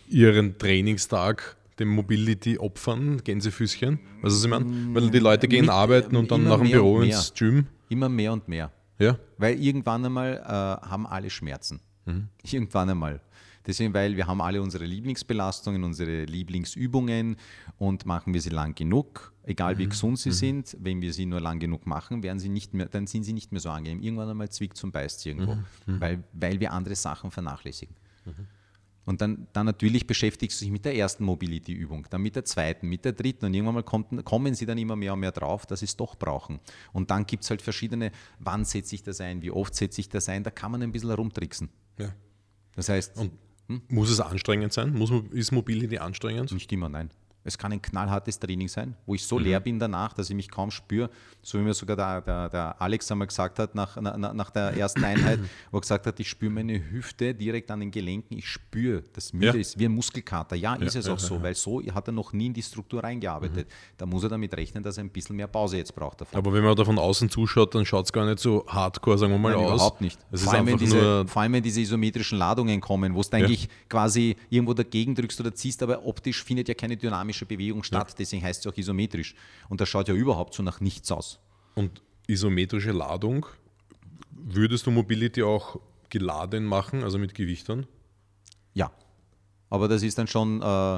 ihren 0.07 0.57
Trainingstag 0.59 1.55
dem 1.79 1.87
Mobility 1.87 2.59
opfern, 2.59 3.21
Gänsefüßchen? 3.23 3.99
Also 4.21 4.35
Sie 4.35 4.49
meinen? 4.49 4.93
Weil 4.93 5.09
die 5.09 5.19
Leute 5.19 5.47
gehen 5.47 5.61
Mit, 5.61 5.69
arbeiten 5.69 6.15
und 6.15 6.29
dann 6.29 6.43
nach 6.43 6.59
dem 6.59 6.69
Büro 6.69 7.01
ins 7.01 7.33
Gym. 7.33 7.67
Immer 7.87 8.09
mehr 8.09 8.33
und 8.33 8.47
mehr. 8.47 8.71
Ja. 8.99 9.17
Weil 9.37 9.57
irgendwann 9.59 10.05
einmal 10.05 10.43
äh, 10.45 10.87
haben 10.87 11.07
alle 11.07 11.29
Schmerzen. 11.29 11.79
Mhm. 12.05 12.27
Irgendwann 12.43 12.89
einmal. 12.89 13.21
Deswegen, 13.69 13.93
weil 13.93 14.17
wir 14.17 14.25
haben 14.25 14.41
alle 14.41 14.63
unsere 14.63 14.83
Lieblingsbelastungen, 14.83 15.83
unsere 15.83 16.25
Lieblingsübungen 16.25 17.35
und 17.77 18.03
machen 18.03 18.33
wir 18.33 18.41
sie 18.41 18.49
lang 18.49 18.73
genug, 18.73 19.31
egal 19.43 19.77
wie 19.77 19.85
mhm. 19.85 19.89
gesund 19.89 20.17
sie 20.17 20.29
mhm. 20.29 20.33
sind, 20.33 20.77
wenn 20.79 21.03
wir 21.03 21.13
sie 21.13 21.27
nur 21.27 21.39
lang 21.39 21.59
genug 21.59 21.85
machen, 21.85 22.23
werden 22.23 22.39
sie 22.39 22.49
nicht 22.49 22.73
mehr, 22.73 22.87
dann 22.87 23.05
sind 23.05 23.25
sie 23.25 23.33
nicht 23.33 23.51
mehr 23.51 23.61
so 23.61 23.69
angenehm. 23.69 24.01
Irgendwann 24.01 24.27
einmal 24.27 24.49
zwickt 24.49 24.75
zum 24.75 24.91
Beißt 24.91 25.23
irgendwo, 25.27 25.53
mhm. 25.53 25.65
mhm. 25.85 26.01
weil, 26.01 26.23
weil 26.33 26.59
wir 26.59 26.73
andere 26.73 26.95
Sachen 26.95 27.29
vernachlässigen. 27.29 27.95
Mhm. 28.25 28.47
Und 29.05 29.21
dann, 29.21 29.45
dann 29.53 29.67
natürlich 29.67 30.07
beschäftigst 30.07 30.59
du 30.59 30.65
dich 30.65 30.71
mit 30.71 30.83
der 30.83 30.95
ersten 30.95 31.23
Mobility-Übung, 31.23 32.07
dann 32.09 32.23
mit 32.23 32.35
der 32.35 32.45
zweiten, 32.45 32.89
mit 32.89 33.05
der 33.05 33.13
dritten 33.13 33.45
und 33.45 33.53
irgendwann 33.53 33.75
mal 33.75 33.83
kommt, 33.83 34.25
kommen 34.25 34.55
sie 34.55 34.65
dann 34.65 34.79
immer 34.79 34.95
mehr 34.95 35.13
und 35.13 35.19
mehr 35.19 35.31
drauf, 35.31 35.67
dass 35.67 35.81
sie 35.81 35.85
es 35.85 35.95
doch 35.95 36.15
brauchen. 36.15 36.59
Und 36.91 37.11
dann 37.11 37.27
gibt 37.27 37.43
es 37.43 37.51
halt 37.51 37.61
verschiedene, 37.61 38.11
wann 38.39 38.65
setze 38.65 38.95
ich 38.95 39.03
das 39.03 39.21
ein, 39.21 39.43
wie 39.43 39.51
oft 39.51 39.75
setze 39.75 40.01
ich 40.01 40.09
das 40.09 40.27
ein, 40.27 40.43
da 40.43 40.49
kann 40.49 40.71
man 40.71 40.81
ein 40.81 40.91
bisschen 40.91 41.09
herumtricksen. 41.09 41.69
Ja. 41.99 42.11
Das 42.75 42.89
heißt, 42.89 43.17
und 43.17 43.31
hm? 43.69 43.81
Muss 43.87 44.09
es 44.09 44.19
anstrengend 44.19 44.73
sein? 44.73 44.93
Muss, 44.93 45.11
ist 45.31 45.51
Mobility 45.51 45.99
anstrengend? 45.99 46.51
Nicht 46.51 46.71
immer, 46.71 46.89
nein. 46.89 47.11
Es 47.43 47.57
kann 47.57 47.71
ein 47.71 47.81
knallhartes 47.81 48.37
Training 48.37 48.67
sein, 48.67 48.95
wo 49.05 49.15
ich 49.15 49.25
so 49.25 49.39
mhm. 49.39 49.45
leer 49.45 49.59
bin 49.59 49.79
danach, 49.79 50.13
dass 50.13 50.29
ich 50.29 50.35
mich 50.35 50.49
kaum 50.49 50.71
spüre. 50.71 51.09
So 51.41 51.57
wie 51.57 51.63
mir 51.63 51.73
sogar 51.73 51.95
der, 51.95 52.21
der, 52.21 52.49
der 52.49 52.81
Alex 52.81 53.11
einmal 53.11 53.27
gesagt 53.27 53.59
hat, 53.59 53.75
nach, 53.75 53.95
nach, 53.95 54.33
nach 54.33 54.49
der 54.49 54.75
ersten 54.75 55.03
Einheit, 55.03 55.39
wo 55.71 55.77
er 55.77 55.81
gesagt 55.81 56.05
hat, 56.05 56.19
ich 56.19 56.29
spüre 56.29 56.51
meine 56.51 56.91
Hüfte 56.91 57.33
direkt 57.33 57.71
an 57.71 57.79
den 57.79 57.91
Gelenken, 57.91 58.37
ich 58.37 58.47
spüre, 58.47 59.03
das 59.13 59.31
müde 59.31 59.47
ja. 59.47 59.53
ist 59.53 59.79
wie 59.79 59.85
ein 59.85 59.93
Muskelkater. 59.93 60.55
Ja, 60.55 60.75
ist 60.75 60.95
ja, 60.95 60.99
es 60.99 61.07
auch 61.07 61.19
ja, 61.19 61.25
so, 61.25 61.41
weil 61.41 61.55
so 61.55 61.81
hat 61.93 62.07
er 62.07 62.11
noch 62.11 62.33
nie 62.33 62.47
in 62.47 62.53
die 62.53 62.61
Struktur 62.61 63.03
reingearbeitet. 63.03 63.67
Mhm. 63.67 63.73
Da 63.97 64.05
muss 64.05 64.23
er 64.23 64.29
damit 64.29 64.53
rechnen, 64.55 64.83
dass 64.83 64.97
er 64.97 65.05
ein 65.05 65.09
bisschen 65.09 65.35
mehr 65.35 65.47
Pause 65.47 65.77
jetzt 65.77 65.95
braucht. 65.95 66.21
Davon. 66.21 66.37
Aber 66.37 66.53
wenn 66.53 66.63
man 66.63 66.75
da 66.75 66.83
von 66.83 66.99
außen 66.99 67.29
zuschaut, 67.29 67.73
dann 67.73 67.85
schaut 67.85 68.05
es 68.05 68.13
gar 68.13 68.25
nicht 68.25 68.39
so 68.39 68.65
hardcore, 68.67 69.17
sagen 69.17 69.31
wir 69.31 69.39
mal, 69.39 69.53
Nein, 69.53 69.65
aus. 69.65 69.75
Überhaupt 69.75 70.01
nicht. 70.01 70.19
vor 70.33 70.53
allem, 70.53 70.77
diese, 70.77 71.25
vor 71.27 71.41
allem, 71.41 71.53
wenn 71.53 71.63
diese 71.63 71.81
isometrischen 71.81 72.37
Ladungen 72.37 72.81
kommen, 72.81 73.15
wo 73.15 73.21
du 73.21 73.31
eigentlich 73.31 73.69
quasi 73.87 74.35
irgendwo 74.49 74.73
dagegen 74.73 75.15
drückst 75.15 75.39
oder 75.39 75.53
ziehst, 75.53 75.81
aber 75.83 76.05
optisch 76.05 76.43
findet 76.43 76.67
ja 76.67 76.73
keine 76.73 76.97
dynamische 77.29 77.45
Bewegung 77.45 77.83
statt 77.83 78.09
hat, 78.09 78.19
deswegen 78.19 78.43
heißt 78.43 78.65
es 78.65 78.71
auch 78.71 78.77
isometrisch. 78.77 79.35
Und 79.69 79.81
das 79.81 79.89
schaut 79.89 80.07
ja 80.07 80.13
überhaupt 80.13 80.53
so 80.53 80.63
nach 80.63 80.81
nichts 80.81 81.11
aus. 81.11 81.39
Und 81.75 82.01
isometrische 82.27 82.91
Ladung, 82.91 83.45
würdest 84.31 84.85
du 84.85 84.91
Mobility 84.91 85.43
auch 85.43 85.79
geladen 86.09 86.65
machen, 86.65 87.03
also 87.03 87.17
mit 87.17 87.33
Gewichtern? 87.33 87.85
Ja, 88.73 88.91
aber 89.69 89.87
das 89.87 90.03
ist 90.03 90.17
dann 90.17 90.27
schon, 90.27 90.61
äh, 90.61 90.95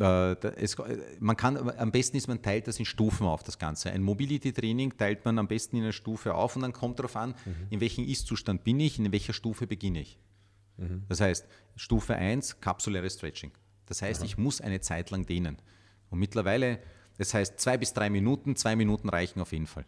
äh, 0.00 0.36
es, 0.56 0.76
man 1.18 1.36
kann, 1.36 1.56
am 1.78 1.92
besten 1.92 2.16
ist, 2.16 2.28
man 2.28 2.40
teilt 2.42 2.66
das 2.66 2.78
in 2.78 2.84
Stufen 2.84 3.26
auf, 3.26 3.42
das 3.42 3.58
Ganze. 3.58 3.90
Ein 3.90 4.02
Mobility-Training 4.02 4.96
teilt 4.96 5.24
man 5.24 5.38
am 5.38 5.48
besten 5.48 5.76
in 5.76 5.82
einer 5.82 5.92
Stufe 5.92 6.34
auf 6.34 6.56
und 6.56 6.62
dann 6.62 6.72
kommt 6.72 6.98
darauf 6.98 7.16
an, 7.16 7.30
mhm. 7.44 7.66
in 7.70 7.80
welchem 7.80 8.06
Ist-Zustand 8.06 8.64
bin 8.64 8.80
ich, 8.80 8.98
in 8.98 9.12
welcher 9.12 9.32
Stufe 9.32 9.66
beginne 9.66 10.00
ich. 10.00 10.18
Mhm. 10.78 11.04
Das 11.08 11.20
heißt, 11.20 11.46
Stufe 11.76 12.14
1, 12.14 12.60
kapsuläres 12.60 13.14
Stretching. 13.14 13.52
Das 13.90 14.02
heißt, 14.02 14.20
Aha. 14.20 14.26
ich 14.26 14.38
muss 14.38 14.60
eine 14.60 14.80
Zeit 14.80 15.10
lang 15.10 15.26
dehnen. 15.26 15.56
Und 16.10 16.20
mittlerweile, 16.20 16.78
das 17.18 17.34
heißt 17.34 17.58
zwei 17.58 17.76
bis 17.76 17.92
drei 17.92 18.08
Minuten, 18.08 18.54
zwei 18.54 18.76
Minuten 18.76 19.08
reichen 19.08 19.40
auf 19.40 19.50
jeden 19.50 19.66
Fall. 19.66 19.84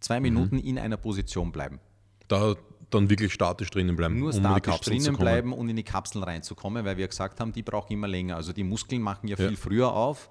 Zwei 0.00 0.20
Minuten 0.20 0.56
mhm. 0.56 0.64
in 0.64 0.78
einer 0.78 0.98
Position 0.98 1.50
bleiben. 1.50 1.80
Da 2.28 2.54
dann 2.90 3.08
wirklich 3.08 3.32
statisch 3.32 3.70
drinnen 3.70 3.96
bleiben. 3.96 4.18
Nur 4.18 4.34
um 4.34 4.38
statisch 4.38 4.80
drinnen 4.80 5.16
bleiben 5.16 5.54
und 5.54 5.70
in 5.70 5.76
die 5.76 5.82
Kapseln 5.82 6.22
reinzukommen, 6.22 6.84
weil 6.84 6.98
wir 6.98 7.08
gesagt 7.08 7.40
haben, 7.40 7.52
die 7.52 7.62
brauchen 7.62 7.94
immer 7.94 8.06
länger. 8.06 8.36
Also 8.36 8.52
die 8.52 8.64
Muskeln 8.64 9.00
machen 9.00 9.28
ja, 9.28 9.36
ja. 9.38 9.48
viel 9.48 9.56
früher 9.56 9.92
auf, 9.92 10.30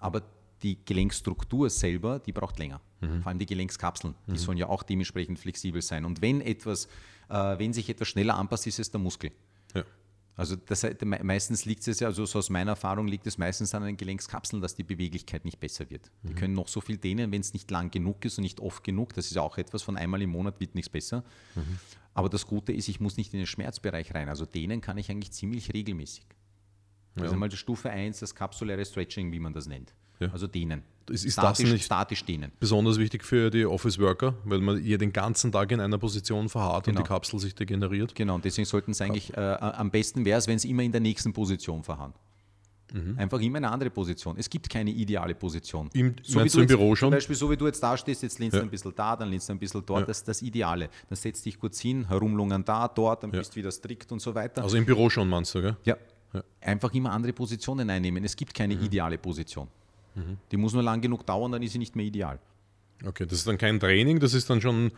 aber 0.00 0.22
die 0.62 0.84
Gelenkstruktur 0.84 1.70
selber, 1.70 2.18
die 2.18 2.32
braucht 2.32 2.58
länger. 2.58 2.80
Mhm. 3.00 3.22
Vor 3.22 3.28
allem 3.28 3.38
die 3.38 3.46
Gelenkskapseln, 3.46 4.16
die 4.26 4.32
mhm. 4.32 4.36
sollen 4.36 4.58
ja 4.58 4.68
auch 4.68 4.82
dementsprechend 4.82 5.38
flexibel 5.38 5.82
sein. 5.82 6.04
Und 6.04 6.20
wenn 6.20 6.40
etwas, 6.40 6.86
äh, 7.28 7.58
wenn 7.58 7.72
sich 7.72 7.88
etwas 7.88 8.08
schneller 8.08 8.36
anpasst, 8.36 8.66
ist 8.66 8.80
es 8.80 8.90
der 8.90 9.00
Muskel. 9.00 9.30
Ja. 9.74 9.84
Also 10.40 10.56
das, 10.56 10.86
meistens 11.22 11.66
liegt 11.66 11.86
es 11.86 12.00
ja, 12.00 12.08
also 12.08 12.24
so 12.24 12.38
aus 12.38 12.48
meiner 12.48 12.70
Erfahrung 12.70 13.06
liegt 13.06 13.26
es 13.26 13.36
meistens 13.36 13.74
an 13.74 13.82
den 13.82 13.98
Gelenkskapseln, 13.98 14.62
dass 14.62 14.74
die 14.74 14.84
Beweglichkeit 14.84 15.44
nicht 15.44 15.60
besser 15.60 15.90
wird. 15.90 16.10
Die 16.22 16.32
mhm. 16.32 16.36
können 16.36 16.54
noch 16.54 16.68
so 16.68 16.80
viel 16.80 16.96
dehnen, 16.96 17.30
wenn 17.30 17.42
es 17.42 17.52
nicht 17.52 17.70
lang 17.70 17.90
genug 17.90 18.24
ist 18.24 18.38
und 18.38 18.44
nicht 18.44 18.58
oft 18.58 18.82
genug. 18.82 19.12
Das 19.12 19.26
ist 19.26 19.34
ja 19.34 19.42
auch 19.42 19.58
etwas, 19.58 19.82
von 19.82 19.98
einmal 19.98 20.22
im 20.22 20.30
Monat 20.30 20.58
wird 20.58 20.74
nichts 20.74 20.88
besser. 20.88 21.24
Mhm. 21.54 21.78
Aber 22.14 22.30
das 22.30 22.46
Gute 22.46 22.72
ist, 22.72 22.88
ich 22.88 23.00
muss 23.00 23.18
nicht 23.18 23.34
in 23.34 23.40
den 23.40 23.46
Schmerzbereich 23.46 24.14
rein. 24.14 24.30
Also 24.30 24.46
dehnen 24.46 24.80
kann 24.80 24.96
ich 24.96 25.10
eigentlich 25.10 25.32
ziemlich 25.32 25.74
regelmäßig. 25.74 26.24
Ja. 26.30 26.36
Das 27.16 27.26
ist 27.26 27.32
einmal 27.34 27.50
die 27.50 27.58
Stufe 27.58 27.90
1, 27.90 28.20
das 28.20 28.34
kapsuläre 28.34 28.82
Stretching, 28.86 29.32
wie 29.32 29.40
man 29.40 29.52
das 29.52 29.66
nennt. 29.66 29.92
Ja. 30.20 30.28
Also 30.32 30.46
dehnen. 30.46 30.82
Ist, 31.08 31.24
ist 31.24 31.32
statisch, 31.32 31.64
das 31.64 31.72
nicht 31.72 31.84
statisch 31.84 32.24
dehnen. 32.24 32.52
besonders 32.60 32.98
wichtig 32.98 33.24
für 33.24 33.50
die 33.50 33.66
Office-Worker, 33.66 34.34
weil 34.44 34.60
man 34.60 34.78
hier 34.78 34.96
den 34.96 35.12
ganzen 35.12 35.50
Tag 35.50 35.72
in 35.72 35.80
einer 35.80 35.98
Position 35.98 36.48
verharrt 36.48 36.84
genau. 36.84 36.98
und 36.98 37.04
die 37.04 37.08
Kapsel 37.08 37.40
sich 37.40 37.54
degeneriert? 37.54 38.14
Genau, 38.14 38.36
und 38.36 38.44
deswegen 38.44 38.66
sollten 38.66 38.92
es 38.92 39.00
eigentlich, 39.00 39.36
äh, 39.36 39.40
am 39.40 39.90
besten 39.90 40.24
wäre 40.24 40.38
es, 40.38 40.46
wenn 40.46 40.56
es 40.56 40.64
immer 40.64 40.82
in 40.82 40.92
der 40.92 41.00
nächsten 41.00 41.32
Position 41.32 41.82
verharren. 41.82 42.12
Mhm. 42.92 43.18
Einfach 43.18 43.40
immer 43.40 43.58
eine 43.58 43.70
andere 43.70 43.90
Position. 43.90 44.36
Es 44.38 44.48
gibt 44.48 44.68
keine 44.68 44.90
ideale 44.90 45.34
Position. 45.34 45.90
Im, 45.92 46.14
so 46.22 46.42
wie 46.44 46.48
du 46.48 46.60
im 46.60 46.66
Büro 46.66 46.94
schon? 46.94 47.10
Zum 47.10 47.16
Beispiel, 47.16 47.36
so 47.36 47.50
wie 47.50 47.56
du 47.56 47.66
jetzt 47.66 47.82
da 47.82 47.96
stehst, 47.96 48.22
jetzt 48.22 48.38
lehnst 48.38 48.54
ja. 48.54 48.60
du 48.60 48.66
ein 48.66 48.70
bisschen 48.70 48.92
da, 48.94 49.16
dann 49.16 49.28
lehnst 49.28 49.48
du 49.48 49.52
ein 49.52 49.58
bisschen 49.58 49.84
dort. 49.84 50.00
Ja. 50.00 50.06
Das 50.06 50.18
ist 50.18 50.28
das 50.28 50.42
Ideale. 50.42 50.88
Dann 51.08 51.16
setzt 51.16 51.44
dich 51.46 51.58
kurz 51.58 51.80
hin, 51.80 52.08
herumlungern 52.08 52.64
da, 52.64 52.88
dort, 52.88 53.22
dann 53.22 53.32
ja. 53.32 53.38
bist 53.38 53.52
du 53.52 53.56
wieder 53.56 53.70
strikt 53.70 54.10
und 54.12 54.20
so 54.20 54.34
weiter. 54.34 54.62
Also 54.62 54.76
im 54.76 54.84
Büro 54.84 55.08
schon, 55.10 55.28
meinst 55.28 55.54
du, 55.54 55.62
gell? 55.62 55.76
Ja. 55.84 55.96
Einfach 56.60 56.92
immer 56.94 57.10
andere 57.10 57.32
Positionen 57.32 57.90
einnehmen. 57.90 58.24
Es 58.24 58.36
gibt 58.36 58.54
keine 58.54 58.76
mhm. 58.76 58.84
ideale 58.84 59.18
Position. 59.18 59.68
Mhm. 60.20 60.36
Die 60.50 60.56
muss 60.56 60.72
nur 60.72 60.82
lang 60.82 61.00
genug 61.00 61.26
dauern, 61.26 61.52
dann 61.52 61.62
ist 61.62 61.72
sie 61.72 61.78
nicht 61.78 61.96
mehr 61.96 62.06
ideal. 62.06 62.38
Okay, 63.04 63.26
das 63.26 63.38
ist 63.38 63.46
dann 63.46 63.58
kein 63.58 63.80
Training, 63.80 64.20
das 64.20 64.34
ist 64.34 64.48
dann 64.50 64.60
schon 64.60 64.92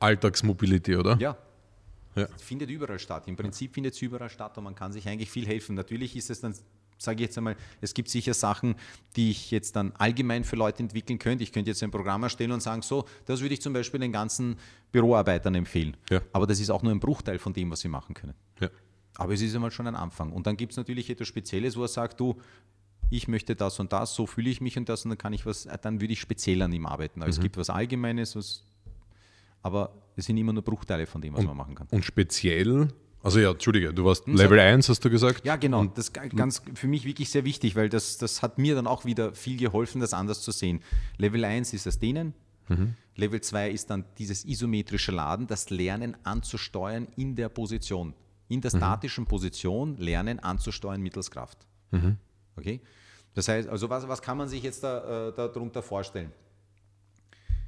Alltagsmobility, 0.00 0.96
oder? 0.96 1.16
Ja. 1.18 1.36
ja. 2.14 2.26
Findet 2.38 2.70
überall 2.70 2.98
statt. 2.98 3.28
Im 3.28 3.36
Prinzip 3.36 3.74
findet 3.74 3.94
es 3.94 4.02
überall 4.02 4.30
statt 4.30 4.56
und 4.58 4.64
man 4.64 4.74
kann 4.74 4.92
sich 4.92 5.08
eigentlich 5.08 5.30
viel 5.30 5.46
helfen. 5.46 5.74
Natürlich 5.74 6.16
ist 6.16 6.30
es 6.30 6.40
dann 6.40 6.54
sage 6.98 7.22
ich 7.22 7.28
jetzt 7.28 7.38
einmal, 7.38 7.56
es 7.80 7.94
gibt 7.94 8.08
sicher 8.08 8.34
Sachen, 8.34 8.74
die 9.16 9.30
ich 9.30 9.50
jetzt 9.50 9.76
dann 9.76 9.92
allgemein 9.96 10.44
für 10.44 10.56
Leute 10.56 10.82
entwickeln 10.82 11.18
könnte. 11.18 11.44
Ich 11.44 11.52
könnte 11.52 11.70
jetzt 11.70 11.82
ein 11.82 11.90
Programm 11.90 12.24
erstellen 12.24 12.52
und 12.52 12.60
sagen, 12.60 12.82
so, 12.82 13.06
das 13.24 13.40
würde 13.40 13.54
ich 13.54 13.62
zum 13.62 13.72
Beispiel 13.72 14.00
den 14.00 14.12
ganzen 14.12 14.56
Büroarbeitern 14.92 15.54
empfehlen. 15.54 15.96
Ja. 16.10 16.20
Aber 16.32 16.46
das 16.46 16.60
ist 16.60 16.70
auch 16.70 16.82
nur 16.82 16.92
ein 16.92 17.00
Bruchteil 17.00 17.38
von 17.38 17.52
dem, 17.52 17.70
was 17.70 17.80
sie 17.80 17.88
machen 17.88 18.14
können. 18.14 18.34
Ja. 18.60 18.68
Aber 19.16 19.32
es 19.32 19.40
ist 19.40 19.54
einmal 19.54 19.70
schon 19.70 19.86
ein 19.86 19.96
Anfang. 19.96 20.32
Und 20.32 20.46
dann 20.46 20.56
gibt 20.56 20.72
es 20.72 20.76
natürlich 20.76 21.10
etwas 21.10 21.28
Spezielles, 21.28 21.76
wo 21.76 21.82
er 21.82 21.88
sagt, 21.88 22.20
du, 22.20 22.40
ich 23.10 23.28
möchte 23.28 23.56
das 23.56 23.80
und 23.80 23.92
das, 23.92 24.14
so 24.14 24.26
fühle 24.26 24.50
ich 24.50 24.60
mich 24.60 24.76
und 24.76 24.88
das 24.88 25.04
und 25.04 25.10
dann 25.10 25.18
kann 25.18 25.32
ich 25.32 25.46
was, 25.46 25.68
dann 25.82 26.00
würde 26.00 26.12
ich 26.12 26.20
speziell 26.20 26.62
an 26.62 26.72
ihm 26.72 26.86
arbeiten. 26.86 27.22
Also 27.22 27.38
mhm. 27.38 27.40
es 27.40 27.42
gibt 27.42 27.56
was 27.56 27.70
Allgemeines, 27.70 28.36
was, 28.36 28.64
aber 29.62 29.92
es 30.16 30.26
sind 30.26 30.36
immer 30.36 30.52
nur 30.52 30.62
Bruchteile 30.62 31.06
von 31.06 31.20
dem, 31.20 31.34
was 31.34 31.40
und, 31.40 31.46
man 31.46 31.56
machen 31.56 31.74
kann. 31.74 31.86
Und 31.90 32.04
speziell, 32.04 32.88
also 33.22 33.40
ja, 33.40 33.50
Entschuldige, 33.50 33.92
du 33.92 34.04
warst 34.04 34.26
hm, 34.26 34.36
Level 34.36 34.58
1, 34.58 34.88
hast 34.88 35.04
du 35.04 35.10
gesagt? 35.10 35.44
Ja, 35.44 35.56
genau. 35.56 35.80
Und 35.80 35.96
das 35.96 36.06
ist 36.08 36.14
ganz 36.36 36.62
für 36.74 36.88
mich 36.88 37.04
wirklich 37.04 37.30
sehr 37.30 37.44
wichtig, 37.44 37.76
weil 37.76 37.88
das, 37.88 38.18
das 38.18 38.42
hat 38.42 38.58
mir 38.58 38.74
dann 38.74 38.86
auch 38.86 39.04
wieder 39.04 39.34
viel 39.34 39.56
geholfen, 39.56 40.00
das 40.00 40.12
anders 40.12 40.42
zu 40.42 40.50
sehen. 40.50 40.80
Level 41.16 41.44
1 41.44 41.72
ist 41.72 41.86
das 41.86 41.98
Dehnen. 41.98 42.34
Mhm. 42.68 42.94
Level 43.16 43.40
2 43.40 43.70
ist 43.70 43.90
dann 43.90 44.04
dieses 44.18 44.44
isometrische 44.44 45.12
Laden, 45.12 45.46
das 45.46 45.70
Lernen 45.70 46.16
anzusteuern 46.24 47.08
in 47.16 47.34
der 47.34 47.48
Position. 47.48 48.14
In 48.48 48.60
der 48.60 48.72
mhm. 48.72 48.78
statischen 48.78 49.26
Position 49.26 49.96
lernen 49.96 50.38
anzusteuern 50.38 51.00
mittels 51.00 51.30
Kraft. 51.30 51.66
Mhm. 51.90 52.16
Okay? 52.56 52.80
Das 53.38 53.46
heißt, 53.46 53.68
also 53.68 53.88
was, 53.88 54.08
was 54.08 54.20
kann 54.20 54.36
man 54.36 54.48
sich 54.48 54.64
jetzt 54.64 54.82
da, 54.82 55.28
äh, 55.28 55.32
darunter 55.32 55.80
vorstellen? 55.80 56.32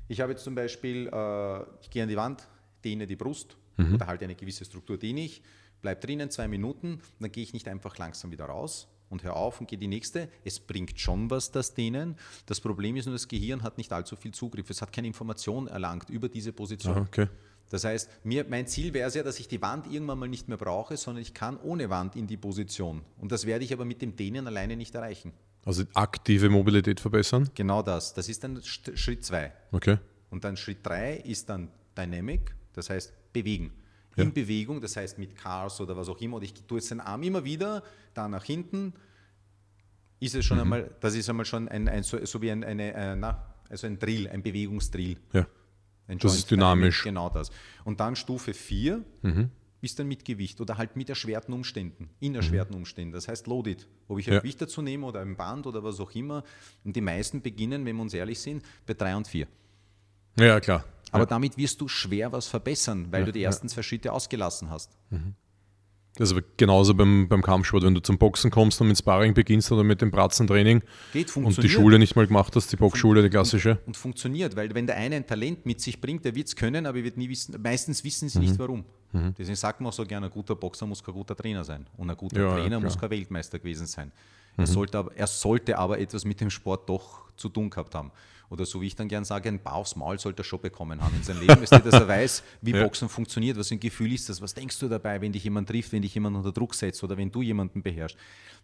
Ich 0.08 0.20
habe 0.20 0.32
jetzt 0.32 0.42
zum 0.42 0.56
Beispiel, 0.56 1.06
äh, 1.06 1.60
ich 1.80 1.90
gehe 1.90 2.02
an 2.02 2.08
die 2.08 2.16
Wand, 2.16 2.48
dehne 2.82 3.06
die 3.06 3.14
Brust 3.14 3.56
Mhm. 3.76 3.94
oder 3.94 4.08
halt 4.08 4.20
eine 4.24 4.34
gewisse 4.34 4.64
Struktur 4.64 4.98
dehne 4.98 5.20
ich, 5.20 5.42
bleib 5.80 6.00
drinnen 6.00 6.28
zwei 6.28 6.48
Minuten, 6.48 7.00
dann 7.20 7.30
gehe 7.30 7.44
ich 7.44 7.52
nicht 7.52 7.68
einfach 7.68 7.96
langsam 7.98 8.32
wieder 8.32 8.46
raus 8.46 8.88
und 9.10 9.22
hör 9.22 9.36
auf 9.36 9.60
und 9.60 9.68
gehe 9.68 9.78
die 9.78 9.86
nächste. 9.86 10.28
Es 10.44 10.58
bringt 10.58 10.98
schon 10.98 11.30
was, 11.30 11.52
das 11.52 11.72
Dehnen. 11.72 12.16
Das 12.46 12.60
Problem 12.60 12.96
ist 12.96 13.06
nur, 13.06 13.14
das 13.14 13.28
Gehirn 13.28 13.62
hat 13.62 13.78
nicht 13.78 13.92
allzu 13.92 14.16
viel 14.16 14.32
Zugriff. 14.32 14.68
Es 14.70 14.82
hat 14.82 14.92
keine 14.92 15.06
Information 15.06 15.68
erlangt 15.68 16.10
über 16.10 16.28
diese 16.28 16.52
Position. 16.52 16.96
Ah, 16.96 17.02
okay. 17.02 17.28
Das 17.68 17.84
heißt, 17.84 18.10
mir, 18.24 18.44
mein 18.48 18.66
Ziel 18.66 18.92
wäre 18.92 19.06
es 19.06 19.14
ja, 19.14 19.22
dass 19.22 19.38
ich 19.38 19.46
die 19.46 19.62
Wand 19.62 19.86
irgendwann 19.86 20.18
mal 20.18 20.28
nicht 20.28 20.48
mehr 20.48 20.58
brauche, 20.58 20.96
sondern 20.96 21.22
ich 21.22 21.32
kann 21.32 21.56
ohne 21.60 21.90
Wand 21.90 22.16
in 22.16 22.26
die 22.26 22.36
Position. 22.36 23.02
Und 23.18 23.30
das 23.30 23.46
werde 23.46 23.64
ich 23.64 23.72
aber 23.72 23.84
mit 23.84 24.02
dem 24.02 24.16
Dehnen 24.16 24.48
alleine 24.48 24.76
nicht 24.76 24.96
erreichen. 24.96 25.32
Also 25.64 25.84
aktive 25.94 26.48
Mobilität 26.48 27.00
verbessern. 27.00 27.50
Genau 27.54 27.82
das. 27.82 28.14
Das 28.14 28.28
ist 28.28 28.42
dann 28.42 28.61
Schritt 28.62 29.24
zwei. 29.24 29.52
Okay. 29.72 29.98
Und 30.30 30.44
dann 30.44 30.56
Schritt 30.56 30.78
drei 30.86 31.16
ist 31.16 31.48
dann 31.48 31.68
Dynamic, 31.96 32.54
das 32.72 32.88
heißt 32.90 33.12
bewegen. 33.32 33.72
In 34.16 34.34
Bewegung, 34.34 34.80
das 34.82 34.96
heißt 34.96 35.18
mit 35.18 35.34
Cars 35.34 35.80
oder 35.80 35.96
was 35.96 36.08
auch 36.11 36.20
immer. 36.20 36.36
Und 36.36 36.42
ich 36.42 36.52
tue 36.52 36.78
jetzt 36.78 36.90
den 36.90 37.00
Arm 37.00 37.22
immer 37.22 37.42
wieder 37.44 37.82
da 38.12 38.28
nach 38.28 38.44
hinten. 38.44 38.92
Ist 40.18 40.34
es 40.34 40.44
schon 40.44 40.58
Mhm. 40.58 40.62
einmal, 40.64 40.90
das 41.00 41.14
ist 41.14 41.28
einmal 41.30 41.46
schon 41.46 41.68
ein, 41.68 41.88
ein 41.88 42.02
so, 42.02 42.22
so 42.26 42.42
wie 42.42 42.50
ein, 42.50 42.62
eine, 42.62 42.92
äh, 42.92 43.16
na, 43.16 43.54
also 43.70 43.86
ein 43.86 43.98
Drill, 43.98 44.28
ein 44.28 44.42
Bewegungsdrill. 44.42 45.16
Ja. 45.32 45.46
Ein 46.06 46.18
Das 46.18 46.34
ist 46.34 46.50
dynamisch. 46.50 47.02
Genau 47.04 47.30
das. 47.30 47.50
Und 47.84 48.00
dann 48.00 48.14
Stufe 48.16 48.52
4 48.52 49.02
Mhm. 49.22 49.50
Ist 49.83 49.99
dann 49.99 50.09
mit 50.09 50.24
Gewicht 50.24 50.61
oder 50.61 50.76
halt 50.78 50.97
mit 50.97 51.09
erschwerten 51.09 51.55
Umständen, 51.55 52.11
in 52.20 52.35
erschwerten 52.35 52.74
Umständen. 52.76 53.12
Das 53.12 53.28
heißt 53.28 53.47
Loaded. 53.47 53.87
Ob 54.09 54.18
ich 54.18 54.26
ein 54.26 54.31
Mhm. 54.31 54.35
Ja. 54.35 54.41
Gewicht 54.41 54.61
dazu 54.61 54.83
nehme 54.83 55.07
oder 55.07 55.20
ein 55.20 55.37
Band 55.37 55.66
oder 55.66 55.83
was 55.83 56.01
auch 56.01 56.11
immer. 56.12 56.45
Und 56.85 56.95
die 56.97 57.01
meisten 57.01 57.41
beginnen, 57.43 57.85
wenn 57.87 57.97
wir 57.97 58.03
uns 58.03 58.14
ehrlich 58.14 58.39
sind, 58.41 58.62
bei 58.87 58.95
3 58.95 59.16
und 59.16 59.28
4. 59.28 59.47
Ja, 60.39 60.61
klar. 60.61 60.85
Aber 61.12 61.26
damit 61.26 61.57
wirst 61.57 61.81
du 61.81 61.89
schwer 61.89 62.31
was 62.31 62.47
verbessern, 62.47 63.09
weil 63.11 63.24
du 63.24 63.33
die 63.33 63.43
ersten 63.43 63.68
zwei 63.68 63.83
Schritte 63.83 64.12
ausgelassen 64.12 64.70
hast. 64.70 64.97
Das 65.11 65.20
aber 66.18 66.42
genauso 66.56 66.94
beim, 66.94 67.28
beim 67.28 67.40
Kampfsport, 67.40 67.84
wenn 67.84 67.94
du 67.94 68.00
zum 68.00 68.18
Boxen 68.18 68.50
kommst 68.50 68.80
und 68.80 68.88
mit 68.88 68.98
Sparring 68.98 69.32
beginnst 69.32 69.70
oder 69.72 69.84
mit 69.84 70.02
dem 70.02 70.11
Bratzentraining 70.11 70.82
Geht, 71.12 71.34
und 71.36 71.62
die. 71.62 71.68
Schule 71.68 71.98
nicht 71.98 72.16
mal 72.16 72.26
gemacht 72.26 72.54
hast, 72.56 72.70
die 72.72 72.76
Boxschule, 72.76 73.22
die 73.22 73.30
klassische. 73.30 73.78
Und 73.86 73.96
funktioniert, 73.96 74.56
weil 74.56 74.74
wenn 74.74 74.86
der 74.86 74.96
eine 74.96 75.16
ein 75.16 75.26
Talent 75.26 75.64
mit 75.64 75.80
sich 75.80 76.00
bringt, 76.00 76.24
der 76.24 76.34
wird 76.34 76.48
es 76.48 76.56
können, 76.56 76.84
aber 76.84 76.98
er 76.98 77.04
wird 77.04 77.16
nie 77.16 77.28
wissen, 77.28 77.61
meistens 77.62 78.04
wissen 78.04 78.28
sie 78.28 78.40
nicht 78.40 78.58
warum. 78.58 78.84
Deswegen 79.12 79.56
sagt 79.56 79.80
man 79.80 79.88
auch 79.88 79.92
so 79.92 80.04
gerne, 80.04 80.26
ein 80.26 80.32
guter 80.32 80.54
Boxer 80.54 80.86
muss 80.86 81.02
kein 81.02 81.14
guter 81.14 81.34
Trainer 81.34 81.64
sein. 81.64 81.86
Und 81.96 82.11
ein 82.11 82.16
guter 82.16 82.40
Ja, 82.40 82.48
ja, 82.48 82.54
Trainer 82.54 82.68
klar. 82.68 82.80
muss 82.80 82.98
kein 82.98 83.11
Weltmeister 83.11 83.58
gewesen 83.58 83.86
sein. 83.86 84.12
Er, 84.56 84.66
sollte 84.66 84.98
aber, 84.98 85.16
er 85.16 85.26
sollte 85.26 85.78
aber 85.78 85.98
etwas 85.98 86.24
mit 86.24 86.40
dem 86.40 86.50
Sport 86.50 86.88
doch 86.88 87.24
zu 87.36 87.48
tun 87.48 87.70
gehabt 87.70 87.94
haben. 87.94 88.12
Oder 88.51 88.66
so 88.66 88.80
wie 88.82 88.88
ich 88.88 88.96
dann 88.96 89.07
gern 89.09 89.24
sage, 89.24 89.48
ein 89.48 89.61
Paar 89.61 89.76
aufs 89.76 89.94
Maul 89.94 90.18
sollte 90.18 90.42
er 90.42 90.44
schon 90.44 90.61
bekommen 90.61 91.01
haben 91.01 91.14
in 91.16 91.22
seinem 91.22 91.40
Leben, 91.40 91.62
ist, 91.62 91.70
dass 91.72 91.84
er 91.94 92.07
weiß, 92.09 92.42
wie 92.62 92.72
Ja. 92.72 92.82
Boxen 92.82 93.09
funktioniert, 93.09 93.57
was 93.57 93.68
für 93.68 93.76
ein 93.76 93.80
Gefühl 93.80 94.12
ist 94.12 94.28
das, 94.28 94.42
was 94.42 94.53
denkst 94.55 94.76
du 94.80 94.88
dabei, 94.88 95.20
wenn 95.20 95.30
dich 95.32 95.44
jemand 95.44 95.68
trifft, 95.68 95.92
wenn 95.92 96.03
dich 96.03 96.12
jemand 96.14 96.36
unter 96.36 96.51
Druck 96.51 96.74
setzt 96.74 97.03
oder 97.05 97.16
wenn 97.16 97.30
du 97.30 97.42
jemanden 97.42 97.80
beherrschst. 97.82 98.18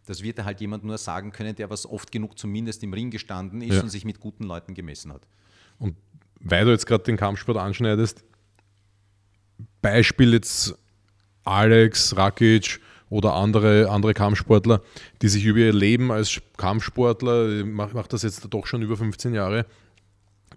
Das 0.06 0.22
wird 0.22 0.42
halt 0.44 0.60
jemand 0.60 0.82
nur 0.84 0.98
sagen 0.98 1.30
können, 1.30 1.54
der 1.54 1.70
was 1.70 1.86
oft 1.86 2.10
genug 2.10 2.36
zumindest 2.36 2.82
im 2.82 2.92
Ring 2.92 3.10
gestanden 3.12 3.62
ist 3.62 3.74
Ja. 3.76 3.82
und 3.82 3.88
sich 3.90 4.04
mit 4.04 4.18
guten 4.18 4.42
Leuten 4.44 4.74
gemessen 4.74 5.12
hat. 5.12 5.22
Und 5.78 5.96
weil 6.40 6.64
du 6.64 6.72
jetzt 6.72 6.86
gerade 6.86 7.04
den 7.04 7.16
Kampfsport 7.16 7.56
anschneidest, 7.56 8.24
Beispiel 9.82 10.32
jetzt 10.32 10.74
Alex, 11.44 12.16
Rakic 12.16 12.80
oder 13.10 13.34
andere, 13.34 13.88
andere 13.90 14.14
Kampfsportler, 14.14 14.80
die 15.22 15.28
sich 15.28 15.44
über 15.44 15.58
ihr 15.58 15.72
Leben 15.72 16.10
als 16.10 16.40
Kampfsportler, 16.56 17.60
ich 17.60 17.64
mach, 17.64 17.92
mach 17.92 18.06
das 18.06 18.22
jetzt 18.22 18.46
doch 18.50 18.66
schon 18.66 18.82
über 18.82 18.96
15 18.96 19.34
Jahre, 19.34 19.66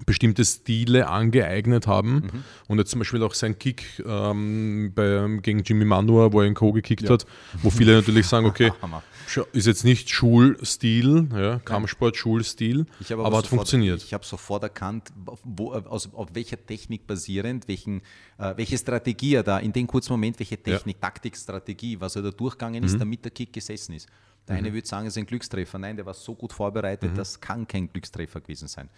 bestimmte 0.06 0.46
Stile 0.46 1.08
angeeignet 1.08 1.88
haben 1.88 2.44
und 2.68 2.78
jetzt 2.78 2.92
zum 2.92 3.00
Beispiel 3.00 3.22
auch 3.24 3.34
sein 3.34 3.58
Kick 3.60 4.04
ähm, 4.06 4.92
bei, 4.96 5.28
gegen 5.42 5.64
Jimmy 5.64 5.86
Manua, 5.86 6.32
wo 6.32 6.42
er 6.42 6.48
ihn 6.48 6.54
Co. 6.54 6.72
gekickt 6.72 7.10
hat, 7.10 7.26
wo 7.62 7.70
viele 7.70 7.94
natürlich 7.96 8.28
sagen, 8.28 8.46
okay, 8.46 8.72
ist 9.54 9.68
jetzt 9.68 9.84
nicht 9.84 10.10
Schulstil, 10.10 11.28
ja, 11.34 11.60
Kampfsport, 11.60 12.18
Schulstil, 12.18 12.86
Ich 13.00 13.12
habe 13.12 13.24
aber, 13.24 13.38
hat 13.38 13.48
funktioniert. 13.48 14.04
Ich 14.04 14.14
habe 14.14 14.26
sofort 14.26 14.64
erkannt, 14.64 15.10
wo, 15.44 15.74
aus, 15.74 16.10
auf 16.14 16.30
welcher 16.34 16.64
Technik 16.66 17.06
basierend, 17.06 17.68
welchen, 17.68 18.02
äh, 18.38 18.54
welche 18.58 18.78
Strategie 18.78 19.36
er 19.36 19.44
da, 19.44 19.60
in 19.60 19.72
dem 19.72 19.88
kurzen 19.88 20.14
Moment, 20.14 20.40
welche 20.40 20.58
Technik, 20.58 21.00
Taktik, 21.00 21.38
Strategie, 21.38 22.00
was 22.00 22.16
er 22.16 22.24
da 22.24 22.32
durchgegangen 22.32 22.82
Mhm. 22.82 22.86
ist, 22.88 23.00
damit 23.00 23.24
der 23.24 23.32
Kick 23.32 23.54
gesessen 23.54 23.94
ist. 23.94 24.08
Der 24.50 24.58
eine 24.58 24.74
würde 24.74 24.88
sagen, 24.88 25.08
es 25.08 25.14
ist 25.14 25.18
ein 25.20 25.26
Glückstreffer. 25.26 25.78
Nein, 25.80 25.96
der 25.96 26.06
war 26.06 26.14
so 26.14 26.36
gut 26.36 26.52
Mhm. 26.52 26.56
vorbereitet, 26.56 27.12
das 27.16 27.40
kann 27.40 27.68
kein 27.68 27.88
Glückstreffer 27.92 28.42
gewesen 28.42 28.68
sein. 28.68 28.90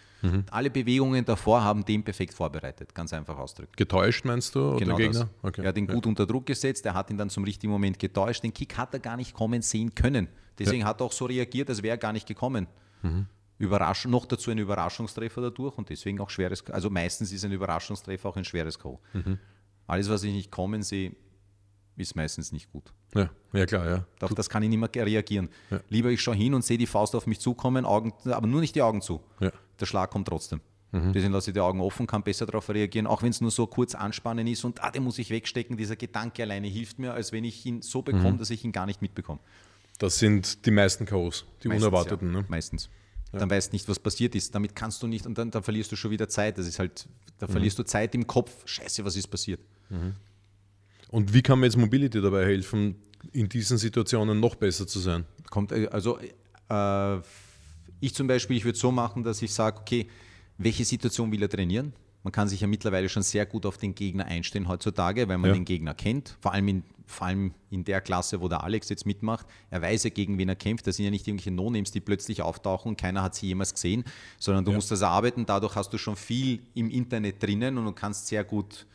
Alle 0.50 0.70
Bewegungen 0.70 1.24
davor 1.24 1.62
haben 1.62 1.84
den 1.84 2.02
perfekt 2.02 2.34
vorbereitet, 2.34 2.94
ganz 2.94 3.12
einfach 3.12 3.38
ausdrücken. 3.38 3.72
Getäuscht 3.76 4.24
meinst 4.24 4.54
du, 4.54 4.76
Genau 4.76 4.96
das. 4.96 5.06
Gegner? 5.06 5.28
Okay. 5.42 5.62
Er 5.62 5.68
hat 5.68 5.76
ihn 5.78 5.86
gut 5.86 6.06
unter 6.06 6.26
Druck 6.26 6.46
gesetzt, 6.46 6.84
er 6.86 6.94
hat 6.94 7.10
ihn 7.10 7.18
dann 7.18 7.30
zum 7.30 7.44
richtigen 7.44 7.70
Moment 7.72 7.98
getäuscht. 7.98 8.42
Den 8.42 8.52
Kick 8.52 8.76
hat 8.78 8.92
er 8.94 9.00
gar 9.00 9.16
nicht 9.16 9.34
kommen 9.34 9.62
sehen 9.62 9.94
können. 9.94 10.28
Deswegen 10.58 10.84
hat 10.84 11.00
er 11.00 11.04
auch 11.06 11.12
so 11.12 11.26
reagiert, 11.26 11.68
als 11.68 11.82
wäre 11.82 11.94
er 11.94 11.98
gar 11.98 12.12
nicht 12.12 12.26
gekommen. 12.26 12.66
Mhm. 13.02 13.26
Überraschung, 13.58 14.10
noch 14.10 14.26
dazu 14.26 14.50
ein 14.50 14.58
Überraschungstreffer 14.58 15.40
dadurch 15.40 15.78
und 15.78 15.88
deswegen 15.88 16.18
auch 16.20 16.30
schweres, 16.30 16.68
also 16.70 16.90
meistens 16.90 17.30
ist 17.30 17.44
ein 17.44 17.52
Überraschungstreffer 17.52 18.28
auch 18.28 18.36
ein 18.36 18.44
schweres 18.44 18.78
K.O. 18.78 18.98
Mhm. 19.12 19.38
Alles, 19.86 20.08
was 20.08 20.24
ich 20.24 20.32
nicht 20.32 20.50
kommen 20.50 20.82
sehe, 20.82 21.14
ist 21.96 22.16
meistens 22.16 22.52
nicht 22.52 22.70
gut. 22.72 22.92
Ja, 23.14 23.30
ja 23.52 23.66
klar, 23.66 23.86
ja. 23.88 24.06
Auf 24.20 24.34
das 24.34 24.48
kann 24.48 24.62
ich 24.62 24.68
nicht 24.70 24.78
mehr 24.78 25.06
reagieren. 25.06 25.48
Lieber 25.88 26.10
ich 26.10 26.20
schaue 26.20 26.34
hin 26.34 26.54
und 26.54 26.64
sehe 26.64 26.78
die 26.78 26.86
Faust 26.86 27.14
auf 27.14 27.26
mich 27.26 27.38
zukommen, 27.40 27.84
Augen, 27.84 28.12
aber 28.24 28.46
nur 28.46 28.60
nicht 28.60 28.74
die 28.74 28.82
Augen 28.82 29.02
zu. 29.02 29.20
Ja. 29.40 29.52
Der 29.80 29.86
Schlag 29.86 30.10
kommt 30.10 30.28
trotzdem. 30.28 30.60
Mhm. 30.92 31.12
Deswegen 31.12 31.32
lasse 31.32 31.50
ich 31.50 31.54
die 31.54 31.60
Augen 31.60 31.80
offen, 31.80 32.06
kann 32.06 32.22
besser 32.22 32.44
darauf 32.46 32.68
reagieren, 32.68 33.06
auch 33.06 33.22
wenn 33.22 33.30
es 33.30 33.40
nur 33.40 33.50
so 33.50 33.66
kurz 33.66 33.94
anspannen 33.94 34.46
ist 34.46 34.64
und 34.64 34.82
ah, 34.82 34.90
den 34.90 35.02
muss 35.04 35.18
ich 35.18 35.30
wegstecken. 35.30 35.76
Dieser 35.76 35.96
Gedanke 35.96 36.42
alleine 36.42 36.68
hilft 36.68 36.98
mir, 36.98 37.14
als 37.14 37.32
wenn 37.32 37.44
ich 37.44 37.64
ihn 37.66 37.80
so 37.82 38.00
Mhm. 38.00 38.04
bekomme, 38.04 38.36
dass 38.38 38.50
ich 38.50 38.64
ihn 38.64 38.72
gar 38.72 38.86
nicht 38.86 39.00
mitbekomme. 39.02 39.40
Das 39.98 40.18
sind 40.18 40.66
die 40.66 40.70
meisten 40.70 41.06
K.O.s, 41.06 41.44
die 41.62 41.68
Meistens, 41.68 41.86
unerwarteten. 41.86 42.32
ja. 42.34 42.40
Ne? 42.40 42.46
Meistens. 42.48 42.88
Dann 43.32 43.48
weißt 43.48 43.72
du 43.72 43.74
nicht, 43.76 43.88
was 43.88 43.98
passiert 43.98 44.34
ist. 44.34 44.54
Damit 44.54 44.74
kannst 44.74 45.02
du 45.02 45.06
nicht 45.06 45.24
und 45.26 45.38
dann, 45.38 45.50
dann 45.50 45.62
verlierst 45.62 45.90
du 45.90 45.96
schon 45.96 46.10
wieder 46.10 46.28
Zeit. 46.28 46.58
Das 46.58 46.66
ist 46.66 46.78
halt, 46.78 47.08
da 47.38 47.46
Mhm. 47.46 47.52
verlierst 47.52 47.78
du 47.78 47.82
Zeit 47.84 48.14
im 48.14 48.26
Kopf. 48.26 48.52
Scheiße, 48.66 49.02
was 49.06 49.16
ist 49.16 49.28
passiert? 49.28 49.60
Und 51.12 51.32
wie 51.34 51.42
kann 51.42 51.60
mir 51.60 51.66
jetzt 51.66 51.76
Mobility 51.76 52.20
dabei 52.22 52.44
helfen, 52.46 52.96
in 53.32 53.46
diesen 53.48 53.76
Situationen 53.78 54.40
noch 54.40 54.54
besser 54.56 54.86
zu 54.86 54.98
sein? 54.98 55.24
Kommt, 55.50 55.70
äh, 55.70 55.86
also 55.92 56.18
äh, 56.18 57.18
ich 58.00 58.14
zum 58.14 58.26
Beispiel, 58.26 58.56
ich 58.56 58.64
würde 58.64 58.78
so 58.78 58.90
machen, 58.90 59.22
dass 59.22 59.42
ich 59.42 59.52
sage, 59.52 59.78
okay, 59.80 60.08
welche 60.56 60.84
Situation 60.86 61.30
will 61.30 61.42
er 61.42 61.50
trainieren? 61.50 61.92
Man 62.24 62.32
kann 62.32 62.48
sich 62.48 62.60
ja 62.62 62.66
mittlerweile 62.66 63.08
schon 63.10 63.22
sehr 63.22 63.44
gut 63.44 63.66
auf 63.66 63.76
den 63.76 63.94
Gegner 63.94 64.24
einstellen 64.24 64.68
heutzutage, 64.68 65.28
weil 65.28 65.36
man 65.38 65.50
Ja. 65.50 65.54
den 65.54 65.64
Gegner 65.66 65.92
kennt. 65.92 66.36
Vor 66.40 66.52
allem, 66.54 66.68
in, 66.68 66.82
vor 67.04 67.26
allem 67.26 67.52
in 67.68 67.84
der 67.84 68.00
Klasse, 68.00 68.40
wo 68.40 68.48
der 68.48 68.62
Alex 68.64 68.88
jetzt 68.88 69.04
mitmacht. 69.04 69.46
Er 69.70 69.82
weiß 69.82 70.04
ja, 70.04 70.10
gegen 70.10 70.38
wen 70.38 70.48
er 70.48 70.56
kämpft. 70.56 70.86
Das 70.86 70.96
sind 70.96 71.04
ja 71.04 71.10
nicht 71.10 71.28
irgendwelche 71.28 71.50
No-Names, 71.50 71.90
die 71.90 72.00
plötzlich 72.00 72.40
auftauchen 72.40 72.88
und 72.90 72.96
keiner 72.96 73.22
hat 73.22 73.34
sie 73.34 73.48
jemals 73.48 73.74
gesehen, 73.74 74.04
sondern 74.38 74.64
du 74.64 74.70
Ja. 74.70 74.76
musst 74.76 74.90
das 74.90 75.02
erarbeiten. 75.02 75.44
Dadurch 75.44 75.74
hast 75.76 75.92
du 75.92 75.98
schon 75.98 76.16
viel 76.16 76.60
im 76.74 76.88
Internet 76.90 77.42
drinnen 77.42 77.76
und 77.76 77.84
du 77.84 77.92
kannst 77.92 78.28
sehr 78.28 78.44
gut 78.44 78.86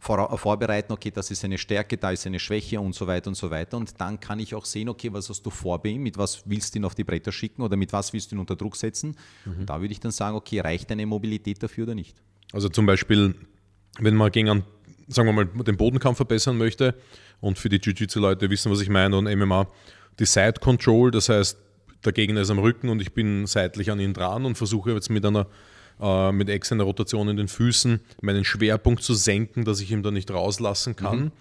vor, 0.00 0.38
vorbereiten, 0.38 0.92
okay, 0.92 1.10
das 1.10 1.30
ist 1.30 1.44
eine 1.44 1.58
Stärke, 1.58 1.98
da 1.98 2.10
ist 2.10 2.26
eine 2.26 2.38
Schwäche 2.38 2.80
und 2.80 2.94
so 2.94 3.06
weiter 3.06 3.28
und 3.28 3.34
so 3.34 3.50
weiter. 3.50 3.76
Und 3.76 4.00
dann 4.00 4.18
kann 4.18 4.40
ich 4.40 4.54
auch 4.54 4.64
sehen, 4.64 4.88
okay, 4.88 5.12
was 5.12 5.28
hast 5.28 5.42
du 5.42 5.50
vor 5.50 5.80
bei 5.80 5.90
ihm, 5.90 6.02
mit 6.02 6.16
was 6.16 6.42
willst 6.46 6.74
du 6.74 6.78
ihn 6.78 6.86
auf 6.86 6.94
die 6.94 7.04
Bretter 7.04 7.30
schicken 7.30 7.60
oder 7.60 7.76
mit 7.76 7.92
was 7.92 8.14
willst 8.14 8.32
du 8.32 8.36
ihn 8.36 8.38
unter 8.38 8.56
Druck 8.56 8.76
setzen. 8.76 9.14
Mhm. 9.44 9.66
Da 9.66 9.80
würde 9.80 9.92
ich 9.92 10.00
dann 10.00 10.10
sagen, 10.10 10.36
okay, 10.36 10.60
reicht 10.60 10.90
deine 10.90 11.04
Mobilität 11.04 11.62
dafür 11.62 11.84
oder 11.84 11.94
nicht? 11.94 12.16
Also 12.52 12.70
zum 12.70 12.86
Beispiel, 12.86 13.34
wenn 13.98 14.16
man 14.16 14.32
gegen 14.32 14.48
einen, 14.48 14.64
sagen 15.06 15.28
wir 15.28 15.32
mal, 15.34 15.44
den 15.44 15.76
Bodenkampf 15.76 16.16
verbessern 16.16 16.56
möchte 16.56 16.94
und 17.40 17.58
für 17.58 17.68
die 17.68 17.76
Jiu-Jitsu-Leute 17.76 18.48
wissen, 18.48 18.72
was 18.72 18.80
ich 18.80 18.88
meine 18.88 19.18
und 19.18 19.24
MMA, 19.24 19.68
die 20.18 20.24
Side 20.24 20.54
Control, 20.60 21.10
das 21.10 21.28
heißt, 21.28 21.58
der 22.06 22.12
Gegner 22.12 22.40
ist 22.40 22.50
am 22.50 22.58
Rücken 22.58 22.88
und 22.88 23.02
ich 23.02 23.12
bin 23.12 23.46
seitlich 23.46 23.90
an 23.90 24.00
ihn 24.00 24.14
dran 24.14 24.46
und 24.46 24.56
versuche 24.56 24.92
jetzt 24.92 25.10
mit 25.10 25.26
einer 25.26 25.46
äh, 26.00 26.32
mit 26.32 26.48
externer 26.48 26.84
Rotation 26.84 27.28
in 27.28 27.36
den 27.36 27.48
Füßen 27.48 28.00
meinen 28.22 28.44
Schwerpunkt 28.44 29.02
zu 29.02 29.14
senken, 29.14 29.64
dass 29.64 29.80
ich 29.80 29.90
ihn 29.90 30.02
da 30.02 30.10
nicht 30.10 30.30
rauslassen 30.30 30.96
kann. 30.96 31.32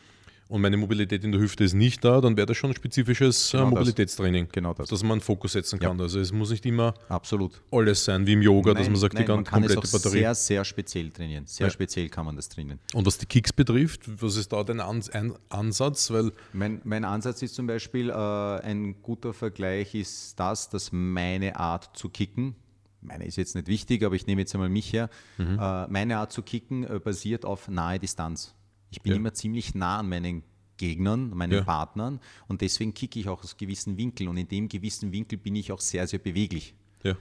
Und 0.48 0.62
meine 0.62 0.78
Mobilität 0.78 1.24
in 1.24 1.32
der 1.32 1.40
Hüfte 1.40 1.64
ist 1.64 1.76
nicht 1.76 2.04
da, 2.04 2.22
dann 2.22 2.36
wäre 2.36 2.48
das 2.48 2.58
schon 2.58 2.72
ein 2.72 2.76
spezifisches 2.76 3.52
Genau 3.52 3.62
äh, 3.62 3.66
das. 3.66 3.72
Mobilitätstraining, 3.72 4.48
Genau 4.52 4.74
das. 4.74 4.90
dass 4.90 5.04
man 5.04 5.12
einen 5.12 5.22
Fokus 5.22 5.52
setzen 5.52 5.78
kann. 5.78 6.02
Also 6.02 6.20
es 6.20 6.32
muss 6.34 6.50
nicht 6.50 6.66
immer 6.66 6.96
Absolut. 7.08 7.62
alles 7.72 8.04
sein, 8.04 8.26
wie 8.26 8.34
im 8.34 8.42
Yoga, 8.42 8.74
dass 8.74 8.82
Nein, 8.86 8.94
man 8.94 9.00
sagt, 9.00 9.14
nein, 9.14 9.26
die 9.26 9.32
man 9.32 9.44
ganze 9.44 9.52
kann 9.52 9.64
es 9.64 9.74
komplette 9.76 9.88
auch 9.96 10.02
Batterie. 10.02 10.20
sehr, 10.22 10.34
sehr 10.34 10.66
speziell 10.66 11.12
trainieren. 11.12 11.46
Sehr 11.46 11.68
Ja. 11.68 11.72
speziell 11.72 12.10
kann 12.10 12.26
man 12.26 12.36
das 12.36 12.50
trainieren. 12.50 12.80
Und 12.96 13.06
was 13.06 13.20
die 13.20 13.28
Kicks 13.28 13.54
betrifft, 13.54 14.02
was 14.24 14.38
ist 14.38 14.52
da 14.52 14.64
dein 14.64 14.80
Ans 14.80 15.08
ein 15.12 15.34
Ansatz? 15.50 16.10
Weil 16.10 16.32
Mein, 16.52 16.82
mein 16.84 17.06
Ansatz 17.06 17.44
ist 17.44 17.54
zum 17.54 17.68
Beispiel, 17.68 18.10
äh, 18.10 18.14
ein 18.14 18.96
guter 19.04 19.36
Vergleich 19.36 19.94
ist 19.94 20.40
das, 20.40 20.68
dass 20.68 20.92
meine 20.92 21.58
Art 21.58 21.92
zu 21.96 22.10
kicken, 22.10 22.56
meine 23.02 23.26
ist 23.26 23.38
jetzt 23.38 23.56
nicht 23.56 23.68
wichtig, 23.68 24.04
aber 24.04 24.16
ich 24.16 24.28
nehme 24.28 24.42
jetzt 24.42 24.54
einmal 24.54 24.70
mich 24.70 24.92
her, 24.94 25.10
Mhm. 25.38 25.58
äh, 25.60 25.88
meine 25.88 26.18
Art 26.18 26.32
zu 26.32 26.42
kicken 26.42 26.84
äh, 26.84 27.00
basiert 27.00 27.46
auf 27.46 27.68
nahe 27.68 28.00
Distanz. 28.00 28.54
Ich 28.92 29.02
bin 29.02 29.12
Ja. 29.14 29.18
immer 29.18 29.34
ziemlich 29.34 29.76
nah 29.76 30.00
an 30.00 30.10
meinen 30.10 30.44
Gegnern, 30.78 31.30
meinen 31.32 31.54
Ja. 31.54 31.64
Partnern 31.64 32.20
und 32.48 32.62
deswegen 32.62 32.94
kicke 32.94 33.20
ich 33.20 33.28
auch 33.28 33.44
aus 33.44 33.58
gewissen 33.58 33.98
Winkeln 33.98 34.30
und 34.30 34.38
in 34.38 34.48
dem 34.48 34.68
gewissen 34.70 35.12
Winkel 35.12 35.38
bin 35.38 35.56
ich 35.56 35.72
auch 35.72 35.82
sehr, 35.82 36.08
sehr 36.08 36.20
beweglich. 36.20 36.74
ja, 37.04 37.16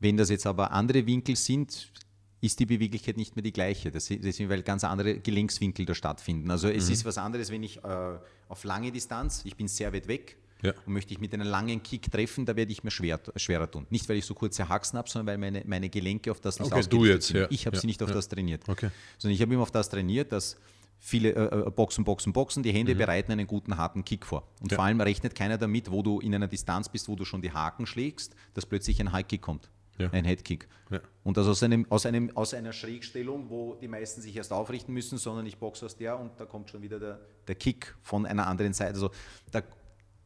Wenn 0.00 0.16
das 0.16 0.30
jetzt 0.30 0.46
aber 0.46 0.70
andere 0.72 1.06
Winkel 1.06 1.34
sind, 1.36 1.92
ist 2.40 2.60
die 2.60 2.66
Beweglichkeit 2.66 3.16
nicht 3.16 3.34
mehr 3.34 3.42
die 3.42 3.52
gleiche. 3.52 3.90
Das 3.90 4.10
ist, 4.10 4.48
weil 4.48 4.62
ganz 4.62 4.84
andere 4.84 5.18
Gelenkswinkel 5.18 5.84
da 5.86 5.94
stattfinden. 5.94 6.50
Also 6.52 6.68
es 6.68 6.86
mhm. 6.86 6.92
ist 6.92 7.04
was 7.04 7.18
anderes, 7.18 7.50
wenn 7.50 7.64
ich 7.64 7.82
äh, 7.82 8.18
auf 8.48 8.62
lange 8.64 8.92
Distanz, 8.92 9.42
ich 9.44 9.56
bin 9.56 9.66
sehr 9.66 9.92
weit 9.92 10.06
weg 10.06 10.36
ja. 10.62 10.72
und 10.86 10.92
möchte 10.92 11.12
ich 11.12 11.20
mit 11.20 11.32
einem 11.34 11.46
langen 11.46 11.82
Kick 11.82 12.10
treffen, 12.10 12.46
da 12.46 12.56
werde 12.56 12.72
ich 12.72 12.84
mir 12.84 12.90
schwer, 12.90 13.20
schwerer 13.36 13.70
tun. 13.70 13.86
Nicht, 13.90 14.08
weil 14.08 14.16
ich 14.16 14.26
so 14.26 14.34
kurze 14.34 14.68
Haxen 14.68 14.98
habe, 14.98 15.08
sondern 15.08 15.26
weil 15.26 15.38
meine, 15.38 15.62
meine 15.66 15.88
Gelenke 15.88 16.30
auf 16.30 16.40
das 16.40 16.58
nicht 16.58 16.72
okay, 16.72 16.84
du 16.88 17.04
jetzt, 17.04 17.28
sind. 17.28 17.40
Ja. 17.40 17.46
Ich 17.50 17.66
habe 17.66 17.76
ja. 17.76 17.80
sie 17.80 17.86
nicht 17.86 18.02
auf 18.02 18.10
das 18.10 18.28
trainiert. 18.28 18.68
Okay. 18.68 18.90
Sondern 19.18 19.34
ich 19.34 19.42
habe 19.42 19.52
immer 19.52 19.62
auf 19.62 19.70
das 19.70 19.88
trainiert, 19.88 20.32
dass 20.32 20.56
viele 20.98 21.30
äh, 21.30 21.66
äh, 21.66 21.70
Boxen, 21.70 22.04
Boxen, 22.04 22.32
Boxen, 22.32 22.62
die 22.62 22.72
Hände 22.72 22.94
mhm. 22.94 22.98
bereiten 22.98 23.32
einen 23.32 23.46
guten 23.46 23.76
harten 23.76 24.04
Kick 24.04 24.26
vor. 24.26 24.48
Und 24.60 24.72
vor 24.72 24.84
allem 24.84 25.00
rechnet 25.00 25.34
keiner 25.34 25.58
damit, 25.58 25.90
wo 25.90 26.02
du 26.02 26.20
in 26.20 26.34
einer 26.34 26.48
Distanz 26.48 26.88
bist, 26.88 27.08
wo 27.08 27.14
du 27.14 27.24
schon 27.24 27.42
die 27.42 27.52
Haken 27.52 27.86
schlägst, 27.86 28.34
dass 28.54 28.66
plötzlich 28.66 29.00
ein 29.00 29.12
High 29.12 29.26
Kick 29.26 29.42
kommt 29.42 29.70
ja. 29.98 30.10
ein 30.10 30.24
Headkick. 30.24 30.68
Ja. 30.90 31.00
Und 31.24 31.36
das 31.36 31.46
aus, 31.46 31.62
einem, 31.62 31.86
aus, 31.90 32.06
einem, 32.06 32.34
aus 32.36 32.54
einer 32.54 32.72
Schrägstellung, 32.72 33.50
wo 33.50 33.74
die 33.74 33.88
meisten 33.88 34.20
sich 34.20 34.34
erst 34.36 34.52
aufrichten 34.52 34.94
müssen, 34.94 35.18
sondern 35.18 35.46
ich 35.46 35.58
boxe 35.58 35.84
aus 35.84 35.96
der 35.96 36.18
und 36.18 36.32
da 36.38 36.46
kommt 36.46 36.70
schon 36.70 36.82
wieder 36.82 36.98
der, 36.98 37.20
der 37.46 37.54
Kick 37.54 37.94
von 38.02 38.24
einer 38.24 38.46
anderen 38.46 38.72
Seite. 38.72 38.94
Also 38.94 39.10
da, 39.50 39.62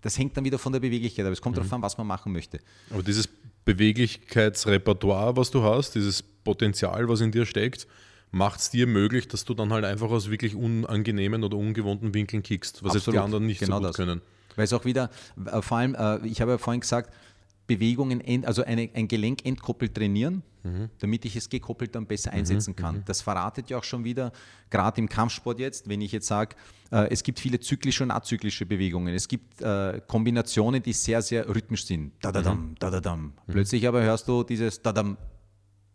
das 0.03 0.19
hängt 0.19 0.37
dann 0.37 0.45
wieder 0.45 0.59
von 0.59 0.73
der 0.73 0.81
Beweglichkeit 0.81 1.25
ab. 1.25 1.33
Es 1.33 1.41
kommt 1.41 1.57
mhm. 1.57 1.61
darauf 1.61 1.73
an, 1.73 1.83
was 1.83 1.97
man 1.97 2.07
machen 2.07 2.33
möchte. 2.33 2.59
Aber 2.91 3.03
dieses 3.03 3.29
Beweglichkeitsrepertoire, 3.65 5.37
was 5.37 5.51
du 5.51 5.63
hast, 5.63 5.95
dieses 5.95 6.23
Potenzial, 6.23 7.09
was 7.09 7.21
in 7.21 7.31
dir 7.31 7.47
steckt, 7.47 7.87
macht 8.33 8.61
es 8.61 8.71
dir 8.71 8.87
möglich, 8.87 9.29
dass 9.29 9.45
du 9.45 9.55
dann 9.55 9.73
halt 9.73 9.85
einfach 9.85 10.11
aus 10.11 10.31
wirklich 10.31 10.55
unangenehmen 10.55 11.45
oder 11.45 11.57
ungewohnten 11.57 12.15
Winkeln 12.15 12.43
kickst, 12.43 12.83
was 12.83 12.97
Absolut. 12.97 13.07
jetzt 13.07 13.13
die 13.15 13.19
anderen 13.19 13.47
nicht 13.47 13.61
genau 13.61 13.77
so 13.77 13.81
gut 13.81 13.89
das. 13.91 13.97
können. 13.97 14.21
Weil 14.57 14.65
es 14.65 14.73
auch 14.73 14.85
wieder, 14.85 15.11
äh, 15.47 15.63
vor 15.63 15.79
allem, 15.79 15.95
äh, 15.95 16.27
ich 16.27 16.41
habe 16.41 16.53
ja 16.53 16.59
vorhin 16.59 16.81
gesagt, 16.81 17.15
Bewegungen, 17.67 18.45
also 18.45 18.65
eine, 18.65 18.91
ein 18.95 19.09
Gelenk 19.09 19.45
entkoppelt 19.47 19.95
trainieren, 19.95 20.43
mhm. 20.63 20.91
damit 20.99 21.25
ich 21.25 21.37
es 21.37 21.49
gekoppelt 21.49 21.95
dann 21.95 22.07
besser 22.07 22.33
einsetzen 22.33 22.73
mhm. 22.73 22.77
kann. 22.77 22.97
Mhm. 22.97 23.05
Das 23.07 23.23
verratet 23.23 23.71
ja 23.71 23.79
auch 23.79 23.85
schon 23.85 24.05
wieder, 24.05 24.33
gerade 24.71 25.01
im 25.01 25.09
Kampfsport 25.09 25.59
jetzt, 25.59 25.89
wenn 25.89 26.01
ich 26.01 26.13
jetzt 26.13 26.27
sage, 26.27 26.57
äh, 26.91 27.09
es 27.11 27.23
gibt 27.23 27.39
viele 27.39 27.61
zyklische 27.61 28.03
und 28.05 28.11
azyklische 28.11 28.67
Bewegungen. 28.67 29.15
Es 29.15 29.29
gibt 29.29 29.61
äh, 29.63 30.01
Kombinationen, 30.07 30.83
die 30.83 30.93
sehr, 30.93 31.23
sehr 31.23 31.49
rhythmisch 31.49 31.87
sind. 31.87 32.13
Da 32.21 32.33
da 32.33 32.43
dam, 32.43 32.75
da 32.79 32.91
da 32.91 33.01
dam. 33.01 33.33
Plötzlich 33.47 33.87
aber 33.87 34.03
hörst 34.03 34.29
du 34.29 34.43
dieses 34.43 34.83
da 34.83 34.93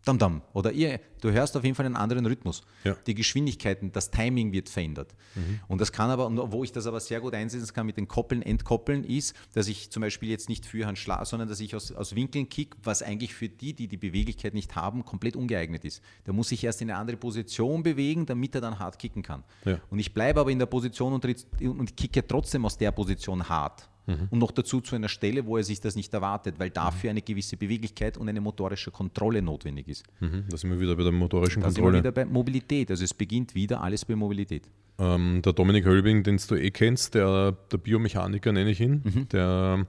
dam, 0.04 0.18
dam. 0.18 0.42
Oder 0.52 0.72
ihr, 0.72 1.00
du 1.20 1.30
hörst 1.30 1.56
auf 1.56 1.64
jeden 1.64 1.74
Fall 1.74 1.86
einen 1.86 1.96
anderen 1.96 2.26
Rhythmus. 2.26 2.62
Ja. 2.84 2.96
Die 3.06 3.14
Geschwindigkeiten, 3.14 3.92
das 3.92 4.10
Timing 4.10 4.52
wird 4.52 4.68
verändert. 4.68 5.14
Mhm. 5.34 5.60
Und 5.68 5.80
das 5.80 5.92
kann 5.92 6.10
aber, 6.10 6.30
wo 6.52 6.64
ich 6.64 6.72
das 6.72 6.86
aber 6.86 7.00
sehr 7.00 7.20
gut 7.20 7.34
einsetzen 7.34 7.72
kann 7.74 7.86
mit 7.86 7.96
den 7.96 8.08
Koppeln, 8.08 8.42
Entkoppeln, 8.42 9.04
ist, 9.04 9.34
dass 9.54 9.68
ich 9.68 9.90
zum 9.90 10.00
Beispiel 10.00 10.30
jetzt 10.30 10.48
nicht 10.48 10.66
Führhand 10.66 10.98
schlage, 10.98 11.26
sondern 11.26 11.48
dass 11.48 11.60
ich 11.60 11.74
aus, 11.74 11.92
aus 11.92 12.14
Winkeln 12.14 12.48
kick, 12.48 12.74
was 12.82 13.02
eigentlich 13.02 13.34
für 13.34 13.48
die, 13.48 13.74
die 13.74 13.88
die 13.88 13.96
Beweglichkeit 13.96 14.54
nicht 14.54 14.76
haben, 14.76 15.04
komplett 15.04 15.36
ungeeignet 15.36 15.84
ist. 15.84 16.02
Da 16.24 16.32
muss 16.32 16.52
ich 16.52 16.64
erst 16.64 16.80
in 16.80 16.90
eine 16.90 16.98
andere 16.98 17.16
Position 17.16 17.82
bewegen, 17.82 18.26
damit 18.26 18.54
er 18.54 18.60
dann 18.60 18.78
hart 18.78 18.98
kicken 18.98 19.22
kann. 19.22 19.44
Ja. 19.64 19.78
Und 19.90 19.98
ich 19.98 20.14
bleibe 20.14 20.40
aber 20.40 20.50
in 20.50 20.58
der 20.58 20.66
Position 20.66 21.12
und, 21.12 21.24
und 21.60 21.96
kicke 21.96 22.26
trotzdem 22.26 22.64
aus 22.64 22.78
der 22.78 22.92
Position 22.92 23.48
hart. 23.48 23.88
Mhm. 24.08 24.28
Und 24.30 24.38
noch 24.38 24.50
dazu 24.50 24.80
zu 24.80 24.96
einer 24.96 25.08
Stelle, 25.08 25.44
wo 25.44 25.58
er 25.58 25.62
sich 25.62 25.80
das 25.80 25.94
nicht 25.94 26.12
erwartet, 26.14 26.54
weil 26.58 26.70
dafür 26.70 27.10
eine 27.10 27.20
gewisse 27.20 27.58
Beweglichkeit 27.58 28.16
und 28.16 28.28
eine 28.28 28.40
motorische 28.40 28.90
Kontrolle 28.90 29.42
notwendig 29.42 29.86
ist. 29.86 30.04
Mhm. 30.20 30.44
Da 30.48 30.56
sind 30.56 30.70
wir 30.70 30.80
wieder 30.80 30.96
bei 30.96 31.02
der 31.02 31.12
motorischen 31.12 31.60
da 31.60 31.68
Kontrolle. 31.68 31.92
Da 31.92 31.96
sind 31.98 32.04
wir 32.04 32.10
wieder 32.10 32.24
bei 32.24 32.32
Mobilität. 32.32 32.90
Also 32.90 33.04
es 33.04 33.12
beginnt 33.12 33.54
wieder 33.54 33.82
alles 33.82 34.06
bei 34.06 34.16
Mobilität. 34.16 34.62
Ähm, 34.98 35.42
der 35.42 35.52
Dominik 35.52 35.84
Hölbing, 35.84 36.22
den 36.22 36.40
du 36.48 36.54
eh 36.54 36.70
kennst, 36.70 37.14
der, 37.14 37.52
der 37.70 37.76
Biomechaniker 37.76 38.50
nenne 38.50 38.70
ich 38.70 38.80
ihn, 38.80 39.02
mhm. 39.04 39.28
der 39.28 39.86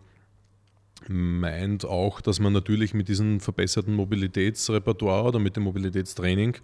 meint 1.07 1.85
auch, 1.85 2.19
dass 2.19 2.41
man 2.41 2.51
natürlich 2.51 2.93
mit 2.93 3.07
diesem 3.07 3.39
verbesserten 3.39 3.95
Mobilitätsrepertoire 3.95 5.23
oder 5.23 5.39
mit 5.39 5.55
dem 5.55 5.63
Mobilitätstraining 5.63 6.57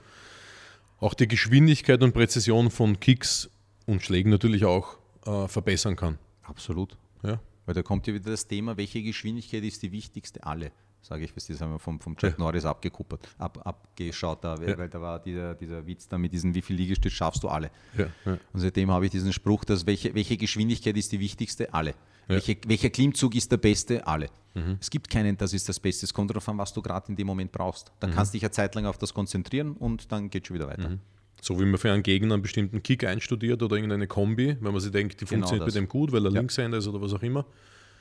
auch 1.00 1.14
die 1.14 1.28
Geschwindigkeit 1.28 2.04
und 2.04 2.14
Präzision 2.14 2.70
von 2.70 3.00
Kicks 3.00 3.50
und 3.86 4.04
Schlägen 4.04 4.30
natürlich 4.30 4.66
auch 4.66 4.98
äh, 5.26 5.48
verbessern 5.48 5.96
kann. 5.96 6.18
Absolut. 6.44 6.98
Ja. 7.26 7.40
Weil 7.66 7.76
da 7.76 7.84
kommt 7.84 8.06
ja 8.08 8.14
wieder 8.14 8.32
das 8.32 8.48
Thema, 8.48 8.78
welche 8.78 9.02
Geschwindigkeit 9.02 9.64
ist 9.64 9.82
die 9.82 9.92
wichtigste? 9.92 10.44
Alle, 10.44 10.72
sage 11.02 11.26
ich, 11.26 11.34
das 11.34 11.62
haben 11.62 11.72
wir 11.72 11.80
vom, 11.80 12.00
vom 12.00 12.16
Jack 12.20 12.34
ja. 12.34 12.40
Norris 12.40 12.66
abgekuppert, 12.66 13.28
ab, 13.38 13.60
abgeschaut, 13.66 14.44
da, 14.44 14.56
ja. 14.56 14.78
weil 14.78 14.90
da 14.90 15.02
war 15.02 15.20
dieser, 15.20 15.56
dieser 15.56 15.86
Witz 15.86 16.08
da 16.08 16.18
mit 16.18 16.32
diesen, 16.32 16.54
wie 16.54 16.62
viel 16.62 16.76
Liegestütz 16.76 17.14
schaffst 17.14 17.44
du 17.44 17.48
alle? 17.48 17.72
Ja. 17.98 18.08
Und 18.54 18.60
seitdem 18.60 18.92
habe 18.92 19.06
ich 19.06 19.12
diesen 19.12 19.34
Spruch, 19.34 19.66
dass 19.66 19.86
welche, 19.86 20.14
welche 20.14 20.38
Geschwindigkeit 20.38 20.96
ist 20.96 21.12
die 21.12 21.20
wichtigste? 21.20 21.74
Alle. 21.74 21.96
Welche, 22.28 22.58
welcher 22.66 22.90
Klimmzug 22.90 23.36
ist 23.36 23.52
der 23.52 23.58
beste? 23.58 24.06
Alle. 24.06 24.30
Mhm. 24.56 24.78
Es 24.80 24.90
gibt 24.90 25.10
keinen, 25.10 25.38
das 25.38 25.54
ist 25.54 25.70
das 25.70 25.80
Beste. 25.80 26.06
Es 26.06 26.14
kommt 26.14 26.32
darauf 26.32 26.48
an, 26.50 26.58
was 26.58 26.74
du 26.74 26.82
gerade 26.82 27.10
in 27.10 27.16
dem 27.16 27.28
Moment 27.28 27.52
brauchst. 27.52 27.92
Dann 28.00 28.12
mhm. 28.12 28.16
kannst 28.16 28.34
du 28.34 28.38
dich 28.38 28.44
eine 28.44 28.52
Zeit 28.52 28.74
lang 28.76 28.86
auf 28.86 28.98
das 28.98 29.14
konzentrieren 29.14 29.74
und 29.74 30.12
dann 30.12 30.30
geht 30.30 30.44
es 30.44 30.48
schon 30.48 30.56
wieder 30.56 30.68
weiter. 30.68 30.90
Mhm. 30.90 31.00
So 31.46 31.60
wie 31.60 31.66
man 31.66 31.78
für 31.78 31.92
einen 31.92 32.02
Gegner 32.02 32.34
einen 32.34 32.42
bestimmten 32.42 32.82
Kick 32.82 33.04
einstudiert 33.04 33.62
oder 33.62 33.76
irgendeine 33.76 34.08
Kombi, 34.08 34.58
wenn 34.60 34.74
man 34.74 34.82
sich 34.82 34.92
denkt, 34.92 35.22
die 35.22 35.26
genau 35.26 35.42
funktioniert 35.42 35.68
das. 35.68 35.76
mit 35.76 35.84
dem 35.84 35.88
gut, 35.88 36.12
weil 36.12 36.26
er 36.26 36.32
ja. 36.32 36.40
Linkshänder 36.40 36.80
ist 36.80 36.88
oder 36.88 37.00
was 37.00 37.14
auch 37.14 37.22
immer. 37.22 37.46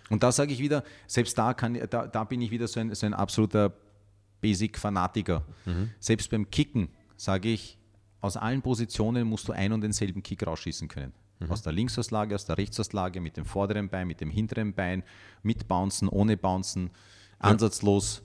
Und 0.08 0.22
da 0.22 0.32
sage 0.32 0.54
ich 0.54 0.60
wieder, 0.60 0.82
selbst 1.06 1.36
da, 1.36 1.52
kann, 1.52 1.78
da, 1.90 2.06
da 2.06 2.24
bin 2.24 2.40
ich 2.40 2.50
wieder 2.50 2.66
so 2.66 2.80
ein, 2.80 2.94
so 2.94 3.04
ein 3.04 3.12
absoluter 3.12 3.74
Basic-Fanatiker. 4.40 5.44
Mhm. 5.66 5.90
Selbst 6.00 6.30
beim 6.30 6.50
Kicken 6.50 6.88
sage 7.18 7.50
ich, 7.50 7.76
aus 8.22 8.38
allen 8.38 8.62
Positionen 8.62 9.28
musst 9.28 9.46
du 9.46 9.52
einen 9.52 9.74
und 9.74 9.82
denselben 9.82 10.22
Kick 10.22 10.46
rausschießen 10.46 10.88
können. 10.88 11.12
Mhm. 11.40 11.50
Aus 11.50 11.60
der 11.60 11.74
Linksauslage, 11.74 12.34
aus 12.34 12.46
der 12.46 12.56
Rechtsauslage, 12.56 13.20
mit 13.20 13.36
dem 13.36 13.44
vorderen 13.44 13.90
Bein, 13.90 14.06
mit 14.06 14.22
dem 14.22 14.30
hinteren 14.30 14.72
Bein, 14.72 15.02
mit 15.42 15.68
Bouncen, 15.68 16.08
ohne 16.08 16.38
Bouncen, 16.38 16.88
ansatzlos. 17.38 18.22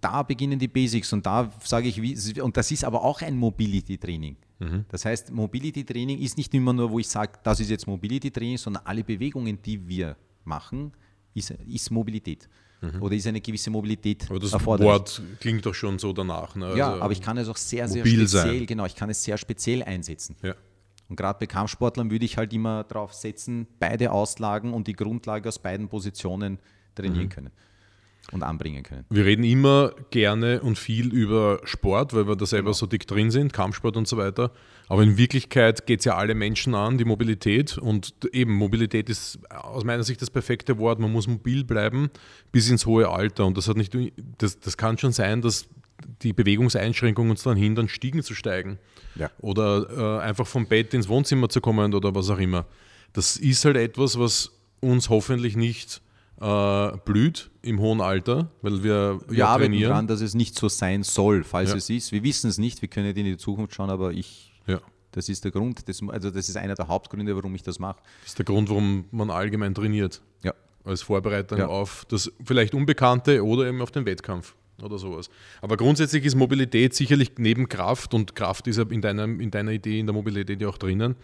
Da 0.00 0.24
beginnen 0.24 0.58
die 0.58 0.66
Basics 0.66 1.12
und 1.12 1.26
da 1.26 1.52
sage 1.62 1.86
ich, 1.86 2.02
wie, 2.02 2.40
und 2.40 2.56
das 2.56 2.72
ist 2.72 2.82
aber 2.82 3.04
auch 3.04 3.22
ein 3.22 3.36
Mobility-Training. 3.36 4.36
Mhm. 4.58 4.84
Das 4.88 5.04
heißt, 5.04 5.30
Mobility 5.32 5.84
Training 5.84 6.18
ist 6.18 6.36
nicht 6.36 6.52
immer 6.54 6.72
nur, 6.72 6.90
wo 6.90 6.98
ich 6.98 7.08
sage, 7.08 7.38
das 7.42 7.60
ist 7.60 7.70
jetzt 7.70 7.86
Mobility 7.86 8.30
Training, 8.30 8.58
sondern 8.58 8.84
alle 8.84 9.04
Bewegungen, 9.04 9.60
die 9.62 9.86
wir 9.86 10.16
machen, 10.44 10.92
ist, 11.34 11.50
ist 11.50 11.90
Mobilität. 11.90 12.48
Mhm. 12.80 13.02
Oder 13.02 13.16
ist 13.16 13.26
eine 13.26 13.40
gewisse 13.40 13.70
Mobilität 13.70 14.26
aber 14.30 14.38
das 14.38 14.64
Wort 14.64 15.22
klingt 15.40 15.66
doch 15.66 15.74
schon 15.74 15.98
so 15.98 16.12
danach. 16.12 16.54
Ne? 16.54 16.66
Also 16.66 16.78
ja, 16.78 16.96
aber 16.96 17.12
ich 17.12 17.20
kann 17.20 17.36
es 17.36 17.48
auch 17.48 17.56
sehr, 17.56 17.88
sehr 17.88 18.06
speziell, 18.06 18.28
sein. 18.28 18.66
genau, 18.66 18.86
ich 18.86 18.94
kann 18.94 19.10
es 19.10 19.22
sehr 19.22 19.36
speziell 19.36 19.82
einsetzen. 19.82 20.36
Ja. 20.42 20.54
Und 21.08 21.16
gerade 21.16 21.38
bei 21.40 21.46
Kampfsportlern 21.46 22.10
würde 22.10 22.24
ich 22.24 22.36
halt 22.36 22.52
immer 22.52 22.84
darauf 22.84 23.14
setzen, 23.14 23.66
beide 23.80 24.12
Auslagen 24.12 24.74
und 24.74 24.86
die 24.86 24.92
Grundlage 24.92 25.48
aus 25.48 25.58
beiden 25.58 25.88
Positionen 25.88 26.58
trainieren 26.94 27.24
mhm. 27.24 27.30
können 27.30 27.50
und 28.32 28.42
anbringen 28.42 28.82
können. 28.82 29.04
Wir 29.08 29.24
reden 29.24 29.44
immer 29.44 29.92
gerne 30.10 30.60
und 30.60 30.78
viel 30.78 31.12
über 31.12 31.60
Sport, 31.64 32.12
weil 32.12 32.28
wir 32.28 32.36
da 32.36 32.46
selber 32.46 32.74
so 32.74 32.86
dick 32.86 33.06
drin 33.06 33.30
sind, 33.30 33.52
Kampfsport 33.52 33.96
und 33.96 34.06
so 34.06 34.16
weiter. 34.16 34.52
Aber 34.88 35.02
in 35.02 35.16
Wirklichkeit 35.16 35.86
geht 35.86 36.00
es 36.00 36.04
ja 36.04 36.16
alle 36.16 36.34
Menschen 36.34 36.74
an, 36.74 36.98
die 36.98 37.04
Mobilität. 37.04 37.78
Und 37.78 38.14
eben 38.32 38.54
Mobilität 38.54 39.08
ist 39.08 39.38
aus 39.50 39.84
meiner 39.84 40.02
Sicht 40.02 40.20
das 40.20 40.30
perfekte 40.30 40.78
Wort. 40.78 40.98
Man 40.98 41.12
muss 41.12 41.26
mobil 41.26 41.64
bleiben 41.64 42.10
bis 42.52 42.70
ins 42.70 42.86
hohe 42.86 43.08
Alter. 43.08 43.46
Und 43.46 43.56
das 43.56 43.68
hat 43.68 43.76
nicht, 43.76 43.94
das, 44.38 44.58
das 44.60 44.76
kann 44.76 44.98
schon 44.98 45.12
sein, 45.12 45.42
dass 45.42 45.68
die 46.22 46.32
Bewegungseinschränkungen 46.32 47.30
uns 47.30 47.42
dann 47.42 47.56
hindern, 47.56 47.88
Stiegen 47.88 48.22
zu 48.22 48.34
steigen. 48.34 48.78
Ja. 49.14 49.30
Oder 49.40 50.20
äh, 50.20 50.22
einfach 50.22 50.46
vom 50.46 50.66
Bett 50.66 50.94
ins 50.94 51.08
Wohnzimmer 51.08 51.48
zu 51.48 51.60
kommen 51.60 51.94
oder 51.94 52.14
was 52.14 52.30
auch 52.30 52.38
immer. 52.38 52.66
Das 53.12 53.36
ist 53.36 53.64
halt 53.64 53.76
etwas, 53.76 54.18
was 54.18 54.52
uns 54.80 55.08
hoffentlich 55.08 55.56
nicht 55.56 56.00
äh, 56.40 56.96
blüht 57.04 57.50
im 57.62 57.80
hohen 57.80 58.00
Alter, 58.00 58.50
weil 58.62 58.82
wir 58.82 59.20
wir 59.28 59.38
ja, 59.38 59.48
arbeiten 59.48 59.72
trainieren. 59.72 59.90
daran, 59.90 60.06
dass 60.06 60.20
es 60.20 60.34
nicht 60.34 60.58
so 60.58 60.68
sein 60.68 61.02
soll, 61.02 61.44
falls 61.44 61.70
ja. 61.70 61.76
es 61.76 61.90
ist. 61.90 62.12
Wir 62.12 62.22
wissen 62.22 62.48
es 62.48 62.58
nicht, 62.58 62.80
wir 62.80 62.88
können 62.88 63.06
nicht 63.06 63.18
in 63.18 63.24
die 63.24 63.36
Zukunft 63.36 63.74
schauen, 63.74 63.90
aber 63.90 64.12
ich, 64.12 64.52
ja. 64.66 64.80
das 65.12 65.28
ist 65.28 65.44
der 65.44 65.50
Grund, 65.50 65.88
das, 65.88 66.00
also 66.08 66.30
das 66.30 66.48
ist 66.48 66.56
einer 66.56 66.74
der 66.74 66.88
Hauptgründe, 66.88 67.34
warum 67.34 67.54
ich 67.54 67.62
das 67.62 67.78
mache. 67.78 68.00
Das 68.20 68.30
ist 68.30 68.38
der 68.38 68.44
Grund, 68.44 68.68
warum 68.68 69.06
man 69.10 69.30
allgemein 69.30 69.74
trainiert. 69.74 70.22
Ja. 70.42 70.54
Als 70.84 71.02
Vorbereitung 71.02 71.60
auf 71.62 72.04
das 72.08 72.32
vielleicht 72.44 72.74
Unbekannte 72.74 73.44
oder 73.44 73.66
eben 73.66 73.82
auf 73.82 73.90
den 73.90 74.06
Wettkampf 74.06 74.54
oder 74.80 74.96
sowas. 74.96 75.28
Aber 75.60 75.76
grundsätzlich 75.76 76.24
ist 76.24 76.36
Mobilität 76.36 76.94
sicherlich 76.94 77.32
neben 77.36 77.68
Kraft 77.68 78.14
und 78.14 78.36
Kraft 78.36 78.68
ist 78.68 78.76
ja 78.76 78.84
in 78.88 79.02
deiner, 79.02 79.24
in 79.24 79.50
deiner 79.50 79.72
Idee 79.72 79.98
in 79.98 80.06
der 80.06 80.14
Mobilität 80.14 80.60
ja 80.60 80.68
auch 80.68 80.78
drinnen 80.78 81.16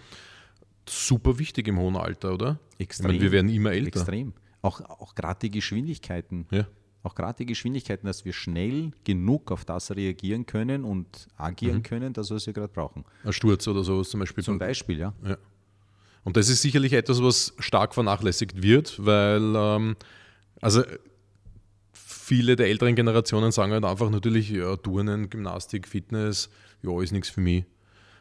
super 0.88 1.38
wichtig 1.38 1.68
im 1.68 1.78
hohen 1.78 1.96
Alter, 1.96 2.34
oder? 2.34 2.58
Extrem. 2.78 3.08
Meine, 3.08 3.22
wir 3.22 3.32
werden 3.32 3.48
immer 3.48 3.72
älter. 3.72 4.00
Extrem. 4.00 4.32
Auch, 4.64 4.80
auch 4.80 5.14
gerade 5.14 5.40
die 5.40 5.50
Geschwindigkeiten. 5.50 6.46
Ja. 6.50 6.66
Auch 7.02 7.14
gerade 7.14 7.36
die 7.36 7.46
Geschwindigkeiten, 7.46 8.06
dass 8.06 8.24
wir 8.24 8.32
schnell 8.32 8.92
genug 9.04 9.52
auf 9.52 9.66
das 9.66 9.90
reagieren 9.90 10.46
können 10.46 10.84
und 10.84 11.28
agieren 11.36 11.78
mhm. 11.78 11.82
können, 11.82 12.12
das, 12.14 12.30
was 12.30 12.46
wir 12.46 12.54
gerade 12.54 12.72
brauchen. 12.72 13.04
Ein 13.24 13.34
Sturz 13.34 13.68
oder 13.68 13.84
sowas 13.84 14.08
zum 14.08 14.20
Beispiel. 14.20 14.42
Zum 14.42 14.58
Beispiel, 14.58 14.98
ja. 14.98 15.12
ja. 15.22 15.36
Und 16.24 16.38
das 16.38 16.48
ist 16.48 16.62
sicherlich 16.62 16.94
etwas, 16.94 17.22
was 17.22 17.52
stark 17.58 17.92
vernachlässigt 17.92 18.62
wird, 18.62 19.04
weil 19.04 19.54
ähm, 19.54 19.96
also 20.62 20.82
viele 21.92 22.56
der 22.56 22.68
älteren 22.68 22.96
Generationen 22.96 23.52
sagen 23.52 23.72
halt 23.72 23.84
einfach 23.84 24.08
natürlich, 24.08 24.48
ja, 24.48 24.76
Turnen, 24.76 25.28
Gymnastik, 25.28 25.86
Fitness, 25.86 26.48
ja, 26.82 27.02
ist 27.02 27.12
nichts 27.12 27.28
für 27.28 27.42
mich. 27.42 27.66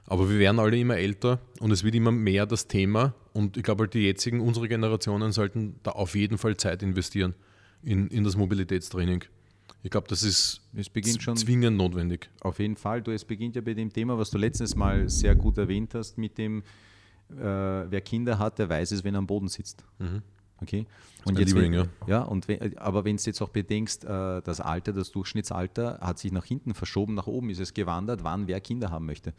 Aber 0.06 0.30
wir 0.30 0.38
werden 0.38 0.60
alle 0.60 0.78
immer 0.78 0.98
älter 0.98 1.40
und 1.60 1.72
es 1.72 1.84
wird 1.84 1.96
immer 1.96 2.12
mehr 2.12 2.46
das 2.46 2.68
Thema. 2.68 3.14
Und 3.32 3.58
ich 3.58 3.64
glaube, 3.64 3.84
halt 3.84 3.94
die 3.94 4.02
jetzigen, 4.02 4.42
unsere 4.42 4.68
Generationen 4.68 5.32
sollten 5.32 5.80
da 5.84 5.92
auf 5.92 6.16
jeden 6.16 6.38
Fall 6.38 6.58
Zeit 6.58 6.84
investieren 6.84 7.36
in, 7.82 8.08
in 8.10 8.24
das 8.24 8.36
Mobilitätstraining. 8.36 9.24
Ich 9.82 9.92
glaube, 9.92 10.08
das 10.08 10.24
ist 10.24 10.62
Es 10.76 10.90
beginnt 10.90 11.22
schon 11.22 11.36
zwingend 11.36 11.78
notwendig. 11.78 12.30
Auf 12.42 12.60
jeden 12.60 12.78
Fall. 12.78 13.02
Du, 13.02 13.12
es 13.12 13.26
beginnt 13.26 13.56
ja 13.56 13.62
bei 13.62 13.74
dem 13.74 13.92
Thema, 13.92 14.18
was 14.18 14.30
du 14.30 14.38
letztes 14.38 14.76
Mal 14.76 15.10
sehr 15.10 15.36
gut 15.36 15.58
erwähnt 15.58 15.94
hast, 15.94 16.18
mit 16.18 16.38
dem, 16.38 16.64
äh, 17.32 17.36
wer 17.36 18.02
Kinder 18.02 18.40
hat, 18.40 18.60
der 18.60 18.70
weiß 18.70 18.92
es, 18.92 19.04
wenn 19.04 19.16
er 19.16 19.20
am 19.20 19.28
Boden 19.28 19.48
sitzt. 19.50 19.84
Okay. 20.62 20.86
Und 21.26 21.38
jetzt, 21.38 21.50
Liebling, 21.50 21.74
wenn, 21.74 21.80
ja. 21.80 21.88
ja. 22.08 22.22
und 22.24 22.48
wenn, 22.48 22.78
aber 22.78 23.04
wenn 23.04 23.18
du 23.18 23.24
jetzt 23.24 23.42
auch 23.42 23.50
bedenkst, 23.50 24.06
äh, 24.06 24.42
das 24.42 24.62
Alter, 24.62 24.94
das 24.94 25.12
Durchschnittsalter 25.12 26.00
hat 26.02 26.20
sich 26.20 26.32
nach 26.32 26.46
hinten 26.46 26.74
verschoben, 26.74 27.14
nach 27.14 27.28
oben 27.28 27.50
ist 27.50 27.60
es 27.60 27.74
gewandert, 27.74 28.24
wann 28.24 28.48
wer 28.48 28.62
Kinder 28.62 28.90
haben 28.90 29.06
möchte. 29.06 29.34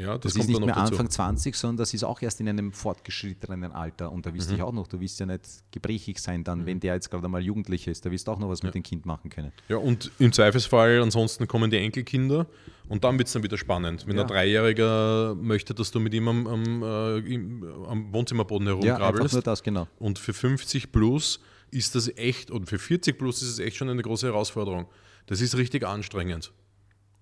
Ja, 0.00 0.16
Das, 0.18 0.32
das, 0.32 0.42
ist 0.42 0.48
nicht 0.48 0.58
mehr 0.60 0.74
dazu. 0.74 0.92
Anfang 0.92 1.10
20, 1.10 1.54
sondern 1.54 1.76
das 1.76 1.92
ist 1.92 2.04
auch 2.04 2.22
erst 2.22 2.40
in 2.40 2.48
einem 2.48 2.72
fortgeschrittenen 2.72 3.72
Alter. 3.72 4.10
Und 4.10 4.24
da 4.24 4.30
Mhm. 4.30 4.34
wirst 4.36 4.50
du 4.50 4.54
dich 4.54 4.62
auch 4.62 4.72
noch, 4.72 4.86
du 4.86 4.98
willst 5.00 5.20
ja 5.20 5.26
nicht 5.26 5.42
gebrächig 5.72 6.18
sein 6.20 6.42
dann, 6.42 6.64
wenn 6.64 6.80
der 6.80 6.94
jetzt 6.94 7.10
gerade 7.10 7.28
mal 7.28 7.42
Jugendlicher 7.42 7.90
ist, 7.90 8.06
da 8.06 8.10
wirst 8.10 8.26
du 8.26 8.32
auch 8.32 8.38
noch 8.38 8.48
was 8.48 8.62
mit 8.62 8.74
dem 8.74 8.82
Kind 8.82 9.04
machen 9.04 9.28
können. 9.30 9.52
Ja, 9.68 9.76
und 9.76 10.10
im 10.18 10.32
Zweifelsfall, 10.32 11.02
ansonsten 11.02 11.46
kommen 11.46 11.70
die 11.70 11.76
Enkelkinder 11.76 12.46
und 12.88 13.04
dann 13.04 13.18
wird 13.18 13.28
es 13.28 13.34
dann 13.34 13.42
wieder 13.42 13.58
spannend. 13.58 14.06
Wenn 14.06 14.16
Ja. 14.16 14.22
ein 14.22 14.28
Dreijähriger 14.28 15.34
möchte, 15.34 15.74
dass 15.74 15.90
du 15.90 16.00
mit 16.00 16.14
ihm 16.14 16.28
am, 16.28 16.46
am, 16.46 16.82
äh, 16.82 17.18
im, 17.18 17.62
am 17.86 18.12
Wohnzimmerboden 18.12 18.66
Ja, 18.68 18.74
einfach 18.74 18.84
herumkrabbelst. 19.00 19.34
nur 19.34 19.42
das, 19.42 19.62
genau. 19.62 19.86
und 19.98 20.18
für 20.18 20.32
50 20.32 20.92
plus 20.92 21.40
ist 21.70 21.94
das 21.94 22.08
echt, 22.16 22.50
und 22.50 22.68
für 22.68 22.78
40 22.78 23.18
plus 23.18 23.42
ist 23.42 23.48
es 23.50 23.58
echt 23.58 23.76
schon 23.76 23.88
eine 23.90 24.02
große 24.02 24.26
Herausforderung. 24.26 24.86
Das 25.26 25.40
ist 25.40 25.56
richtig 25.56 25.86
anstrengend. 25.86 26.52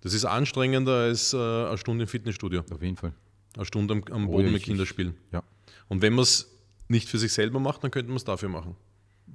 Das 0.00 0.14
ist 0.14 0.24
anstrengender 0.24 0.92
als 1.00 1.32
äh, 1.32 1.36
eine 1.36 1.78
Stunde 1.78 2.04
im 2.04 2.08
Fitnessstudio, 2.08 2.62
Auf 2.70 2.82
jeden 2.82 2.96
Fall. 2.96 3.12
eine 3.56 3.64
Stunde 3.64 3.94
am, 3.94 4.02
am 4.12 4.28
Oh, 4.28 4.32
Boden 4.32 4.46
ja, 4.46 4.52
mit 4.52 4.60
ich- 4.60 4.64
Kindern 4.66 4.86
spielen. 4.86 5.14
Ja. 5.32 5.42
Und 5.88 6.02
wenn 6.02 6.12
man 6.14 6.22
es 6.22 6.50
nicht 6.88 7.08
für 7.08 7.18
sich 7.18 7.32
selber 7.32 7.58
macht, 7.60 7.82
dann 7.84 7.90
könnte 7.90 8.08
man 8.08 8.16
es 8.16 8.24
dafür 8.24 8.48
machen. 8.48 8.76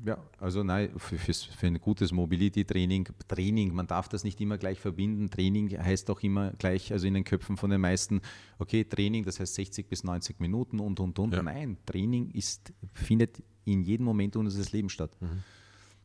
Ja, 0.05 0.17
also 0.39 0.63
nein, 0.63 0.89
für, 0.97 1.17
fürs- 1.17 1.43
für 1.43 1.67
ein 1.67 1.79
gutes 1.79 2.11
Mobility-Training, 2.11 3.07
Training, 3.27 3.73
man 3.73 3.87
darf 3.87 4.09
das 4.09 4.23
nicht 4.23 4.41
immer 4.41 4.57
gleich 4.57 4.79
verbinden. 4.79 5.29
Training 5.29 5.69
heißt 5.77 6.09
auch 6.09 6.21
immer 6.21 6.51
gleich, 6.53 6.91
also 6.91 7.07
in 7.07 7.13
den 7.13 7.23
Köpfen 7.23 7.57
von 7.57 7.69
den 7.69 7.79
meisten, 7.79 8.21
okay, 8.57 8.83
Training, 8.83 9.23
das 9.23 9.39
heißt 9.39 9.53
60 9.55 9.87
bis 9.87 10.03
90 10.03 10.39
Minuten 10.39 10.79
und, 10.79 10.99
und, 10.99 11.19
und. 11.19 11.33
Ja. 11.33 11.43
Nein, 11.43 11.77
Training 11.85 12.31
ist, 12.31 12.73
findet 12.93 13.41
in 13.65 13.83
jedem 13.83 14.05
Moment 14.05 14.35
unseres 14.35 14.71
Lebens 14.73 14.91
statt. 14.93 15.11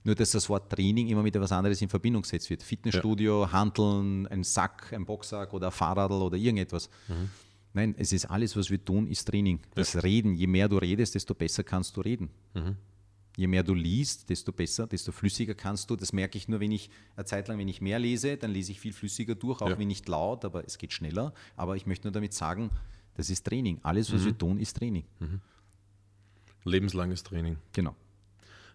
Nur, 0.09 0.14
dass 0.14 0.30
das 0.30 0.48
Wort 0.48 0.72
Training 0.72 1.09
immer 1.09 1.22
mit 1.22 1.36
etwas 1.36 1.52
anderes 1.52 1.82
in 1.82 1.90
Verbindung 1.90 2.22
gesetzt 2.22 2.48
wird. 2.48 2.62
Fitnessstudio, 2.62 3.52
Handeln, 3.52 4.26
ein 4.28 4.43
Sack, 4.43 4.90
ein 4.94 5.05
Boxsack 5.05 5.52
oder 5.52 5.66
ein 5.66 5.72
Fahrradl 5.72 6.14
oder 6.22 6.39
irgendetwas. 6.39 6.89
Nein, 7.74 7.94
es 7.98 8.14
ist 8.14 8.24
alles, 8.24 8.56
was 8.56 8.70
wir 8.70 8.82
tun, 8.82 9.06
ist 9.06 9.26
Training. 9.28 9.60
Das 9.74 10.02
Reden, 10.02 10.35
je 10.35 10.47
mehr 10.47 10.66
du 10.66 10.78
redest, 10.78 11.14
desto 11.14 11.35
besser 11.35 11.62
kannst 11.62 11.94
du 11.94 12.01
reden. 12.01 12.30
Je 13.36 13.47
mehr 13.47 13.62
du 13.62 13.74
liest, 13.74 14.30
desto 14.30 14.51
besser, 14.51 14.86
desto 14.86 15.12
flüssiger 15.12 15.55
kannst 15.55 15.90
du. 15.90 15.94
Das 15.97 16.14
merke 16.14 16.39
ich 16.39 16.48
nur, 16.48 16.59
wenn 16.59 16.72
ich 16.72 16.89
eine 17.14 17.26
Zeit 17.26 17.47
lang, 17.48 17.59
wenn 17.59 17.68
ich 17.68 17.82
mehr 17.82 17.98
lese, 17.98 18.39
dann 18.39 18.51
lese 18.52 18.72
ich 18.72 18.80
viel 18.80 18.94
flüssiger 18.94 19.35
durch, 19.35 19.60
auch 19.60 19.68
Ja. 19.68 19.78
wenn 19.78 19.89
nicht 19.89 20.09
laut, 20.09 20.43
aber 20.47 20.64
es 20.64 20.78
geht 20.78 20.94
schneller. 20.94 21.35
Aber 21.55 21.76
ich 21.76 21.85
möchte 21.85 22.06
nur 22.06 22.12
damit 22.12 22.32
sagen, 22.32 22.70
das 23.14 23.28
ist 23.28 23.44
Training. 23.44 23.78
Alles, 23.82 24.10
was 24.10 24.24
wir 24.24 24.39
tun, 24.39 24.59
ist 24.59 24.74
Training. 24.78 25.05
Lebenslanges 26.64 27.22
Training. 27.24 27.59
Genau. 27.74 27.94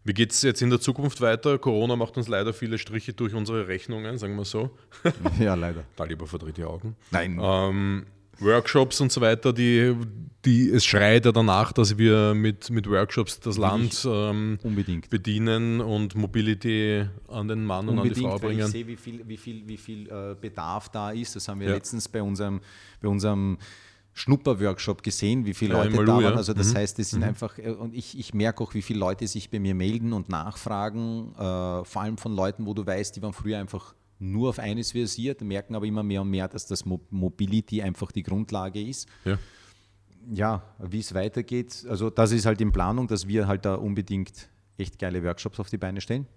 Wie 0.05 0.13
geht 0.13 0.31
es 0.31 0.41
jetzt 0.41 0.61
in 0.61 0.69
der 0.69 0.79
Zukunft 0.81 1.21
weiter? 1.21 1.57
Corona 1.57 1.95
macht 1.95 2.17
uns 2.17 2.27
leider 2.27 2.53
viele 2.53 2.77
Striche 2.77 3.13
durch 3.13 3.33
unsere 3.33 3.67
Rechnungen, 3.67 4.17
sagen 4.17 4.35
wir 4.35 4.45
so. 4.45 4.69
ja, 5.39 5.55
leider. 5.55 5.83
Da 5.95 6.03
lieber 6.03 6.27
verdreht 6.27 6.57
die 6.57 6.63
Augen. 6.65 6.95
Nein. 7.11 7.39
Ähm, 7.41 8.05
Workshops 8.39 8.99
und 8.99 9.11
so 9.11 9.21
weiter, 9.21 9.53
die, 9.53 9.95
die, 10.43 10.69
es 10.71 10.83
schreit 10.83 11.25
ja 11.25 11.31
danach, 11.31 11.71
dass 11.71 11.97
wir 11.97 12.33
mit, 12.33 12.69
mit 12.71 12.89
Workshops 12.89 13.39
das 13.39 13.57
Land 13.57 14.05
ähm, 14.09 14.57
Unbedingt. 14.63 15.09
bedienen 15.09 15.79
und 15.79 16.15
Mobility 16.15 17.05
an 17.29 17.47
den 17.47 17.63
Mann 17.63 17.87
und 17.87 17.99
an 17.99 18.09
die 18.09 18.15
Frau 18.15 18.33
Unbedingt, 18.35 18.43
weil 18.43 18.51
ich 18.51 18.57
bringen. 18.57 18.71
sehe, 18.71 18.87
wie 18.87 18.95
viel, 18.97 19.21
wie 19.27 19.37
viel, 19.37 19.67
wie 19.67 19.77
viel 19.77 20.09
äh, 20.09 20.35
Bedarf 20.39 20.89
da 20.89 21.11
ist. 21.11 21.35
Das 21.35 21.47
haben 21.47 21.59
wir 21.61 21.67
Ja. 21.69 21.75
letztens 21.75 22.09
bei 22.09 22.21
unserem, 22.21 22.59
bei 23.01 23.07
unserem 23.07 23.57
Schnupper-Workshop 24.13 25.01
gesehen, 25.03 25.45
wie 25.45 25.53
viele 25.53 25.73
Ja, 25.73 25.83
Leute 25.83 25.97
im 25.97 26.05
da 26.05 26.11
Malu, 26.13 26.23
waren. 26.23 26.33
ja. 26.33 26.37
Also 26.37 26.53
das 26.53 26.73
Mhm. 26.73 26.77
heißt, 26.77 26.99
es 26.99 27.09
sind 27.11 27.23
einfach, 27.23 27.57
äh, 27.57 27.71
und 27.71 27.93
ich, 27.95 28.17
ich 28.17 28.33
merke 28.33 28.63
auch, 28.63 28.73
wie 28.73 28.81
viele 28.81 28.99
Leute 28.99 29.27
sich 29.27 29.49
bei 29.49 29.59
mir 29.59 29.73
melden 29.75 30.13
und 30.13 30.29
nachfragen, 30.29 31.33
äh, 31.35 31.83
vor 31.83 32.01
allem 32.01 32.17
von 32.17 32.35
Leuten, 32.35 32.65
wo 32.65 32.73
du 32.73 32.85
weißt, 32.85 33.15
die 33.15 33.21
waren 33.21 33.33
früher 33.33 33.57
einfach 33.59 33.95
nur 34.19 34.49
auf 34.49 34.59
eines 34.59 34.91
versiert, 34.91 35.41
merken 35.41 35.75
aber 35.75 35.85
immer 35.85 36.03
mehr 36.03 36.21
und 36.21 36.29
mehr, 36.29 36.47
dass 36.47 36.65
das 36.67 36.85
Mo 36.85 37.01
Mobility 37.09 37.81
einfach 37.81 38.11
die 38.11 38.23
Grundlage 38.23 38.81
ist 38.81 39.09
Ja. 39.25 39.37
ja, 40.31 40.63
wie 40.79 40.99
es 40.99 41.13
weitergeht, 41.13 41.85
also 41.89 42.09
das 42.09 42.31
ist 42.31 42.45
halt 42.45 42.61
in 42.61 42.71
Planung, 42.71 43.07
dass 43.07 43.27
wir 43.27 43.47
halt 43.47 43.65
da 43.65 43.75
unbedingt 43.75 44.49
echt 44.77 44.97
geile 44.99 45.23
Workshops 45.23 45.59
auf 45.59 45.69
die 45.69 45.77
Beine 45.77 45.99
stellen. 46.01 46.27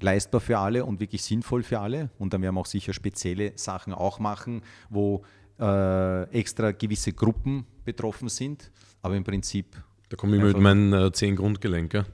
Leistbar 0.00 0.40
für 0.40 0.58
alle 0.58 0.84
und 0.84 0.98
wirklich 1.00 1.22
sinnvoll 1.22 1.62
für 1.62 1.78
alle. 1.78 2.10
Und 2.18 2.32
dann 2.32 2.42
werden 2.42 2.56
wir 2.56 2.60
auch 2.60 2.66
sicher 2.66 2.92
spezielle 2.92 3.52
Sachen 3.56 3.92
auch 3.92 4.18
machen, 4.18 4.62
wo 4.90 5.22
äh, 5.62 6.22
extra 6.32 6.72
gewisse 6.72 7.12
Gruppen 7.12 7.64
betroffen 7.84 8.28
sind. 8.28 8.70
Aber 9.02 9.14
im 9.16 9.24
Prinzip, 9.24 9.66
Da 10.08 10.16
komme 10.16 10.36
ich 10.36 10.42
mit 10.42 10.58
meinen 10.58 10.92
äh, 10.92 11.12
zehn 11.12 11.36
Grundgelenken. 11.36 12.04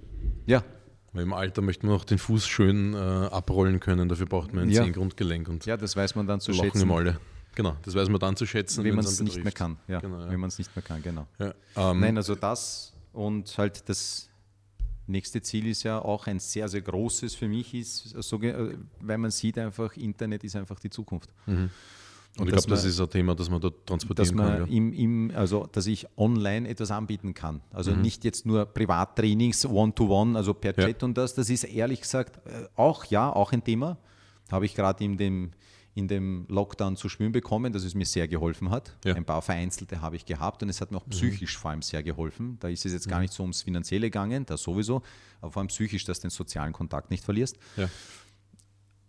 ja, 0.46 0.62
Weil 1.12 1.22
im 1.22 1.32
Alter 1.32 1.62
möchte 1.62 1.86
man 1.86 1.94
auch 1.96 2.04
den 2.04 2.18
Fuß 2.18 2.46
schön 2.46 2.94
äh, 2.94 2.96
abrollen 2.96 3.80
können. 3.80 4.08
Dafür 4.08 4.26
braucht 4.26 4.52
man 4.52 4.64
ein 4.64 4.70
Ja. 4.70 4.82
zehn 4.84 4.92
Grundgelenk 4.92 5.48
und 5.48 5.64
ja, 5.66 5.76
das 5.76 5.96
weiß 5.96 6.14
man 6.14 6.26
dann 6.26 6.40
zu 6.40 6.52
schätzen, 6.52 6.82
immer 6.82 6.96
alle. 6.96 7.18
Genau, 7.54 7.76
das 7.82 7.94
weiß 7.94 8.08
man 8.10 8.20
dann 8.20 8.36
zu 8.36 8.46
schätzen, 8.46 8.84
wenn 8.84 8.94
man 8.94 9.04
es 9.04 9.20
nicht 9.20 9.42
mehr 9.42 9.52
kann. 9.52 9.78
Ja, 9.88 9.98
Genau, 10.00 10.20
ja. 10.20 10.30
wenn 10.30 10.38
man 10.40 10.48
es 10.48 10.58
nicht 10.58 10.74
mehr 10.76 10.82
kann, 10.82 11.02
genau. 11.02 11.26
Ja. 11.38 11.54
Ähm, 11.76 12.00
Nein, 12.00 12.16
also 12.16 12.34
das 12.36 12.92
und 13.12 13.56
halt 13.58 13.88
das 13.88 14.28
nächste 15.08 15.40
Ziel 15.42 15.66
ist 15.66 15.82
ja 15.82 15.98
auch 15.98 16.26
ein 16.26 16.38
sehr, 16.38 16.68
sehr 16.68 16.82
großes 16.82 17.34
für 17.34 17.48
mich, 17.48 17.74
ist, 17.74 18.14
äh, 18.14 18.76
weil 19.00 19.18
man 19.18 19.30
sieht 19.30 19.58
einfach, 19.58 19.96
Internet 19.96 20.44
ist 20.44 20.54
einfach 20.54 20.78
die 20.78 20.90
Zukunft. 20.90 21.30
Und 22.38 22.46
ich 22.48 22.54
dass 22.54 22.66
glaube, 22.66 22.76
das 22.76 22.84
ist 22.84 23.00
ein 23.00 23.10
Thema, 23.10 23.34
das 23.34 23.50
man 23.50 23.60
da 23.60 23.68
Dass 23.70 23.84
transportieren 23.86 24.36
man 24.36 24.46
kann. 24.48 24.58
Ja. 24.70 24.76
im, 24.76 24.92
im, 24.92 25.32
also 25.34 25.66
dass 25.72 25.86
ich 25.86 26.06
online 26.16 26.68
etwas 26.68 26.90
anbieten 26.90 27.34
kann. 27.34 27.60
Also 27.72 27.92
Mhm. 27.92 28.02
nicht 28.02 28.24
jetzt 28.24 28.46
nur 28.46 28.64
Privattrainings, 28.66 29.66
One-to-One, 29.66 30.36
also 30.36 30.54
per 30.54 30.78
Ja. 30.78 30.86
Chat 30.86 31.02
und 31.02 31.16
das. 31.18 31.34
Das 31.34 31.50
ist 31.50 31.64
ehrlich 31.64 32.00
gesagt 32.00 32.36
äh, 32.46 32.66
auch, 32.76 33.04
ja, 33.06 33.30
auch 33.32 33.52
ein 33.52 33.62
Thema. 33.64 33.98
Habe 34.50 34.66
ich 34.66 34.74
gerade 34.74 35.04
in 35.04 35.16
dem, 35.16 35.50
in 35.94 36.06
dem 36.06 36.46
Lockdown 36.48 36.96
zu 36.96 37.08
spüren 37.08 37.32
bekommen, 37.32 37.72
dass 37.72 37.82
es 37.82 37.94
mir 37.94 38.06
sehr 38.06 38.28
geholfen 38.28 38.70
hat. 38.70 38.96
Ja. 39.04 39.12
Mhm. 39.12 39.18
Ein 39.18 39.24
paar 39.24 39.42
vereinzelte 39.42 40.00
habe 40.00 40.14
ich 40.16 40.24
gehabt 40.24 40.62
und 40.62 40.68
es 40.68 40.80
hat 40.80 40.90
mir 40.92 40.98
auch 40.98 41.08
psychisch 41.08 41.58
vor 41.58 41.72
allem 41.72 41.82
sehr 41.82 42.02
geholfen. 42.04 42.56
Da 42.60 42.68
ist 42.68 42.86
es 42.86 42.92
jetzt 42.92 43.08
gar 43.08 43.20
nicht 43.20 43.32
so 43.32 43.42
ums 43.42 43.62
Finanzielle 43.62 44.06
gegangen, 44.06 44.46
das 44.46 44.62
sowieso, 44.62 45.02
aber 45.40 45.50
vor 45.52 45.60
allem 45.60 45.68
psychisch, 45.68 46.04
dass 46.04 46.20
du 46.20 46.28
den 46.28 46.30
sozialen 46.30 46.72
Kontakt 46.72 47.10
nicht 47.10 47.24
verlierst. 47.24 47.58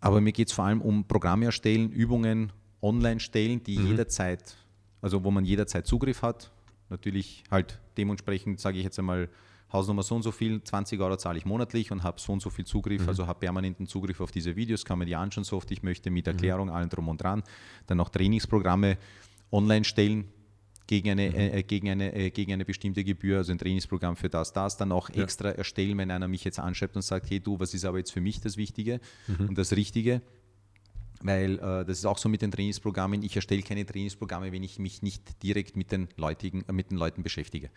Aber 0.01 0.21
mir 0.21 0.31
geht 0.31 0.47
es 0.47 0.53
vor 0.53 0.65
allem 0.65 0.81
um 0.81 1.05
Programme 1.07 1.45
erstellen, 1.45 1.91
Übungen 1.91 2.51
online 2.81 3.19
stellen, 3.19 3.63
die 3.63 3.75
jederzeit, 3.75 4.55
also 5.01 5.23
wo 5.23 5.31
man 5.31 5.45
jederzeit 5.45 5.87
Zugriff 5.87 6.21
hat. 6.21 6.51
Natürlich 6.89 7.43
halt 7.51 7.79
dementsprechend, 7.97 8.59
sage 8.59 8.77
ich 8.77 8.83
jetzt 8.83 8.97
einmal, 8.99 9.29
Hausnummer 9.71 10.01
so 10.01 10.15
und 10.15 10.23
so 10.23 10.31
viel, 10.31 10.63
20 10.63 10.99
Euro 10.99 11.15
zahle 11.17 11.37
ich 11.37 11.45
monatlich 11.45 11.91
und 11.91 12.01
habe 12.01 12.19
so 12.19 12.33
und 12.33 12.41
so 12.41 12.49
viel 12.49 12.65
Zugriff, 12.65 13.07
also 13.07 13.27
habe 13.27 13.39
permanenten 13.39 13.85
Zugriff 13.85 14.19
auf 14.19 14.31
diese 14.31 14.55
Videos, 14.55 14.83
kann 14.83 14.97
mir 14.97 15.05
die 15.05 15.15
anschauen, 15.15 15.43
so 15.43 15.57
oft 15.57 15.69
ich 15.69 15.83
möchte, 15.83 16.09
mit 16.09 16.25
Erklärung, 16.25 16.71
allen 16.71 16.89
drum 16.89 17.07
und 17.07 17.21
dran. 17.21 17.43
Dann 17.85 17.99
auch 17.99 18.09
Trainingsprogramme 18.09 18.97
online 19.51 19.85
stellen, 19.85 20.25
gegen 20.87 21.11
eine, 21.11 21.53
äh, 21.53 21.61
gegen, 21.61 21.87
eine, 21.87 22.15
äh, 22.15 22.31
gegen 22.31 22.51
eine 22.51 22.65
bestimmte 22.65 23.03
Gebühr, 23.03 23.37
also 23.37 23.51
ein 23.51 23.59
Trainingsprogramm 23.59 24.15
für 24.15 24.27
das, 24.27 24.53
das, 24.53 24.75
dann 24.75 24.91
auch 24.91 25.11
Ja. 25.11 25.21
extra 25.21 25.49
erstellen, 25.51 25.99
wenn 25.99 26.09
einer 26.09 26.27
mich 26.27 26.43
jetzt 26.43 26.57
anschreibt 26.57 26.95
und 26.95 27.03
sagt, 27.03 27.29
hey 27.29 27.39
du, 27.39 27.59
was 27.59 27.75
ist 27.75 27.85
aber 27.85 27.99
jetzt 27.99 28.11
für 28.11 28.21
mich 28.21 28.41
das 28.41 28.57
Wichtige 28.57 28.99
und 29.47 29.55
das 29.55 29.73
Richtige, 29.73 30.23
weil 31.21 31.59
äh, 31.59 31.85
das 31.85 31.99
ist 31.99 32.05
auch 32.05 32.17
so 32.17 32.29
mit 32.29 32.41
den 32.41 32.51
Trainingsprogrammen, 32.51 33.23
ich 33.23 33.35
erstelle 33.35 33.61
keine 33.61 33.85
Trainingsprogramme, 33.85 34.51
wenn 34.51 34.63
ich 34.63 34.79
mich 34.79 35.01
nicht 35.01 35.43
direkt 35.43 35.75
mit 35.75 35.91
den, 35.91 36.07
Leutigen, 36.17 36.63
äh, 36.67 36.71
mit 36.71 36.91
den 36.91 36.97
Leuten 36.97 37.23
beschäftige. 37.23 37.69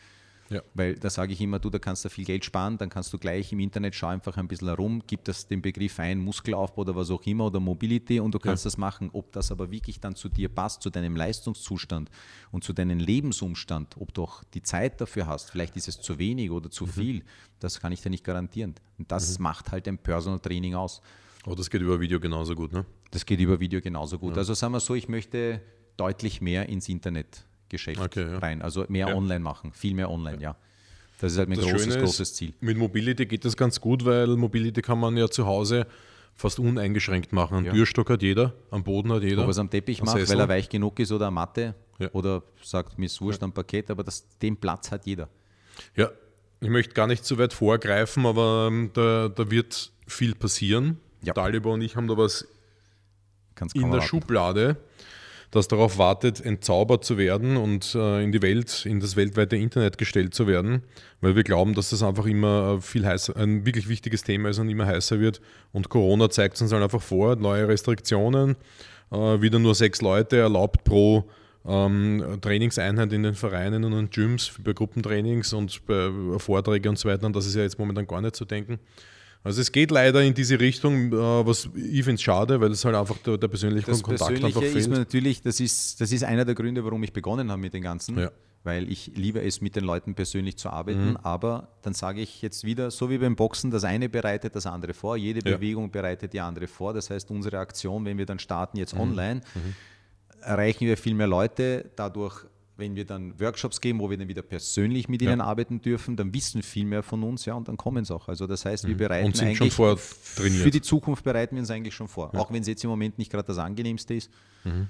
Ja. 0.51 0.61
Weil 0.75 0.97
da 0.97 1.09
sage 1.09 1.33
ich 1.33 1.41
immer, 1.41 1.59
du, 1.59 1.71
da 1.71 1.79
kannst 1.79 2.05
du 2.05 2.11
viel 2.11 2.27
Geld 2.27 2.45
sparen, 2.45 2.77
dann 2.77 2.91
kannst 2.91 3.11
du 3.13 3.19
gleich 3.19 3.53
im 3.53 3.61
Internet 3.61 3.95
schau 3.95 4.09
einfach 4.09 4.37
ein 4.37 4.49
bisschen 4.49 4.69
herum, 4.69 5.03
gib 5.07 5.25
das 5.25 5.47
den 5.47 5.63
Begriff 5.63 5.99
ein, 5.99 6.19
Muskelaufbau 6.19 6.83
oder 6.83 6.95
was 6.95 7.11
auch 7.11 7.23
immer 7.23 7.47
oder 7.47 7.59
Mobility 7.59 8.21
und 8.21 8.35
du 8.35 8.39
kannst 8.39 8.65
Ja. 8.65 8.69
das 8.69 8.77
machen. 8.77 9.09
Ob 9.15 9.33
das 9.33 9.51
aber 9.51 9.71
wirklich 9.71 9.99
dann 10.01 10.15
zu 10.15 10.29
dir 10.29 10.51
passt, 10.51 10.83
zu 10.83 10.91
deinem 10.91 11.17
Leistungszustand 11.17 12.11
und 12.51 12.65
zu 12.65 12.75
deinem 12.75 12.99
Lebensumstand, 12.99 13.97
ob 13.99 14.13
du 14.13 14.25
auch 14.25 14.45
die 14.53 14.63
Zeit 14.63 15.01
dafür 15.01 15.27
hast, 15.27 15.51
vielleicht 15.51 15.77
ist 15.77 15.89
es 15.89 16.01
zu 16.01 16.19
wenig 16.19 16.51
oder 16.51 16.71
zu 16.71 16.87
viel, 16.87 17.25
das 17.59 17.81
kann 17.81 17.93
ich 17.93 18.03
dir 18.03 18.11
nicht 18.11 18.25
garantieren. 18.25 18.75
Und 18.99 19.11
das 19.11 19.39
macht 19.39 19.73
halt 19.73 19.89
ein 19.89 19.97
Personal 19.97 20.41
Training 20.41 20.75
aus. 20.75 21.01
Aber 21.45 21.57
das 21.57 21.71
geht 21.71 21.81
über 21.83 21.99
Video 22.01 22.21
genauso 22.21 22.55
gut, 22.55 22.73
ne? 22.73 22.85
Das 23.11 23.27
geht 23.27 23.41
über 23.41 23.59
Video 23.61 23.81
genauso 23.81 24.19
gut. 24.19 24.39
Also 24.39 24.55
sagen 24.55 24.73
wir 24.73 24.81
so, 24.81 24.95
ich 24.95 25.09
möchte 25.09 25.61
deutlich 25.97 26.41
mehr 26.41 26.69
ins 26.69 26.89
Internetgeschäft 26.89 28.01
Okay, 28.01 28.31
ja. 28.33 28.39
rein, 28.39 28.63
also 28.63 28.85
mehr 28.89 29.09
Ja. 29.09 29.15
online 29.17 29.41
machen, 29.41 29.73
viel 29.73 29.95
mehr 29.95 30.11
online, 30.11 30.41
ja. 30.41 30.57
Das 31.21 31.33
ist 31.33 31.39
halt 31.39 31.49
mein 31.49 31.59
Das 31.59 31.67
großes, 31.69 31.85
Schöne 31.95 32.03
großes 32.05 32.35
Ziel. 32.35 32.53
Mit 32.61 32.77
Mobility 32.79 33.27
geht 33.27 33.45
das 33.45 33.57
ganz 33.57 33.81
gut, 33.81 34.05
weil 34.05 34.29
Mobility 34.37 34.83
kann 34.83 34.99
man 34.99 35.17
ja 35.17 35.29
zu 35.29 35.47
Hause 35.47 35.87
fast 36.35 36.59
uneingeschränkt 36.59 37.33
machen. 37.33 37.59
Einen 37.59 37.67
Ja. 37.67 37.73
Türstock 37.73 38.11
hat 38.11 38.23
jeder, 38.23 38.55
am 38.71 38.83
Boden 38.83 39.13
hat 39.13 39.23
jeder. 39.23 39.43
Ob 39.43 39.49
er 39.49 39.51
es 39.51 39.59
am 39.59 39.71
Teppich 39.71 40.03
macht, 40.03 40.17
Sessel. 40.19 40.35
weil 40.35 40.41
er 40.45 40.49
weich 40.49 40.69
genug 40.69 40.99
ist 40.99 41.13
oder 41.13 41.27
eine 41.27 41.35
Matte 41.35 41.75
Ja. 41.99 42.09
oder 42.13 42.43
sagt, 42.63 42.99
mir 42.99 43.07
ist 43.07 43.21
wurscht 43.21 43.43
am 43.43 43.53
Parkett, 43.53 43.91
aber 43.91 44.03
das, 44.03 44.27
den 44.39 44.57
Platz 44.57 44.91
hat 44.91 45.07
jeder. 45.07 45.29
Ja, 45.95 46.11
ich 46.61 46.71
möchte 46.71 46.95
gar 46.95 47.07
nicht 47.07 47.25
zu 47.25 47.39
weit 47.39 47.53
vorgreifen, 47.53 48.27
aber 48.27 48.69
ähm, 48.71 48.91
da, 48.95 49.29
da 49.29 49.51
wird 49.51 49.93
viel 50.07 50.35
passieren. 50.35 50.99
Ja. 51.23 51.33
Dalibor 51.33 51.75
und 51.75 51.83
ich 51.83 51.97
haben 51.97 52.09
da 52.09 52.17
was 52.17 52.47
Kannst 53.55 53.75
in 53.75 53.83
der 53.83 53.91
erwarten. 53.91 54.07
Schublade, 54.07 54.77
das 55.51 55.69
darauf 55.69 55.99
wartet, 55.99 56.41
entzaubert 56.41 57.05
zu 57.05 57.19
werden 57.19 57.57
und 57.57 57.95
äh, 57.95 58.23
in 58.23 58.33
die 58.33 58.43
Welt, 58.43 58.87
in 58.87 59.01
das 59.01 59.17
weltweite 59.17 59.57
Internet 59.57 59.99
gestellt 59.99 60.35
zu 60.35 60.47
werden, 60.47 60.83
weil 61.21 61.37
wir 61.37 61.45
glauben, 61.45 61.75
dass 61.75 61.91
das 61.91 62.03
einfach 62.03 62.27
immer 62.27 62.77
äh, 62.79 62.81
viel 62.81 63.07
heißer, 63.07 63.37
ein 63.37 63.67
wirklich 63.67 63.89
wichtiges 63.89 64.23
Thema 64.23 64.49
ist 64.49 64.59
und 64.59 64.69
immer 64.69 64.87
heißer 64.87 65.21
wird. 65.21 65.41
Und 65.73 65.91
Corona 65.91 66.31
zeigt 66.31 66.57
es 66.57 66.63
uns 66.63 66.73
halt 66.73 66.83
einfach 66.83 67.03
vor, 67.03 67.37
neue 67.37 67.69
Restriktionen, 67.69 68.57
äh, 69.11 69.17
wieder 69.41 69.59
nur 69.59 69.75
sechs 69.75 70.01
Leute 70.01 70.39
erlaubt 70.39 70.85
pro 70.85 71.29
ähm, 71.65 72.39
Trainingseinheit 72.41 73.13
in 73.13 73.23
den 73.23 73.35
Vereinen 73.35 73.85
und 73.85 73.93
in 73.93 74.11
Gyms 74.11 74.53
bei 74.65 74.73
Gruppentrainings 74.73 75.53
und 75.53 75.85
bei 75.87 76.11
Vorträgen 76.39 76.89
und 76.89 76.99
so 76.99 77.09
weiter. 77.09 77.27
Und 77.27 77.37
das 77.37 77.47
ist 77.47 77.55
ja 77.55 77.63
jetzt 77.63 77.79
momentan 77.79 78.07
gar 78.07 78.21
nicht 78.21 78.37
zu 78.37 78.45
denken. 78.45 78.79
Also 79.45 79.61
es 79.61 79.73
geht 79.73 79.91
leider 79.91 80.23
in 80.23 80.35
diese 80.35 80.59
Richtung, 80.61 81.13
äh, 81.13 81.17
was 81.47 81.69
ich 81.75 82.05
finde 82.05 82.15
es 82.15 82.23
schade, 82.23 82.61
weil 82.61 82.71
es 82.71 82.85
halt 82.85 82.95
einfach 82.95 83.19
der, 83.19 83.39
der 83.39 83.49
persönliche 83.49 83.87
Das 83.91 84.03
Kontakt 84.03 84.29
Persönliche 84.31 84.47
einfach 84.47 84.63
ist 84.63 84.75
mir 84.89 84.95
fehlt. 84.97 84.99
natürlich, 84.99 85.43
das 85.43 85.59
ist, 85.59 86.01
das 86.01 86.13
ist 86.13 86.23
einer 86.23 86.45
der 86.45 86.55
Gründe, 86.55 86.85
warum 86.85 87.03
ich 87.03 87.13
begonnen 87.13 87.51
habe 87.51 87.61
mit 87.61 87.75
den 87.75 87.83
Ganzen. 87.83 88.19
Ja. 88.19 88.31
Weil 88.65 88.89
ich 88.93 89.11
liebe 89.17 89.43
es, 89.43 89.61
mit 89.61 89.75
den 89.75 89.83
Leuten 89.83 90.15
persönlich 90.15 90.57
zu 90.57 90.69
Mhm. 90.69 90.75
arbeiten. 90.75 91.17
Aber 91.17 91.69
dann 91.83 91.95
sage 91.95 92.21
ich 92.21 92.41
jetzt 92.43 92.63
wieder, 92.63 92.93
so 92.93 93.11
wie 93.11 93.19
beim 93.19 93.35
Boxen, 93.35 93.73
das 93.73 93.83
eine 93.83 94.09
bereitet 94.09 94.55
das 94.55 94.67
andere 94.67 94.95
vor. 94.95 95.17
Jede 95.17 95.41
Ja. 95.51 95.57
Bewegung 95.57 95.91
bereitet 95.91 96.33
die 96.33 96.41
andere 96.41 96.69
vor. 96.69 96.95
Das 96.95 97.11
heißt, 97.11 97.29
unsere 97.33 97.59
Aktion, 97.59 98.05
wenn 98.05 98.19
wir 98.19 98.27
dann 98.27 98.39
starten 98.39 98.77
Mhm. 98.77 98.81
jetzt 98.81 98.95
online, 98.95 99.41
erreichen 100.41 100.87
wir 100.87 100.97
viel 100.97 101.15
mehr 101.15 101.27
Leute. 101.27 101.91
Dadurch, 101.97 102.45
wenn 102.77 102.97
wir 102.97 103.05
dann 103.05 103.39
Workshops 103.39 103.81
geben, 103.81 104.01
wo 104.01 104.09
wir 104.11 104.17
dann 104.17 104.29
wieder 104.29 104.43
persönlich 104.43 105.09
mit 105.09 105.23
ihnen 105.23 105.41
arbeiten 105.41 105.81
dürfen, 105.81 106.17
dann 106.17 106.33
wissen 106.35 106.63
viel 106.63 106.85
mehr 106.87 107.03
von 107.03 107.23
uns, 107.23 107.45
ja, 107.45 107.55
und 107.55 107.69
dann 107.69 107.77
kommen 107.77 108.05
sie 108.05 108.15
auch. 108.15 108.29
Also 108.29 108.47
das 108.47 108.65
heißt, 108.65 108.87
wir 108.87 108.97
bereiten 108.97 109.23
Mhm. 109.23 109.27
Und 109.27 109.37
sind 109.37 109.49
eigentlich 109.49 109.59
schon 109.75 109.97
vortrainiert. 109.97 110.63
für 110.63 110.71
die 110.71 110.81
Zukunft 110.81 111.25
bereiten 111.25 111.57
wir 111.57 111.61
uns 111.61 111.71
eigentlich 111.71 111.95
schon 111.95 112.09
vor. 112.09 112.35
Auch 112.35 112.51
wenn 112.51 112.63
es 112.63 112.69
jetzt 112.69 112.83
im 112.85 112.91
Moment 112.91 113.19
nicht 113.19 113.31
gerade 113.31 113.47
das 113.47 113.59
angenehmste 113.59 114.15
ist. 114.15 114.31
Mhm. 114.65 114.89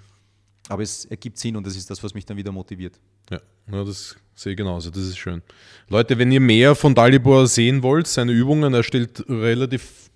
Aber 0.68 0.82
es 0.82 1.04
ergibt 1.06 1.38
Sinn 1.38 1.56
und 1.56 1.66
das 1.66 1.76
ist 1.76 1.90
das, 1.90 2.02
was 2.04 2.14
mich 2.14 2.24
dann 2.24 2.36
wieder 2.36 2.52
motiviert. 2.52 3.00
Ja, 3.30 3.40
ja, 3.70 3.84
das 3.84 4.16
sehe 4.34 4.52
ich 4.52 4.56
genauso, 4.56 4.90
das 4.90 5.02
ist 5.02 5.18
schön. 5.18 5.42
Leute, 5.88 6.18
wenn 6.18 6.30
ihr 6.30 6.40
mehr 6.40 6.76
von 6.76 6.94
Dalibor 6.94 7.48
sehen 7.48 7.82
wollt, 7.82 8.06
seine 8.06 8.30
Übungen, 8.32 8.72
er 8.72 8.84
stellt 8.84 9.28
relativ 9.28 10.11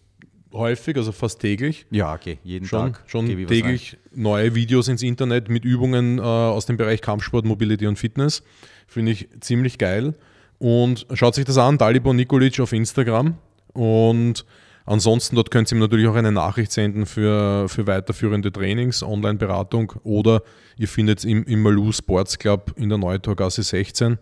häufig, 0.56 0.96
also 0.96 1.12
fast 1.12 1.40
täglich, 1.40 1.86
Ja, 1.90 2.14
okay, 2.14 2.38
jeden 2.44 2.66
schon, 2.66 2.92
Tag. 2.92 3.02
schon 3.06 3.26
täglich 3.46 3.96
neue 4.14 4.54
Videos 4.54 4.88
ins 4.88 5.02
Internet 5.02 5.48
mit 5.48 5.64
Übungen 5.64 6.18
äh, 6.18 6.22
aus 6.22 6.66
dem 6.66 6.76
Bereich 6.76 7.00
Kampfsport, 7.00 7.44
Mobility 7.44 7.86
und 7.86 7.98
Fitness. 7.98 8.42
Finde 8.86 9.12
ich 9.12 9.28
ziemlich 9.40 9.78
geil. 9.78 10.14
Und 10.58 11.06
schaut 11.12 11.34
sich 11.34 11.44
das 11.44 11.58
an, 11.58 11.76
Dalibor 11.78 12.14
Nikolic 12.14 12.58
auf 12.60 12.72
Instagram. 12.72 13.36
Und 13.74 14.46
ansonsten 14.86 15.36
dort 15.36 15.50
könnt 15.50 15.70
ihr 15.70 15.76
ihm 15.76 15.80
natürlich 15.80 16.06
auch 16.08 16.14
eine 16.14 16.32
Nachricht 16.32 16.72
senden 16.72 17.04
für, 17.04 17.68
für 17.68 17.86
weiterführende 17.86 18.50
Trainings, 18.50 19.02
Online-Beratung 19.02 19.92
oder 20.02 20.42
ihr 20.78 20.88
findet 20.88 21.18
es 21.18 21.24
im, 21.24 21.44
im 21.44 21.60
Malou 21.62 21.92
Sports 21.92 22.38
Club 22.38 22.72
in 22.76 22.88
der 22.88 22.96
Neutorgasse 22.98 23.62
16 23.62 24.18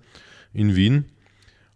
in 0.52 0.74
Wien. 0.74 1.04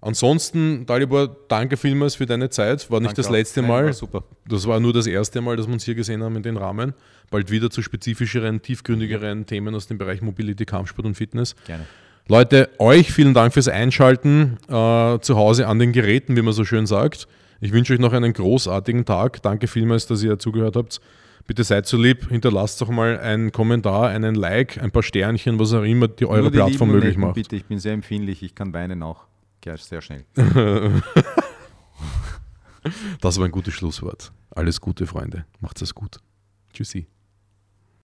Ansonsten, 0.00 0.86
Dalibor, 0.86 1.36
danke 1.48 1.76
vielmals 1.76 2.14
für 2.14 2.26
deine 2.26 2.50
Zeit. 2.50 2.88
War 2.90 3.00
nicht 3.00 3.08
Danke 3.08 3.16
das 3.16 3.26
auch. 3.26 3.32
letzte 3.32 3.60
Nein, 3.62 3.70
Mal. 3.70 3.84
war 3.86 3.92
super. 3.92 4.24
Das 4.46 4.66
war 4.66 4.78
nur 4.78 4.92
das 4.92 5.06
erste 5.08 5.40
Mal, 5.40 5.56
dass 5.56 5.66
wir 5.66 5.72
uns 5.72 5.84
hier 5.84 5.96
gesehen 5.96 6.22
haben 6.22 6.36
in 6.36 6.42
den 6.44 6.56
Rahmen. 6.56 6.94
Bald 7.30 7.50
wieder 7.50 7.68
zu 7.68 7.82
spezifischeren, 7.82 8.62
tiefgründigeren 8.62 9.46
Themen 9.46 9.74
aus 9.74 9.88
dem 9.88 9.98
Bereich 9.98 10.22
Mobility, 10.22 10.64
Kampfsport 10.64 11.06
und 11.06 11.14
Fitness. 11.14 11.56
Gerne. 11.66 11.84
Leute, 12.28 12.68
euch 12.78 13.10
vielen 13.10 13.34
Dank 13.34 13.54
fürs 13.54 13.68
Einschalten 13.68 14.58
äh, 14.68 15.18
zu 15.18 15.36
Hause 15.36 15.66
an 15.66 15.78
den 15.78 15.92
Geräten, 15.92 16.36
wie 16.36 16.42
man 16.42 16.52
so 16.52 16.64
schön 16.64 16.86
sagt. 16.86 17.26
Ich 17.60 17.72
wünsche 17.72 17.92
euch 17.94 17.98
noch 17.98 18.12
einen 18.12 18.32
großartigen 18.32 19.04
Tag. 19.04 19.42
Danke 19.42 19.66
vielmals, 19.66 20.06
dass 20.06 20.22
ihr 20.22 20.38
zugehört 20.38 20.76
habt. 20.76 21.00
Bitte 21.46 21.64
seid 21.64 21.86
so 21.86 21.96
lieb, 21.96 22.28
hinterlasst 22.28 22.80
doch 22.82 22.90
mal 22.90 23.18
einen 23.18 23.50
Kommentar, 23.50 24.08
einen 24.08 24.34
Like, 24.34 24.80
ein 24.80 24.90
paar 24.90 25.02
Sternchen, 25.02 25.58
was 25.58 25.72
auch 25.72 25.82
immer 25.82 26.06
die 26.06 26.26
eure 26.26 26.50
die 26.50 26.58
Plattform 26.58 26.90
möglich 26.90 27.16
macht. 27.16 27.34
Bitte, 27.34 27.56
ich 27.56 27.64
bin 27.64 27.78
sehr 27.78 27.94
empfindlich, 27.94 28.42
ich 28.42 28.54
kann 28.54 28.74
weinen 28.74 29.02
auch. 29.02 29.27
Ja, 29.64 29.76
sehr 29.76 30.00
schnell. 30.00 30.24
Das 33.20 33.38
war 33.38 33.44
ein 33.44 33.50
gutes 33.50 33.74
Schlusswort. 33.74 34.32
Alles 34.50 34.80
Gute, 34.80 35.06
Freunde. 35.06 35.44
Macht's 35.60 35.82
es 35.82 35.94
gut. 35.94 36.18
Tschüssi. 36.72 37.06